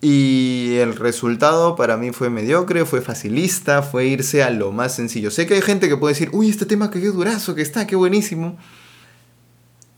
Y 0.00 0.76
el 0.76 0.94
resultado 0.94 1.74
para 1.74 1.96
mí 1.96 2.12
fue 2.12 2.28
mediocre, 2.28 2.84
fue 2.84 3.00
facilista, 3.00 3.82
fue 3.82 4.06
irse 4.06 4.42
a 4.42 4.50
lo 4.50 4.70
más 4.70 4.94
sencillo. 4.94 5.30
Sé 5.30 5.46
que 5.46 5.54
hay 5.54 5.62
gente 5.62 5.88
que 5.88 5.96
puede 5.96 6.14
decir, 6.14 6.30
uy, 6.32 6.50
este 6.50 6.66
tema 6.66 6.90
que 6.90 7.00
qué 7.00 7.08
durazo, 7.08 7.54
que 7.54 7.62
está, 7.62 7.86
qué 7.86 7.96
buenísimo. 7.96 8.58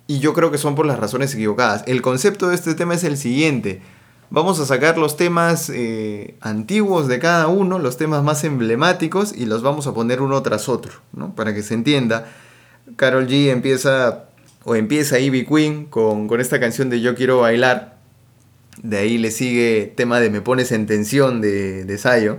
Y 0.07 0.21
yo 0.21 0.33
creo 0.35 0.51
que 0.51 0.59
son 0.59 0.75
por 0.75 0.87
las 0.87 0.99
razones 0.99 1.35
equivocadas. 1.35 1.83
El 1.87 2.01
concepto 2.01 2.49
de 2.49 2.55
este 2.55 2.75
tema 2.75 2.95
es 2.95 3.05
el 3.05 3.19
siguiente. 3.19 3.83
Vamos 4.31 4.61
a 4.61 4.67
sacar 4.67 4.99
los 4.99 5.17
temas 5.17 5.71
eh, 5.75 6.37
antiguos 6.41 7.09
de 7.09 7.19
cada 7.19 7.49
uno, 7.49 7.79
los 7.79 7.97
temas 7.97 8.23
más 8.23 8.45
emblemáticos, 8.45 9.35
y 9.37 9.47
los 9.47 9.63
vamos 9.63 9.87
a 9.87 9.95
poner 9.95 10.23
uno 10.23 10.41
tras 10.43 10.69
otro, 10.69 10.93
¿no? 11.13 11.35
Para 11.35 11.55
que 11.55 11.63
se 11.63 11.75
entienda. 11.75 12.27
Carol 12.97 13.27
G 13.27 13.51
empieza, 13.51 14.27
o 14.65 14.75
empieza 14.77 15.19
Ivy 15.19 15.45
Queen 15.45 15.87
con, 15.87 16.29
con 16.29 16.41
esta 16.41 16.61
canción 16.61 16.89
de 16.89 17.01
Yo 17.01 17.15
Quiero 17.15 17.41
Bailar, 17.41 17.98
De 18.83 18.99
ahí 18.99 19.19
le 19.19 19.31
sigue 19.31 19.93
tema 19.97 20.21
de 20.21 20.31
Me 20.31 20.41
pones 20.41 20.73
en 20.73 20.87
tensión 20.87 21.41
de, 21.41 21.85
de 21.85 21.99
Sayo, 21.99 22.39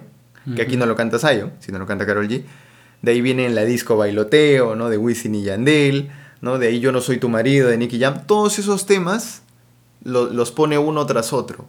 que 0.56 0.62
aquí 0.62 0.78
no 0.78 0.86
lo 0.86 0.96
canta 0.96 1.20
Sayo, 1.20 1.52
sino 1.60 1.80
lo 1.80 1.86
canta 1.86 2.06
Carol 2.06 2.28
G. 2.28 2.44
De 3.02 3.12
ahí 3.12 3.22
viene 3.22 3.50
la 3.50 3.66
disco 3.66 3.98
Bailoteo, 3.98 4.76
¿no? 4.76 4.90
De 4.90 4.98
Wisin 4.98 5.36
y 5.36 5.44
Yandel, 5.44 6.12
¿no? 6.42 6.58
De 6.58 6.68
ahí 6.68 6.80
Yo 6.80 6.92
no 6.92 7.02
soy 7.02 7.18
tu 7.18 7.30
marido, 7.30 7.70
de 7.70 7.78
Nicky 7.78 8.00
Jam. 8.00 8.26
Todos 8.26 8.60
esos 8.60 8.86
temas 8.86 9.44
los 10.04 10.52
pone 10.52 10.78
uno 10.78 11.06
tras 11.06 11.34
otro. 11.34 11.66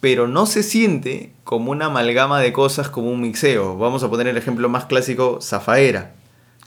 Pero 0.00 0.28
no 0.28 0.46
se 0.46 0.62
siente 0.62 1.32
como 1.44 1.72
una 1.72 1.86
amalgama 1.86 2.40
de 2.40 2.52
cosas, 2.52 2.88
como 2.88 3.10
un 3.10 3.20
mixeo. 3.20 3.76
Vamos 3.78 4.02
a 4.02 4.08
poner 4.10 4.28
el 4.28 4.36
ejemplo 4.36 4.68
más 4.68 4.84
clásico, 4.84 5.40
Zafaera. 5.42 6.14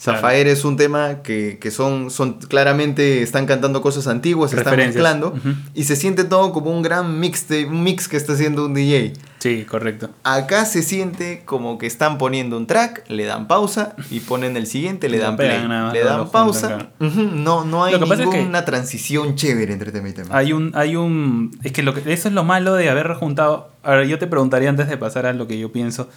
Zafaer 0.01 0.47
es 0.47 0.65
un 0.65 0.77
tema 0.77 1.21
que, 1.21 1.59
son, 1.69 2.09
son 2.09 2.39
claramente 2.39 3.21
están 3.21 3.45
cantando 3.45 3.83
cosas 3.83 4.07
antiguas, 4.07 4.51
están 4.51 4.75
mezclando 4.75 5.35
y 5.75 5.83
se 5.83 5.95
siente 5.95 6.23
todo 6.23 6.51
como 6.53 6.71
un 6.71 6.81
gran 6.81 7.19
mix 7.19 7.47
de, 7.47 7.65
un 7.65 7.83
mix 7.83 8.07
que 8.07 8.17
está 8.17 8.33
haciendo 8.33 8.65
un 8.65 8.73
DJ. 8.73 9.13
Sí, 9.37 9.63
correcto. 9.69 10.09
Acá 10.23 10.65
se 10.65 10.81
siente 10.81 11.43
como 11.45 11.77
que 11.77 11.85
están 11.85 12.17
poniendo 12.17 12.57
un 12.57 12.65
track, 12.65 13.03
le 13.09 13.25
dan 13.25 13.47
pausa 13.47 13.95
y 14.09 14.21
ponen 14.21 14.57
el 14.57 14.65
siguiente, 14.65 15.07
le 15.07 15.19
dan 15.19 15.37
play, 15.37 15.67
le 15.93 16.03
dan 16.03 16.29
pausa. 16.31 16.89
No, 16.99 17.63
no 17.63 17.83
hay 17.83 17.99
ninguna 17.99 18.65
transición 18.65 19.35
chévere 19.35 19.71
entre 19.71 19.91
tema 19.91 20.09
y 20.09 20.13
tema. 20.13 20.35
Hay 20.35 20.51
un, 20.51 20.71
hay 20.73 20.95
un, 20.95 21.51
es 21.63 21.73
que, 21.73 21.83
lo 21.83 21.93
que 21.93 22.11
eso 22.11 22.27
es 22.27 22.33
lo 22.33 22.43
malo 22.43 22.73
de 22.73 22.89
haber 22.89 23.13
juntado. 23.13 23.69
Ahora 23.83 24.03
yo 24.03 24.17
te 24.17 24.25
preguntaría 24.25 24.69
antes 24.69 24.87
de 24.89 24.97
pasar 24.97 25.27
a 25.27 25.33
lo 25.33 25.45
que 25.45 25.59
yo 25.59 25.71
pienso. 25.71 26.09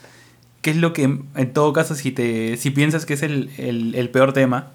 ¿Qué 0.64 0.70
es 0.70 0.76
lo 0.78 0.94
que, 0.94 1.02
en 1.02 1.52
todo 1.52 1.74
caso, 1.74 1.94
si, 1.94 2.10
te, 2.10 2.56
si 2.56 2.70
piensas 2.70 3.04
que 3.04 3.12
es 3.12 3.22
el, 3.22 4.10
peor 4.14 4.32
tema, 4.32 4.72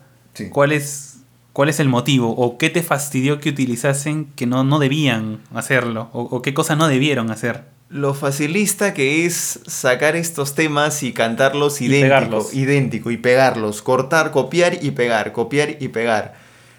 ¿cuál, 0.52 0.72
es, 0.72 1.22
¿cuál 1.52 1.68
es 1.68 1.80
el 1.80 1.90
motivo? 1.90 2.30
¿O 2.38 2.60
qué 2.60 2.70
te 2.70 2.84
fastidió 2.84 3.40
que 3.40 3.50
utilizasen 3.50 4.28
que 4.36 4.46
no, 4.46 4.64
no 4.64 4.78
debían 4.78 5.40
hacerlo? 5.52 6.12
¿O, 6.14 6.44
qué 6.44 6.54
cosa 6.54 6.76
no 6.76 6.88
debieron 6.88 7.32
hacer? 7.32 7.64
Lo 7.90 8.14
facilista 8.14 8.94
que 8.94 9.26
es 9.26 9.62
sacar 9.66 10.16
estos 10.16 10.54
temas 10.54 11.02
y 11.02 11.12
cantarlos 11.12 11.82
idéntico, 11.82 12.48
idéntico 12.54 13.10
y 13.10 13.18
pegarlos, 13.18 13.82
cortar, 13.82 14.30
copiar 14.30 14.78
y 14.84 14.92
pegar, 14.92 15.32
copiar 15.32 15.78
y 15.80 15.88
pegar. 15.88 16.36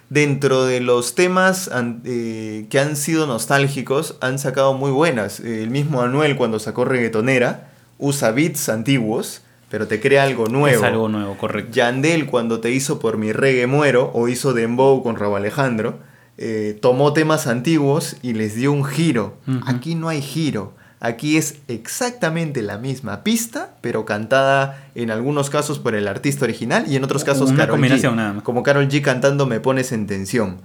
Dentro 0.08 0.66
de 0.66 0.78
los 0.78 1.16
temas 1.16 1.68
eh, 2.04 2.66
que 2.70 2.78
han 2.78 2.94
sido 2.94 3.26
nostálgicos, 3.26 4.18
han 4.20 4.38
sacado 4.38 4.72
muy 4.74 4.92
buenas. 4.92 5.40
El 5.40 5.70
mismo 5.70 6.00
Anuel 6.00 6.36
cuando 6.36 6.60
sacó 6.60 6.84
Reggaetonera, 6.84 7.69
usa 8.00 8.32
beats 8.32 8.68
antiguos, 8.68 9.42
pero 9.70 9.86
te 9.86 10.00
crea 10.00 10.24
algo 10.24 10.48
nuevo. 10.48 10.78
Es 10.78 10.82
algo 10.82 11.08
nuevo, 11.08 11.36
correcto. 11.38 11.72
Yandel, 11.72 12.26
cuando 12.26 12.60
te 12.60 12.72
hizo 12.72 12.98
Por 12.98 13.18
mi 13.18 13.32
reggae 13.32 13.66
muero, 13.66 14.10
o 14.14 14.28
hizo 14.28 14.52
Dembow 14.52 15.02
con 15.02 15.16
Raúl 15.16 15.36
Alejandro, 15.36 16.00
eh, 16.38 16.78
tomó 16.80 17.12
temas 17.12 17.46
antiguos 17.46 18.16
y 18.22 18.32
les 18.32 18.54
dio 18.54 18.72
un 18.72 18.84
giro. 18.84 19.36
Aquí 19.66 19.94
no 19.94 20.08
hay 20.08 20.22
giro. 20.22 20.74
Aquí 20.98 21.38
es 21.38 21.56
exactamente 21.68 22.60
la 22.60 22.76
misma 22.76 23.22
pista, 23.22 23.76
pero 23.80 24.04
cantada 24.04 24.84
en 24.94 25.10
algunos 25.10 25.48
casos 25.48 25.78
por 25.78 25.94
el 25.94 26.08
artista 26.08 26.44
original 26.44 26.84
y 26.88 26.96
en 26.96 27.04
otros 27.04 27.24
casos 27.24 27.50
Una 27.50 27.66
Nada 27.66 28.32
más. 28.34 28.42
Como 28.42 28.62
Carol 28.62 28.88
G 28.88 29.00
cantando 29.02 29.46
Me 29.46 29.60
pones 29.60 29.92
en 29.92 30.06
tensión. 30.06 30.60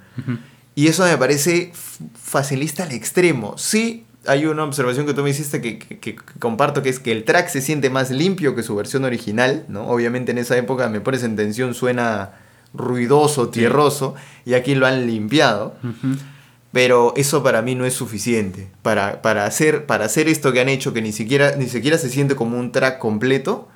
Y 0.76 0.88
eso 0.88 1.06
me 1.06 1.18
parece 1.18 1.72
facilista 2.22 2.84
al 2.84 2.92
extremo. 2.92 3.58
Sí, 3.58 4.05
hay 4.28 4.46
una 4.46 4.64
observación 4.64 5.06
que 5.06 5.14
tú 5.14 5.24
me 5.24 5.30
hiciste 5.30 5.62
que, 5.62 6.16
comparto, 6.40 6.82
que 6.82 6.90
es 6.90 7.00
que 7.00 7.12
el 7.12 7.24
track 7.24 7.48
se 7.50 7.62
siente 7.62 7.90
más 7.90 8.12
limpio 8.12 8.56
que 8.56 8.64
su 8.64 8.76
versión 8.76 9.06
original, 9.06 9.66
¿no? 9.68 9.88
Obviamente 9.88 10.32
en 10.32 10.38
esa 10.38 10.58
época 10.58 10.90
me 10.90 11.02
pones 11.02 11.24
en 11.24 11.36
tensión, 11.36 11.74
suena 11.74 12.34
ruidoso, 12.74 13.50
tierroso, 13.50 14.16
y 14.46 14.54
aquí 14.54 14.76
lo 14.76 14.86
han 14.86 15.08
limpiado. 15.08 15.76
Pero 16.72 17.14
eso 17.16 17.42
para 17.42 17.62
mí 17.62 17.74
no 17.74 17.86
es 17.86 17.94
suficiente. 17.94 18.68
Para, 18.82 19.22
para, 19.22 19.46
hacer, 19.46 19.86
para 19.86 20.06
hacer 20.06 20.28
esto 20.28 20.52
que 20.52 20.60
han 20.60 20.68
hecho, 20.68 20.94
que 20.94 21.02
ni 21.02 21.14
siquiera, 21.14 21.56
ni 21.56 21.68
siquiera 21.68 21.98
se 21.98 22.10
siente 22.10 22.36
como 22.36 22.60
un 22.60 22.72
track 22.74 23.00
completo, 23.00 23.70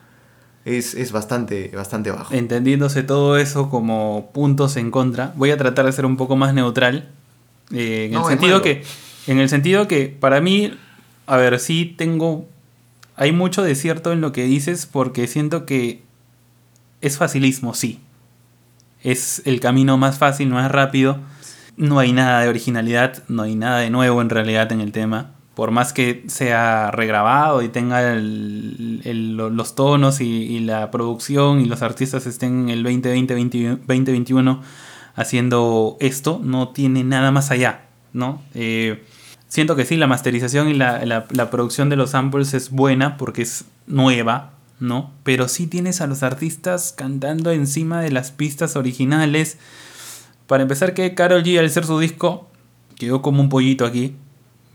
es, 0.66 1.12
bastante, 1.12 1.72
bastante 1.74 2.12
bajo. 2.12 2.34
Entendiéndose 2.34 3.04
todo 3.04 3.38
eso 3.38 3.70
como 3.70 4.30
puntos 4.34 4.76
en 4.78 4.91
contra, 4.91 5.34
voy 5.36 5.52
a 5.52 5.58
tratar 5.58 5.86
de 5.86 5.91
ser 5.91 6.06
un 6.06 6.18
poco 6.18 6.36
más 6.36 6.54
neutral. 6.54 7.10
Eh, 7.72 8.10
en 8.12 8.18
el 8.18 8.26
sentido 8.26 8.62
que 8.62 8.84
en 9.28 9.39
el 9.39 9.49
sentido 9.49 9.88
que 9.88 10.07
para 10.07 10.41
mí, 10.41 10.74
a 11.26 11.38
ver, 11.38 11.59
sí 11.59 11.93
tengo... 11.97 12.47
Hay 13.15 13.32
mucho 13.32 13.63
de 13.63 13.76
cierto 13.76 14.13
en 14.13 14.22
lo 14.22 14.32
que 14.32 14.45
dices 14.45 14.86
porque 14.86 15.28
siento 15.28 15.65
que 15.65 16.01
es 17.01 17.17
facilismo, 17.17 17.74
sí. 17.74 17.99
Es 19.03 19.41
el 19.45 19.59
camino 19.59 19.97
más 19.97 20.17
fácil, 20.17 20.49
más 20.49 20.72
rápido. 20.72 21.20
No 21.78 21.99
hay 21.99 22.11
nada 22.11 22.41
de 22.41 22.49
originalidad, 22.49 23.24
no 23.28 23.43
hay 23.43 23.55
nada 23.55 23.80
de 23.80 23.89
nuevo 23.89 24.22
en 24.22 24.30
realidad 24.30 24.72
en 24.72 24.82
el 24.82 24.91
tema. 24.91 25.32
Por 25.55 25.72
más 25.72 25.93
que 25.93 26.24
sea 26.28 26.91
regrabado 26.91 27.61
y 27.61 27.70
tenga 27.70 28.15
los 28.15 29.76
tonos 29.76 30.22
y, 30.22 30.59
la 30.59 30.91
producción 30.91 31.61
y 31.61 31.65
los 31.65 31.82
artistas 31.82 32.26
estén 32.26 32.63
en 32.63 32.70
el 32.70 32.84
2020, 32.84 33.70
2021 33.86 34.61
haciendo 35.15 35.97
esto, 35.99 36.39
no 36.41 36.70
tiene 36.70 37.03
nada 37.03 37.32
más 37.32 37.51
allá, 37.51 37.88
¿no? 38.13 38.41
Eh, 38.53 39.03
Siento 39.50 39.76
que 39.76 39.84
sí, 39.84 39.97
la 39.97 40.06
masterización 40.06 40.70
y 40.70 40.76
la, 40.76 41.50
producción 41.50 41.89
de 41.89 41.95
los 41.95 42.12
samples 42.12 42.54
es 42.54 42.70
buena 42.70 43.18
porque 43.18 43.41
es 43.41 43.66
nueva, 43.88 44.52
¿no? 44.80 45.12
Pero 45.24 45.47
sí 45.47 45.66
tienes 45.66 46.02
a 46.02 46.08
los 46.08 46.22
artistas 46.22 46.93
cantando 46.95 47.52
encima 47.52 48.00
de 48.00 48.12
las 48.12 48.32
pistas 48.32 48.76
originales. 48.76 49.58
Para 50.45 50.62
empezar, 50.62 50.93
que 50.93 51.16
Carol 51.16 51.43
G 51.43 51.58
al 51.58 51.70
ser 51.72 51.84
su 51.86 51.97
disco 51.97 52.47
quedó 52.95 53.24
como 53.24 53.41
un 53.41 53.50
pollito 53.50 53.88
aquí, 53.88 54.16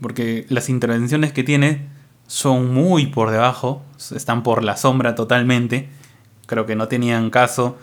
porque 0.01 0.45
las 0.49 0.67
intervenciones 0.67 1.31
que 1.31 1.45
tiene 1.45 1.87
son 2.27 2.73
muy 2.73 3.05
por 3.05 3.31
debajo, 3.31 3.81
están 4.13 4.43
por 4.43 4.61
la 4.61 4.75
sombra 4.75 5.15
totalmente. 5.15 5.87
Creo 6.47 6.65
que 6.65 6.75
no 6.75 6.89
tenían 6.89 7.29
caso. 7.29 7.77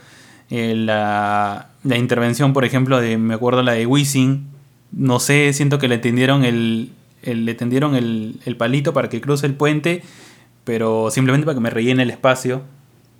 Eh, 0.50 0.74
la, 0.76 1.70
la, 1.84 1.96
intervención, 1.96 2.52
por 2.52 2.66
ejemplo, 2.66 3.00
de, 3.00 3.16
me 3.16 3.32
acuerdo 3.32 3.62
la 3.62 3.72
de 3.72 3.86
Wisin, 3.86 4.51
no 4.92 5.20
sé, 5.20 5.52
siento 5.52 5.78
que 5.78 5.88
le 5.88 5.98
tendieron 5.98 6.44
el, 6.44 6.90
le 7.22 7.54
tendieron 7.54 7.94
el, 7.94 8.56
palito 8.58 8.92
para 8.92 9.08
que 9.08 9.20
cruce 9.20 9.46
el 9.46 9.54
puente, 9.54 10.02
pero 10.64 11.10
simplemente 11.10 11.46
para 11.46 11.54
que 11.54 11.60
me 11.60 11.70
rellene 11.70 12.02
el 12.02 12.10
espacio. 12.10 12.62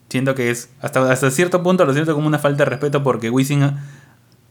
Siento 0.09 0.35
que 0.35 0.51
es, 0.51 0.68
hasta, 0.81 1.11
hasta 1.11 1.31
cierto 1.31 1.62
punto 1.62 1.87
lo 1.87 1.95
siento 1.95 2.14
como 2.14 2.27
una 2.27 2.39
falta 2.39 2.64
de 2.64 2.70
respeto 2.70 3.03
porque 3.03 3.31
Wisin 3.31 3.77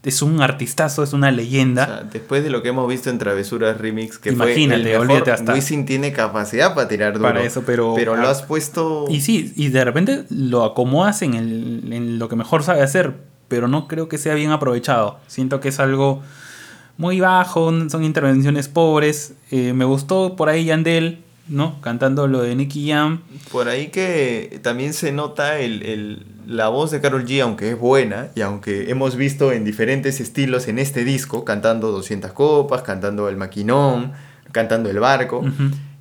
es 0.03 0.24
un 0.24 0.41
artistazo, 0.41 1.03
es 1.03 1.13
una 1.13 1.30
leyenda. 1.30 2.07
después 2.11 2.43
de 2.43 2.49
lo 2.49 2.63
que 2.63 2.69
hemos 2.69 2.89
visto 2.89 3.11
en 3.11 3.19
Travesuras 3.19 3.78
Remix, 3.78 4.17
que 4.17 4.32
Imagínate, 4.32 4.97
fue 4.97 5.17
el 5.17 5.30
hasta. 5.30 5.53
Wisin 5.53 5.86
tiene 5.86 6.11
capacidad 6.11 6.74
para 6.74 6.88
tirar 6.88 7.13
duro. 7.13 7.26
Para 7.26 7.43
eso, 7.43 7.61
pero. 7.63 7.93
Pero 7.95 8.15
lo 8.15 8.28
has 8.28 8.41
puesto. 8.41 9.05
Y 9.09 9.22
sí, 9.22 9.53
y 9.55 9.69
de 9.69 9.86
repente 9.86 10.26
lo 10.32 10.63
acomodas 10.63 11.22
en, 11.22 11.36
el, 11.36 11.93
en 11.93 12.17
lo 12.17 12.28
que 12.30 12.36
mejor 12.36 12.63
sabe 12.63 12.82
hacer, 12.82 13.13
pero 13.47 13.67
no 13.67 13.88
creo 13.88 14.09
que 14.09 14.17
sea 14.17 14.34
bien 14.34 14.49
aprovechado. 14.49 15.19
Siento 15.28 15.59
que 15.59 15.69
es 15.69 15.80
algo 15.80 16.24
muy 16.97 17.19
bajo, 17.19 17.71
son 17.89 18.03
intervenciones 18.03 18.67
pobres. 18.67 19.33
Eh, 19.51 19.73
me 19.73 19.85
gustó 19.85 20.35
por 20.35 20.49
ahí 20.49 20.65
Yandel, 20.65 21.23
¿no? 21.47 21.81
Cantando 21.81 22.27
lo 22.27 22.41
de 22.41 22.55
Nicky 22.55 22.89
Jam. 22.89 23.21
Por 23.51 23.67
ahí 23.67 23.87
que 23.87 24.59
también 24.61 24.93
se 24.93 25.11
nota 25.11 25.59
el, 25.59 26.25
la 26.47 26.69
voz 26.69 26.91
de 26.91 27.01
Carol 27.01 27.25
G, 27.25 27.41
aunque 27.41 27.71
es 27.71 27.79
buena, 27.79 28.29
y 28.35 28.41
aunque 28.41 28.89
hemos 28.89 29.15
visto 29.15 29.51
en 29.51 29.65
diferentes 29.65 30.19
estilos 30.19 30.67
en 30.67 30.79
este 30.79 31.03
disco, 31.03 31.45
cantando 31.45 31.91
200 31.91 32.31
copas, 32.33 32.81
cantando 32.83 33.29
el 33.29 33.37
maquinón, 33.37 34.13
cantando 34.51 34.89
el 34.89 34.99
barco 34.99 35.43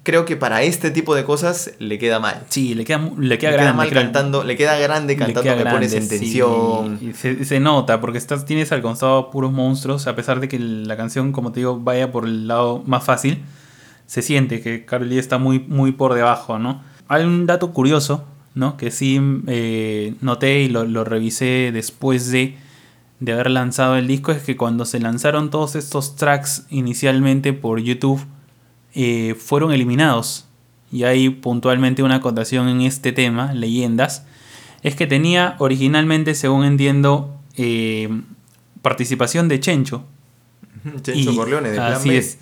creo 0.03 0.25
que 0.25 0.37
para 0.37 0.63
este 0.63 0.91
tipo 0.91 1.15
de 1.15 1.25
cosas 1.25 1.73
le 1.79 1.99
queda 1.99 2.21
mal. 2.21 2.45
Sí, 2.49 2.75
le 2.75 2.85
queda, 2.85 3.11
le 3.19 3.39
queda 3.39 3.53
grande. 3.53 3.73
mal 3.75 3.91
cantando, 3.91 4.45
le 4.45 4.57
queda 4.57 4.79
grande 4.79 5.17
cantando, 5.17 5.55
le, 5.55 5.65
pones 5.65 5.93
en 5.93 6.09
tensión. 6.09 6.99
Y 7.01 7.13
se, 7.13 7.61
nota, 7.61 8.01
porque 8.01 8.19
estás, 8.19 8.45
tienes 8.45 8.73
al 8.73 8.83
costado 8.83 9.31
puros 9.31 9.53
monstruos, 9.53 10.07
a 10.07 10.15
pesar 10.15 10.41
de 10.41 10.49
que 10.49 10.59
la 10.59 10.97
canción, 10.97 11.33
como 11.33 11.53
te 11.53 11.61
digo, 11.61 11.79
vaya 11.79 12.11
por 12.13 12.25
el 12.25 12.49
lado 12.49 12.83
más 12.87 13.05
fácil, 13.05 13.43
se 14.07 14.23
siente 14.23 14.61
que 14.61 14.85
Carly 14.85 15.19
está 15.19 15.39
muy, 15.39 15.61
muy 15.61 15.93
por 15.93 16.15
debajo, 16.15 16.59
¿no? 16.59 16.83
Hay 17.09 17.25
un 17.25 17.47
dato 17.47 17.73
curioso, 17.73 18.25
¿no? 18.55 18.77
Que 18.77 18.91
sí 18.91 19.21
eh, 19.47 20.15
noté 20.21 20.61
y 20.61 20.69
lo, 20.69 20.85
lo 20.85 21.05
revisé 21.05 21.71
después 21.73 22.31
de 22.31 22.57
de 23.21 23.35
haber 23.35 23.51
lanzado 23.51 23.97
el 23.97 24.07
disco 24.07 24.33
es 24.33 24.43
que 24.43 24.57
cuando 24.57 24.87
se 24.87 24.99
lanzaron 24.99 25.51
todos 25.51 25.77
estos 25.77 26.17
tracks 26.17 26.65
inicialmente 26.71 27.53
por 27.53 27.79
YouTube 27.79 28.25
eh, 28.95 29.35
fueron 29.39 29.73
eliminados. 29.73 30.47
Y 30.93 31.05
hay 31.05 31.31
puntualmente 31.31 32.03
una 32.03 32.17
acotación 32.17 32.69
en 32.69 32.81
este 32.81 33.13
tema, 33.13 33.53
leyendas, 33.53 34.25
es 34.83 34.97
que 34.97 35.07
tenía 35.07 35.57
originalmente, 35.59 36.35
según 36.35 36.65
entiendo, 36.65 37.37
eh, 37.57 38.09
participación 38.83 39.49
de 39.49 39.61
Chencho. 39.61 40.05
Chencho 41.03 41.37
Corleone, 41.37 41.71
de 41.71 41.79
Así 41.79 42.17
es. 42.17 42.39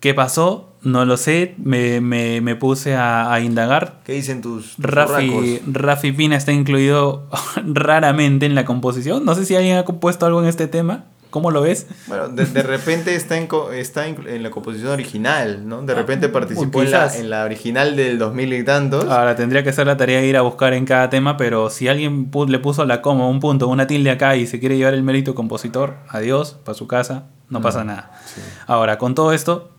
¿Qué 0.00 0.14
pasó? 0.14 0.74
No 0.82 1.04
lo 1.04 1.18
sé, 1.18 1.54
me, 1.58 2.00
me, 2.00 2.56
puse 2.56 2.96
a, 2.96 3.38
indagar. 3.40 4.00
¿Qué 4.04 4.14
dicen 4.14 4.40
tus, 4.40 4.76
Rafi, 4.78 6.12
Pina 6.12 6.36
está 6.36 6.52
incluido 6.52 7.28
raramente 7.66 8.46
en 8.46 8.54
la 8.54 8.64
composición. 8.64 9.26
No 9.26 9.34
sé 9.34 9.44
si 9.44 9.54
alguien 9.54 9.76
ha 9.76 9.84
compuesto 9.84 10.24
algo 10.24 10.40
en 10.40 10.48
este 10.48 10.68
tema. 10.68 11.04
¿Cómo 11.30 11.50
lo 11.52 11.62
ves? 11.62 11.86
Bueno, 12.08 12.28
de, 12.28 12.44
de 12.44 12.62
repente 12.62 13.14
está, 13.14 13.36
en, 13.38 13.46
co- 13.46 13.70
está 13.72 14.06
en, 14.08 14.26
en 14.28 14.42
la 14.42 14.50
composición 14.50 14.90
original, 14.90 15.66
¿no? 15.68 15.82
De 15.82 15.92
Ah, 15.92 15.96
repente 15.96 16.28
participó 16.28 16.82
en 16.82 16.90
la, 16.90 17.04
quizás. 17.06 17.20
en 17.20 17.30
la 17.30 17.44
original 17.44 17.94
del 17.96 18.18
2000 18.18 18.52
y 18.52 18.64
tantos. 18.64 19.04
Ahora 19.04 19.36
tendría 19.36 19.62
que 19.62 19.70
hacer 19.70 19.86
la 19.86 19.96
tarea 19.96 20.20
de 20.20 20.26
ir 20.26 20.36
a 20.36 20.42
buscar 20.42 20.74
en 20.74 20.84
cada 20.86 21.08
tema, 21.08 21.36
pero 21.36 21.70
si 21.70 21.86
alguien 21.88 22.30
le 22.48 22.58
puso 22.58 22.84
la 22.84 23.00
coma, 23.00 23.28
un 23.28 23.40
punto, 23.40 23.68
una 23.68 23.86
tilde 23.86 24.10
acá 24.10 24.36
y 24.36 24.46
se 24.46 24.58
quiere 24.60 24.76
llevar 24.76 24.94
el 24.94 25.02
mérito 25.02 25.34
compositor, 25.34 25.96
adiós, 26.08 26.58
para 26.64 26.74
su 26.76 26.86
casa, 26.86 27.24
no 27.48 27.60
pasa 27.62 27.84
nada. 27.84 28.10
sí. 28.26 28.40
Ahora, 28.66 28.98
con 28.98 29.14
todo 29.14 29.32
esto, 29.32 29.70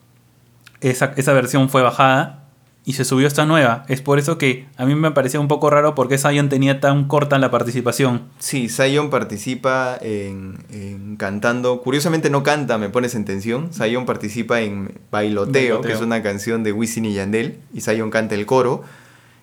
esa, 0.79 1.13
esa 1.17 1.33
versión 1.33 1.69
fue 1.69 1.81
bajada 1.81 2.40
y 2.83 2.93
se 2.93 3.05
subió 3.05 3.27
esta 3.27 3.45
nueva. 3.45 3.85
Es 3.87 4.01
por 4.01 4.17
eso 4.17 4.37
que 4.37 4.67
a 4.75 4.85
mí 4.85 4.95
me 4.95 5.11
parecía 5.11 5.39
un 5.39 5.47
poco 5.47 5.69
raro 5.69 5.93
porque 5.93 6.17
Zion 6.17 6.49
tenía 6.49 6.79
tan 6.79 7.07
corta 7.07 7.37
la 7.37 7.51
participación. 7.51 8.23
Sí, 8.39 8.69
Zion 8.69 9.09
participa 9.09 9.97
en, 10.01 10.57
en 10.71 11.15
cantando. 11.15 11.81
Curiosamente 11.81 12.29
no 12.29 12.41
canta, 12.41 12.77
me 12.79 12.89
pones 12.89 13.13
en 13.13 13.25
tensión. 13.25 13.71
Zion 13.71 14.05
participa 14.05 14.61
en 14.61 14.99
Bailoteo, 15.11 15.51
Bailoteo. 15.51 15.81
que 15.81 15.93
es 15.93 16.01
una 16.01 16.23
canción 16.23 16.63
de 16.63 16.71
Wisin 16.71 17.05
y 17.05 17.13
Yandel. 17.13 17.59
Y 17.73 17.81
Zion 17.81 18.09
canta 18.09 18.33
el 18.33 18.47
coro. 18.47 18.83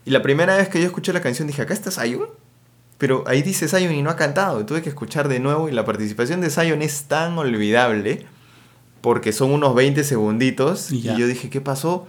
Y 0.04 0.10
la 0.10 0.22
primera 0.22 0.56
vez 0.56 0.68
que 0.68 0.80
yo 0.80 0.86
escuché 0.86 1.12
la 1.12 1.20
canción 1.20 1.46
dije, 1.46 1.62
¿acá 1.62 1.74
está 1.74 1.90
Zion? 1.90 2.28
Pero 2.98 3.22
ahí 3.28 3.42
dice 3.42 3.68
Zion 3.68 3.92
y 3.92 4.02
no 4.02 4.10
ha 4.10 4.16
cantado. 4.16 4.66
Tuve 4.66 4.82
que 4.82 4.88
escuchar 4.88 5.28
de 5.28 5.38
nuevo 5.38 5.68
y 5.68 5.72
la 5.72 5.84
participación 5.84 6.40
de 6.40 6.50
Zion 6.50 6.82
es 6.82 7.04
tan 7.04 7.38
olvidable 7.38 8.26
porque 9.00 9.32
son 9.32 9.52
unos 9.52 9.76
20 9.76 10.02
segunditos. 10.02 10.90
Y 10.90 11.08
Y, 11.08 11.16
yo 11.16 11.28
dije, 11.28 11.48
¿qué 11.50 11.60
pasó? 11.60 12.08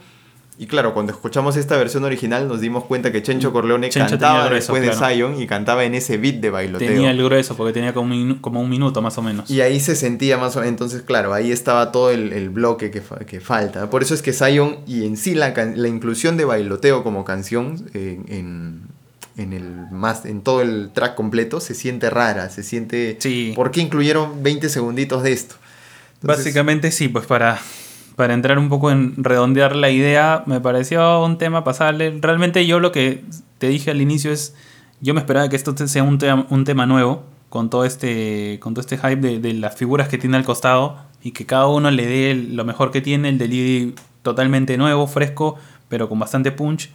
Y 0.61 0.67
claro, 0.67 0.93
cuando 0.93 1.13
escuchamos 1.13 1.55
esta 1.55 1.77
versión 1.77 2.03
original 2.03 2.49
nos 2.49 2.59
dimos 2.59 2.83
cuenta 2.83 3.13
que 3.13 3.23
Chencho 3.23 3.53
Corleone 3.53 3.87
Chencho 3.87 4.07
tenía 4.07 4.19
cantaba 4.19 4.45
grueso, 4.47 4.73
después 4.73 4.97
claro. 4.97 5.15
de 5.15 5.15
Zion 5.15 5.41
y 5.41 5.47
cantaba 5.47 5.85
en 5.85 5.95
ese 5.95 6.17
beat 6.17 6.35
de 6.41 6.49
bailoteo. 6.49 6.85
Tenía 6.85 7.11
el 7.11 7.23
grueso 7.23 7.55
porque 7.55 7.71
tenía 7.71 7.93
como 7.93 8.13
un, 8.13 8.35
como 8.39 8.59
un 8.59 8.69
minuto 8.69 9.01
más 9.01 9.17
o 9.17 9.21
menos. 9.21 9.49
Y 9.49 9.61
ahí 9.61 9.79
se 9.79 9.95
sentía 9.95 10.37
más 10.37 10.57
o 10.57 10.59
menos, 10.59 10.73
entonces 10.73 11.01
claro, 11.03 11.33
ahí 11.33 11.53
estaba 11.53 11.93
todo 11.93 12.11
el, 12.11 12.33
el 12.33 12.49
bloque 12.49 12.91
que, 12.91 13.01
que 13.25 13.39
falta. 13.39 13.89
Por 13.89 14.01
eso 14.03 14.13
es 14.13 14.21
que 14.21 14.33
Zion 14.33 14.79
y 14.85 15.05
en 15.05 15.15
sí 15.15 15.33
la, 15.33 15.53
la 15.53 15.87
inclusión 15.87 16.35
de 16.35 16.43
bailoteo 16.43 17.05
como 17.05 17.23
canción 17.23 17.89
en, 17.93 18.25
en, 18.27 18.81
en 19.37 19.53
el 19.53 19.89
más, 19.91 20.25
en 20.25 20.41
todo 20.41 20.61
el 20.61 20.91
track 20.91 21.15
completo 21.15 21.61
se 21.61 21.73
siente 21.73 22.09
rara, 22.09 22.49
se 22.49 22.63
siente... 22.63 23.15
Sí. 23.21 23.53
¿Por 23.55 23.71
qué 23.71 23.79
incluyeron 23.79 24.43
20 24.43 24.67
segunditos 24.67 25.23
de 25.23 25.31
esto? 25.31 25.55
Entonces, 26.15 26.43
Básicamente 26.43 26.91
sí, 26.91 27.07
pues 27.07 27.25
para, 27.25 27.61
para 28.19 28.33
entrar 28.33 28.59
un 28.59 28.67
poco 28.67 28.91
en 28.91 29.13
redondear 29.23 29.77
la 29.77 29.91
idea, 29.91 30.43
me 30.45 30.59
pareció 30.59 31.23
un 31.23 31.37
tema 31.37 31.63
pasarle. 31.63 32.19
Realmente 32.19 32.67
yo 32.67 32.81
lo 32.81 32.91
que 32.91 33.23
te 33.59 33.69
dije 33.69 33.91
al 33.91 34.01
inicio 34.01 34.33
es, 34.33 34.53
yo 34.99 35.13
me 35.13 35.21
esperaba 35.21 35.47
que 35.47 35.55
esto 35.55 35.73
sea 35.87 36.03
un 36.03 36.17
tema, 36.17 36.45
un 36.49 36.65
tema 36.65 36.85
nuevo, 36.85 37.23
con 37.47 37.69
todo 37.69 37.85
este, 37.85 38.59
con 38.59 38.73
todo 38.73 38.81
este 38.81 38.97
hype 38.97 39.39
de, 39.39 39.53
las 39.53 39.77
figuras 39.77 40.09
que 40.09 40.17
tiene 40.17 40.35
al 40.35 40.43
costado, 40.43 40.97
y 41.23 41.31
que 41.31 41.45
cada 41.45 41.67
uno 41.67 41.91
le 41.91 42.05
dé 42.07 42.35
lo 42.35 42.65
mejor 42.65 42.91
que 42.91 42.99
tiene, 42.99 43.29
el 43.29 43.37
delivery 43.37 43.95
totalmente 44.21 44.75
nuevo, 44.77 45.07
fresco, 45.07 45.55
pero 45.87 46.09
con 46.09 46.19
bastante 46.19 46.51
punch. 46.51 46.89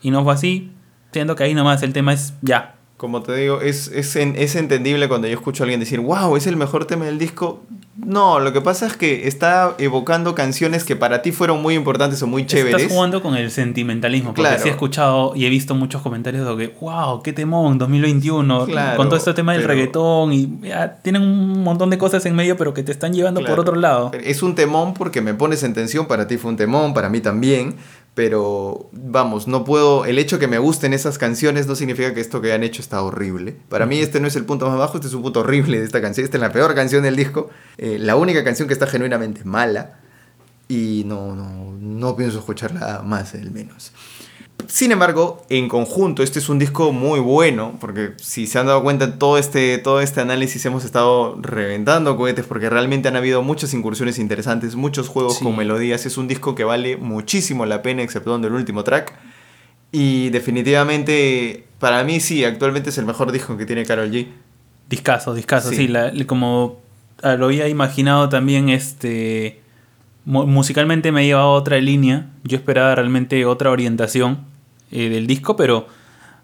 Y 0.00 0.10
no 0.10 0.24
fue 0.24 0.32
así, 0.32 0.72
siendo 1.12 1.36
que 1.36 1.44
ahí 1.44 1.52
nomás 1.52 1.82
el 1.82 1.92
tema 1.92 2.14
es 2.14 2.32
ya. 2.40 2.76
Como 2.96 3.22
te 3.22 3.36
digo, 3.36 3.60
es, 3.60 3.88
es, 3.88 4.16
es 4.16 4.56
entendible 4.56 5.08
cuando 5.08 5.28
yo 5.28 5.34
escucho 5.34 5.62
a 5.62 5.64
alguien 5.64 5.80
decir, 5.80 6.00
wow, 6.00 6.38
es 6.38 6.46
el 6.46 6.56
mejor 6.56 6.86
tema 6.86 7.04
del 7.04 7.18
disco. 7.18 7.62
No, 7.96 8.38
lo 8.38 8.52
que 8.52 8.60
pasa 8.60 8.86
es 8.86 8.96
que 8.96 9.26
está 9.26 9.74
evocando 9.78 10.34
canciones 10.34 10.84
que 10.84 10.94
para 10.96 11.22
ti 11.22 11.32
fueron 11.32 11.60
muy 11.60 11.74
importantes 11.74 12.22
o 12.22 12.26
muy 12.28 12.46
chéveres. 12.46 12.80
Estás 12.82 12.92
jugando 12.96 13.20
con 13.20 13.34
el 13.36 13.50
sentimentalismo, 13.50 14.30
porque 14.30 14.42
Claro. 14.42 14.62
sí 14.62 14.68
he 14.68 14.70
escuchado 14.70 15.32
y 15.34 15.44
he 15.44 15.48
visto 15.50 15.74
muchos 15.74 16.00
comentarios 16.00 16.46
de 16.56 16.68
que, 16.68 16.76
wow, 16.80 17.20
qué 17.22 17.32
temón, 17.32 17.78
2021, 17.78 18.64
Claro, 18.66 18.96
con 18.96 19.08
todo 19.08 19.16
este 19.18 19.34
tema 19.34 19.52
del 19.52 19.62
pero- 19.62 19.74
reggaetón 19.74 20.32
y 20.32 20.60
ya, 20.62 20.96
tienen 21.02 21.22
un 21.22 21.62
montón 21.64 21.90
de 21.90 21.98
cosas 21.98 22.24
en 22.26 22.36
medio, 22.36 22.56
pero 22.56 22.72
que 22.72 22.84
te 22.84 22.92
están 22.92 23.12
llevando 23.12 23.40
Claro. 23.40 23.56
por 23.56 23.60
otro 23.68 23.74
lado. 23.80 24.12
Es 24.24 24.42
un 24.42 24.54
temón 24.54 24.94
porque 24.94 25.20
me 25.20 25.34
pones 25.34 25.62
en 25.64 25.74
tensión, 25.74 26.06
para 26.06 26.26
ti 26.28 26.38
fue 26.38 26.52
un 26.52 26.56
temón, 26.56 26.94
para 26.94 27.08
mí 27.10 27.20
también, 27.20 27.74
pero 28.14 28.90
vamos, 28.92 29.46
no 29.46 29.64
puedo, 29.64 30.04
el 30.04 30.18
hecho 30.18 30.38
que 30.38 30.48
me 30.48 30.58
gusten 30.58 30.92
esas 30.92 31.16
canciones 31.16 31.66
no 31.66 31.74
significa 31.74 32.12
que 32.12 32.20
esto 32.20 32.40
que 32.40 32.52
han 32.52 32.62
hecho 32.62 32.82
está 32.82 33.02
horrible. 33.02 33.56
Para 33.68 33.86
mí 33.86 34.00
este 34.00 34.20
no 34.20 34.26
es 34.26 34.36
el 34.36 34.44
punto 34.44 34.68
más 34.68 34.78
bajo, 34.78 34.96
este 34.96 35.06
es 35.06 35.14
un 35.14 35.22
punto 35.22 35.40
horrible 35.40 35.78
de 35.78 35.86
esta 35.86 36.00
canción, 36.00 36.24
esta 36.24 36.36
es 36.36 36.40
la 36.40 36.52
peor 36.52 36.74
canción 36.74 37.02
del 37.02 37.16
disco, 37.16 37.50
eh, 37.78 37.98
la 37.98 38.16
única 38.16 38.42
canción 38.44 38.66
que 38.68 38.74
está 38.74 38.86
genuinamente 38.86 39.44
mala 39.44 40.00
y 40.68 41.04
no, 41.06 41.34
no, 41.34 41.72
no 41.80 42.16
pienso 42.16 42.38
escucharla 42.38 43.02
más, 43.04 43.34
al 43.34 43.50
menos. 43.50 43.92
Sin 44.70 44.92
embargo, 44.92 45.44
en 45.48 45.68
conjunto, 45.68 46.22
este 46.22 46.38
es 46.38 46.48
un 46.48 46.60
disco 46.60 46.92
muy 46.92 47.18
bueno, 47.18 47.76
porque 47.80 48.12
si 48.18 48.46
se 48.46 48.56
han 48.60 48.66
dado 48.66 48.84
cuenta, 48.84 49.06
en 49.06 49.18
todo 49.18 49.36
este, 49.36 49.78
todo 49.78 50.00
este 50.00 50.20
análisis 50.20 50.64
hemos 50.64 50.84
estado 50.84 51.36
reventando 51.42 52.16
cohetes, 52.16 52.46
porque 52.46 52.70
realmente 52.70 53.08
han 53.08 53.16
habido 53.16 53.42
muchas 53.42 53.74
incursiones 53.74 54.20
interesantes, 54.20 54.76
muchos 54.76 55.08
juegos 55.08 55.38
Sí. 55.38 55.44
con 55.44 55.56
melodías. 55.56 56.06
Es 56.06 56.16
un 56.16 56.28
disco 56.28 56.54
que 56.54 56.62
vale 56.62 56.96
muchísimo 56.96 57.66
la 57.66 57.82
pena, 57.82 58.02
exceptuando 58.04 58.46
el 58.46 58.54
último 58.54 58.84
track. 58.84 59.12
Y 59.90 60.28
definitivamente, 60.30 61.64
para 61.80 62.04
mí 62.04 62.20
sí, 62.20 62.44
actualmente 62.44 62.90
es 62.90 62.98
el 62.98 63.06
mejor 63.06 63.32
disco 63.32 63.56
que 63.56 63.66
tiene 63.66 63.84
Carol 63.84 64.08
G. 64.12 64.28
Discaso, 64.88 65.34
discaso, 65.34 65.70
Sí. 65.70 65.76
sí, 65.76 65.88
la- 65.88 66.12
como 66.26 66.78
ah, 67.22 67.34
lo 67.34 67.46
había 67.46 67.66
imaginado 67.68 68.28
también, 68.28 68.68
este 68.68 69.60
mu- 70.24 70.46
musicalmente 70.46 71.10
me 71.12 71.26
lleva 71.26 71.40
a 71.42 71.46
otra 71.48 71.78
línea, 71.78 72.30
yo 72.44 72.56
esperaba 72.56 72.94
realmente 72.94 73.44
otra 73.46 73.70
orientación 73.72 74.48
eh, 74.90 75.08
del 75.08 75.26
disco, 75.26 75.56
pero 75.56 75.86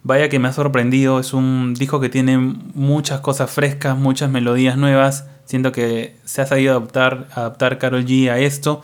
vaya 0.02 0.28
que 0.28 0.38
me 0.38 0.48
ha 0.48 0.52
sorprendido, 0.52 1.18
es 1.18 1.32
un 1.32 1.74
disco 1.74 2.00
que 2.00 2.08
tiene 2.08 2.38
muchas 2.38 3.20
cosas 3.20 3.50
frescas, 3.50 3.98
muchas 3.98 4.30
melodías 4.30 4.76
nuevas, 4.76 5.26
siento 5.44 5.72
que 5.72 6.16
se 6.24 6.42
ha 6.42 6.46
sabido 6.46 6.76
adaptar, 6.76 7.26
adaptar 7.32 7.78
Carol 7.78 8.04
G 8.04 8.30
a 8.30 8.38
esto, 8.38 8.82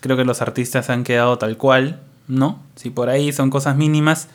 creo 0.00 0.16
que 0.16 0.24
los 0.24 0.42
artistas 0.42 0.90
han 0.90 1.04
quedado 1.04 1.36
tal 1.38 1.56
cual, 1.56 2.00
¿no? 2.28 2.62
Si 2.74 2.90
por 2.90 3.08
ahí 3.08 3.32
son 3.32 3.50
cosas 3.50 3.76
mínimas, 3.76 4.28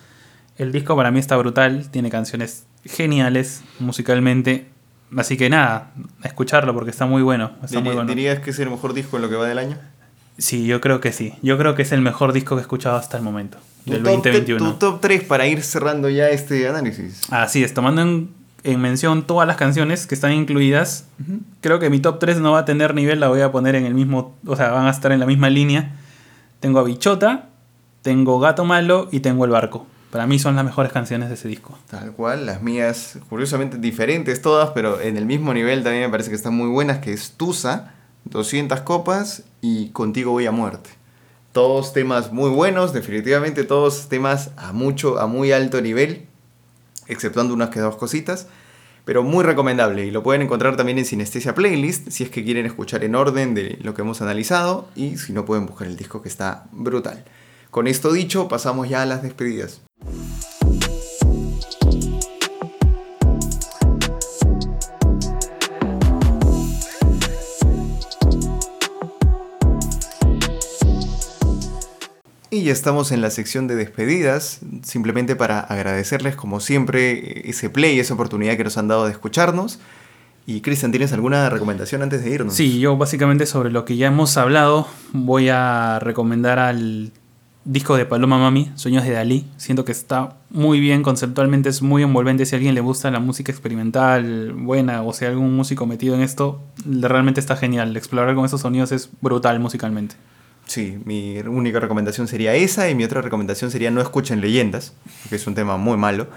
el 0.57 0.71
disco 0.71 0.95
para 0.95 1.11
mí 1.11 1.19
está 1.19 1.37
brutal, 1.37 1.89
tiene 1.89 2.09
canciones 2.09 2.65
geniales 2.85 3.63
musicalmente. 3.79 4.67
Así 5.17 5.35
que 5.37 5.49
nada, 5.49 5.91
escucharlo 6.23 6.73
porque 6.73 6.91
está 6.91 7.05
muy 7.05 7.21
bueno. 7.21 7.51
Está 7.63 7.79
muy 7.79 7.93
bueno. 7.93 8.09
¿Dirías 8.09 8.39
que 8.39 8.51
es 8.51 8.59
el 8.59 8.69
mejor 8.69 8.93
disco 8.93 9.17
en 9.17 9.23
lo 9.23 9.29
que 9.29 9.35
va 9.35 9.47
del 9.47 9.57
año? 9.57 9.77
Sí, 10.41 10.65
yo 10.65 10.81
creo 10.81 10.99
que 11.01 11.11
sí. 11.13 11.33
Yo 11.43 11.55
creo 11.59 11.75
que 11.75 11.83
es 11.83 11.91
el 11.91 12.01
mejor 12.01 12.33
disco 12.33 12.55
que 12.55 12.61
he 12.61 12.63
escuchado 12.63 12.95
hasta 12.95 13.15
el 13.15 13.21
momento, 13.23 13.59
Tu 13.85 13.91
del 13.91 14.03
top, 14.03 14.13
2021. 14.23 14.71
tu 14.71 14.79
top 14.79 14.99
3 14.99 15.23
para 15.25 15.45
ir 15.45 15.61
cerrando 15.61 16.09
ya 16.09 16.29
este 16.29 16.67
análisis. 16.67 17.21
Así 17.29 17.63
es, 17.63 17.75
tomando 17.75 18.01
en, 18.01 18.31
en 18.63 18.81
mención 18.81 19.27
todas 19.27 19.47
las 19.47 19.57
canciones 19.57 20.07
que 20.07 20.15
están 20.15 20.33
incluidas, 20.33 21.05
creo 21.61 21.77
que 21.79 21.91
mi 21.91 21.99
top 21.99 22.17
3 22.17 22.39
no 22.39 22.53
va 22.53 22.59
a 22.59 22.65
tener 22.65 22.95
nivel, 22.95 23.19
la 23.19 23.27
voy 23.27 23.41
a 23.41 23.51
poner 23.51 23.75
en 23.75 23.85
el 23.85 23.93
mismo, 23.93 24.35
o 24.47 24.55
sea, 24.55 24.71
van 24.71 24.87
a 24.87 24.89
estar 24.89 25.11
en 25.11 25.19
la 25.19 25.27
misma 25.27 25.51
línea. 25.51 25.95
Tengo 26.59 26.79
a 26.79 26.83
Bichota, 26.83 27.49
tengo 28.01 28.39
Gato 28.39 28.65
Malo 28.65 29.09
y 29.11 29.19
tengo 29.19 29.45
El 29.45 29.51
Barco. 29.51 29.85
Para 30.09 30.25
mí 30.25 30.39
son 30.39 30.55
las 30.55 30.65
mejores 30.65 30.91
canciones 30.91 31.29
de 31.29 31.35
ese 31.35 31.47
disco. 31.47 31.77
Tal 31.87 32.13
cual, 32.13 32.47
las 32.47 32.63
mías, 32.63 33.19
curiosamente 33.29 33.77
diferentes 33.77 34.41
todas, 34.41 34.71
pero 34.71 34.99
en 34.99 35.17
el 35.17 35.25
mismo 35.27 35.53
nivel 35.53 35.83
también 35.83 36.05
me 36.05 36.09
parece 36.09 36.29
que 36.31 36.35
están 36.35 36.55
muy 36.55 36.67
buenas, 36.67 36.97
que 36.97 37.13
es 37.13 37.33
Tusa, 37.37 37.93
200 38.25 38.81
copas 38.81 39.43
y 39.61 39.89
Contigo 39.89 40.31
voy 40.31 40.45
a 40.45 40.51
muerte. 40.51 40.89
Todos 41.51 41.93
temas 41.93 42.31
muy 42.31 42.49
buenos, 42.49 42.93
definitivamente 42.93 43.63
todos 43.63 44.09
temas 44.09 44.51
a 44.57 44.71
mucho, 44.73 45.19
a 45.19 45.27
muy 45.27 45.51
alto 45.51 45.81
nivel, 45.81 46.25
exceptuando 47.07 47.53
unas 47.53 47.69
que 47.69 47.79
dos 47.79 47.97
cositas, 47.97 48.47
pero 49.05 49.23
muy 49.23 49.43
recomendable 49.43 50.05
y 50.05 50.11
lo 50.11 50.23
pueden 50.23 50.41
encontrar 50.41 50.77
también 50.77 50.97
en 50.97 51.05
Sinestesia 51.05 51.55
Playlist 51.55 52.09
si 52.09 52.23
es 52.23 52.29
que 52.29 52.43
quieren 52.43 52.65
escuchar 52.65 53.03
en 53.03 53.15
orden 53.15 53.53
de 53.53 53.77
lo 53.81 53.93
que 53.93 54.01
hemos 54.01 54.21
analizado 54.21 54.87
y 54.95 55.17
si 55.17 55.33
no 55.33 55.45
pueden 55.45 55.65
buscar 55.65 55.87
el 55.87 55.97
disco 55.97 56.21
que 56.21 56.29
está 56.29 56.65
brutal. 56.71 57.25
Con 57.69 57.87
esto 57.87 58.11
dicho, 58.11 58.47
pasamos 58.47 58.89
ya 58.89 59.01
a 59.01 59.05
las 59.05 59.23
despedidas. 59.23 59.81
Y 72.53 72.63
ya 72.63 72.73
estamos 72.73 73.13
en 73.13 73.21
la 73.21 73.29
sección 73.29 73.67
de 73.67 73.75
despedidas, 73.75 74.59
simplemente 74.83 75.37
para 75.37 75.61
agradecerles 75.61 76.35
como 76.35 76.59
siempre 76.59 77.49
ese 77.49 77.69
play, 77.69 77.97
esa 77.97 78.13
oportunidad 78.13 78.57
que 78.57 78.65
nos 78.65 78.77
han 78.77 78.89
dado 78.89 79.05
de 79.05 79.11
escucharnos. 79.11 79.79
Y 80.45 80.59
Cristian, 80.59 80.91
¿tienes 80.91 81.13
alguna 81.13 81.49
recomendación 81.49 82.01
antes 82.01 82.25
de 82.25 82.29
irnos? 82.29 82.53
Sí, 82.53 82.81
yo 82.81 82.97
básicamente 82.97 83.45
sobre 83.45 83.71
lo 83.71 83.85
que 83.85 83.95
ya 83.95 84.07
hemos 84.07 84.35
hablado 84.35 84.85
voy 85.13 85.47
a 85.47 85.99
recomendar 85.99 86.59
al 86.59 87.13
disco 87.63 87.95
de 87.95 88.05
Paloma 88.05 88.37
Mami, 88.37 88.69
Sueños 88.75 89.05
de 89.05 89.11
Dalí. 89.11 89.47
Siento 89.55 89.85
que 89.85 89.93
está 89.93 90.35
muy 90.49 90.81
bien, 90.81 91.03
conceptualmente 91.03 91.69
es 91.69 91.81
muy 91.81 92.03
envolvente. 92.03 92.45
Si 92.45 92.53
a 92.53 92.57
alguien 92.57 92.75
le 92.75 92.81
gusta 92.81 93.09
la 93.11 93.21
música 93.21 93.53
experimental 93.53 94.51
buena 94.51 95.03
o 95.03 95.13
hay 95.13 95.27
algún 95.27 95.55
músico 95.55 95.85
metido 95.85 96.15
en 96.15 96.21
esto, 96.21 96.61
realmente 96.85 97.39
está 97.39 97.55
genial. 97.55 97.95
Explorar 97.95 98.35
con 98.35 98.43
esos 98.43 98.59
sonidos 98.59 98.91
es 98.91 99.09
brutal 99.21 99.61
musicalmente. 99.61 100.15
Sí, 100.71 100.97
mi 101.03 101.37
única 101.39 101.81
recomendación 101.81 102.29
sería 102.29 102.55
esa 102.55 102.89
y 102.89 102.95
mi 102.95 103.03
otra 103.03 103.21
recomendación 103.21 103.71
sería 103.71 103.91
no 103.91 103.99
escuchen 103.99 104.39
leyendas, 104.39 104.93
que 105.27 105.35
es 105.35 105.45
un 105.45 105.53
tema 105.53 105.75
muy 105.75 105.97
malo. 105.97 106.27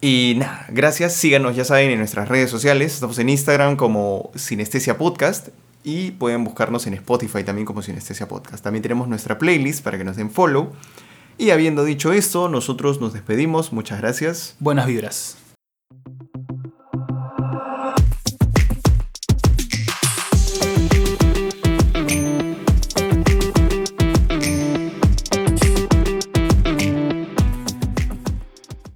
Y 0.00 0.36
nada, 0.38 0.64
gracias. 0.68 1.14
Síganos, 1.14 1.56
ya 1.56 1.64
saben, 1.64 1.90
en 1.90 1.98
nuestras 1.98 2.28
redes 2.28 2.50
sociales. 2.50 2.94
Estamos 2.94 3.18
en 3.18 3.30
Instagram 3.30 3.74
como 3.74 4.30
Sinestesia 4.36 4.96
Podcast 4.96 5.48
y 5.82 6.12
pueden 6.12 6.44
buscarnos 6.44 6.86
en 6.86 6.94
Spotify 6.94 7.42
también 7.42 7.66
como 7.66 7.82
Sinestesia 7.82 8.28
Podcast. 8.28 8.62
También 8.62 8.82
tenemos 8.84 9.08
nuestra 9.08 9.40
playlist 9.40 9.82
para 9.82 9.98
que 9.98 10.04
nos 10.04 10.14
den 10.14 10.30
follow. 10.30 10.70
Y 11.36 11.50
habiendo 11.50 11.84
dicho 11.84 12.12
esto, 12.12 12.48
nosotros 12.48 13.00
nos 13.00 13.12
despedimos. 13.12 13.72
Muchas 13.72 14.00
gracias. 14.00 14.54
Buenas 14.60 14.86
vibras. 14.86 15.36